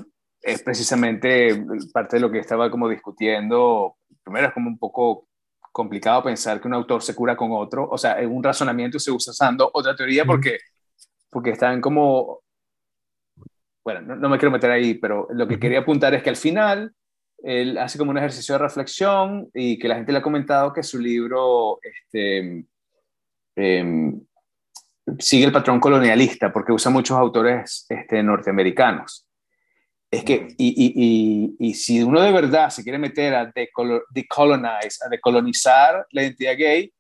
es 0.53 0.63
precisamente 0.63 1.65
parte 1.93 2.17
de 2.17 2.21
lo 2.21 2.31
que 2.31 2.39
estaba 2.39 2.71
como 2.71 2.89
discutiendo. 2.89 3.97
Primero 4.23 4.49
es 4.49 4.55
como 4.55 4.69
un 4.69 4.79
poco 4.79 5.27
complicado 5.73 6.23
pensar 6.23 6.61
que 6.61 6.69
un 6.69 6.75
autor 6.75 7.03
se 7.03 7.15
cura 7.15 7.37
con 7.37 7.53
otro, 7.53 7.89
o 7.89 7.99
sea, 7.99 8.21
en 8.21 8.35
un 8.35 8.43
razonamiento 8.43 8.99
se 8.99 9.13
usa 9.13 9.31
usando 9.31 9.71
otra 9.73 9.95
teoría 9.95 10.25
porque, 10.25 10.59
porque 11.31 11.51
están 11.51 11.81
como 11.81 12.41
bueno, 13.89 14.17
no, 14.17 14.29
me 14.29 14.37
quiero 14.37 14.51
meter 14.51 14.71
ahí, 14.71 14.95
pero 14.95 15.29
lo 15.31 15.49
que 15.49 15.59
quería 15.59 15.79
apuntar 15.79 16.13
es 16.15 16.23
que 16.23 16.29
al 16.29 16.37
final 16.37 16.93
él 17.43 17.79
hace 17.79 17.97
como 17.97 18.11
un 18.11 18.19
ejercicio 18.19 18.55
de 18.55 18.59
reflexión 18.59 19.49
y 19.55 19.79
que 19.79 19.89
la 19.89 19.95
gente 19.95 20.13
le 20.13 20.19
ha 20.19 20.23
comentado 20.23 20.75
que 20.75 20.83
su 20.83 20.99
libro 20.99 21.79
este, 21.83 22.67
em, 23.57 24.21
sigue 25.19 25.47
el 25.47 25.53
patrón 25.53 25.81
colonialista 25.81 26.53
porque 26.53 26.73
usa 26.73 26.91
muchos 26.91 27.17
autores 27.17 27.87
este, 27.89 28.23
norteamericanos. 28.23 29.27
Es 30.11 30.25
que, 30.25 30.55
y, 30.57 31.55
y, 31.59 31.69
y, 31.69 31.75
si 31.75 32.03
uno 32.03 32.23
de 32.23 32.33
verdad 32.33 32.71
se 32.71 32.83
quiere 32.83 32.99
meter 32.99 33.35
a 33.35 33.53
decolonize, 34.11 35.05
a 35.05 35.09
decolonizar 35.11 36.07
la 36.13 36.23
identidad 36.23 36.57
gay, 36.57 36.91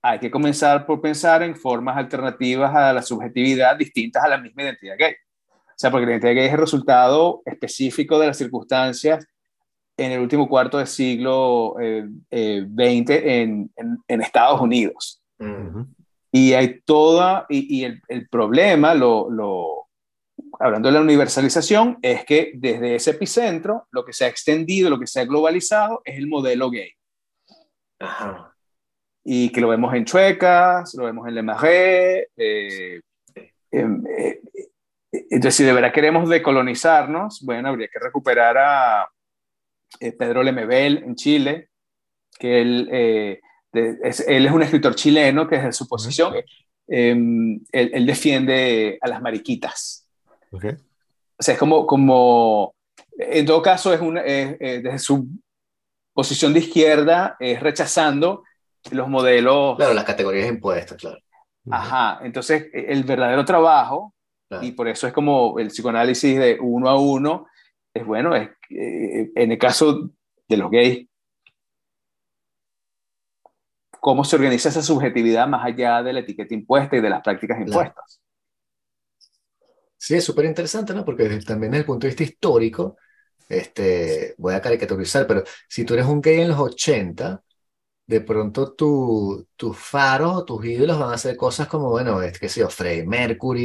hay 0.00 0.20
que 0.20 0.30
comenzar 0.30 0.86
por 0.86 1.00
pensar 1.00 1.42
en 1.42 1.56
formas 1.56 1.96
alternativas 1.96 2.74
a 2.74 2.92
la 2.92 3.02
subjetividad 3.02 3.76
distintas 3.76 4.22
a 4.22 4.28
la 4.28 4.38
misma 4.38 4.62
identidad 4.62 4.94
gay. 4.96 5.14
O 5.50 5.74
sea, 5.76 5.90
porque 5.90 6.06
la 6.06 6.12
identidad 6.12 6.34
gay 6.34 6.46
es 6.46 6.52
el 6.52 6.60
resultado 6.60 7.42
específico 7.44 8.18
de 8.20 8.28
las 8.28 8.38
circunstancias 8.38 9.26
en 9.96 10.12
el 10.12 10.20
último 10.20 10.48
cuarto 10.48 10.78
del 10.78 10.86
siglo 10.86 11.74
XX 11.76 11.82
eh, 12.30 12.66
eh, 12.70 13.42
en, 13.42 13.70
en, 14.08 14.20
Estados 14.20 14.60
Unidos. 14.60 15.20
Y 16.30 16.52
hay 16.54 16.80
toda, 16.84 17.46
y, 17.48 17.80
y 17.80 17.84
el, 17.84 18.00
el, 18.08 18.28
problema, 18.28 18.94
lo, 18.94 19.28
lo, 19.30 19.81
hablando 20.62 20.88
de 20.88 20.94
la 20.94 21.00
universalización, 21.00 21.98
es 22.02 22.24
que 22.24 22.52
desde 22.54 22.94
ese 22.94 23.10
epicentro 23.10 23.88
lo 23.90 24.04
que 24.04 24.12
se 24.12 24.24
ha 24.24 24.28
extendido, 24.28 24.90
lo 24.90 24.98
que 24.98 25.06
se 25.06 25.20
ha 25.20 25.24
globalizado 25.24 26.02
es 26.04 26.16
el 26.16 26.26
modelo 26.26 26.70
gay. 26.70 26.92
Ajá. 27.98 28.54
Y 29.24 29.50
que 29.50 29.60
lo 29.60 29.68
vemos 29.68 29.94
en 29.94 30.04
Chuecas, 30.04 30.94
lo 30.94 31.04
vemos 31.04 31.28
en 31.28 31.34
Le 31.34 31.42
Marais, 31.42 32.26
eh, 32.36 33.00
eh, 33.70 34.40
entonces, 35.12 35.54
si 35.56 35.64
de 35.64 35.72
verdad 35.72 35.92
queremos 35.92 36.28
decolonizarnos, 36.28 37.42
bueno, 37.44 37.68
habría 37.68 37.88
que 37.88 37.98
recuperar 37.98 38.56
a 38.56 39.08
eh, 40.00 40.12
Pedro 40.12 40.42
Lemebel 40.42 41.02
en 41.04 41.14
Chile, 41.16 41.68
que 42.38 42.62
él, 42.62 42.88
eh, 42.90 43.40
es, 43.72 44.20
él 44.26 44.46
es 44.46 44.52
un 44.52 44.62
escritor 44.62 44.94
chileno 44.94 45.46
que 45.46 45.56
desde 45.56 45.72
su 45.72 45.86
posición, 45.86 46.34
em, 46.88 47.60
él, 47.72 48.06
defiende 48.06 48.98
a 49.02 49.08
las 49.08 49.20
mariquitas. 49.20 50.01
Okay. 50.52 50.70
O 50.70 51.42
sea, 51.42 51.54
es 51.54 51.58
como, 51.58 51.86
como, 51.86 52.74
en 53.18 53.46
todo 53.46 53.62
caso, 53.62 53.92
es 53.92 54.00
una, 54.00 54.22
desde 54.22 54.98
su 54.98 55.26
posición 56.12 56.52
de 56.52 56.60
izquierda, 56.60 57.36
es 57.40 57.58
rechazando 57.60 58.44
los 58.90 59.08
modelos. 59.08 59.76
Claro, 59.76 59.94
las 59.94 60.04
categorías 60.04 60.48
impuestas, 60.48 60.98
claro. 60.98 61.18
Ajá, 61.70 62.20
entonces 62.22 62.68
el 62.72 63.04
verdadero 63.04 63.44
trabajo 63.44 64.14
y 64.60 64.72
por 64.72 64.88
eso 64.88 65.06
es 65.06 65.12
como 65.12 65.58
el 65.58 65.68
psicoanálisis 65.68 66.38
de 66.38 66.58
uno 66.60 66.88
a 66.88 66.98
uno, 66.98 67.46
es 67.94 68.04
bueno, 68.04 68.34
es, 68.34 68.50
eh, 68.70 69.30
en 69.34 69.52
el 69.52 69.58
caso 69.58 70.10
de 70.48 70.56
los 70.56 70.70
gays, 70.70 71.08
cómo 74.00 74.24
se 74.24 74.36
organiza 74.36 74.68
esa 74.68 74.82
subjetividad 74.82 75.46
más 75.46 75.64
allá 75.64 76.02
de 76.02 76.12
la 76.12 76.20
etiqueta 76.20 76.54
impuesta 76.54 76.96
y 76.96 77.00
de 77.00 77.10
las 77.10 77.22
prácticas 77.22 77.60
impuestas. 77.60 78.21
Sí, 80.02 80.16
es 80.16 80.24
súper 80.24 80.46
interesante, 80.46 80.94
¿no? 80.94 81.04
Porque 81.04 81.28
también 81.46 81.70
desde 81.70 81.82
el 81.82 81.86
punto 81.86 82.06
de 82.06 82.08
vista 82.08 82.24
histórico, 82.24 82.96
este, 83.48 84.34
voy 84.38 84.54
a 84.54 84.60
caricaturizar, 84.60 85.26
pero 85.28 85.44
si 85.68 85.84
tú 85.84 85.94
eres 85.94 86.06
un 86.06 86.20
gay 86.20 86.40
en 86.40 86.48
los 86.48 86.58
80, 86.58 87.42
de 88.06 88.20
pronto 88.22 88.74
tu, 88.74 89.46
tus 89.56 89.78
faros 89.78 90.36
o 90.38 90.44
tus 90.44 90.64
ídolos 90.66 90.98
van 90.98 91.10
a 91.10 91.14
hacer 91.14 91.36
cosas 91.36 91.68
como, 91.68 91.90
bueno, 91.90 92.20
es 92.22 92.38
que 92.38 92.48
sé 92.48 92.66
Freddie 92.68 93.06
Mercury, 93.06 93.62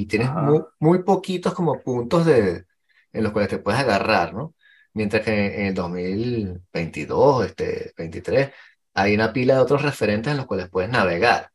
y, 0.00 0.06
tienes 0.06 0.30
muy, 0.32 0.60
muy, 0.78 1.02
poquitos 1.02 1.54
como 1.54 1.82
puntos 1.82 2.26
de, 2.26 2.64
en 3.12 3.22
los 3.24 3.32
cuales 3.32 3.50
te 3.50 3.58
puedes 3.58 3.80
agarrar, 3.80 4.34
¿no? 4.34 4.54
Mientras 4.94 5.24
que 5.24 5.60
en, 5.60 5.66
el 5.66 5.74
2022, 5.74 7.46
este, 7.46 7.92
23, 7.96 8.50
hay 8.94 9.14
una 9.14 9.32
pila 9.32 9.54
de 9.54 9.60
otros 9.60 9.82
referentes 9.82 10.30
en 10.30 10.36
los 10.38 10.46
cuales 10.46 10.68
puedes 10.70 10.90
navegar. 10.90 11.50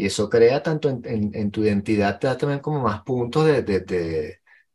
Y 0.00 0.06
eso 0.06 0.30
crea 0.30 0.62
tanto 0.62 0.88
en, 0.88 1.30
en, 1.34 1.50
tu 1.50 1.62
identidad, 1.62 2.18
te 2.18 2.26
da 2.26 2.38
también 2.38 2.60
como 2.60 2.80
más 2.80 3.02
puntos 3.02 3.44
de, 3.44 3.62
de, 3.62 3.80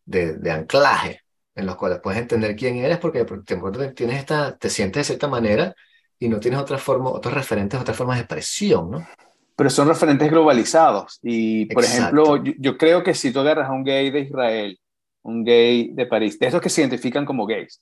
de, 0.06 0.34
de, 0.38 0.52
anclaje 0.52 1.22
en 1.56 1.66
los 1.66 1.78
cuales 1.78 2.00
puedes 2.04 2.22
entender 2.22 2.56
quién 2.56 2.76
eres, 2.76 3.00
porque 3.00 3.26
de 3.26 3.92
tienes 3.94 4.20
esta, 4.20 4.56
te 4.56 4.70
sientes 4.70 5.00
de 5.00 5.04
cierta 5.06 5.28
manera 5.28 5.74
y 6.20 6.30
no 6.30 6.40
tienes 6.40 6.60
otra 6.60 6.78
forma, 6.78 7.10
otros 7.10 7.34
referentes, 7.34 7.82
otras 7.82 7.98
formas 7.98 8.18
de 8.18 8.22
expresión, 8.22 8.92
¿no? 8.92 9.08
Pero 9.56 9.72
son 9.72 9.88
referentes 9.88 10.30
globalizados. 10.30 11.18
Y, 11.24 11.66
por 11.74 11.84
ejemplo, 11.84 12.44
yo, 12.44 12.78
creo 12.78 13.02
que 13.04 13.16
si 13.16 13.32
tú 13.32 13.40
agarras 13.40 13.68
a 13.68 13.74
un 13.74 13.84
gay 13.84 14.12
de 14.12 14.20
Israel, 14.20 14.80
un 15.24 15.44
gay 15.44 15.92
de 15.92 16.06
París, 16.06 16.38
de 16.38 16.46
esos 16.46 16.62
que 16.62 16.70
se 16.70 16.82
identifican 16.82 17.26
como 17.26 17.48
gays, 17.48 17.82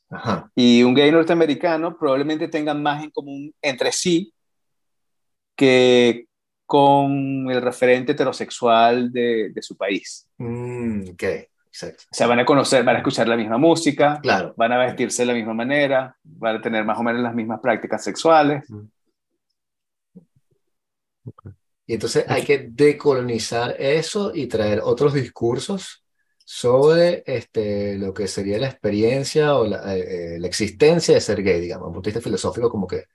y 0.55 0.81
un 0.81 0.93
gay 0.93 1.11
norteamericano, 1.11 1.97
probablemente 1.97 2.47
tengan 2.47 2.81
más 2.81 3.03
en 3.03 3.11
común 3.11 3.53
entre 3.61 3.91
sí 3.91 4.33
que 5.57 6.25
con 6.65 7.49
el 7.49 7.61
referente 7.61 8.13
heterosexual 8.13 9.11
de, 9.11 9.51
de 9.53 9.61
su 9.61 9.75
país. 9.75 10.27
Mm, 10.37 11.09
okay. 11.13 11.47
Exacto. 11.67 12.03
O 12.11 12.15
sea, 12.15 12.27
van 12.27 12.39
a 12.39 12.45
conocer, 12.45 12.83
van 12.83 12.97
a 12.97 12.99
escuchar 12.99 13.27
la 13.27 13.35
misma 13.35 13.57
música, 13.57 14.19
claro. 14.21 14.53
van 14.55 14.71
a 14.73 14.77
vestirse 14.77 15.23
de 15.23 15.27
la 15.27 15.33
misma 15.33 15.55
manera, 15.55 16.15
van 16.23 16.57
a 16.57 16.61
tener 16.61 16.85
más 16.85 16.99
o 16.99 17.03
menos 17.03 17.21
las 17.21 17.33
mismas 17.33 17.59
prácticas 17.59 18.03
sexuales. 18.03 18.63
Y 21.87 21.95
entonces 21.95 22.25
hay 22.27 22.43
que 22.43 22.67
decolonizar 22.69 23.75
eso 23.79 24.31
y 24.35 24.45
traer 24.45 24.81
otros 24.83 25.15
discursos 25.15 26.03
sobre 26.45 27.23
este, 27.25 27.97
lo 27.97 28.13
que 28.13 28.27
sería 28.27 28.59
la 28.59 28.67
experiencia 28.67 29.55
o 29.55 29.65
la, 29.65 29.95
eh, 29.95 30.35
eh, 30.35 30.39
la 30.39 30.47
existencia 30.47 31.15
de 31.15 31.21
ser 31.21 31.41
gay, 31.41 31.59
digamos, 31.59 31.87
un 31.87 31.93
punto 31.93 32.09
de 32.09 32.13
vista 32.13 32.23
filosófico, 32.23 32.69
como 32.69 32.85
que, 32.85 33.05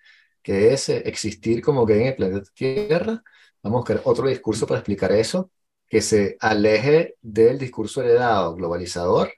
que 0.43 0.73
es 0.73 0.89
eh, 0.89 1.03
existir 1.07 1.62
como 1.62 1.87
gay 1.87 2.01
en 2.01 2.07
el 2.09 2.16
planeta 2.16 2.51
Tierra. 2.55 3.23
Vamos 3.63 3.79
a 3.79 3.81
buscar 3.81 4.01
otro 4.05 4.29
discurso 4.29 4.67
para 4.67 4.81
explicar 4.81 5.13
eso 5.13 5.51
que 5.89 6.01
se 6.01 6.37
aleje 6.41 7.17
del 7.23 7.59
discurso 7.59 8.03
heredado 8.03 8.55
globalizador 8.55 9.33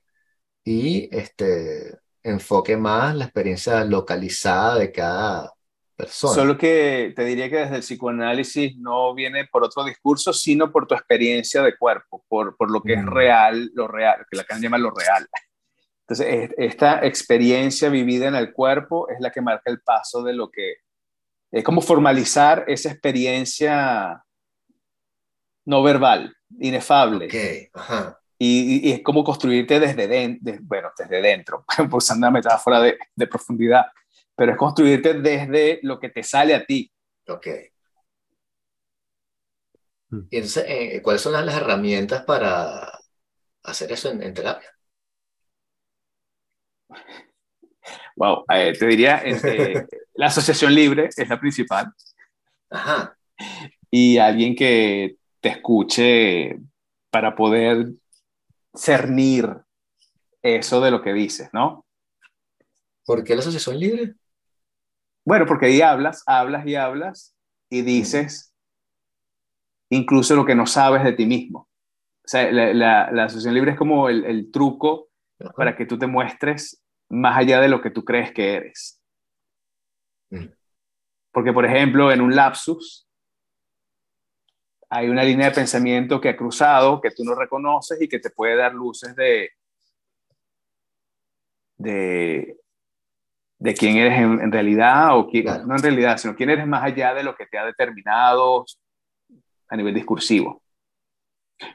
y 0.65 1.09
este, 1.17 1.99
enfoque 2.23 2.77
más 2.77 3.15
la 3.15 3.25
experiencia 3.25 3.85
localizada 3.85 4.79
de 4.79 4.93
cada 4.93 5.53
persona. 5.97 6.35
Solo 6.35 6.59
que 6.59 7.13
te 7.15 7.25
diría 7.25 7.49
que 7.49 7.57
desde 7.57 7.77
el 7.77 7.83
psicoanálisis 7.83 8.77
no 8.77 9.15
viene 9.15 9.47
por 9.51 9.65
otro 9.65 9.85
discurso, 9.85 10.33
sino 10.33 10.73
por 10.73 10.87
tu 10.87 10.95
experiencia 10.95 11.63
de 11.63 11.77
cuerpo, 11.77 12.25
por, 12.29 12.57
por 12.57 12.71
lo 12.71 12.83
que 12.83 12.95
es 12.95 13.03
mm. 13.03 13.09
real, 13.09 13.71
lo 13.75 13.87
real, 13.87 14.27
que 14.31 14.37
la 14.37 14.43
Lacan 14.43 14.61
llama 14.61 14.79
lo 14.79 14.91
real. 14.91 15.27
Entonces, 16.09 16.51
esta 16.57 17.07
experiencia 17.07 17.89
vivida 17.89 18.27
en 18.27 18.35
el 18.35 18.53
cuerpo 18.53 19.09
es 19.09 19.21
la 19.21 19.31
que 19.31 19.41
marca 19.41 19.71
el 19.71 19.81
paso 19.81 20.25
de 20.25 20.33
lo 20.33 20.51
que 20.51 20.75
es 21.51 21.65
como 21.65 21.81
formalizar 21.81 22.65
esa 22.69 22.91
experiencia 22.91 24.25
no 25.65 25.83
verbal 25.83 26.35
inefable. 26.59 27.29
Y, 28.39 28.91
es 28.91 29.03
como 29.03 29.23
construirte 29.23 29.79
desde 29.79 30.09
dentro, 30.09 30.55
bueno, 30.63 30.91
desde 30.97 31.21
dentro, 31.21 31.65
usando 31.93 32.27
una 32.27 32.39
metáfora 32.39 32.81
de, 32.81 32.99
de, 33.15 33.27
profundidad, 33.27 33.87
pero 34.35 34.53
es 34.53 34.59
construirte 34.59 35.15
desde 35.15 35.79
lo 35.83 36.01
que 36.01 36.09
te 36.09 36.23
sale 36.23 36.55
a 36.55 36.65
ti. 36.65 36.91
Ok. 37.29 37.47
Mm. 40.11 40.27
Y 40.31 40.37
entonces, 40.37 40.65
eh, 40.69 41.03
¿cuáles 41.03 41.23
son 41.23 41.33
las, 41.33 41.55
herramientas 41.55 42.25
para 42.25 42.91
hacer 43.63 43.93
eso 43.93 44.11
en, 44.11 44.35
terapia? 44.35 44.69
Wow, 48.17 48.45
eh, 48.53 48.73
te 48.79 48.87
diría, 48.87 49.19
este, 49.19 49.87
la 50.15 50.27
asociación 50.27 50.75
libre 50.75 51.09
es 51.17 51.29
la 51.29 51.41
principal. 51.41 51.93
Ajá. 52.71 53.17
Y 53.91 54.19
alguien 54.19 54.55
que 54.55 55.17
te 55.41 55.49
escuche 55.49 56.59
para 57.11 57.35
poder 57.35 57.93
cernir 58.75 59.57
eso 60.43 60.81
de 60.81 60.91
lo 60.91 61.03
que 61.03 61.13
dices, 61.13 61.51
¿no? 61.53 61.85
¿Por 63.05 63.25
qué 63.25 63.35
la 63.35 63.41
asociación 63.41 63.79
libre? 63.79 64.15
Bueno, 65.25 65.47
porque 65.47 65.67
ahí 65.67 65.81
hablas, 65.81 66.23
hablas 66.27 66.67
y 66.67 66.77
hablas 66.77 67.35
y 67.69 67.83
dices 67.83 68.55
incluso 69.91 70.37
lo 70.37 70.45
que 70.45 70.55
no 70.55 70.67
sabes 70.67 71.05
de 71.05 71.13
ti 71.13 71.27
mismo. 71.27 71.69
O 72.25 72.29
sea, 72.31 72.51
la, 72.53 73.05
asociación 73.25 73.55
libre 73.55 73.73
es 73.73 73.79
como 73.79 74.09
el, 74.09 74.51
truco 74.53 75.09
para 75.57 75.77
que 75.77 75.87
tú 75.87 75.99
te 75.99 76.07
muestres 76.07 76.80
más 77.11 77.37
allá 77.37 77.61
de 77.61 77.69
lo 77.69 77.83
que 77.83 77.91
tú 77.91 78.05
crees 78.05 78.33
que 78.33 78.55
eres. 78.55 79.01
Mm. 80.31 80.47
Porque, 81.33 81.53
por 81.53 81.67
ejemplo, 81.67 82.11
en 82.11 82.21
un 82.21 82.35
lapsus 82.35 83.07
hay 84.89 85.09
una 85.09 85.23
línea 85.23 85.49
de 85.49 85.55
pensamiento 85.55 86.21
que 86.21 86.31
ha 86.31 86.37
cruzado, 86.37 87.01
que 87.01 87.13
tú 87.13 87.23
no 87.23 87.35
reconoces 87.35 88.01
y 88.01 88.09
que 88.09 88.19
te 88.19 88.31
puede 88.31 88.57
dar 88.57 88.75
luces 88.75 89.15
de, 89.15 89.51
de, 91.79 92.57
de 93.59 93.75
quién 93.75 93.97
eres 93.99 94.19
en, 94.19 94.51
realidad, 94.51 95.17
o 95.17 95.29
quién, 95.29 95.45
no 95.45 95.77
en 95.77 95.83
realidad, 95.83 96.19
sino 96.19 96.35
quién 96.35 96.51
eres 96.51 96.67
más 96.67 96.83
allá 96.83 97.15
de 97.15 97.23
lo 97.23 97.37
que 97.37 97.47
te 97.47 97.57
ha 97.57 97.65
determinado 97.65 98.65
a 99.69 99.77
nivel 99.77 99.95
discursivo. 99.95 100.63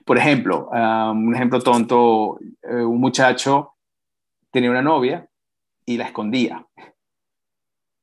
Por 0.03 0.17
ejemplo, 0.17 0.67
um, 0.69 1.27
un 1.27 1.35
ejemplo 1.35 1.61
tonto, 1.61 2.37
eh, 2.63 2.83
un 2.83 2.99
muchacho 2.99 3.74
tenía 4.55 4.71
una 4.71 4.81
novia 4.81 5.27
y 5.85 5.97
la 5.97 6.05
escondía. 6.05 6.65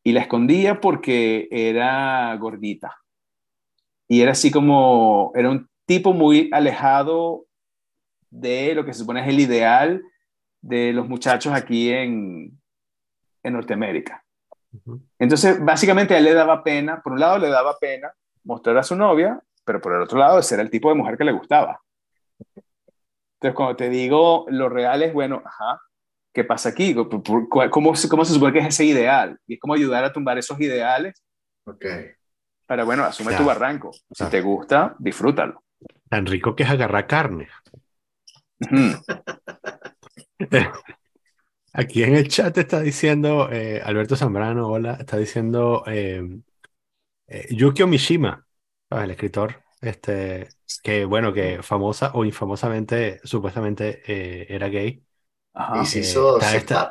Y 0.04 0.12
la 0.12 0.20
escondía 0.20 0.82
porque 0.82 1.48
era 1.50 2.36
gordita. 2.36 2.98
Y 4.06 4.20
era 4.20 4.32
así 4.32 4.50
como, 4.50 5.32
era 5.34 5.48
un 5.48 5.66
tipo 5.86 6.12
muy 6.12 6.50
alejado 6.52 7.46
de 8.28 8.74
lo 8.74 8.84
que 8.84 8.92
se 8.92 9.00
supone 9.00 9.22
es 9.22 9.28
el 9.28 9.40
ideal 9.40 10.02
de 10.60 10.92
los 10.92 11.08
muchachos 11.08 11.54
aquí 11.54 11.90
en, 11.90 12.60
en 13.42 13.52
Norteamérica. 13.54 14.22
Entonces, 15.18 15.58
básicamente 15.64 16.14
a 16.14 16.18
él 16.18 16.24
le 16.24 16.34
daba 16.34 16.62
pena, 16.62 17.00
por 17.00 17.14
un 17.14 17.20
lado 17.20 17.38
le 17.38 17.48
daba 17.48 17.78
pena 17.78 18.12
mostrar 18.44 18.76
a 18.76 18.82
su 18.82 18.94
novia, 18.94 19.40
pero 19.64 19.80
por 19.80 19.94
el 19.94 20.02
otro 20.02 20.18
lado 20.18 20.38
ese 20.38 20.54
era 20.54 20.62
el 20.62 20.70
tipo 20.70 20.90
de 20.90 20.96
mujer 20.96 21.16
que 21.16 21.24
le 21.24 21.32
gustaba. 21.32 21.80
Entonces, 23.36 23.56
cuando 23.56 23.74
te 23.76 23.88
digo 23.88 24.44
lo 24.48 24.68
real 24.68 25.02
es, 25.02 25.14
bueno, 25.14 25.42
ajá, 25.46 25.80
¿qué 26.32 26.44
pasa 26.44 26.68
aquí? 26.70 26.94
¿Cómo, 26.94 27.22
cómo 27.70 27.94
se 27.94 28.08
supone 28.08 28.52
que 28.52 28.60
es 28.60 28.68
ese 28.68 28.84
ideal? 28.84 29.38
Y 29.46 29.54
es 29.54 29.60
como 29.60 29.74
ayudar 29.74 30.04
a 30.04 30.12
tumbar 30.12 30.38
esos 30.38 30.58
ideales. 30.60 31.22
Ok. 31.64 31.84
Pero 32.66 32.86
bueno, 32.86 33.04
asume 33.04 33.34
tu 33.34 33.44
barranco. 33.44 33.90
Si 34.10 34.24
te 34.26 34.40
gusta, 34.40 34.96
disfrútalo. 34.98 35.62
Tan 36.08 36.26
rico 36.26 36.56
que 36.56 36.62
es 36.62 36.70
agarrar 36.70 37.06
carne. 37.06 37.48
Aquí 41.74 42.02
en 42.02 42.16
el 42.16 42.28
chat 42.28 42.56
está 42.58 42.80
diciendo, 42.80 43.50
eh, 43.50 43.80
Alberto 43.82 44.14
Zambrano, 44.14 44.68
hola, 44.68 44.98
está 45.00 45.16
diciendo 45.16 45.82
eh, 45.86 46.22
eh, 47.26 47.46
Yukio 47.50 47.86
Mishima, 47.86 48.46
el 48.90 49.10
escritor, 49.10 49.62
este, 49.80 50.48
que 50.82 51.06
bueno, 51.06 51.32
que 51.32 51.62
famosa 51.62 52.10
o 52.14 52.26
infamosamente, 52.26 53.20
supuestamente 53.24 54.54
era 54.54 54.68
gay. 54.68 55.02
Y 55.82 55.86
se 55.86 56.00
hizo 56.00 56.40
está, 56.40 56.90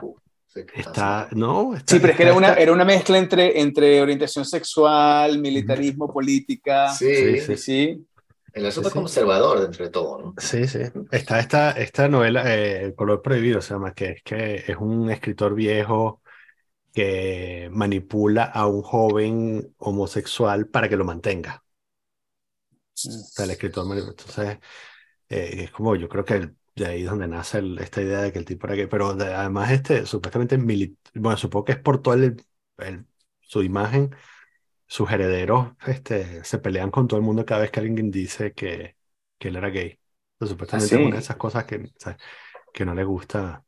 está, 0.75 1.27
no, 1.31 1.73
sí, 1.85 1.99
pero 1.99 2.11
es 2.11 2.17
que 2.17 2.23
era 2.23 2.33
una, 2.33 2.53
era 2.53 2.71
una 2.71 2.85
mezcla 2.85 3.17
entre, 3.17 3.59
entre 3.59 4.01
orientación 4.01 4.45
sexual, 4.45 5.39
militarismo, 5.39 6.11
política. 6.11 6.93
Sí, 6.93 7.39
sí, 7.39 7.57
sí. 7.57 8.07
El 8.53 8.65
es 8.65 8.73
súper 8.73 8.91
conservador 8.91 9.61
dentro 9.61 9.85
de 9.85 9.91
todo, 9.91 10.19
¿no? 10.19 10.35
Sí, 10.37 10.67
sí. 10.67 10.79
Está 11.09 11.39
esta, 11.39 11.71
esta 11.71 12.09
novela, 12.09 12.53
eh, 12.53 12.83
El 12.83 12.95
color 12.95 13.21
prohibido, 13.21 13.61
se 13.61 13.73
llama, 13.73 13.93
que 13.93 14.09
es 14.11 14.23
que 14.23 14.55
es 14.67 14.77
un 14.77 15.09
escritor 15.09 15.55
viejo 15.55 16.21
que 16.93 17.69
manipula 17.71 18.43
a 18.43 18.67
un 18.67 18.81
joven 18.81 19.73
homosexual 19.77 20.67
para 20.67 20.89
que 20.89 20.97
lo 20.97 21.05
mantenga. 21.05 21.63
O 22.93 22.97
sea, 22.97 23.45
el 23.45 23.51
escritor 23.51 23.85
Entonces, 23.97 24.59
eh, 25.29 25.63
es 25.63 25.71
como, 25.71 25.95
yo 25.95 26.09
creo 26.09 26.25
que 26.25 26.51
de 26.81 26.91
ahí 26.91 27.03
es 27.03 27.09
donde 27.09 27.27
nace 27.27 27.61
esta 27.79 28.01
idea 28.01 28.21
de 28.21 28.31
que 28.31 28.39
el 28.39 28.45
tipo 28.45 28.67
era 28.67 28.75
gay. 28.75 28.87
Pero 28.87 29.09
además, 29.09 29.71
este, 29.71 30.05
supuestamente, 30.05 30.57
bueno, 31.15 31.37
supongo 31.37 31.65
que 31.65 31.71
es 31.73 31.79
por 31.79 32.01
todo 32.01 32.15
el, 32.15 32.37
su 33.41 33.63
imagen 33.63 34.11
sus 34.91 35.09
herederos 35.09 35.69
este, 35.87 36.43
se 36.43 36.59
pelean 36.59 36.91
con 36.91 37.07
todo 37.07 37.17
el 37.17 37.25
mundo 37.25 37.45
cada 37.45 37.61
vez 37.61 37.71
que 37.71 37.79
alguien 37.79 38.11
dice 38.11 38.51
que, 38.51 38.97
que 39.37 39.47
él 39.47 39.55
era 39.55 39.69
gay. 39.69 39.97
Entonces, 40.33 40.49
supuestamente 40.49 40.95
es 40.95 41.01
una 41.01 41.15
de 41.15 41.21
esas 41.21 41.37
cosas 41.37 41.63
que, 41.63 41.89
que 42.73 42.85
no 42.85 42.93
le 42.93 43.05
gusta. 43.05 43.63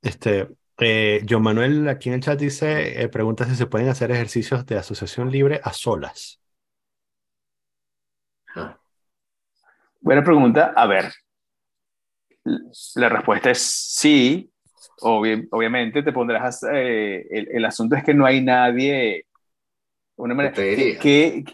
este, 0.00 0.48
eh, 0.78 1.22
John 1.28 1.42
Manuel 1.42 1.88
aquí 1.90 2.08
en 2.08 2.14
el 2.14 2.22
chat 2.22 2.40
dice, 2.40 3.02
eh, 3.02 3.08
pregunta 3.10 3.44
si 3.44 3.54
se 3.54 3.66
pueden 3.66 3.90
hacer 3.90 4.10
ejercicios 4.10 4.64
de 4.64 4.78
asociación 4.78 5.30
libre 5.30 5.60
a 5.62 5.74
solas. 5.74 6.40
Buena 10.00 10.24
pregunta. 10.24 10.72
A 10.74 10.86
ver, 10.86 11.12
la 12.44 13.08
respuesta 13.08 13.50
es 13.50 13.60
sí. 13.60 14.50
obviamente 15.00 16.02
te 16.02 16.12
pondrás, 16.12 16.62
eh, 16.64 17.26
el, 17.30 17.48
el, 17.52 17.64
asunto 17.64 17.96
es 17.96 18.04
que 18.04 18.14
no 18.14 18.26
hay 18.26 18.40
nadie 18.40 19.26
una 20.16 20.34
manera 20.34 20.54
que, 20.54 21.44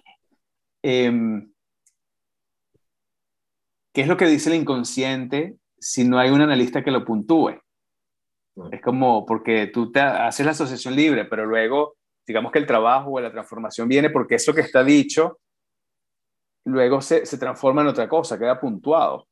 em, 0.82 1.50
¿Qué 3.92 4.02
es 4.02 4.08
lo 4.08 4.16
que 4.16 4.26
dice 4.26 4.50
el 4.50 4.56
inconsciente 4.56 5.56
si 5.78 6.04
no 6.04 6.18
hay 6.18 6.30
un 6.30 6.40
analista 6.40 6.84
que 6.84 6.90
lo 6.90 7.04
puntúe? 7.04 7.58
Mm. 8.56 8.74
Es 8.74 8.82
como 8.82 9.24
porque 9.24 9.68
tú 9.68 9.90
te 9.90 10.00
haces 10.00 10.44
la 10.44 10.52
asociación 10.52 10.94
libre, 10.94 11.24
pero 11.24 11.46
luego, 11.46 11.96
digamos 12.26 12.52
que 12.52 12.58
el 12.58 12.66
trabajo 12.66 13.12
o 13.12 13.20
la 13.20 13.32
transformación 13.32 13.88
viene 13.88 14.10
porque 14.10 14.34
eso 14.34 14.54
que 14.54 14.60
está 14.60 14.84
dicho, 14.84 15.40
luego 16.64 17.00
se, 17.00 17.24
se 17.24 17.38
transforma 17.38 17.80
en 17.82 17.88
otra 17.88 18.08
cosa, 18.08 18.38
queda 18.38 18.60
puntuado. 18.60 19.26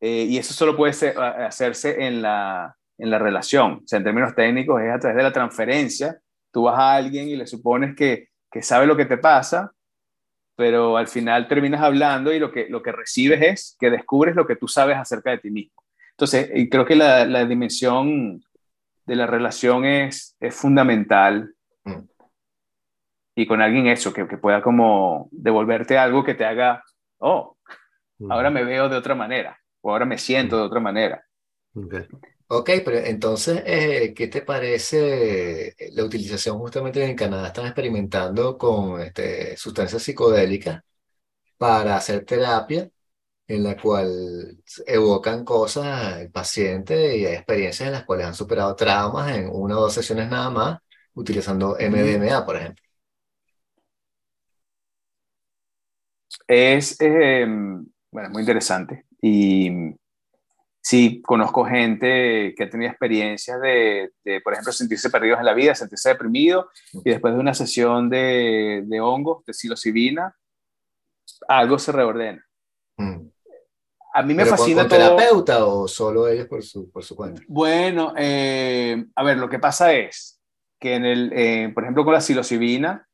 Eh, 0.00 0.26
y 0.28 0.38
eso 0.38 0.52
solo 0.52 0.76
puede 0.76 0.92
hacerse 1.18 2.06
en 2.06 2.22
la, 2.22 2.76
en 2.98 3.10
la 3.10 3.18
relación. 3.18 3.80
O 3.84 3.86
sea, 3.86 3.98
en 3.98 4.04
términos 4.04 4.34
técnicos, 4.34 4.82
es 4.82 4.92
a 4.92 4.98
través 4.98 5.16
de 5.16 5.22
la 5.22 5.32
transferencia 5.32 6.20
tú 6.56 6.62
vas 6.62 6.78
a 6.78 6.94
alguien 6.94 7.28
y 7.28 7.36
le 7.36 7.46
supones 7.46 7.94
que, 7.94 8.30
que 8.50 8.62
sabe 8.62 8.86
lo 8.86 8.96
que 8.96 9.04
te 9.04 9.18
pasa, 9.18 9.74
pero 10.56 10.96
al 10.96 11.06
final 11.06 11.48
terminas 11.48 11.82
hablando 11.82 12.32
y 12.32 12.38
lo 12.38 12.50
que, 12.50 12.66
lo 12.70 12.82
que 12.82 12.92
recibes 12.92 13.42
es 13.42 13.76
que 13.78 13.90
descubres 13.90 14.34
lo 14.34 14.46
que 14.46 14.56
tú 14.56 14.66
sabes 14.66 14.96
acerca 14.96 15.32
de 15.32 15.36
ti 15.36 15.50
mismo. 15.50 15.82
Entonces, 16.12 16.50
creo 16.70 16.86
que 16.86 16.96
la, 16.96 17.26
la, 17.26 17.44
dimensión 17.44 18.42
de 19.04 19.16
la 19.16 19.26
relación 19.26 19.84
es, 19.84 20.34
es 20.40 20.54
fundamental. 20.54 21.52
Mm. 21.84 22.08
Y 23.34 23.46
con 23.46 23.60
alguien 23.60 23.88
eso, 23.88 24.14
que, 24.14 24.26
que, 24.26 24.38
pueda 24.38 24.62
como 24.62 25.28
devolverte 25.32 25.98
algo 25.98 26.24
que 26.24 26.32
te 26.32 26.46
haga, 26.46 26.82
oh, 27.18 27.58
mm. 28.16 28.32
ahora 28.32 28.48
me 28.48 28.64
veo 28.64 28.88
de 28.88 28.96
otra 28.96 29.14
manera, 29.14 29.60
o 29.86 29.90
ahora 29.92 30.04
me 30.06 30.18
siento 30.18 30.56
de 30.56 30.62
otra 30.64 30.80
manera. 30.80 31.24
Ok, 32.48 32.70
pero 32.84 32.98
entonces, 32.98 33.62
eh, 33.66 34.14
¿qué 34.14 34.28
te 34.28 34.42
parece 34.42 35.74
la 35.92 36.04
utilización 36.04 36.58
justamente 36.58 37.04
en 37.04 37.16
Canadá? 37.16 37.48
Están 37.48 37.66
experimentando 37.66 38.56
con 38.56 39.00
este, 39.00 39.56
sustancias 39.56 40.02
psicodélicas 40.02 40.80
para 41.58 41.96
hacer 41.96 42.24
terapia 42.26 42.90
en 43.48 43.64
la 43.64 43.76
cual 43.80 44.58
evocan 44.86 45.44
cosas 45.44 46.18
el 46.20 46.30
paciente 46.32 47.16
y 47.18 47.26
hay 47.26 47.34
experiencias 47.36 47.88
en 47.88 47.94
las 47.94 48.04
cuales 48.04 48.26
han 48.28 48.34
superado 48.34 48.76
traumas 48.76 49.36
en 49.36 49.48
una 49.52 49.78
o 49.78 49.82
dos 49.82 49.94
sesiones 49.94 50.30
nada 50.30 50.50
más 50.50 50.80
utilizando 51.14 51.78
MDMA, 51.78 52.46
por 52.46 52.56
ejemplo. 52.56 52.82
Es, 56.48 56.96
em, 57.00 57.86
bueno, 58.10 58.30
muy 58.30 58.42
interesante. 58.42 59.05
Y 59.20 59.70
sí 60.80 61.20
conozco 61.22 61.64
gente 61.64 62.54
que 62.56 62.64
ha 62.64 62.70
tenido 62.70 62.90
experiencias 62.90 63.60
de, 63.60 64.12
por 64.44 64.52
ejemplo, 64.52 64.72
sentirse 64.72 65.10
perdidos 65.10 65.40
en 65.40 65.46
la 65.46 65.54
vida, 65.54 65.74
sentirse 65.74 66.10
deprimido, 66.10 66.70
y 66.92 67.10
después 67.10 67.34
de 67.34 67.40
una 67.40 67.54
sesión 67.54 68.08
de, 68.08 68.82
de 68.86 69.00
hongos, 69.00 69.44
de 69.44 69.52
psilocibina, 69.52 70.36
algo 71.48 71.78
se 71.78 71.92
reordena. 71.92 72.44
Mm. 72.96 73.28
A 74.14 74.22
mí 74.22 74.32
me 74.32 74.46
fascina 74.46 74.82
con, 74.82 74.90
terapeuta 74.90 75.66
o 75.66 75.86
solo 75.86 76.26
ellos 76.26 76.46
por 76.46 76.62
su, 76.62 76.90
por 76.90 77.04
su 77.04 77.14
cuenta? 77.14 77.42
Bueno, 77.48 78.14
eh, 78.16 79.04
a 79.14 79.22
ver, 79.22 79.36
lo 79.36 79.48
que 79.48 79.58
pasa 79.58 79.92
es 79.92 80.40
que 80.80 80.94
en 80.94 81.04
el, 81.04 81.32
eh, 81.34 81.70
por 81.74 81.82
ejemplo, 81.82 82.02
con 82.02 82.14
la 82.14 82.20
psilocibina, 82.22 83.06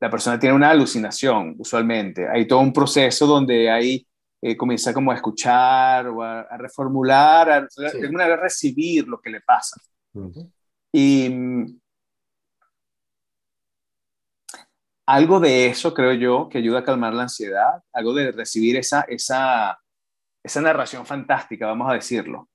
la 0.00 0.10
persona 0.10 0.38
tiene 0.38 0.54
una 0.54 0.70
alucinación, 0.70 1.54
usualmente. 1.56 2.28
Hay 2.28 2.46
todo 2.46 2.58
un 2.58 2.72
proceso 2.72 3.26
donde 3.26 3.70
ahí 3.70 4.06
eh, 4.46 4.58
comienza 4.58 4.92
como 4.92 5.10
a 5.10 5.14
escuchar 5.14 6.06
o 6.08 6.22
a, 6.22 6.46
reformular, 6.58 7.50
a, 7.50 7.60
de 7.62 8.04
alguna 8.04 8.28
vez 8.28 8.38
recibir 8.38 9.08
lo 9.08 9.18
que 9.18 9.30
le 9.30 9.40
pasa. 9.40 9.80
Y 10.92 11.30
mm, 11.30 11.80
algo 15.06 15.40
de 15.40 15.68
eso, 15.68 15.94
creo 15.94 16.12
yo, 16.12 16.50
que 16.50 16.58
ayuda 16.58 16.80
a 16.80 16.84
calmar 16.84 17.14
la 17.14 17.22
ansiedad, 17.22 17.82
algo 17.90 18.12
de 18.12 18.32
recibir 18.32 18.76
esa, 18.76 19.06
esa, 19.08 19.78
esa 20.42 20.60
narración 20.60 21.06
fantástica, 21.06 21.66
vamos 21.66 21.90
a 21.90 21.94
decirlo. 21.94 22.50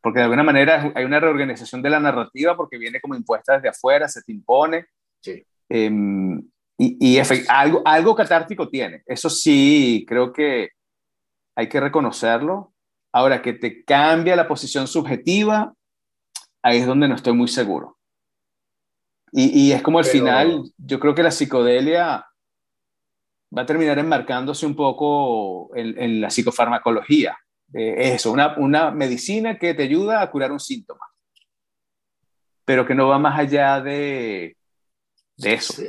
Porque 0.00 0.20
de 0.20 0.24
alguna 0.24 0.44
manera 0.44 0.94
hay 0.94 1.04
una 1.04 1.20
reorganización 1.20 1.82
de 1.82 1.90
la 1.90 2.00
narrativa 2.00 2.56
porque 2.56 2.78
viene 2.78 3.02
como 3.02 3.16
impuesta 3.16 3.56
desde 3.56 3.68
afuera, 3.68 4.08
se 4.08 4.22
te 4.22 4.32
impone. 4.32 4.86
Sí. 5.20 5.46
Em, 5.68 6.38
y, 6.78 7.18
y 7.18 7.22
algo, 7.48 7.82
algo 7.84 8.14
catártico 8.14 8.70
tiene. 8.70 9.02
Eso 9.04 9.28
sí, 9.28 10.06
creo 10.08 10.32
que 10.32 10.70
hay 11.56 11.68
que 11.68 11.80
reconocerlo. 11.80 12.72
Ahora 13.12 13.42
que 13.42 13.52
te 13.52 13.84
cambia 13.84 14.34
la 14.36 14.48
posición 14.48 14.88
subjetiva, 14.88 15.72
ahí 16.62 16.78
es 16.78 16.86
donde 16.86 17.08
no 17.08 17.14
estoy 17.14 17.32
muy 17.32 17.48
seguro. 17.48 17.98
Y, 19.30 19.68
y 19.68 19.72
es 19.72 19.82
como 19.82 19.98
al 19.98 20.04
final, 20.04 20.62
yo 20.78 20.98
creo 20.98 21.14
que 21.14 21.22
la 21.22 21.30
psicodelia 21.30 22.26
va 23.56 23.62
a 23.62 23.66
terminar 23.66 23.98
enmarcándose 23.98 24.66
un 24.66 24.74
poco 24.74 25.74
en, 25.76 25.96
en 26.00 26.20
la 26.20 26.30
psicofarmacología. 26.30 27.36
Eh, 27.72 28.14
eso, 28.14 28.30
una, 28.30 28.56
una 28.58 28.90
medicina 28.90 29.58
que 29.58 29.74
te 29.74 29.84
ayuda 29.84 30.20
a 30.20 30.30
curar 30.30 30.52
un 30.52 30.60
síntoma, 30.60 31.06
pero 32.64 32.86
que 32.86 32.94
no 32.94 33.08
va 33.08 33.18
más 33.18 33.38
allá 33.38 33.80
de, 33.80 34.56
de 35.36 35.52
eso. 35.52 35.82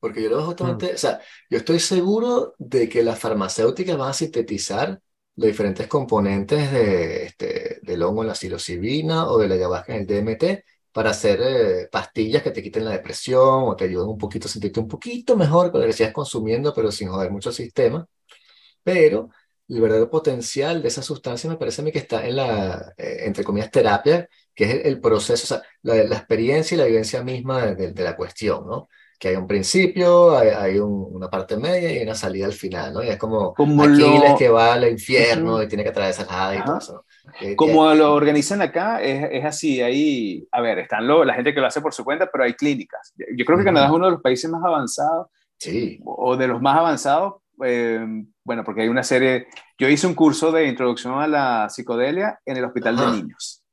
Porque 0.00 0.22
yo 0.22 0.30
lo 0.30 0.44
justamente, 0.44 0.92
mm. 0.92 0.94
o 0.94 0.98
sea, 0.98 1.20
yo 1.50 1.58
estoy 1.58 1.80
seguro 1.80 2.54
de 2.58 2.88
que 2.88 3.02
las 3.02 3.18
farmacéuticas 3.18 3.96
van 3.96 4.10
a 4.10 4.14
sintetizar 4.14 5.00
los 5.36 5.46
diferentes 5.46 5.86
componentes 5.86 6.72
de, 6.72 7.26
este, 7.26 7.78
del 7.82 8.02
hongo 8.02 8.22
en 8.22 8.28
la 8.28 8.34
psilocibina 8.34 9.28
o 9.28 9.38
de 9.38 9.48
la 9.48 9.54
ayahuasca 9.54 9.94
en 9.94 10.00
el 10.00 10.06
DMT 10.06 10.64
para 10.92 11.10
hacer 11.10 11.40
eh, 11.42 11.88
pastillas 11.92 12.42
que 12.42 12.50
te 12.50 12.62
quiten 12.62 12.84
la 12.84 12.92
depresión 12.92 13.64
o 13.64 13.76
te 13.76 13.84
ayuden 13.84 14.08
un 14.08 14.18
poquito 14.18 14.48
a 14.48 14.50
sentirte 14.50 14.80
un 14.80 14.88
poquito 14.88 15.36
mejor 15.36 15.70
con 15.70 15.80
lo 15.80 15.86
que 15.86 15.92
sigas 15.92 16.12
consumiendo, 16.12 16.74
pero 16.74 16.90
sin 16.90 17.08
joder 17.08 17.30
mucho 17.30 17.50
el 17.50 17.54
sistema. 17.54 18.06
Pero 18.82 19.30
el 19.68 19.80
verdadero 19.80 20.10
potencial 20.10 20.82
de 20.82 20.88
esa 20.88 21.02
sustancia 21.02 21.50
me 21.50 21.56
parece 21.56 21.82
a 21.82 21.84
mí 21.84 21.92
que 21.92 21.98
está 22.00 22.26
en 22.26 22.36
la, 22.36 22.94
eh, 22.96 23.18
entre 23.26 23.44
comillas, 23.44 23.70
terapia, 23.70 24.28
que 24.54 24.64
es 24.64 24.86
el, 24.86 25.00
proceso, 25.00 25.44
o 25.44 25.58
sea, 25.58 25.62
la, 25.82 26.02
la, 26.04 26.16
experiencia 26.16 26.74
y 26.74 26.78
la 26.78 26.86
vivencia 26.86 27.22
misma 27.22 27.66
de, 27.66 27.92
de 27.92 28.04
la 28.04 28.16
cuestión, 28.16 28.66
¿no? 28.66 28.88
Que 29.18 29.28
hay 29.28 29.36
un 29.36 29.48
principio, 29.48 30.36
hay, 30.38 30.78
una 30.78 31.28
parte 31.28 31.56
media 31.56 31.92
y 31.92 32.02
una 32.04 32.14
salida 32.14 32.46
al 32.46 32.52
final, 32.52 32.92
¿no? 32.92 33.02
Y 33.02 33.08
es 33.08 33.16
como, 33.16 33.52
como 33.52 33.82
Aquiles 33.82 34.34
que 34.38 34.48
va 34.48 34.74
al 34.74 34.88
infierno 34.88 35.60
y 35.60 35.66
tiene 35.66 35.82
que 35.82 35.90
atravesar 35.90 36.26
la 36.28 36.54
y 36.54 36.64
todo 36.64 36.78
eso. 36.78 37.04
Como 37.56 37.92
lo 37.94 38.14
organizan 38.14 38.62
acá, 38.62 39.02
es, 39.02 39.28
es, 39.32 39.44
así, 39.44 39.82
ahí, 39.82 40.46
a 40.52 40.60
ver, 40.60 40.78
están 40.78 41.06
lo, 41.06 41.24
la 41.24 41.34
gente 41.34 41.52
que 41.52 41.60
lo 41.60 41.66
hace 41.66 41.80
por 41.80 41.92
su 41.92 42.04
cuenta, 42.04 42.28
pero 42.30 42.44
hay 42.44 42.54
clínicas. 42.54 43.12
Yo 43.36 43.44
creo 43.44 43.58
que 43.58 43.64
Canadá 43.64 43.86
es 43.86 43.92
uno 43.92 44.06
de 44.06 44.12
los 44.12 44.22
países 44.22 44.48
más 44.48 44.64
avanzados, 44.64 45.26
sí. 45.58 46.00
o 46.04 46.36
de 46.36 46.46
los 46.46 46.62
más 46.62 46.78
avanzados, 46.78 47.34
eh, 47.64 48.06
bueno, 48.44 48.62
porque 48.62 48.82
hay 48.82 48.88
una 48.88 49.02
serie, 49.02 49.48
yo 49.78 49.88
hice 49.88 50.06
un 50.06 50.14
curso 50.14 50.52
de 50.52 50.68
introducción 50.68 51.20
a 51.20 51.26
la 51.26 51.68
psicodelia 51.68 52.38
en 52.46 52.56
el 52.56 52.64
Hospital 52.64 52.96
de 52.96 53.06
Niños. 53.08 53.64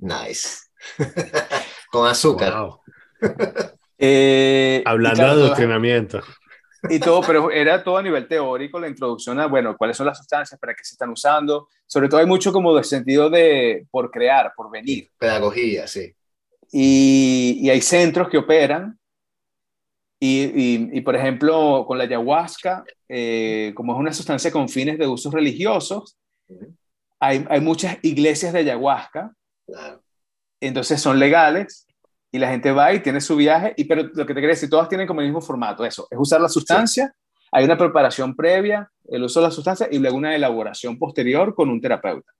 Nice. 0.00 0.64
Con 1.92 2.08
azúcar. 2.08 2.54
Wow. 2.54 2.80
Eh, 3.98 4.82
Hablando 4.84 5.22
de 5.22 5.30
adoctrinamiento. 5.30 6.20
Y 6.90 6.98
todo, 6.98 7.22
pero 7.22 7.50
era 7.50 7.82
todo 7.82 7.96
a 7.96 8.02
nivel 8.02 8.28
teórico, 8.28 8.78
la 8.78 8.88
introducción 8.88 9.40
a, 9.40 9.46
bueno, 9.46 9.74
cuáles 9.76 9.96
son 9.96 10.06
las 10.06 10.18
sustancias, 10.18 10.60
para 10.60 10.74
qué 10.74 10.84
se 10.84 10.94
están 10.94 11.10
usando. 11.10 11.68
Sobre 11.86 12.08
todo 12.08 12.20
hay 12.20 12.26
mucho 12.26 12.52
como 12.52 12.76
de 12.76 12.84
sentido 12.84 13.30
de 13.30 13.86
por 13.90 14.10
crear, 14.10 14.52
por 14.54 14.70
venir. 14.70 15.10
Pedagogía, 15.18 15.86
sí. 15.86 16.14
Y, 16.70 17.58
y 17.62 17.70
hay 17.70 17.80
centros 17.80 18.28
que 18.28 18.38
operan. 18.38 18.98
Y, 20.20 20.96
y, 20.96 21.00
por 21.02 21.16
ejemplo, 21.16 21.84
con 21.86 21.98
la 21.98 22.04
ayahuasca, 22.04 22.82
eh, 23.08 23.72
como 23.74 23.92
es 23.92 23.98
una 23.98 24.12
sustancia 24.12 24.50
con 24.50 24.70
fines 24.70 24.98
de 24.98 25.06
usos 25.06 25.32
religiosos, 25.34 26.16
hay, 27.20 27.44
hay 27.50 27.60
muchas 27.60 27.98
iglesias 28.02 28.54
de 28.54 28.60
ayahuasca. 28.60 29.34
Entonces 30.60 31.00
son 31.00 31.18
legales 31.18 31.86
y 32.34 32.38
la 32.40 32.48
gente 32.48 32.72
va 32.72 32.92
y 32.92 32.98
tiene 32.98 33.20
su 33.20 33.36
viaje, 33.36 33.74
y, 33.76 33.84
pero 33.84 34.02
lo 34.12 34.26
que 34.26 34.34
te 34.34 34.40
quiero 34.40 34.48
decir, 34.48 34.68
todas 34.68 34.88
tienen 34.88 35.06
como 35.06 35.20
el 35.20 35.28
mismo 35.28 35.40
formato, 35.40 35.84
eso, 35.84 36.08
es 36.10 36.18
usar 36.18 36.40
la 36.40 36.48
sustancia, 36.48 37.14
hay 37.52 37.64
una 37.64 37.78
preparación 37.78 38.34
previa, 38.34 38.90
el 39.04 39.22
uso 39.22 39.38
de 39.38 39.46
la 39.46 39.52
sustancia 39.52 39.86
y 39.88 40.00
luego 40.00 40.16
una 40.16 40.34
elaboración 40.34 40.98
posterior 40.98 41.54
con 41.54 41.70
un 41.70 41.80
terapeuta. 41.80 42.32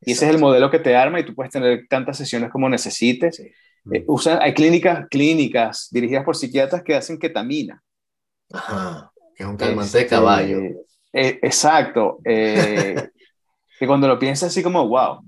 Y 0.00 0.12
ese 0.12 0.26
es 0.26 0.34
el 0.34 0.40
modelo 0.40 0.68
que 0.68 0.80
te 0.80 0.96
arma 0.96 1.20
y 1.20 1.24
tú 1.24 1.36
puedes 1.36 1.52
tener 1.52 1.86
tantas 1.88 2.18
sesiones 2.18 2.50
como 2.50 2.68
necesites. 2.68 3.38
Eh, 3.38 4.04
usan, 4.08 4.40
hay 4.42 4.52
clínicas, 4.52 5.06
clínicas 5.08 5.86
dirigidas 5.92 6.24
por 6.24 6.34
psiquiatras 6.34 6.82
que 6.82 6.96
hacen 6.96 7.16
ketamina. 7.16 7.80
Ajá, 8.52 9.12
que 9.36 9.44
es 9.44 9.48
un 9.48 9.56
calmante 9.56 9.96
de 9.96 10.06
caballo. 10.08 10.58
Eh, 11.12 11.38
exacto. 11.40 12.18
Eh, 12.24 12.96
que 13.78 13.86
cuando 13.86 14.08
lo 14.08 14.18
piensas 14.18 14.48
así 14.48 14.60
como, 14.60 14.88
wow, 14.88 15.20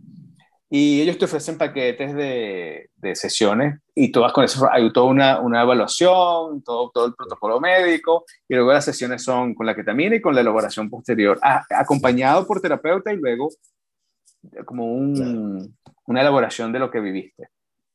y 0.74 1.02
ellos 1.02 1.18
te 1.18 1.26
ofrecen 1.26 1.58
paquetes 1.58 2.14
de, 2.14 2.88
de, 2.96 3.14
sesiones 3.14 3.78
y 3.94 4.10
todas 4.10 4.32
con 4.32 4.42
eso 4.42 4.66
hay 4.72 4.90
toda 4.90 5.04
una, 5.04 5.38
una, 5.38 5.60
evaluación, 5.60 6.62
todo, 6.62 6.90
todo 6.90 7.04
el 7.04 7.14
protocolo 7.14 7.60
médico 7.60 8.24
y 8.48 8.54
luego 8.54 8.72
las 8.72 8.86
sesiones 8.86 9.22
son 9.22 9.54
con 9.54 9.66
la 9.66 9.74
ketamina 9.74 10.16
y 10.16 10.22
con 10.22 10.34
la 10.34 10.40
elaboración 10.40 10.88
posterior, 10.88 11.38
acompañado 11.42 12.46
por 12.46 12.62
terapeuta 12.62 13.12
y 13.12 13.18
luego 13.18 13.50
como 14.64 14.86
un, 14.86 15.76
una 16.06 16.20
elaboración 16.22 16.72
de 16.72 16.78
lo 16.78 16.90
que 16.90 17.00
viviste. 17.00 17.50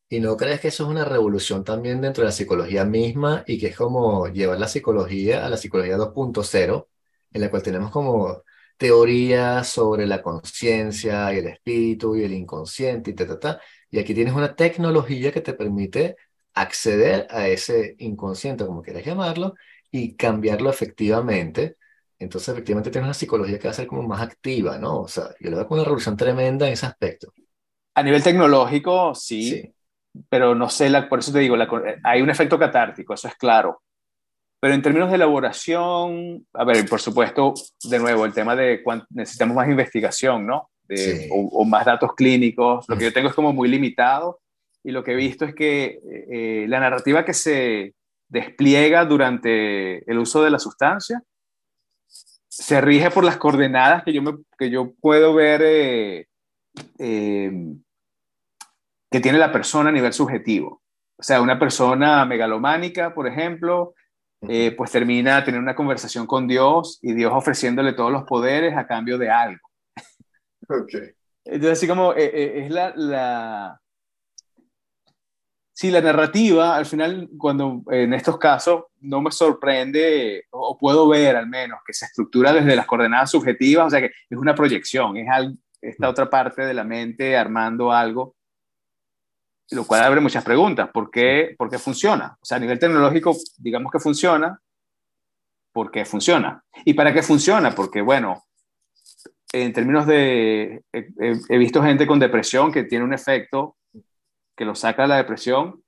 ¿Y 0.08 0.20
no 0.20 0.38
crees 0.38 0.60
que 0.60 0.68
eso 0.68 0.84
es 0.84 0.90
una 0.92 1.04
revolución 1.04 1.64
también 1.64 2.00
dentro 2.00 2.22
de 2.22 2.28
la 2.28 2.32
psicología 2.32 2.86
misma 2.86 3.44
y 3.48 3.58
que 3.58 3.70
es 3.70 3.76
como 3.76 4.28
llevar 4.28 4.60
la 4.60 4.68
psicología 4.68 5.44
a 5.48 5.50
la 5.50 5.58
psicología 5.58 5.98
2.0, 5.98 6.88
en 7.32 7.42
la 7.42 7.50
cual 7.50 7.64
tenemos 7.64 7.90
como 7.90 8.44
teorías 8.78 9.68
sobre 9.70 10.06
la 10.08 10.22
conciencia 10.22 11.34
y 11.34 11.38
el 11.40 11.48
espíritu 11.48 12.16
y 12.16 12.24
el 12.24 12.34
inconsciente 12.34 13.12
y 13.12 13.14
ta, 13.16 13.40
ta, 13.40 13.62
Y 13.90 14.00
aquí 14.00 14.14
tienes 14.14 14.34
una 14.34 14.56
tecnología 14.56 15.32
que 15.32 15.42
te 15.42 15.54
permite 15.54 16.16
acceder 16.54 17.28
a 17.30 17.48
ese 17.48 17.96
inconsciente, 18.00 18.66
como 18.66 18.82
quieras 18.82 19.06
llamarlo, 19.06 19.56
y 19.92 20.16
cambiarlo 20.16 20.70
efectivamente. 20.70 21.78
Entonces, 22.20 22.50
efectivamente, 22.50 22.90
tienes 22.90 23.08
una 23.08 23.14
psicología 23.14 23.60
que 23.60 23.68
va 23.68 23.72
a 23.72 23.76
ser 23.76 23.88
como 23.88 24.04
más 24.04 24.22
activa, 24.22 24.78
¿no? 24.78 25.02
O 25.02 25.08
sea, 25.08 25.26
yo 25.40 25.50
le 25.50 25.56
veo 25.56 25.68
con 25.68 25.78
una 25.78 25.86
revolución 25.86 26.18
tremenda 26.18 26.68
en 26.68 26.74
ese 26.74 26.86
aspecto. 26.86 27.32
A 27.94 28.04
nivel 28.04 28.24
tecnológico, 28.24 29.14
sí, 29.14 29.72
pero 30.30 30.56
no 30.56 30.70
sé, 30.70 30.90
la, 30.90 31.08
por 31.08 31.20
eso 31.20 31.32
te 31.32 31.40
digo, 31.40 31.56
la, 31.56 31.68
hay 32.04 32.22
un 32.22 32.30
efecto 32.30 32.58
catártico, 32.58 33.14
eso 33.14 33.28
es 33.28 33.36
claro. 33.36 33.82
Pero 34.60 34.74
en 34.74 34.82
términos 34.82 35.10
de 35.10 35.16
elaboración, 35.16 36.46
a 36.54 36.64
ver, 36.64 36.88
por 36.90 37.00
supuesto, 37.00 37.54
de 37.84 38.00
nuevo, 38.00 38.26
el 38.26 38.34
tema 38.34 38.56
de 38.56 38.82
necesitamos 39.12 39.56
más 39.56 39.70
investigación, 39.70 40.48
¿no? 40.48 40.70
o, 41.32 41.66
más 41.66 41.86
datos 41.86 42.16
clínicos. 42.16 42.86
Lo 42.88 42.98
que 42.98 43.06
yo 43.06 43.14
tengo 43.14 43.30
es 43.30 43.36
como 43.36 43.54
muy 43.54 43.68
limitado 43.68 44.40
y 44.84 44.92
lo 44.92 45.04
que 45.04 45.14
he 45.14 45.16
visto 45.16 45.46
es 45.46 45.54
que 45.54 46.00
eh, 46.32 46.66
la 46.68 46.80
narrativa 46.80 47.26
que 47.26 47.34
se 47.34 47.94
despliega 48.30 49.06
durante 49.06 50.10
el 50.10 50.18
uso 50.18 50.44
de 50.44 50.50
la 50.50 50.60
sustancia 50.60 51.22
se 52.48 52.82
rige 52.82 53.12
por 53.12 53.24
las 53.24 53.38
coordenadas 53.38 54.04
que 54.04 54.14
yo, 54.14 54.22
me, 54.22 54.34
que 54.58 54.70
yo 54.70 54.94
puedo 55.00 55.34
ver 55.34 55.62
eh, 55.64 56.28
eh, 57.00 57.52
que 59.12 59.20
tiene 59.20 59.38
la 59.38 59.52
persona 59.52 59.90
a 59.90 59.94
nivel 59.94 60.14
subjetivo. 60.14 60.82
O 61.20 61.24
sea, 61.24 61.42
una 61.42 61.58
persona 61.60 62.26
megalománica, 62.26 63.14
por 63.14 63.28
ejemplo, 63.28 63.94
eh, 64.48 64.74
pues 64.76 64.92
termina 64.92 65.44
teniendo 65.44 65.64
una 65.64 65.76
conversación 65.76 66.26
con 66.26 66.48
Dios 66.48 67.00
y 67.02 67.14
Dios 67.14 67.32
ofreciéndole 67.34 67.94
todos 67.94 68.12
los 68.12 68.24
poderes 68.24 68.76
a 68.78 68.88
cambio 68.88 69.18
de 69.18 69.30
algo. 69.30 69.68
Okay. 70.68 71.12
Entonces, 71.46 71.78
así 71.78 71.88
como 71.88 72.14
eh, 72.14 72.32
eh, 72.34 72.66
es 72.66 72.72
la, 72.72 72.94
la... 72.96 73.82
Sí, 75.74 75.92
la 75.92 76.02
narrativa, 76.02 76.76
al 76.76 76.88
final, 76.88 77.30
cuando 77.38 77.84
en 77.92 78.14
estos 78.14 78.40
casos 78.40 78.86
no 79.00 79.22
me 79.22 79.32
sorprende, 79.32 80.46
o 80.50 80.76
puedo 80.78 81.08
ver 81.08 81.36
al 81.36 81.48
menos, 81.48 81.80
que 81.86 81.94
se 81.94 82.06
estructura 82.06 82.52
desde 82.52 82.76
las 82.76 82.88
coordenadas 82.88 83.30
subjetivas, 83.30 83.88
o 83.88 83.90
sea 83.92 84.02
que 84.02 84.08
es 84.08 84.38
una 84.38 84.56
proyección, 84.56 85.18
es 85.18 85.28
esta 85.80 86.10
otra 86.10 86.30
parte 86.32 86.64
de 86.64 86.74
la 86.74 86.84
mente 86.84 87.38
armando 87.38 87.92
algo 87.92 88.37
lo 89.72 89.86
cual 89.86 90.04
abre 90.04 90.22
muchas 90.22 90.44
preguntas. 90.44 90.90
¿Por 90.94 91.12
qué, 91.12 91.56
¿Por 91.58 91.70
qué 91.70 91.78
funciona? 91.78 92.38
O 92.42 92.46
sea, 92.46 92.58
a 92.58 92.60
nivel 92.60 92.80
tecnológico, 92.80 93.36
digamos 93.58 93.92
que 93.92 94.00
funciona. 94.00 94.62
¿Por 95.72 95.92
qué 95.92 96.06
funciona? 96.06 96.64
¿Y 96.86 96.94
para 96.94 97.14
qué 97.14 97.22
funciona? 97.22 97.76
Porque, 97.76 98.02
bueno, 98.02 98.46
en 99.52 99.74
términos 99.74 100.08
de... 100.08 100.84
He, 100.92 101.58
visto 101.58 101.84
gente 101.84 102.08
con 102.08 102.20
depresión 102.20 102.72
que 102.72 102.84
tiene 102.84 103.06
un 103.06 103.14
efecto 103.14 103.78
que 104.56 104.66
lo 104.66 104.74
saca 104.74 105.04
de 105.04 105.10
la 105.10 105.18
depresión, 105.18 105.84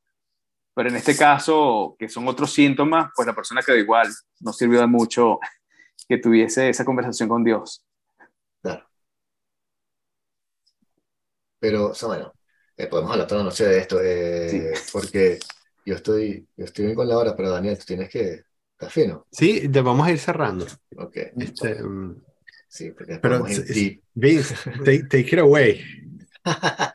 Pero 0.76 0.90
en 0.90 0.96
este 0.96 1.18
caso, 1.18 1.96
que 1.98 2.08
son 2.08 2.28
otros 2.28 2.54
síntomas, 2.54 3.12
pues 3.16 3.28
la 3.28 3.34
persona 3.34 3.62
quedó 3.62 3.78
igual. 3.78 4.08
No 4.42 4.54
sirvió 4.54 4.80
de 4.80 4.88
mucho 4.88 5.40
que 6.08 6.18
tuviese 6.18 6.70
esa 6.70 6.86
conversación 6.86 7.28
con 7.28 7.44
Dios. 7.44 7.84
Claro. 8.62 8.88
Pero, 11.60 11.88
o 11.88 12.39
eh, 12.80 12.88
podemos 12.88 13.12
hablar 13.12 13.28
toda 13.28 13.42
la 13.42 13.50
noche 13.50 13.66
de 13.66 13.78
esto, 13.78 14.00
eh, 14.02 14.74
porque 14.94 15.38
yo 15.86 15.96
estoy, 15.96 16.48
yo 16.56 16.66
estoy 16.66 16.86
bien 16.86 16.96
con 16.96 17.08
la 17.08 17.18
hora, 17.18 17.36
pero 17.36 17.50
Daniel, 17.50 17.78
tú 17.78 17.84
tienes 17.86 18.10
que 18.10 18.44
estar 18.72 18.90
fino. 18.90 19.28
Sí, 19.32 19.68
te 19.68 19.82
vamos 19.82 20.08
a 20.08 20.12
ir 20.12 20.20
cerrando. 20.20 20.66
Ok. 20.96 21.18
Este, 21.38 21.78
Sí, 22.72 22.92
porque 22.92 23.18
pero. 23.18 23.44
Vince, 24.14 24.56
take, 24.86 25.04
take 25.10 25.30
it 25.32 25.40
away. 25.40 25.82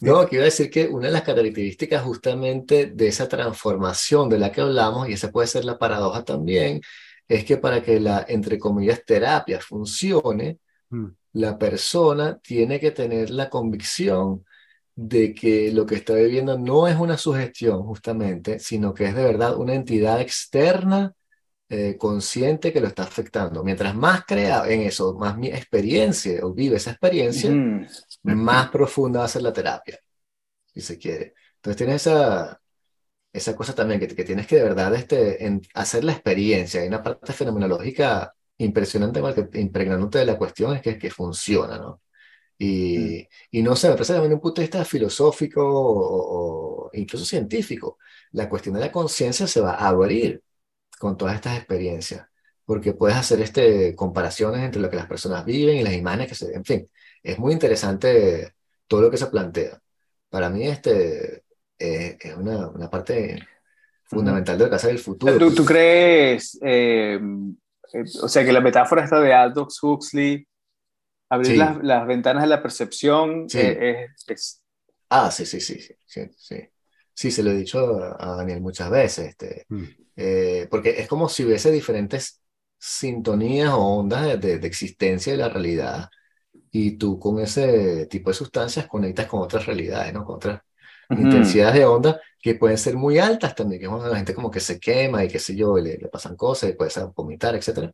No, 0.00 0.28
quiero 0.28 0.44
decir 0.44 0.68
que 0.70 0.86
una 0.86 1.06
de 1.06 1.12
las 1.12 1.22
características 1.22 2.02
justamente 2.02 2.86
de 2.86 3.08
esa 3.08 3.26
transformación 3.26 4.28
de 4.28 4.38
la 4.38 4.52
que 4.52 4.60
hablamos, 4.60 5.08
y 5.08 5.14
esa 5.14 5.30
puede 5.30 5.46
ser 5.46 5.64
la 5.64 5.78
paradoja 5.78 6.24
también, 6.24 6.82
es 7.26 7.44
que 7.46 7.56
para 7.56 7.82
que 7.82 8.00
la, 8.00 8.22
entre 8.28 8.58
comillas, 8.58 9.02
terapia 9.04 9.60
funcione, 9.60 10.58
Mm. 10.90 11.06
la 11.32 11.58
persona 11.58 12.38
tiene 12.38 12.78
que 12.78 12.90
tener 12.90 13.30
la 13.30 13.48
convicción 13.48 14.44
de 14.96 15.34
que 15.34 15.72
lo 15.72 15.86
que 15.86 15.96
está 15.96 16.14
viviendo 16.14 16.58
no 16.58 16.86
es 16.88 16.96
una 16.98 17.16
sugestión 17.18 17.82
justamente, 17.84 18.58
sino 18.60 18.94
que 18.94 19.06
es 19.06 19.14
de 19.14 19.24
verdad 19.24 19.56
una 19.56 19.74
entidad 19.74 20.20
externa 20.20 21.12
eh, 21.70 21.96
consciente 21.98 22.72
que 22.72 22.80
lo 22.80 22.88
está 22.88 23.04
afectando. 23.04 23.64
Mientras 23.64 23.94
más 23.96 24.24
crea 24.26 24.66
en 24.68 24.82
eso, 24.82 25.14
más 25.16 25.36
mi 25.38 25.48
experiencia 25.48 26.44
o 26.46 26.54
vive 26.54 26.76
esa 26.76 26.92
experiencia, 26.92 27.60
Ujú. 28.24 28.24
más 28.24 28.70
profunda 28.70 29.20
va 29.20 29.26
a 29.26 29.28
ser 29.28 29.42
la 29.42 29.52
terapia, 29.52 29.98
si 30.74 30.80
se 30.80 30.98
quiere. 30.98 31.34
Entonces 31.56 31.76
tienes 31.78 31.96
esa, 32.06 32.60
esa 33.32 33.56
cosa 33.56 33.74
también 33.74 34.00
que, 34.00 34.08
que 34.08 34.24
tienes 34.24 34.46
que 34.46 34.56
de 34.56 34.64
verdad 34.64 34.94
este, 34.94 35.46
en- 35.46 35.62
hacer 35.74 36.04
la 36.04 36.12
experiencia. 36.12 36.82
Hay 36.82 36.88
una 36.88 37.02
parte 37.02 37.32
fenomenológica 37.32 38.34
impresionante 38.58 39.20
igual 39.20 39.34
que 39.34 39.60
impregnándote 39.60 40.18
de 40.20 40.26
la 40.26 40.38
cuestión 40.38 40.74
es 40.76 40.82
que, 40.82 40.98
que 40.98 41.10
funciona, 41.10 41.78
¿no? 41.78 42.00
Y, 42.58 43.26
y 43.50 43.62
no 43.62 43.74
sé, 43.74 43.88
me 43.88 43.94
parece 43.94 44.12
también 44.12 44.34
un 44.34 44.40
punto 44.40 44.60
de 44.60 44.66
vista 44.66 44.84
filosófico 44.84 45.62
o, 45.66 46.86
o 46.86 46.90
incluso 46.92 47.24
científico, 47.24 47.98
la 48.32 48.48
cuestión 48.48 48.74
de 48.76 48.80
la 48.80 48.92
conciencia 48.92 49.46
se 49.46 49.60
va 49.60 49.74
a 49.74 49.88
abrir 49.88 50.40
con 50.98 51.16
todas 51.16 51.34
estas 51.34 51.58
experiencias, 51.58 52.26
porque 52.64 52.94
puedes 52.94 53.16
hacer 53.16 53.40
este, 53.40 53.94
comparaciones 53.94 54.60
entre 54.60 54.80
lo 54.80 54.88
que 54.88 54.96
las 54.96 55.06
personas 55.06 55.44
viven 55.44 55.76
y 55.76 55.82
las 55.82 55.94
imágenes 55.94 56.28
que 56.28 56.34
se... 56.34 56.54
En 56.54 56.64
fin, 56.64 56.88
es 57.22 57.38
muy 57.38 57.52
interesante 57.52 58.54
todo 58.86 59.02
lo 59.02 59.10
que 59.10 59.16
se 59.16 59.26
plantea. 59.26 59.80
Para 60.30 60.48
mí 60.48 60.66
este, 60.66 61.42
eh, 61.78 62.16
es 62.20 62.36
una, 62.36 62.68
una 62.68 62.88
parte 62.88 63.40
fundamental 64.04 64.56
de 64.56 64.64
lo 64.64 64.70
que 64.70 64.76
hace 64.76 64.90
el 64.90 64.98
futuro. 64.98 65.36
¿Tú, 65.38 65.54
tú 65.54 65.64
crees, 65.64 66.58
eh, 66.62 67.18
eh, 67.92 68.04
o 68.22 68.28
sea, 68.28 68.44
que 68.44 68.52
la 68.52 68.60
metáfora 68.60 69.04
esta 69.04 69.20
de 69.20 69.32
Aldous 69.32 69.82
Huxley, 69.82 70.46
abrir 71.28 71.56
Sí. 71.56 71.56
las, 71.56 71.82
las 71.82 72.06
ventanas 72.06 72.42
de 72.44 72.48
la 72.48 72.62
percepción, 72.62 73.48
Sí. 73.48 73.58
eh, 73.58 74.06
es, 74.16 74.24
es- 74.28 74.62
Ah, 75.08 75.30
sí, 75.30 75.46
sí, 75.46 75.60
sí, 75.60 75.78
sí, 75.80 75.94
sí, 76.06 76.20
sí. 76.36 76.56
Sí, 77.14 77.30
se 77.30 77.42
lo 77.44 77.50
he 77.50 77.54
dicho 77.56 77.78
a 78.20 78.36
Daniel 78.36 78.60
muchas 78.60 78.90
veces, 78.90 79.28
este, 79.28 79.68
Mm. 79.70 79.94
eh, 80.16 80.66
porque 80.70 80.90
es 81.00 81.06
como 81.08 81.28
si 81.28 81.44
hubiese 81.44 81.70
diferentes 81.70 82.40
sintonías 82.78 83.70
o 83.72 83.78
ondas 83.78 84.24
de, 84.26 84.36
de- 84.38 84.58
de 84.58 84.66
existencia 84.68 85.32
de 85.32 85.38
la 85.38 85.48
realidad 85.48 86.08
y 86.72 86.98
tú 86.98 87.18
con 87.20 87.40
ese 87.40 88.06
tipo 88.08 88.30
de 88.30 88.34
sustancias 88.34 88.86
conectas 88.88 89.26
con 89.28 89.42
otras 89.42 89.66
realidades, 89.66 90.12
¿no? 90.14 90.24
Con 90.24 90.36
otras 90.36 90.62
Ujú. 91.10 91.64
intensidades 91.64 91.74
de 91.76 91.86
onda 91.86 92.20
que 92.40 92.54
pueden 92.56 92.78
ser 92.78 92.96
muy 92.96 93.18
altas 93.18 93.54
también, 93.54 93.80
que 93.82 93.88
la 93.88 94.16
gente 94.16 94.34
como 94.34 94.50
que 94.50 94.60
se 94.60 94.80
quema 94.80 95.24
y 95.24 95.28
qué 95.28 95.38
sé 95.40 95.56
yo, 95.56 95.78
y 95.78 95.82
le, 95.82 95.98
le 95.98 96.08
pasan 96.08 96.36
cosas 96.36 96.70
y 96.70 96.74
puedes 96.74 96.98
vomitar, 97.16 97.54
etcétera, 97.56 97.92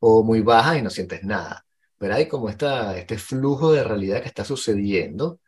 o 0.00 0.22
muy 0.24 0.40
bajas 0.42 0.78
y 0.78 0.82
no 0.82 0.90
sientes 0.90 1.24
nada. 1.24 1.64
Pero 2.02 2.16
hay 2.16 2.28
como 2.28 2.50
esta, 2.50 2.98
este 2.98 3.18
flujo 3.18 3.72
de 3.72 3.84
realidad 3.84 4.22
que 4.22 4.28
está 4.28 4.44
sucediendo 4.44 5.40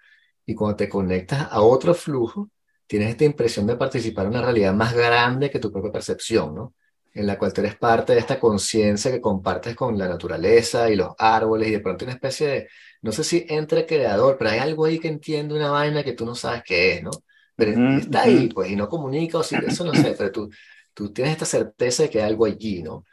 y 0.47 0.55
cuando 0.55 0.77
te 0.77 0.89
conectas 0.89 1.49
a 1.51 1.63
otro 1.63 1.95
flujo, 1.95 2.51
tienes 2.87 3.11
esta 3.11 3.25
impresión 3.25 3.67
de 3.67 3.77
participar 3.77 4.27
en 4.27 4.33
una 4.33 4.43
realidad 4.43 4.75
más 4.75 4.95
grande 4.95 5.51
que 5.51 5.59
tu 5.61 5.73
propia 5.73 5.93
percepción, 5.93 6.55
¿no? 6.55 6.75
En 7.15 7.27
la 7.27 7.39
cual 7.39 7.53
tú 7.53 7.61
eres 7.63 7.77
parte 7.77 8.13
de 8.15 8.19
esta 8.21 8.41
conciencia 8.41 9.11
que 9.11 9.21
compartes 9.21 9.77
con 9.77 9.97
la 9.99 10.09
naturaleza 10.09 10.91
y 10.91 10.97
los 10.97 11.15
árboles 11.19 11.69
y 11.69 11.73
de 11.73 11.81
pronto 11.81 12.05
una 12.05 12.15
especie 12.15 12.47
de, 12.49 12.69
no 13.03 13.13
sé 13.13 13.25
si 13.25 13.47
entre 13.49 13.87
creador, 13.87 14.37
pero 14.39 14.51
hay 14.51 14.59
algo 14.59 14.85
ahí 14.85 14.99
que 14.99 15.09
entiende 15.09 15.55
una 15.55 15.71
vaina 15.71 16.03
que 16.05 16.13
tú 16.15 16.27
no 16.27 16.35
sabes 16.35 16.63
qué 16.65 16.95
es, 16.95 17.03
¿no? 17.05 17.25
Pero 17.57 17.73
Ujú, 17.73 18.01
está 18.01 18.23
ahí, 18.23 18.49
pues, 18.49 18.71
y 18.71 18.77
no 18.77 18.89
comunica, 18.89 19.39
o 19.39 19.43
si 19.45 19.57
eso 19.65 19.85
no 19.85 19.95
sé, 19.95 20.15
pero 20.19 20.33
tú, 20.33 20.51
tú 20.93 21.13
tienes 21.13 21.33
esta 21.35 21.47
certeza 21.47 22.03
de 22.05 22.11
que 22.11 22.21
hay 22.23 22.29
algo 22.31 22.45
allí, 22.47 22.83
¿no? 22.83 23.05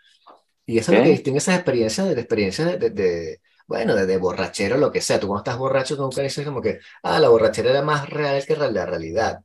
Y 0.71 0.77
eso 0.79 0.91
es 0.91 0.97
lo 0.99 1.03
que 1.03 1.09
distingue 1.11 1.37
esas 1.39 1.55
experiencias 1.55 2.07
de, 2.07 2.15
de 2.15 2.21
experiencias 2.21 2.67
de, 2.67 2.77
de- 2.77 2.89
de, 2.91 3.41
bueno, 3.67 3.95
de, 3.95 4.05
de 4.05 4.17
borrachero, 4.17 4.77
lo 4.77 4.91
que 4.91 5.01
sea. 5.01 5.19
Tú 5.19 5.27
cuando 5.27 5.41
estás 5.43 5.57
borracho, 5.57 5.95
tú 5.95 6.03
nunca 6.03 6.21
dices 6.21 6.45
como 6.45 6.61
que, 6.61 6.79
ah, 7.03 7.19
la 7.19 7.29
borrachera 7.29 7.71
era 7.71 7.81
más 7.81 8.09
real 8.09 8.43
que 8.45 8.55
la 8.55 8.85
realidad. 8.85 9.39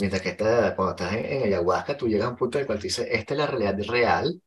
Mientras 0.00 0.22
que 0.22 0.30
esta, 0.30 0.74
cuando 0.76 0.90
estás 0.96 1.14
en, 1.14 1.24
en 1.26 1.42
ayahuasca, 1.44 1.96
tú 1.96 2.08
llegas 2.08 2.28
a 2.28 2.30
un 2.30 2.36
punto 2.36 2.58
en 2.58 2.62
el 2.62 2.66
cual 2.66 2.78
te 2.78 2.84
dices, 2.84 3.08
esta 3.10 3.34
es 3.34 3.38
la 3.38 3.46
realidad 3.46 3.76
real 3.88 4.40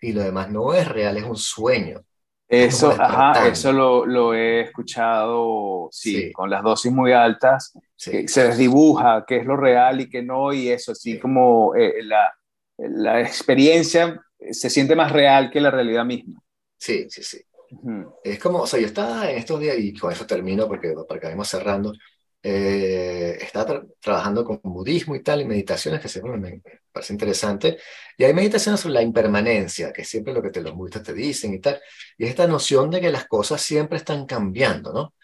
y 0.00 0.12
lo 0.12 0.22
demás 0.22 0.50
no 0.50 0.74
es 0.74 0.86
real, 0.88 1.16
es 1.16 1.24
un 1.24 1.36
sueño. 1.36 2.02
Es 2.48 2.74
Eso, 2.74 2.90
ajá, 2.92 3.48
eso 3.48 3.72
lo, 3.72 4.06
lo 4.06 4.34
he 4.34 4.62
escuchado, 4.62 5.88
sí, 5.92 6.14
Sí. 6.26 6.32
con 6.32 6.50
las 6.50 6.62
dosis 6.62 6.92
muy 6.92 7.12
altas, 7.12 7.72
Sí, 7.96 8.10
que 8.10 8.28
se 8.28 8.48
desdibuja 8.48 9.24
qué 9.26 9.36
es 9.38 9.46
lo 9.46 9.56
real 9.56 10.00
y 10.00 10.08
qué 10.10 10.22
no, 10.22 10.52
y 10.52 10.68
eso, 10.70 10.92
así 10.92 11.14
Sí. 11.14 11.18
como 11.20 11.74
eh, 11.76 12.02
la, 12.02 12.32
la 12.78 13.20
experiencia 13.20 14.20
se 14.52 14.70
siente 14.70 14.96
más 14.96 15.12
real 15.12 15.50
que 15.50 15.60
la 15.60 15.70
realidad 15.70 16.04
misma. 16.04 16.40
sí, 16.78 17.06
sí, 17.10 17.22
sí. 17.22 17.38
Ujú. 17.70 18.14
Es 18.24 18.38
como, 18.38 18.60
o 18.62 18.66
sea, 18.66 18.80
yo 18.80 18.86
estaba 18.86 19.30
en 19.30 19.38
estos 19.38 19.60
días, 19.60 19.76
y 19.78 19.94
con 19.94 20.12
eso 20.12 20.26
termino 20.26 20.66
porque 20.68 20.92
para 21.08 21.20
que 21.20 21.26
vayamos 21.26 21.48
cerrando, 21.48 21.92
eh, 22.42 23.38
estaba 23.40 23.66
tra- 23.82 23.94
trabajando 24.00 24.44
con 24.44 24.60
budismo 24.62 25.14
y 25.14 25.22
tal, 25.22 25.40
y 25.42 25.44
meditaciones 25.44 26.00
que 26.00 26.08
siempre 26.08 26.32
me, 26.36 26.50
me 26.52 26.62
parece 26.92 27.12
interesante, 27.12 27.78
y 28.16 28.24
hay 28.24 28.34
meditaciones 28.34 28.80
sobre 28.80 28.94
la 28.94 29.02
impermanencia, 29.02 29.92
que 29.92 30.02
es 30.02 30.08
siempre 30.08 30.32
lo 30.32 30.42
que 30.42 30.50
te, 30.50 30.60
los 30.62 30.74
budistas 30.74 31.02
te 31.04 31.14
dicen 31.14 31.54
y 31.54 31.60
tal, 31.60 31.80
y 32.18 32.24
es 32.24 32.30
esta 32.30 32.46
noción 32.48 32.90
de 32.90 33.00
que 33.00 33.12
las 33.12 33.26
cosas 33.26 33.60
siempre 33.62 33.98
están 33.98 34.26
cambiando, 34.26 34.92
¿no? 34.92 35.14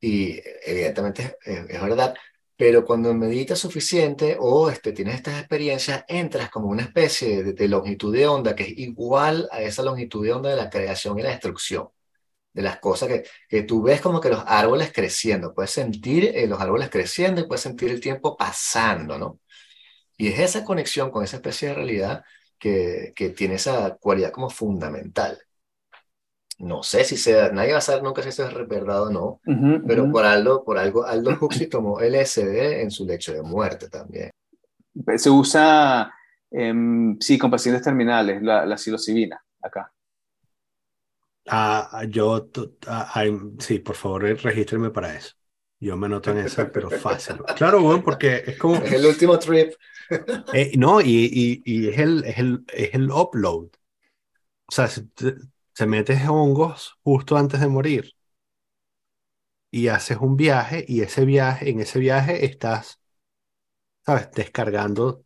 Y 0.00 0.40
evidentemente 0.66 1.36
es, 1.44 1.58
es- 1.58 1.70
es 1.70 1.82
verdad, 1.82 2.14
pero 2.60 2.84
cuando 2.84 3.14
meditas 3.14 3.58
suficiente 3.58 4.36
o 4.38 4.68
este, 4.68 4.92
tienes 4.92 5.14
estas 5.14 5.38
experiencias, 5.38 6.04
entras 6.06 6.50
como 6.50 6.68
una 6.68 6.82
especie 6.82 7.42
de, 7.42 7.52
de 7.54 7.68
longitud 7.68 8.12
de 8.12 8.26
onda 8.26 8.54
que 8.54 8.64
es 8.64 8.78
igual 8.78 9.48
a 9.50 9.62
esa 9.62 9.82
longitud 9.82 10.22
de 10.22 10.34
onda 10.34 10.50
de 10.50 10.56
la 10.56 10.68
creación 10.68 11.18
y 11.18 11.22
la 11.22 11.30
destrucción 11.30 11.88
de 12.52 12.60
las 12.62 12.78
cosas 12.78 13.08
que, 13.08 13.24
que 13.48 13.62
tú 13.62 13.82
ves 13.82 14.02
como 14.02 14.20
que 14.20 14.28
los 14.28 14.42
árboles 14.46 14.92
creciendo, 14.92 15.54
puedes 15.54 15.70
sentir 15.70 16.32
eh, 16.34 16.46
los 16.46 16.60
árboles 16.60 16.90
creciendo 16.90 17.40
y 17.40 17.44
puedes 17.46 17.62
sentir 17.62 17.90
el 17.90 18.00
tiempo 18.00 18.36
pasando, 18.36 19.18
¿no? 19.18 19.40
Y 20.18 20.28
es 20.28 20.38
esa 20.40 20.62
conexión 20.62 21.10
con 21.10 21.24
esa 21.24 21.36
especie 21.36 21.68
de 21.68 21.74
realidad 21.76 22.24
que, 22.58 23.14
que 23.16 23.30
tiene 23.30 23.54
esa 23.54 23.96
cualidad 23.98 24.32
como 24.32 24.50
fundamental. 24.50 25.40
No 26.60 26.82
sé 26.82 27.04
si 27.04 27.16
sea, 27.16 27.50
nadie 27.52 27.72
va 27.72 27.78
a 27.78 27.80
saber 27.80 28.02
nunca 28.02 28.22
si 28.22 28.28
eso 28.30 28.46
es 28.48 28.68
verdad 28.68 29.02
o 29.04 29.10
no, 29.10 29.40
pero 29.86 30.08
ujú. 30.08 30.10
por 30.10 30.24
algo, 30.24 30.64
por 30.64 30.78
algo 30.78 31.04
Aldo 31.06 31.36
Huxley 31.40 31.68
tomó 31.68 32.00
LSD 32.00 32.82
en 32.82 32.90
su 32.90 33.06
lecho 33.06 33.32
de 33.32 33.42
muerte 33.42 33.88
también. 33.88 34.30
Se 35.18 35.30
usa, 35.30 36.12
em, 36.50 37.18
sí, 37.20 37.38
con 37.38 37.50
pacientes 37.50 37.82
terminales, 37.84 38.42
la, 38.42 38.66
la 38.66 38.76
psilocibina 38.78 39.42
acá. 39.62 39.92
Ah, 41.52 42.04
yo, 42.08 42.44
tu- 42.46 42.76
ah, 42.86 43.24
sí, 43.58 43.78
por 43.80 43.96
favor, 43.96 44.22
regístreme 44.42 44.90
para 44.90 45.14
eso. 45.16 45.34
Yo 45.80 45.96
me 45.96 46.06
anoto 46.06 46.30
en 46.30 46.38
esa, 46.38 46.70
pero 46.70 46.90
fácil. 46.90 47.44
Claro, 47.54 47.80
bueno, 47.82 48.02
porque 48.04 48.44
es 48.46 48.56
como, 48.58 48.84
Es 48.84 48.92
el 48.92 49.06
último 49.06 49.38
trip. 49.38 49.74
eh, 50.50 50.72
no, 50.76 51.00
y, 51.00 51.06
y, 51.32 51.62
y 51.64 51.88
es 51.88 51.98
el, 51.98 52.24
es 52.24 52.38
el, 52.38 52.64
es 52.72 52.94
el 52.94 53.10
upload. 53.10 53.68
O 54.66 54.72
sea, 54.72 54.88
se, 54.88 55.06
te- 55.80 55.86
metes 55.86 56.28
hongos 56.28 56.98
justo 57.02 57.36
antes 57.36 57.60
de 57.60 57.68
morir 57.68 58.14
y 59.70 59.88
haces 59.88 60.18
un 60.20 60.36
viaje 60.36 60.84
y 60.86 61.02
ese 61.02 61.24
viaje, 61.24 61.70
en 61.70 61.80
ese 61.80 61.98
viaje 61.98 62.44
estás, 62.44 63.00
¿sabes? 64.04 64.30
Descargando, 64.32 65.24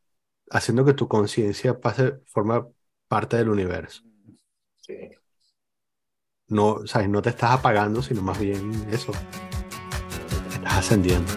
haciendo 0.50 0.84
que 0.84 0.94
tu 0.94 1.08
conciencia 1.08 1.80
pase, 1.80 2.20
forma 2.26 2.66
parte 3.08 3.36
del 3.36 3.48
universo. 3.48 4.02
Sí. 4.80 4.94
No, 6.48 6.86
¿sabes? 6.86 7.08
No 7.08 7.22
te 7.22 7.30
estás 7.30 7.52
apagando, 7.52 8.02
sino 8.02 8.22
más 8.22 8.38
bien 8.38 8.86
eso. 8.90 9.12
Estás 10.54 10.78
ascendiendo. 10.78 11.32